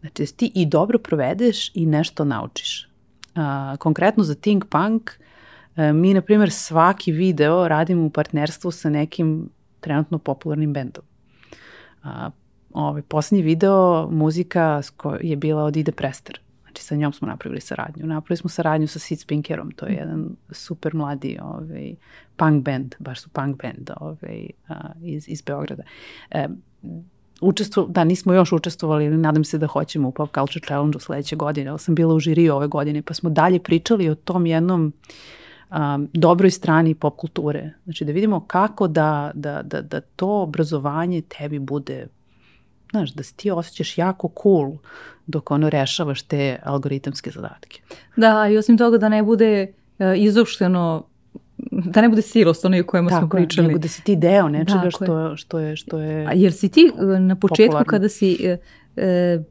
Znači 0.00 0.22
da 0.22 0.26
ti 0.36 0.52
i 0.54 0.66
dobro 0.66 0.98
provedeš 0.98 1.70
i 1.74 1.86
nešto 1.86 2.24
naučiš. 2.24 2.88
Uh, 3.34 3.78
konkretno 3.78 4.24
za 4.24 4.34
Think 4.34 4.64
Punk, 4.64 5.10
uh, 5.76 5.84
mi 5.94 6.14
na 6.14 6.20
primjer 6.20 6.50
svaki 6.50 7.12
video 7.12 7.68
radimo 7.68 8.06
u 8.06 8.10
partnerstvu 8.10 8.70
sa 8.70 8.90
nekim 8.90 9.48
trenutno 9.80 10.18
popularnim 10.18 10.72
bendom. 10.72 11.04
A, 12.06 12.30
ovaj, 12.72 13.02
poslednji 13.02 13.42
video, 13.42 14.08
muzika 14.10 14.82
je 15.20 15.36
bila 15.36 15.64
od 15.64 15.76
Ide 15.76 15.92
Prester. 15.92 16.40
Znači 16.62 16.82
sa 16.82 16.94
njom 16.96 17.12
smo 17.12 17.28
napravili 17.28 17.60
saradnju. 17.60 18.06
Napravili 18.06 18.36
smo 18.36 18.50
saradnju 18.50 18.88
sa 18.88 18.98
Sid 18.98 19.20
Spinkerom, 19.20 19.70
to 19.70 19.86
je 19.86 19.94
jedan 19.94 20.36
super 20.50 20.94
mladi 20.94 21.38
ovaj, 21.42 21.94
punk 22.36 22.64
band, 22.64 22.94
baš 22.98 23.20
su 23.20 23.28
punk 23.28 23.62
band 23.62 23.90
ovaj, 24.00 24.46
a, 24.68 24.74
iz, 25.02 25.28
iz 25.28 25.42
Beograda. 25.42 25.82
E, 26.30 26.48
učestvu, 27.40 27.86
da, 27.88 28.04
nismo 28.04 28.34
još 28.34 28.52
učestvovali, 28.52 29.06
ali 29.06 29.16
nadam 29.16 29.44
se 29.44 29.58
da 29.58 29.66
hoćemo 29.66 30.08
u 30.08 30.12
Pop 30.12 30.34
Culture 30.34 30.66
Challenge 30.66 30.96
u 30.96 31.00
sledeće 31.00 31.36
godine, 31.36 31.70
ali 31.70 31.78
sam 31.78 31.94
bila 31.94 32.14
u 32.14 32.20
žiriju 32.20 32.54
ove 32.54 32.66
godine, 32.66 33.02
pa 33.02 33.14
smo 33.14 33.30
dalje 33.30 33.62
pričali 33.62 34.08
o 34.08 34.14
tom 34.14 34.46
jednom 34.46 34.92
um, 35.70 36.08
dobroj 36.12 36.50
strani 36.50 36.94
pop 36.94 37.16
kulture. 37.16 37.72
Znači 37.84 38.04
da 38.04 38.12
vidimo 38.12 38.40
kako 38.40 38.88
da, 38.88 39.30
da, 39.34 39.62
da, 39.62 39.80
da 39.80 40.00
to 40.00 40.42
obrazovanje 40.42 41.22
tebi 41.22 41.58
bude 41.58 42.06
znaš, 42.90 43.10
da 43.10 43.22
se 43.22 43.34
ti 43.34 43.50
osjećaš 43.50 43.98
jako 43.98 44.30
cool 44.42 44.72
dok 45.26 45.50
ono 45.50 45.70
rešavaš 45.70 46.22
te 46.22 46.58
algoritamske 46.64 47.30
zadatke. 47.30 47.80
Da, 48.16 48.48
i 48.48 48.56
osim 48.56 48.78
toga 48.78 48.98
da 48.98 49.08
ne 49.08 49.22
bude 49.22 49.72
uh, 49.98 50.06
izušteno 50.16 51.06
da 51.70 52.00
ne 52.00 52.08
bude 52.08 52.22
silost 52.22 52.64
onaj 52.64 52.80
o 52.80 52.84
Tako 52.84 53.08
smo 53.08 53.28
pričali. 53.28 53.66
Nego 53.66 53.78
da 53.78 53.88
si 53.88 54.02
ti 54.02 54.16
deo 54.16 54.48
nečega 54.48 54.90
što, 54.90 55.36
što 55.36 55.58
je, 55.58 55.76
što 55.76 55.98
je 55.98 56.26
A 56.26 56.32
jer 56.34 56.52
si 56.52 56.68
ti 56.68 56.90
e, 56.98 57.20
na 57.20 57.36
početku 57.36 57.66
popularno. 57.66 57.90
kada 57.90 58.08
si 58.08 58.58
e, 58.96 59.42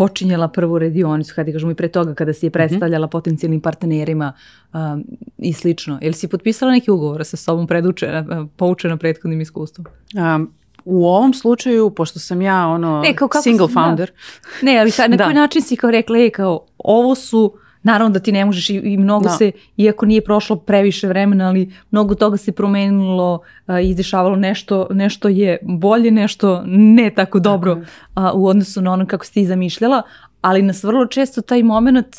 počinjala 0.00 0.48
prvu 0.48 0.78
radionicu, 0.78 1.34
kada 1.34 1.52
kažemo 1.52 1.72
i 1.72 1.74
pre 1.74 1.88
toga, 1.88 2.14
kada 2.14 2.32
si 2.32 2.46
je 2.46 2.48
mhm. 2.48 2.52
predstavljala 2.52 3.06
mm 3.06 3.08
-hmm. 3.08 3.12
potencijalnim 3.12 3.60
partnerima 3.60 4.32
um, 4.72 5.04
i 5.38 5.52
slično. 5.52 5.98
Jel 6.02 6.12
si 6.12 6.28
potpisala 6.28 6.72
neki 6.72 6.90
ugovor 6.90 7.24
sa 7.24 7.36
sobom 7.36 7.66
predučena, 7.66 8.46
poučena 8.56 8.96
prethodnim 8.96 9.40
iskustvom? 9.40 9.86
Um, 10.16 10.52
u 10.84 11.06
ovom 11.06 11.34
slučaju, 11.34 11.90
pošto 11.90 12.18
sam 12.18 12.42
ja 12.42 12.66
ono 12.66 13.00
ne, 13.00 13.14
kao 13.16 13.28
single 13.42 13.68
sam, 13.68 13.74
founder. 13.74 14.10
Da. 14.10 14.66
Ne, 14.66 14.78
ali 14.78 14.92
na 15.08 15.16
da. 15.16 15.24
koji 15.24 15.34
način 15.34 15.62
si 15.62 15.76
kao 15.76 15.90
rekla, 15.90 16.18
e, 16.18 16.30
kao 16.30 16.66
ovo 16.78 17.14
su 17.14 17.52
Naravno 17.82 18.12
da 18.12 18.20
ti 18.20 18.32
ne 18.32 18.44
možeš 18.44 18.70
i, 18.70 18.74
i 18.74 18.96
mnogo 18.96 19.24
da. 19.24 19.30
se, 19.30 19.52
iako 19.76 20.06
nije 20.06 20.24
prošlo 20.24 20.56
previše 20.56 21.08
vremena, 21.08 21.48
ali 21.48 21.72
mnogo 21.90 22.14
toga 22.14 22.36
se 22.36 22.52
promenilo 22.52 23.40
i 23.82 23.88
izdešavalo 23.88 24.36
nešto, 24.36 24.86
nešto 24.90 25.28
je 25.28 25.58
bolje, 25.62 26.10
nešto 26.10 26.62
ne 26.66 27.10
tako 27.10 27.38
dobro 27.38 27.80
a, 28.14 28.32
u 28.32 28.46
odnosu 28.46 28.80
na 28.80 28.92
ono 28.92 29.06
kako 29.06 29.24
si 29.24 29.32
ti 29.32 29.46
zamišljala, 29.46 30.02
ali 30.40 30.62
nas 30.62 30.84
vrlo 30.84 31.06
često 31.06 31.40
taj 31.40 31.62
moment 31.62 32.16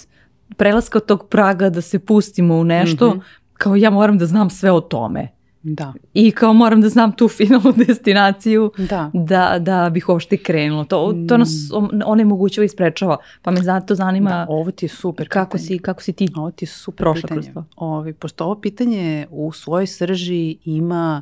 prelaska 0.57 0.97
od 0.97 1.05
tog 1.05 1.28
praga 1.28 1.70
da 1.70 1.82
se 1.82 1.99
pustimo 1.99 2.55
u 2.55 2.64
nešto, 2.64 3.09
mm 3.09 3.14
-hmm. 3.14 3.22
kao 3.53 3.76
ja 3.76 3.89
moram 3.89 4.18
da 4.18 4.26
znam 4.26 4.49
sve 4.49 4.72
o 4.72 4.82
tome. 4.82 5.40
Da. 5.64 5.93
I 6.14 6.32
kao 6.32 6.53
moram 6.53 6.82
da 6.82 6.89
znam 6.89 7.12
tu 7.12 7.28
finalnu 7.28 7.72
destinaciju 7.88 8.72
da, 8.78 9.12
da, 9.14 9.59
da 9.59 9.89
bih 9.89 10.09
uopšte 10.09 10.38
krenulo. 10.38 10.84
To, 10.84 11.14
to 11.28 11.38
nas 11.38 11.49
mm. 11.49 11.99
onemogućava 12.05 12.66
i 12.66 12.70
sprečava. 12.70 13.18
Pa 13.41 13.51
me 13.51 13.62
zato 13.62 13.95
zanima 13.95 14.30
da, 14.30 14.45
ovo 14.49 14.72
ti 14.72 14.86
je 14.86 14.89
super 14.89 15.30
kako, 15.30 15.57
pitanje. 15.57 15.68
si, 15.68 15.80
kako 15.80 16.01
si 16.01 16.14
ti 16.14 16.28
ovo 16.36 16.51
ti 16.51 16.66
je 16.66 16.70
super 16.70 17.03
prošla 17.03 17.22
pitanje. 17.22 17.41
kroz 17.41 17.53
to. 17.53 17.66
Ovi, 17.76 18.14
pošto 18.14 18.45
ovo 18.45 18.62
pitanje 18.62 19.28
u 19.32 19.51
svojoj 19.51 19.88
srži 19.88 20.57
ima 20.66 21.22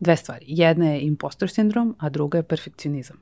dve 0.00 0.16
stvari. 0.16 0.44
Jedna 0.48 0.86
je 0.86 1.00
impostor 1.00 1.50
sindrom, 1.50 1.96
a 1.98 2.08
druga 2.08 2.38
je 2.38 2.42
perfekcionizam. 2.42 3.16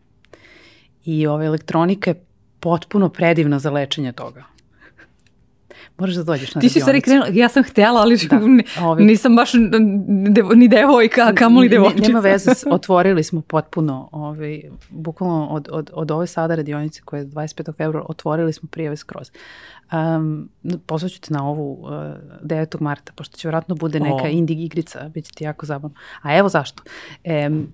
I 1.05 1.27
ova 1.27 1.45
elektronika 1.45 2.11
je 2.11 2.25
potpuno 2.61 3.09
predivna 3.09 3.59
za 3.59 3.71
lečenje 3.71 4.13
toga. 4.13 4.45
Moraš 5.99 6.15
da 6.15 6.23
dođeš 6.23 6.55
na 6.55 6.61
Ti 6.61 6.69
si 6.69 6.81
stvari 6.81 7.01
krenula, 7.01 7.29
ja 7.33 7.49
sam 7.49 7.63
htjela, 7.63 8.01
ali 8.01 8.17
da, 8.17 8.41
ovi, 8.87 9.05
nisam 9.05 9.37
baš 9.37 9.53
devo, 10.29 10.55
ni 10.55 10.69
devojka, 10.69 11.33
kamoli 11.35 11.69
devojčica. 11.69 12.07
Nema 12.07 12.21
veze, 12.21 12.51
otvorili 12.71 13.25
smo 13.25 13.41
potpuno, 13.41 14.09
ovaj, 14.13 14.63
bukvalno 14.91 15.47
od, 15.47 15.69
od, 15.73 15.91
od 15.95 16.11
ove 16.11 16.27
sada 16.27 16.55
radionice 16.55 17.01
koje 17.05 17.21
je 17.21 17.27
25. 17.27 17.77
februara, 17.77 18.07
otvorili 18.09 18.53
smo 18.53 18.69
prijave 18.73 18.97
skroz. 18.97 19.31
Um, 19.93 20.49
pozvaću 20.87 21.21
te 21.21 21.35
na 21.35 21.49
ovu 21.49 21.73
uh, 21.73 21.91
9. 22.43 22.81
marta, 22.81 23.13
pošto 23.17 23.37
će 23.37 23.49
vjerojatno 23.49 23.75
bude 23.75 24.01
neka 24.01 24.25
oh. 24.25 24.33
indie 24.35 24.65
igrica, 24.65 25.09
bit 25.15 25.25
će 25.25 25.33
ti 25.33 25.45
jako 25.45 25.67
zabavno. 25.67 25.97
A 26.23 26.37
evo 26.37 26.49
zašto. 26.49 26.83
Um, 27.47 27.69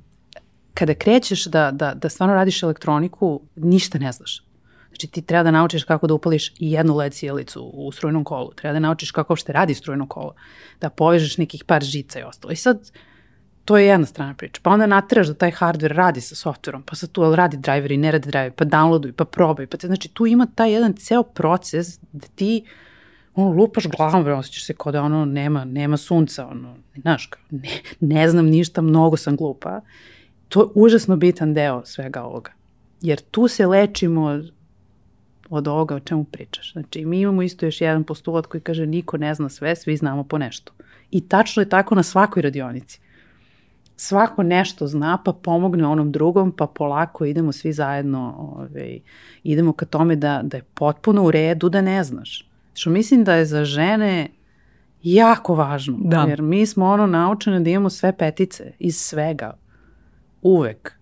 kada 0.74 0.94
krećeš 0.94 1.44
da, 1.44 1.70
da, 1.70 1.94
da 1.94 2.08
stvarno 2.08 2.34
radiš 2.34 2.62
elektroniku, 2.62 3.40
ništa 3.56 3.98
ne 3.98 4.12
znaš. 4.12 4.42
Znači 4.94 5.06
ti 5.06 5.22
treba 5.22 5.42
da 5.42 5.50
naučiš 5.50 5.84
kako 5.84 6.06
da 6.06 6.14
upališ 6.14 6.52
jednu 6.58 6.96
led 6.96 7.14
sjelicu 7.14 7.70
u 7.74 7.92
strujnom 7.92 8.24
kolu, 8.24 8.52
treba 8.54 8.72
da 8.72 8.78
naučiš 8.78 9.10
kako 9.10 9.32
uopšte 9.32 9.52
radi 9.52 9.74
strujno 9.74 10.08
kolo, 10.08 10.34
da 10.80 10.90
povežeš 10.90 11.38
nekih 11.38 11.64
par 11.64 11.82
žica 11.82 12.20
i 12.20 12.22
ostalo. 12.22 12.52
I 12.52 12.56
sad, 12.56 12.90
to 13.64 13.76
je 13.76 13.86
jedna 13.86 14.06
strana 14.06 14.34
priča. 14.34 14.60
Pa 14.62 14.70
onda 14.70 14.86
natiraš 14.86 15.26
da 15.26 15.34
taj 15.34 15.50
hardware 15.50 15.94
radi 15.94 16.20
sa 16.20 16.34
softverom, 16.34 16.82
pa 16.82 16.94
sad 16.94 17.10
tu 17.10 17.22
ali 17.22 17.36
radi 17.36 17.56
driver 17.56 17.92
i 17.92 17.96
ne 17.96 18.10
radi 18.10 18.28
driver, 18.28 18.52
pa 18.52 18.64
downloaduj, 18.64 19.12
pa 19.12 19.24
probaj. 19.24 19.66
Pa 19.66 19.76
te, 19.76 19.86
znači 19.86 20.08
tu 20.08 20.26
ima 20.26 20.46
taj 20.54 20.72
jedan 20.72 20.92
ceo 20.92 21.22
proces 21.22 21.98
da 22.12 22.26
ti 22.34 22.64
ono, 23.34 23.50
lupaš 23.50 23.86
glavom, 23.96 24.24
bre, 24.24 24.34
osjećaš 24.34 24.64
se 24.64 24.74
kao 24.74 24.92
da 24.92 25.02
ono 25.02 25.24
nema, 25.24 25.64
nema 25.64 25.96
sunca, 25.96 26.46
ono, 26.46 26.76
znaš, 26.96 27.30
ne, 27.50 27.80
ne 28.00 28.28
znam 28.28 28.46
ništa, 28.46 28.82
mnogo 28.82 29.16
sam 29.16 29.36
glupa. 29.36 29.80
To 30.48 30.60
je 30.60 30.66
užasno 30.74 31.16
bitan 31.16 31.54
deo 31.54 31.82
svega 31.84 32.22
ovoga. 32.22 32.52
Jer 33.00 33.20
tu 33.20 33.48
se 33.48 33.66
lečimo 33.66 34.40
od 35.50 35.68
ovoga 35.68 35.94
o 35.94 36.00
čemu 36.00 36.24
pričaš. 36.24 36.72
Znači, 36.72 37.04
mi 37.04 37.20
imamo 37.20 37.42
isto 37.42 37.66
još 37.66 37.80
jedan 37.80 38.04
postulat 38.04 38.46
koji 38.46 38.60
kaže 38.60 38.86
niko 38.86 39.16
ne 39.16 39.34
zna 39.34 39.48
sve, 39.48 39.76
svi 39.76 39.96
znamo 39.96 40.24
po 40.24 40.38
nešto. 40.38 40.72
I 41.10 41.28
tačno 41.28 41.62
je 41.62 41.68
tako 41.68 41.94
na 41.94 42.02
svakoj 42.02 42.42
radionici. 42.42 43.00
Svako 43.96 44.42
nešto 44.42 44.86
zna, 44.86 45.18
pa 45.24 45.32
pomogne 45.32 45.86
onom 45.86 46.12
drugom, 46.12 46.52
pa 46.52 46.66
polako 46.66 47.24
idemo 47.24 47.52
svi 47.52 47.72
zajedno, 47.72 48.34
ovaj, 48.38 49.00
idemo 49.42 49.72
ka 49.72 49.86
tome 49.86 50.16
da, 50.16 50.40
da 50.42 50.56
je 50.56 50.62
potpuno 50.74 51.24
u 51.24 51.30
redu 51.30 51.68
da 51.68 51.80
ne 51.80 52.04
znaš. 52.04 52.48
Što 52.74 52.90
mislim 52.90 53.24
da 53.24 53.34
je 53.34 53.46
za 53.46 53.64
žene 53.64 54.28
jako 55.02 55.54
važno. 55.54 55.96
Da. 56.00 56.26
Jer 56.28 56.42
mi 56.42 56.66
smo 56.66 56.86
ono 56.86 57.06
naučene 57.06 57.60
da 57.60 57.70
imamo 57.70 57.90
sve 57.90 58.16
petice 58.16 58.72
iz 58.78 58.96
svega. 58.96 59.58
Uvek. 60.42 60.98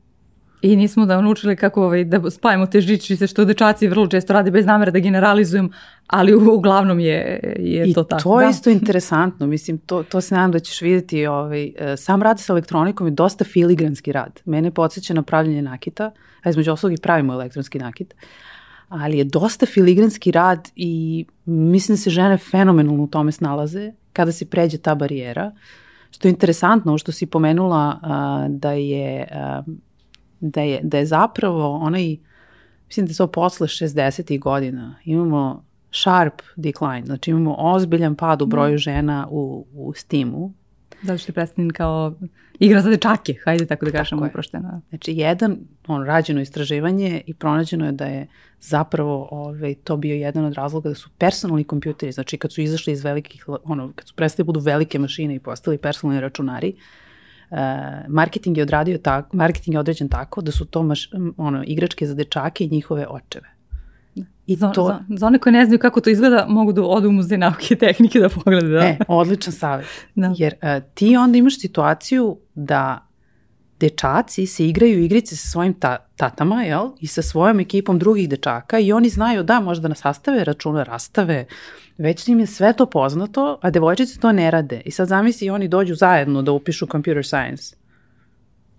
I 0.63 0.77
nismo 0.77 1.07
da 1.07 1.21
naučili 1.21 1.57
kako 1.57 1.85
ovaj, 1.85 2.05
da 2.05 2.31
spajamo 2.31 2.67
te 2.67 2.81
žičice 2.81 3.27
što 3.27 3.45
dečaci 3.45 3.89
vrlo 3.89 4.07
često 4.07 4.33
rade 4.33 4.51
bez 4.51 4.67
namere 4.67 4.91
da 4.91 4.99
generalizujem, 4.99 5.71
ali 6.07 6.35
uglavnom 6.35 7.01
je, 7.01 7.41
je 7.59 7.91
I 7.91 7.95
to 7.95 8.05
tako. 8.05 8.21
I 8.21 8.23
to 8.23 8.41
je 8.41 8.45
da. 8.45 8.51
isto 8.51 8.71
interesantno, 8.71 9.47
mislim, 9.47 9.79
to, 9.79 10.03
to 10.03 10.21
se 10.21 10.35
nadam 10.35 10.53
da 10.53 10.59
ćeš 10.59 10.81
vidjeti, 10.81 11.27
ovaj, 11.27 11.73
e, 11.77 11.97
sam 11.97 12.23
rad 12.23 12.41
sa 12.41 12.53
elektronikom 12.53 13.07
je 13.07 13.11
dosta 13.11 13.45
filigranski 13.45 14.13
rad. 14.13 14.41
Mene 14.45 14.71
podsjeća 14.71 15.15
na 15.15 15.23
pravljanje 15.23 15.63
nakita, 15.63 16.11
a 16.43 16.51
između 16.51 16.73
ostalog 16.73 16.95
i 16.95 17.03
pravimo 17.03 17.33
elektronski 17.33 17.79
nakit, 17.79 18.15
ali 18.89 19.19
je 19.19 19.25
dosta 19.25 19.67
filigranski 19.67 20.31
rad 20.31 20.69
i 20.77 21.25
mislim 21.45 21.97
da 21.97 22.01
se 22.01 22.11
žene 22.11 22.39
fenomenalno 22.39 23.03
u 23.03 23.07
tome 23.07 23.33
snalaze 23.33 23.93
kada 24.13 24.33
se 24.33 24.47
pređe 24.47 24.79
ta 24.79 24.95
barijera. 24.95 25.53
Što 26.11 26.29
je 26.29 26.31
interesantno, 26.31 26.99
što 26.99 27.13
si 27.13 27.27
pomenula 27.27 27.99
a, 28.03 28.47
da 28.49 28.73
je 28.73 29.29
a, 29.33 29.63
da 30.43 30.61
je, 30.61 30.81
da 30.83 30.99
je 30.99 31.07
zapravo 31.07 31.77
onaj, 31.77 32.17
mislim 32.87 33.07
da 33.07 33.11
je 33.11 33.17
to 33.17 33.27
posle 33.27 33.67
60. 33.67 34.39
godina, 34.39 34.95
imamo 35.05 35.65
sharp 35.93 36.43
decline, 36.57 37.03
znači 37.05 37.31
imamo 37.31 37.57
ozbiljan 37.59 38.15
pad 38.15 38.43
u 38.43 38.47
broju 38.47 38.79
žena 38.79 39.29
u, 39.31 39.67
u 39.75 39.93
Steamu. 39.95 40.53
Zato 41.03 41.19
što 41.19 41.31
je 41.31 41.35
predstavljen 41.35 41.71
kao 41.71 42.15
igra 42.59 42.81
za 42.81 42.91
dečake, 42.91 43.35
hajde 43.45 43.67
tako 43.67 43.85
da 43.85 43.93
kažemo 43.93 44.27
uprošteno. 44.27 44.81
Znači, 44.89 45.13
jedan, 45.13 45.59
on, 45.87 46.07
rađeno 46.07 46.41
istraživanje 46.41 47.21
i 47.27 47.35
pronađeno 47.35 47.87
je 47.87 47.93
da 47.93 48.05
je 48.05 48.27
zapravo 48.61 49.29
ovaj, 49.31 49.75
to 49.75 49.97
bio 49.97 50.15
jedan 50.15 50.45
od 50.45 50.53
razloga 50.53 50.89
da 50.89 50.95
su 50.95 51.11
personalni 51.19 51.65
kompjuteri, 51.65 52.13
znači 52.13 52.39
kad 52.39 52.53
su 52.53 52.61
izašli 52.61 52.93
iz 52.93 53.05
velikih, 53.05 53.45
ono, 53.65 53.93
kad 53.95 54.09
su 54.09 54.15
prestali 54.15 54.45
da 54.45 54.47
budu 54.47 54.61
velike 54.61 54.99
mašine 54.99 55.35
i 55.35 55.41
postali 55.41 55.79
personalni 55.79 56.21
računari, 56.21 56.73
Uh, 56.73 56.83
marketing 58.09 58.57
je 58.57 58.63
odradio 58.63 58.99
tako, 58.99 59.37
marketing 59.37 59.75
je 59.75 59.81
određen 59.81 60.09
tako 60.09 60.41
da 60.41 60.53
su 60.53 60.65
to 60.65 60.83
maš, 60.83 61.11
ono, 61.37 61.65
igračke 61.67 62.07
za 62.07 62.15
dečake 62.15 62.65
i 62.65 62.69
njihove 62.69 63.07
očeve. 63.07 63.49
I 64.47 64.57
za, 64.57 64.71
to... 64.71 64.87
za, 64.87 65.17
za 65.17 65.27
one 65.27 65.39
koji 65.39 65.53
ne 65.53 65.65
znaju 65.65 65.79
kako 65.79 66.01
to 66.01 66.11
izgleda, 66.11 66.47
mogu 66.49 66.73
da 66.73 66.83
odu 66.83 67.09
u 67.09 67.13
muzej 67.13 67.39
nauke 67.39 67.75
i 67.75 67.79
tehnike 67.79 68.21
da 68.21 68.29
pogledaju. 68.29 68.73
Da? 68.73 68.85
E, 68.85 68.99
odličan 69.09 69.53
savjet. 69.53 69.89
da. 70.15 70.35
Jer 70.37 70.55
uh, 70.55 70.85
ti 70.95 71.17
onda 71.17 71.39
imaš 71.39 71.61
situaciju 71.61 72.39
da 72.55 73.07
dečaci 73.81 74.47
se 74.47 74.67
igraju 74.67 75.05
igrice 75.05 75.37
sa 75.37 75.49
svojim 75.49 75.75
ta 75.75 75.97
tatama, 76.17 76.63
jel? 76.63 76.91
I 77.01 77.07
sa 77.07 77.23
svojom 77.23 77.61
ekipom 77.61 77.99
drugih 77.99 78.29
dečaka 78.29 78.79
i 78.79 78.93
oni 78.93 79.09
znaju 79.09 79.43
da 79.43 79.61
možda 79.61 79.89
na 79.89 79.95
sastave 79.95 80.45
računa 80.45 80.83
rastave, 80.83 81.47
već 82.03 82.29
im 82.29 82.41
je 82.41 82.47
sve 82.47 82.73
to 82.73 82.87
poznato, 82.87 83.59
a 83.61 83.71
devojčice 83.71 84.21
to 84.21 84.33
ne 84.33 84.51
rade. 84.51 84.81
I 84.85 84.91
sad 84.91 85.09
zamisli 85.09 85.51
oni 85.51 85.69
dođu 85.69 85.95
zajedno 85.95 86.43
da 86.43 86.53
upišu 86.53 86.87
computer 86.87 87.27
science. 87.27 87.77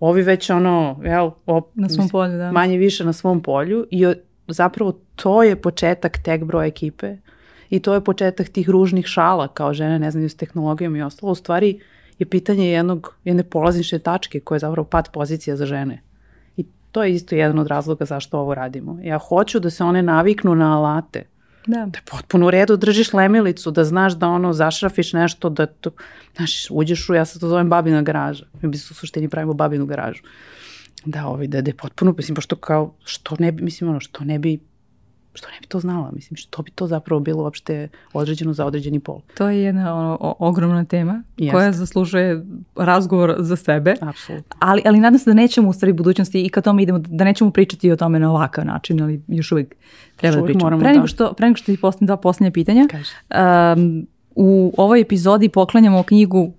Ovi 0.00 0.22
već 0.22 0.50
ono, 0.50 1.00
jel, 1.04 1.30
op, 1.46 1.70
na 1.74 1.88
svom 1.88 2.08
polju, 2.08 2.38
da. 2.38 2.52
manje 2.52 2.78
više 2.78 3.04
na 3.04 3.12
svom 3.12 3.42
polju 3.42 3.86
i 3.90 4.06
zapravo 4.48 4.92
to 5.16 5.42
je 5.42 5.56
početak 5.56 6.18
tek 6.22 6.44
broja 6.44 6.66
ekipe 6.66 7.16
i 7.70 7.80
to 7.80 7.94
je 7.94 8.04
početak 8.04 8.48
tih 8.48 8.70
ružnih 8.70 9.06
šala 9.06 9.48
kao 9.48 9.74
žene 9.74 9.98
ne 9.98 10.10
znaju 10.10 10.28
s 10.28 10.36
tehnologijom 10.36 10.96
i 10.96 11.02
ostalo. 11.02 11.32
U 11.32 11.34
stvari 11.34 11.80
je 12.18 12.26
pitanje 12.26 12.68
jednog, 12.68 13.14
jedne 13.24 13.42
polaznične 13.42 13.98
tačke 13.98 14.40
koja 14.40 14.56
je 14.56 14.60
zapravo 14.60 14.84
pad 14.84 15.08
pozicija 15.12 15.56
za 15.56 15.66
žene. 15.66 16.02
I 16.56 16.66
to 16.92 17.02
je 17.02 17.12
isto 17.12 17.34
jedan 17.34 17.58
od 17.58 17.66
razloga 17.66 18.04
zašto 18.04 18.38
ovo 18.38 18.54
radimo. 18.54 18.98
Ja 19.02 19.18
hoću 19.18 19.60
da 19.60 19.70
se 19.70 19.84
one 19.84 20.02
naviknu 20.02 20.54
na 20.54 20.76
alate. 20.76 21.33
Da. 21.66 21.86
Da 21.86 21.98
je 21.98 22.02
potpuno 22.10 22.46
u 22.46 22.50
redu, 22.50 22.76
držiš 22.76 23.12
lemilicu, 23.12 23.70
da 23.70 23.84
znaš 23.84 24.12
da 24.12 24.28
ono 24.28 24.52
zašrafiš 24.52 25.12
nešto, 25.12 25.50
da 25.50 25.66
to, 25.66 25.90
znaš, 26.36 26.66
uđeš 26.70 27.08
u, 27.10 27.14
ja 27.14 27.24
se 27.24 27.40
to 27.40 27.48
zovem 27.48 27.70
babina 27.70 28.02
garaža. 28.02 28.46
Mi 28.62 28.68
bi 28.68 28.78
se 28.78 28.88
u 28.90 28.94
suštini 28.94 29.28
pravimo 29.28 29.54
babinu 29.54 29.86
garažu. 29.86 30.22
Da, 31.04 31.26
ovaj, 31.26 31.46
da, 31.46 31.60
da 31.60 31.70
je 31.70 31.76
potpuno, 31.76 32.14
mislim, 32.16 32.34
pošto 32.34 32.56
kao, 32.56 32.94
što 33.04 33.36
ne 33.38 33.52
bi, 33.52 33.62
mislim, 33.62 33.90
ono, 33.90 34.00
što 34.00 34.24
ne 34.24 34.38
bi 34.38 34.58
što 35.34 35.48
ne 35.48 35.60
bi 35.60 35.66
to 35.66 35.80
znala, 35.80 36.10
mislim, 36.12 36.36
što 36.36 36.62
bi 36.62 36.70
to 36.70 36.86
zapravo 36.86 37.20
bilo 37.20 37.42
uopšte 37.42 37.88
određeno 38.12 38.52
za 38.52 38.66
određeni 38.66 39.00
pol. 39.00 39.20
To 39.36 39.48
je 39.48 39.62
jedna 39.62 39.94
ono, 39.94 40.18
o, 40.20 40.34
ogromna 40.38 40.84
tema 40.84 41.22
Jest. 41.36 41.52
koja 41.52 41.72
zaslužuje 41.72 42.44
razgovor 42.76 43.34
za 43.38 43.56
sebe. 43.56 43.94
Apsolutno. 44.00 44.56
Ali, 44.58 44.82
ali 44.86 45.00
nadam 45.00 45.18
se 45.18 45.30
da 45.30 45.34
nećemo 45.34 45.68
u 45.68 45.72
stvari 45.72 45.92
budućnosti 45.92 46.42
i 46.42 46.48
kad 46.48 46.64
tome 46.64 46.82
idemo, 46.82 46.98
da 46.98 47.24
nećemo 47.24 47.50
pričati 47.50 47.92
o 47.92 47.96
tome 47.96 48.18
na 48.18 48.30
ovakav 48.30 48.66
način, 48.66 49.02
ali 49.02 49.22
još 49.28 49.52
uvijek 49.52 49.74
treba 50.16 50.36
još 50.36 50.42
da 50.42 50.46
pričamo. 50.46 50.78
Pre 50.78 50.88
nego, 50.88 51.00
da. 51.00 51.06
što, 51.06 51.32
pre 51.32 51.46
nego 51.46 51.56
što 51.56 51.66
ti 51.66 51.80
postavim 51.80 52.06
dva 52.06 52.16
posljednja 52.16 52.50
pitanja, 52.50 52.88
um, 53.76 54.06
u 54.34 54.74
ovoj 54.76 55.00
epizodi 55.00 55.48
poklanjamo 55.48 56.02
knjigu 56.02 56.52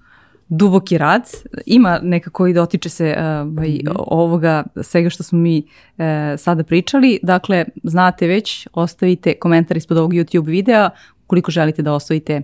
duboki 0.49 0.97
rad, 0.97 1.21
ima 1.65 1.99
nekako 2.03 2.47
i 2.47 2.53
dotiče 2.53 2.89
se 2.89 3.15
uh, 3.17 3.47
mm 3.47 3.57
-hmm. 3.57 3.93
ovoga 3.97 4.63
svega 4.81 5.09
što 5.09 5.23
smo 5.23 5.39
mi 5.39 5.63
uh, 5.97 6.03
sada 6.37 6.63
pričali, 6.63 7.19
dakle 7.23 7.65
znate 7.83 8.27
već, 8.27 8.67
ostavite 8.73 9.33
komentar 9.39 9.77
ispod 9.77 9.97
ovog 9.97 10.13
YouTube 10.13 10.45
videa 10.45 10.89
ukoliko 11.25 11.51
želite 11.51 11.81
da 11.81 11.93
osvojite 11.93 12.41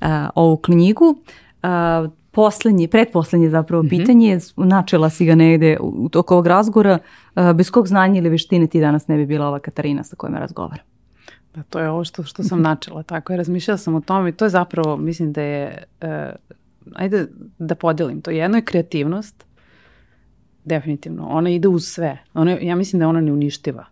uh, 0.00 0.08
ovu 0.34 0.56
knjigu. 0.56 1.16
Uh, 1.62 2.10
poslednje, 2.30 2.88
predposlednje 2.88 3.50
zapravo 3.50 3.82
mm 3.82 3.86
-hmm. 3.86 3.98
pitanje, 3.98 4.38
načela 4.56 5.10
si 5.10 5.26
ga 5.26 5.34
negde 5.34 5.76
u 5.80 6.08
toku 6.08 6.34
ovog 6.34 6.46
razgovora, 6.46 6.98
uh, 7.36 7.52
bez 7.52 7.70
kog 7.70 7.88
znanja 7.88 8.18
ili 8.18 8.28
veštine 8.28 8.66
ti 8.66 8.80
danas 8.80 9.08
ne 9.08 9.16
bi 9.16 9.26
bila 9.26 9.46
ova 9.46 9.58
Katarina 9.58 10.04
sa 10.04 10.16
kojom 10.16 10.34
razgovaram? 10.34 10.84
Da, 11.54 11.62
to 11.62 11.78
je 11.78 11.90
ovo 11.90 12.04
što, 12.04 12.22
što 12.22 12.42
sam 12.42 12.62
načela, 12.62 13.02
tako 13.02 13.32
je, 13.32 13.36
razmišljala 13.36 13.78
sam 13.78 13.94
o 13.94 14.00
tome 14.00 14.28
i 14.28 14.32
to 14.32 14.44
je 14.44 14.48
zapravo, 14.48 14.96
mislim 14.96 15.32
da 15.32 15.42
je 15.42 15.84
ajde 16.94 17.26
da 17.58 17.74
podelim 17.74 18.22
to. 18.22 18.30
Jedno 18.30 18.58
je 18.58 18.64
kreativnost, 18.64 19.46
definitivno. 20.64 21.28
Ona 21.28 21.50
ide 21.50 21.68
uz 21.68 21.84
sve. 21.86 22.18
Ona, 22.34 22.50
ja 22.50 22.76
mislim 22.76 23.00
da 23.00 23.08
ona 23.08 23.20
ne 23.20 23.32
uništiva. 23.32 23.84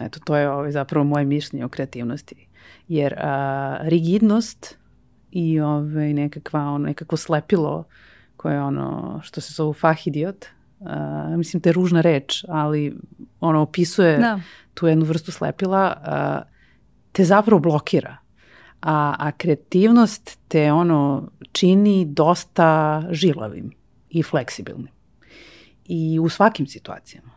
Eto, 0.00 0.20
to 0.24 0.36
je 0.36 0.50
ovaj, 0.50 0.70
zapravo 0.70 1.04
moje 1.04 1.24
mišljenje 1.24 1.64
o 1.64 1.68
kreativnosti. 1.68 2.46
Jer 2.88 3.14
a, 3.18 3.78
rigidnost 3.82 4.78
i 5.30 5.60
ovaj, 5.60 6.12
nekakva, 6.12 6.60
ono, 6.60 6.78
nekako 6.78 7.16
slepilo 7.16 7.84
koje 8.36 8.54
je 8.54 8.62
ono 8.62 9.20
što 9.22 9.40
se 9.40 9.52
zove 9.52 9.74
fahidiot, 9.74 10.46
a, 10.80 11.34
mislim 11.36 11.60
te 11.60 11.72
ružna 11.72 12.00
reč, 12.00 12.44
ali 12.48 12.96
ono 13.40 13.60
opisuje 13.60 14.18
da. 14.18 14.40
tu 14.74 14.86
jednu 14.86 15.04
vrstu 15.04 15.32
slepila, 15.32 15.96
a, 16.04 16.42
te 17.12 17.24
zapravo 17.24 17.60
blokira 17.60 18.16
a, 18.88 19.14
a 19.18 19.32
kreativnost 19.32 20.38
te 20.48 20.72
ono 20.72 21.28
čini 21.52 22.04
dosta 22.04 23.02
žilavim 23.10 23.70
i 24.10 24.22
fleksibilnim. 24.22 24.88
I 25.84 26.18
u 26.18 26.28
svakim 26.28 26.66
situacijama. 26.66 27.30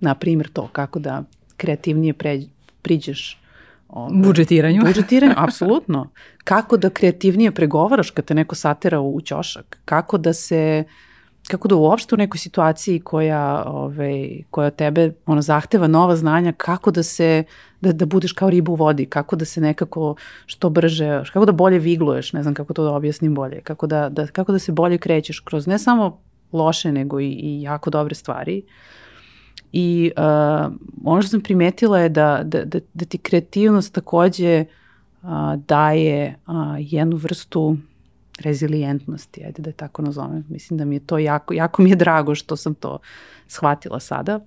Na 0.00 0.14
primjer 0.14 0.48
to 0.48 0.68
kako 0.72 0.98
da 0.98 1.24
kreativnije 1.56 2.14
pre, 2.14 2.40
priđeš 2.82 3.40
ovaj, 3.88 4.10
budžetiranju. 4.14 4.82
Budžetiranju, 4.86 5.34
apsolutno. 5.36 6.10
Kako 6.44 6.76
da 6.76 6.90
kreativnije 6.90 7.52
pregovaraš 7.52 8.10
kad 8.10 8.24
te 8.24 8.34
neko 8.34 8.54
satera 8.54 9.00
u 9.00 9.20
ćošak. 9.20 9.78
Kako 9.84 10.18
da 10.18 10.32
se 10.32 10.84
kako 11.48 11.68
da 11.68 11.76
uopšte 11.76 12.14
u 12.14 12.18
nekoj 12.18 12.38
situaciji 12.38 13.00
koja, 13.00 13.64
ovaj, 13.66 14.42
koja 14.50 14.70
tebe 14.70 15.12
ono, 15.26 15.42
zahteva 15.42 15.86
nova 15.86 16.16
znanja, 16.16 16.52
kako 16.52 16.90
da 16.90 17.02
se, 17.02 17.44
da, 17.80 17.92
da 17.92 18.06
budeš 18.06 18.32
kao 18.32 18.50
riba 18.50 18.72
u 18.72 18.74
vodi, 18.74 19.06
kako 19.06 19.36
da 19.36 19.44
se 19.44 19.60
nekako 19.60 20.14
što 20.46 20.70
brže, 20.70 21.22
kako 21.32 21.46
da 21.46 21.52
bolje 21.52 21.78
vigluješ, 21.78 22.32
ne 22.32 22.42
znam 22.42 22.54
kako 22.54 22.74
to 22.74 22.84
da 22.84 22.90
objasnim 22.90 23.34
bolje, 23.34 23.60
kako 23.60 23.86
da, 23.86 24.08
da, 24.08 24.26
kako 24.26 24.52
da 24.52 24.58
se 24.58 24.72
bolje 24.72 24.98
krećeš 24.98 25.40
kroz 25.40 25.66
ne 25.66 25.78
samo 25.78 26.18
loše, 26.52 26.92
nego 26.92 27.20
i, 27.20 27.28
i 27.28 27.62
jako 27.62 27.90
dobre 27.90 28.14
stvari. 28.14 28.62
I 29.72 30.12
uh, 30.16 30.72
ono 31.04 31.22
što 31.22 31.30
sam 31.30 31.40
primetila 31.40 32.00
je 32.00 32.08
da, 32.08 32.40
da, 32.44 32.64
da, 32.64 32.78
da 32.94 33.04
ti 33.04 33.18
kreativnost 33.18 33.94
takođe 33.94 34.64
uh, 35.22 35.28
daje 35.66 36.38
uh, 36.46 36.54
jednu 36.78 37.16
vrstu 37.16 37.76
rezilijentnosti, 38.42 39.44
ajde 39.44 39.62
da 39.62 39.70
je 39.70 39.74
tako 39.74 40.02
nazovem. 40.02 40.44
Mislim 40.48 40.78
da 40.78 40.84
mi 40.84 40.94
je 40.94 41.00
to 41.00 41.18
jako, 41.18 41.54
jako 41.54 41.82
mi 41.82 41.90
je 41.90 41.96
drago 41.96 42.34
što 42.34 42.56
sam 42.56 42.74
to 42.74 42.98
shvatila 43.46 44.00
sada. 44.00 44.40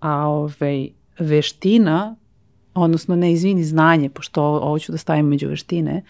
A 0.00 0.26
ovaj, 0.28 0.88
veština, 1.18 2.16
odnosno 2.74 3.16
ne 3.16 3.32
izvini 3.32 3.64
znanje, 3.64 4.10
pošto 4.10 4.42
ovo 4.42 4.78
ću 4.78 4.92
da 4.92 4.98
stavim 4.98 5.26
među 5.26 5.48
veštine, 5.48 6.02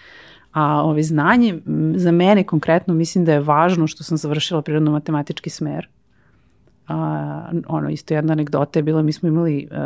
a 0.53 0.83
ovaj, 0.83 1.03
znanje 1.03 1.61
za 1.95 2.13
mene 2.13 2.45
konkretno 2.45 2.95
mislim 2.95 3.25
da 3.25 3.33
je 3.33 3.41
važno 3.41 3.87
što 3.87 4.05
sam 4.05 4.17
završila 4.17 4.63
prirodno-matematički 4.63 5.51
smer. 5.51 5.89
A, 6.89 7.51
ono, 7.69 7.91
isto 7.91 8.15
jedna 8.15 8.33
anegdota 8.33 8.79
je 8.79 8.83
bila, 8.83 9.03
mi 9.03 9.13
smo 9.13 9.29
imali 9.29 9.69
uh, 9.71 9.79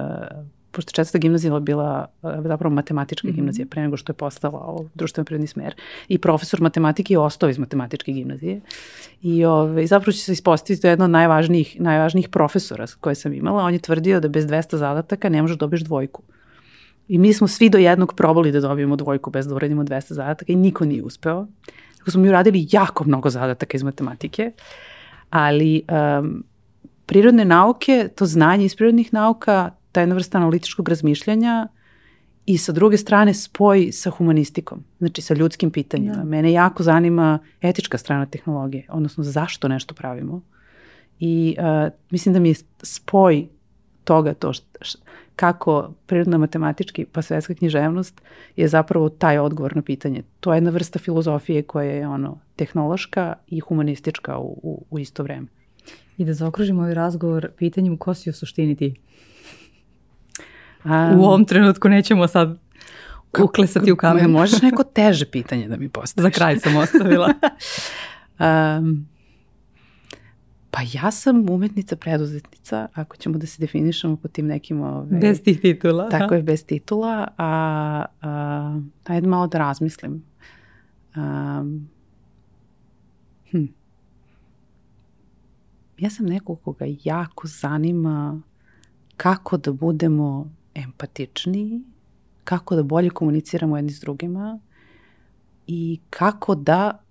pošto 0.73 0.93
četvrta 0.93 1.19
gimnazija 1.19 1.61
bila 1.61 2.07
e, 2.23 2.29
zapravo 2.45 2.75
matematička 2.75 3.29
mm 3.29 3.31
-hmm. 3.31 3.35
gimnazija 3.35 3.67
pre 3.71 3.83
nego 3.83 3.97
što 3.97 4.13
je 4.13 4.17
postala 4.17 4.59
ovo 4.59 4.89
društveno 4.95 5.25
prirodni 5.25 5.47
smer 5.47 5.75
i 6.09 6.19
profesor 6.19 6.61
matematike 6.61 7.15
je 7.15 7.19
ostao 7.19 7.49
iz 7.49 7.59
matematičke 7.59 8.13
gimnazije 8.13 8.61
i 9.23 9.45
ove, 9.45 9.87
zapravo 9.87 10.13
će 10.13 10.19
se 10.19 10.33
ispostaviti 10.33 10.83
da 10.83 10.89
je 10.89 10.93
jedno 10.93 11.05
od 11.05 11.11
najvažnijih, 11.11 11.81
najvažnijih 11.81 12.29
profesora 12.29 12.87
koje 13.01 13.15
sam 13.15 13.33
imala. 13.33 13.65
On 13.65 13.73
je 13.73 13.79
tvrdio 13.79 14.21
da 14.21 14.29
bez 14.29 14.47
200 14.47 14.77
zadataka 14.77 15.29
ne 15.29 15.43
možeš 15.43 15.57
da 15.57 15.61
dobiješ 15.61 15.83
dvojku. 15.83 16.23
I 17.09 17.19
mi 17.19 17.33
smo 17.33 17.49
svi 17.49 17.69
do 17.69 17.79
jednog 17.79 18.15
probali 18.15 18.53
da 18.53 18.61
dobijemo 18.61 18.97
dvojku 18.97 19.31
bez 19.31 19.47
da 19.47 19.55
uradimo 19.55 19.83
200 19.83 20.13
zadataka 20.13 20.53
i 20.53 20.57
niko 20.57 20.85
nije 20.85 21.03
uspeo. 21.03 21.47
Tako 21.99 22.11
smo 22.11 22.23
mi 22.23 22.29
uradili 22.29 22.67
jako 22.71 23.05
mnogo 23.05 23.31
zadataka 23.31 23.77
iz 23.77 23.83
matematike, 23.83 24.53
ali 25.31 25.83
um, 26.21 26.45
prirodne 27.07 27.45
nauke, 27.45 28.09
to 28.17 28.27
znanje 28.27 28.65
iz 28.65 28.77
prirodnih 28.77 29.13
nauka, 29.13 29.71
ta 29.93 30.01
jedna 30.01 30.15
vrsta 30.15 30.39
analitičkog 30.39 30.89
razmišljanja 30.89 31.69
i 32.47 32.59
sa 32.59 32.73
druge 32.73 32.97
strane 32.97 33.35
spoj 33.35 33.93
sa 33.93 34.11
humanistikom, 34.11 34.85
znači 34.99 35.23
sa 35.23 35.35
ljudskim 35.35 35.71
pitanjima. 35.71 36.15
Da. 36.15 36.25
Mene 36.25 36.53
jako 36.53 36.83
zanima 36.83 37.39
etička 37.61 37.99
strana 37.99 38.27
tehnologije, 38.27 38.87
odnosno 38.89 39.25
zašto 39.25 39.69
nešto 39.69 39.95
pravimo. 39.95 40.41
I 41.21 41.57
uh, 41.59 41.93
mislim 42.11 42.33
da 42.33 42.41
mi 42.41 42.49
je 42.49 42.55
spoj 42.83 43.47
toga 44.05 44.35
to 44.35 44.53
što, 44.53 44.99
kako 45.37 45.93
prirodna 46.07 46.39
matematički 46.39 47.05
pa 47.05 47.23
svetska 47.23 47.55
književnost 47.55 48.23
je 48.57 48.69
zapravo 48.69 49.09
taj 49.09 49.39
odgovor 49.39 49.77
na 49.77 49.83
pitanje. 49.83 50.23
To 50.41 50.53
je 50.53 50.57
jedna 50.57 50.71
vrsta 50.71 50.99
filozofije 50.99 51.63
koja 51.63 51.91
je 51.91 52.09
ono 52.09 52.39
tehnološka 52.57 53.35
i 53.47 53.61
humanistička 53.61 54.39
u, 54.39 54.61
u, 54.63 54.85
u 54.91 54.99
isto 54.99 55.23
vreme. 55.23 55.47
I 56.19 56.25
da 56.25 56.35
zaokružimo 56.35 56.81
ovaj 56.81 56.95
razgovor 56.95 57.51
pitanjem 57.59 57.97
ko 57.97 58.15
si 58.15 58.31
u 58.31 58.33
suštini 58.33 58.77
ti? 58.77 58.95
Um, 60.85 61.21
u 61.21 61.25
ovom 61.25 61.45
trenutku 61.45 61.89
nećemo 61.89 62.29
sad 62.29 62.59
uklesati 63.43 63.93
u 63.93 63.97
kamen. 63.97 64.31
Možeš 64.31 64.63
neko 64.63 64.85
teže 64.85 65.27
pitanje 65.27 65.69
da 65.69 65.77
mi 65.77 65.89
postaviš. 65.89 66.23
Za 66.23 66.31
kraj 66.31 66.59
sam 66.59 66.77
ostavila. 66.77 67.29
um, 68.79 69.07
Pa 70.73 70.81
ja 70.93 71.11
sam 71.11 71.51
umetnica 71.51 71.97
preduzetnica, 71.97 72.89
ako 72.95 73.17
ćemo 73.17 73.39
da 73.39 73.47
se 73.47 73.61
definišemo 73.61 74.17
po 74.17 74.29
tim 74.29 74.47
nekim... 74.47 74.81
Ove, 74.83 75.19
bez 75.19 75.43
tih 75.43 75.61
titula. 75.61 76.09
Tako 76.09 76.35
je, 76.35 76.43
bez 76.43 76.65
titula. 76.65 77.29
A, 77.39 78.05
a, 78.21 78.81
ajde 79.05 79.27
malo 79.27 79.47
da 79.47 79.59
razmislim. 79.59 80.25
Um, 81.17 81.89
hm. 83.51 83.65
Ja 85.99 86.11
sam 86.11 86.27
neko 86.27 86.57
koga 86.57 86.85
jako 87.05 87.49
zanima 87.49 88.43
kako 89.17 89.57
da 89.57 89.73
budemo 89.73 90.51
empatičniji, 90.75 91.81
kako 92.45 92.77
da 92.77 92.83
bolje 92.83 93.11
komuniciramo 93.11 93.77
jedni 93.77 93.91
s 93.93 94.01
drugima 94.01 94.61
i 95.67 96.01
kako 96.11 96.55
da 96.55 97.03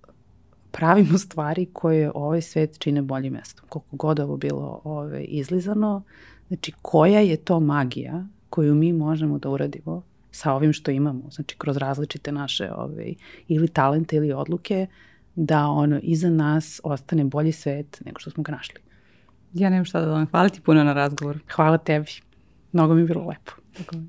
pravimo 0.71 1.17
stvari 1.17 1.65
koje 1.73 2.11
ovaj 2.15 2.41
svet 2.41 2.79
čine 2.79 3.01
boljim 3.01 3.33
mestom. 3.33 3.65
Koliko 3.69 3.95
god 3.95 4.19
ovo 4.19 4.37
bilo 4.37 4.81
ove, 4.83 5.23
izlizano, 5.23 6.03
znači 6.47 6.71
koja 6.81 7.19
je 7.19 7.37
to 7.37 7.59
magija 7.59 8.25
koju 8.49 8.75
mi 8.75 8.93
možemo 8.93 9.37
da 9.37 9.49
uradimo 9.49 10.03
sa 10.31 10.53
ovim 10.53 10.73
što 10.73 10.91
imamo, 10.91 11.29
znači 11.31 11.55
kroz 11.57 11.77
različite 11.77 12.31
naše 12.31 12.71
ove, 12.71 13.13
ili 13.47 13.67
talente 13.67 14.15
ili 14.15 14.33
odluke, 14.33 14.87
da 15.35 15.67
ono 15.67 15.99
iza 16.03 16.29
nas 16.29 16.81
ostane 16.83 17.23
bolji 17.23 17.51
svet 17.51 18.01
nego 18.05 18.19
što 18.19 18.31
smo 18.31 18.43
ga 18.43 18.51
našli. 18.51 18.79
Ja 19.53 19.69
nemam 19.69 19.85
šta 19.85 20.01
da 20.01 20.11
vam. 20.11 20.27
Hvala 20.31 20.49
ti 20.49 20.61
puno 20.61 20.83
na 20.83 20.93
razgovor. 20.93 21.39
Hvala 21.55 21.77
tebi. 21.77 22.11
mnogo 22.73 22.93
mi 22.93 23.01
je 23.01 23.05
bilo 23.05 23.21
lepo. 23.21 23.51
Tako 23.77 23.95
da. 23.95 24.01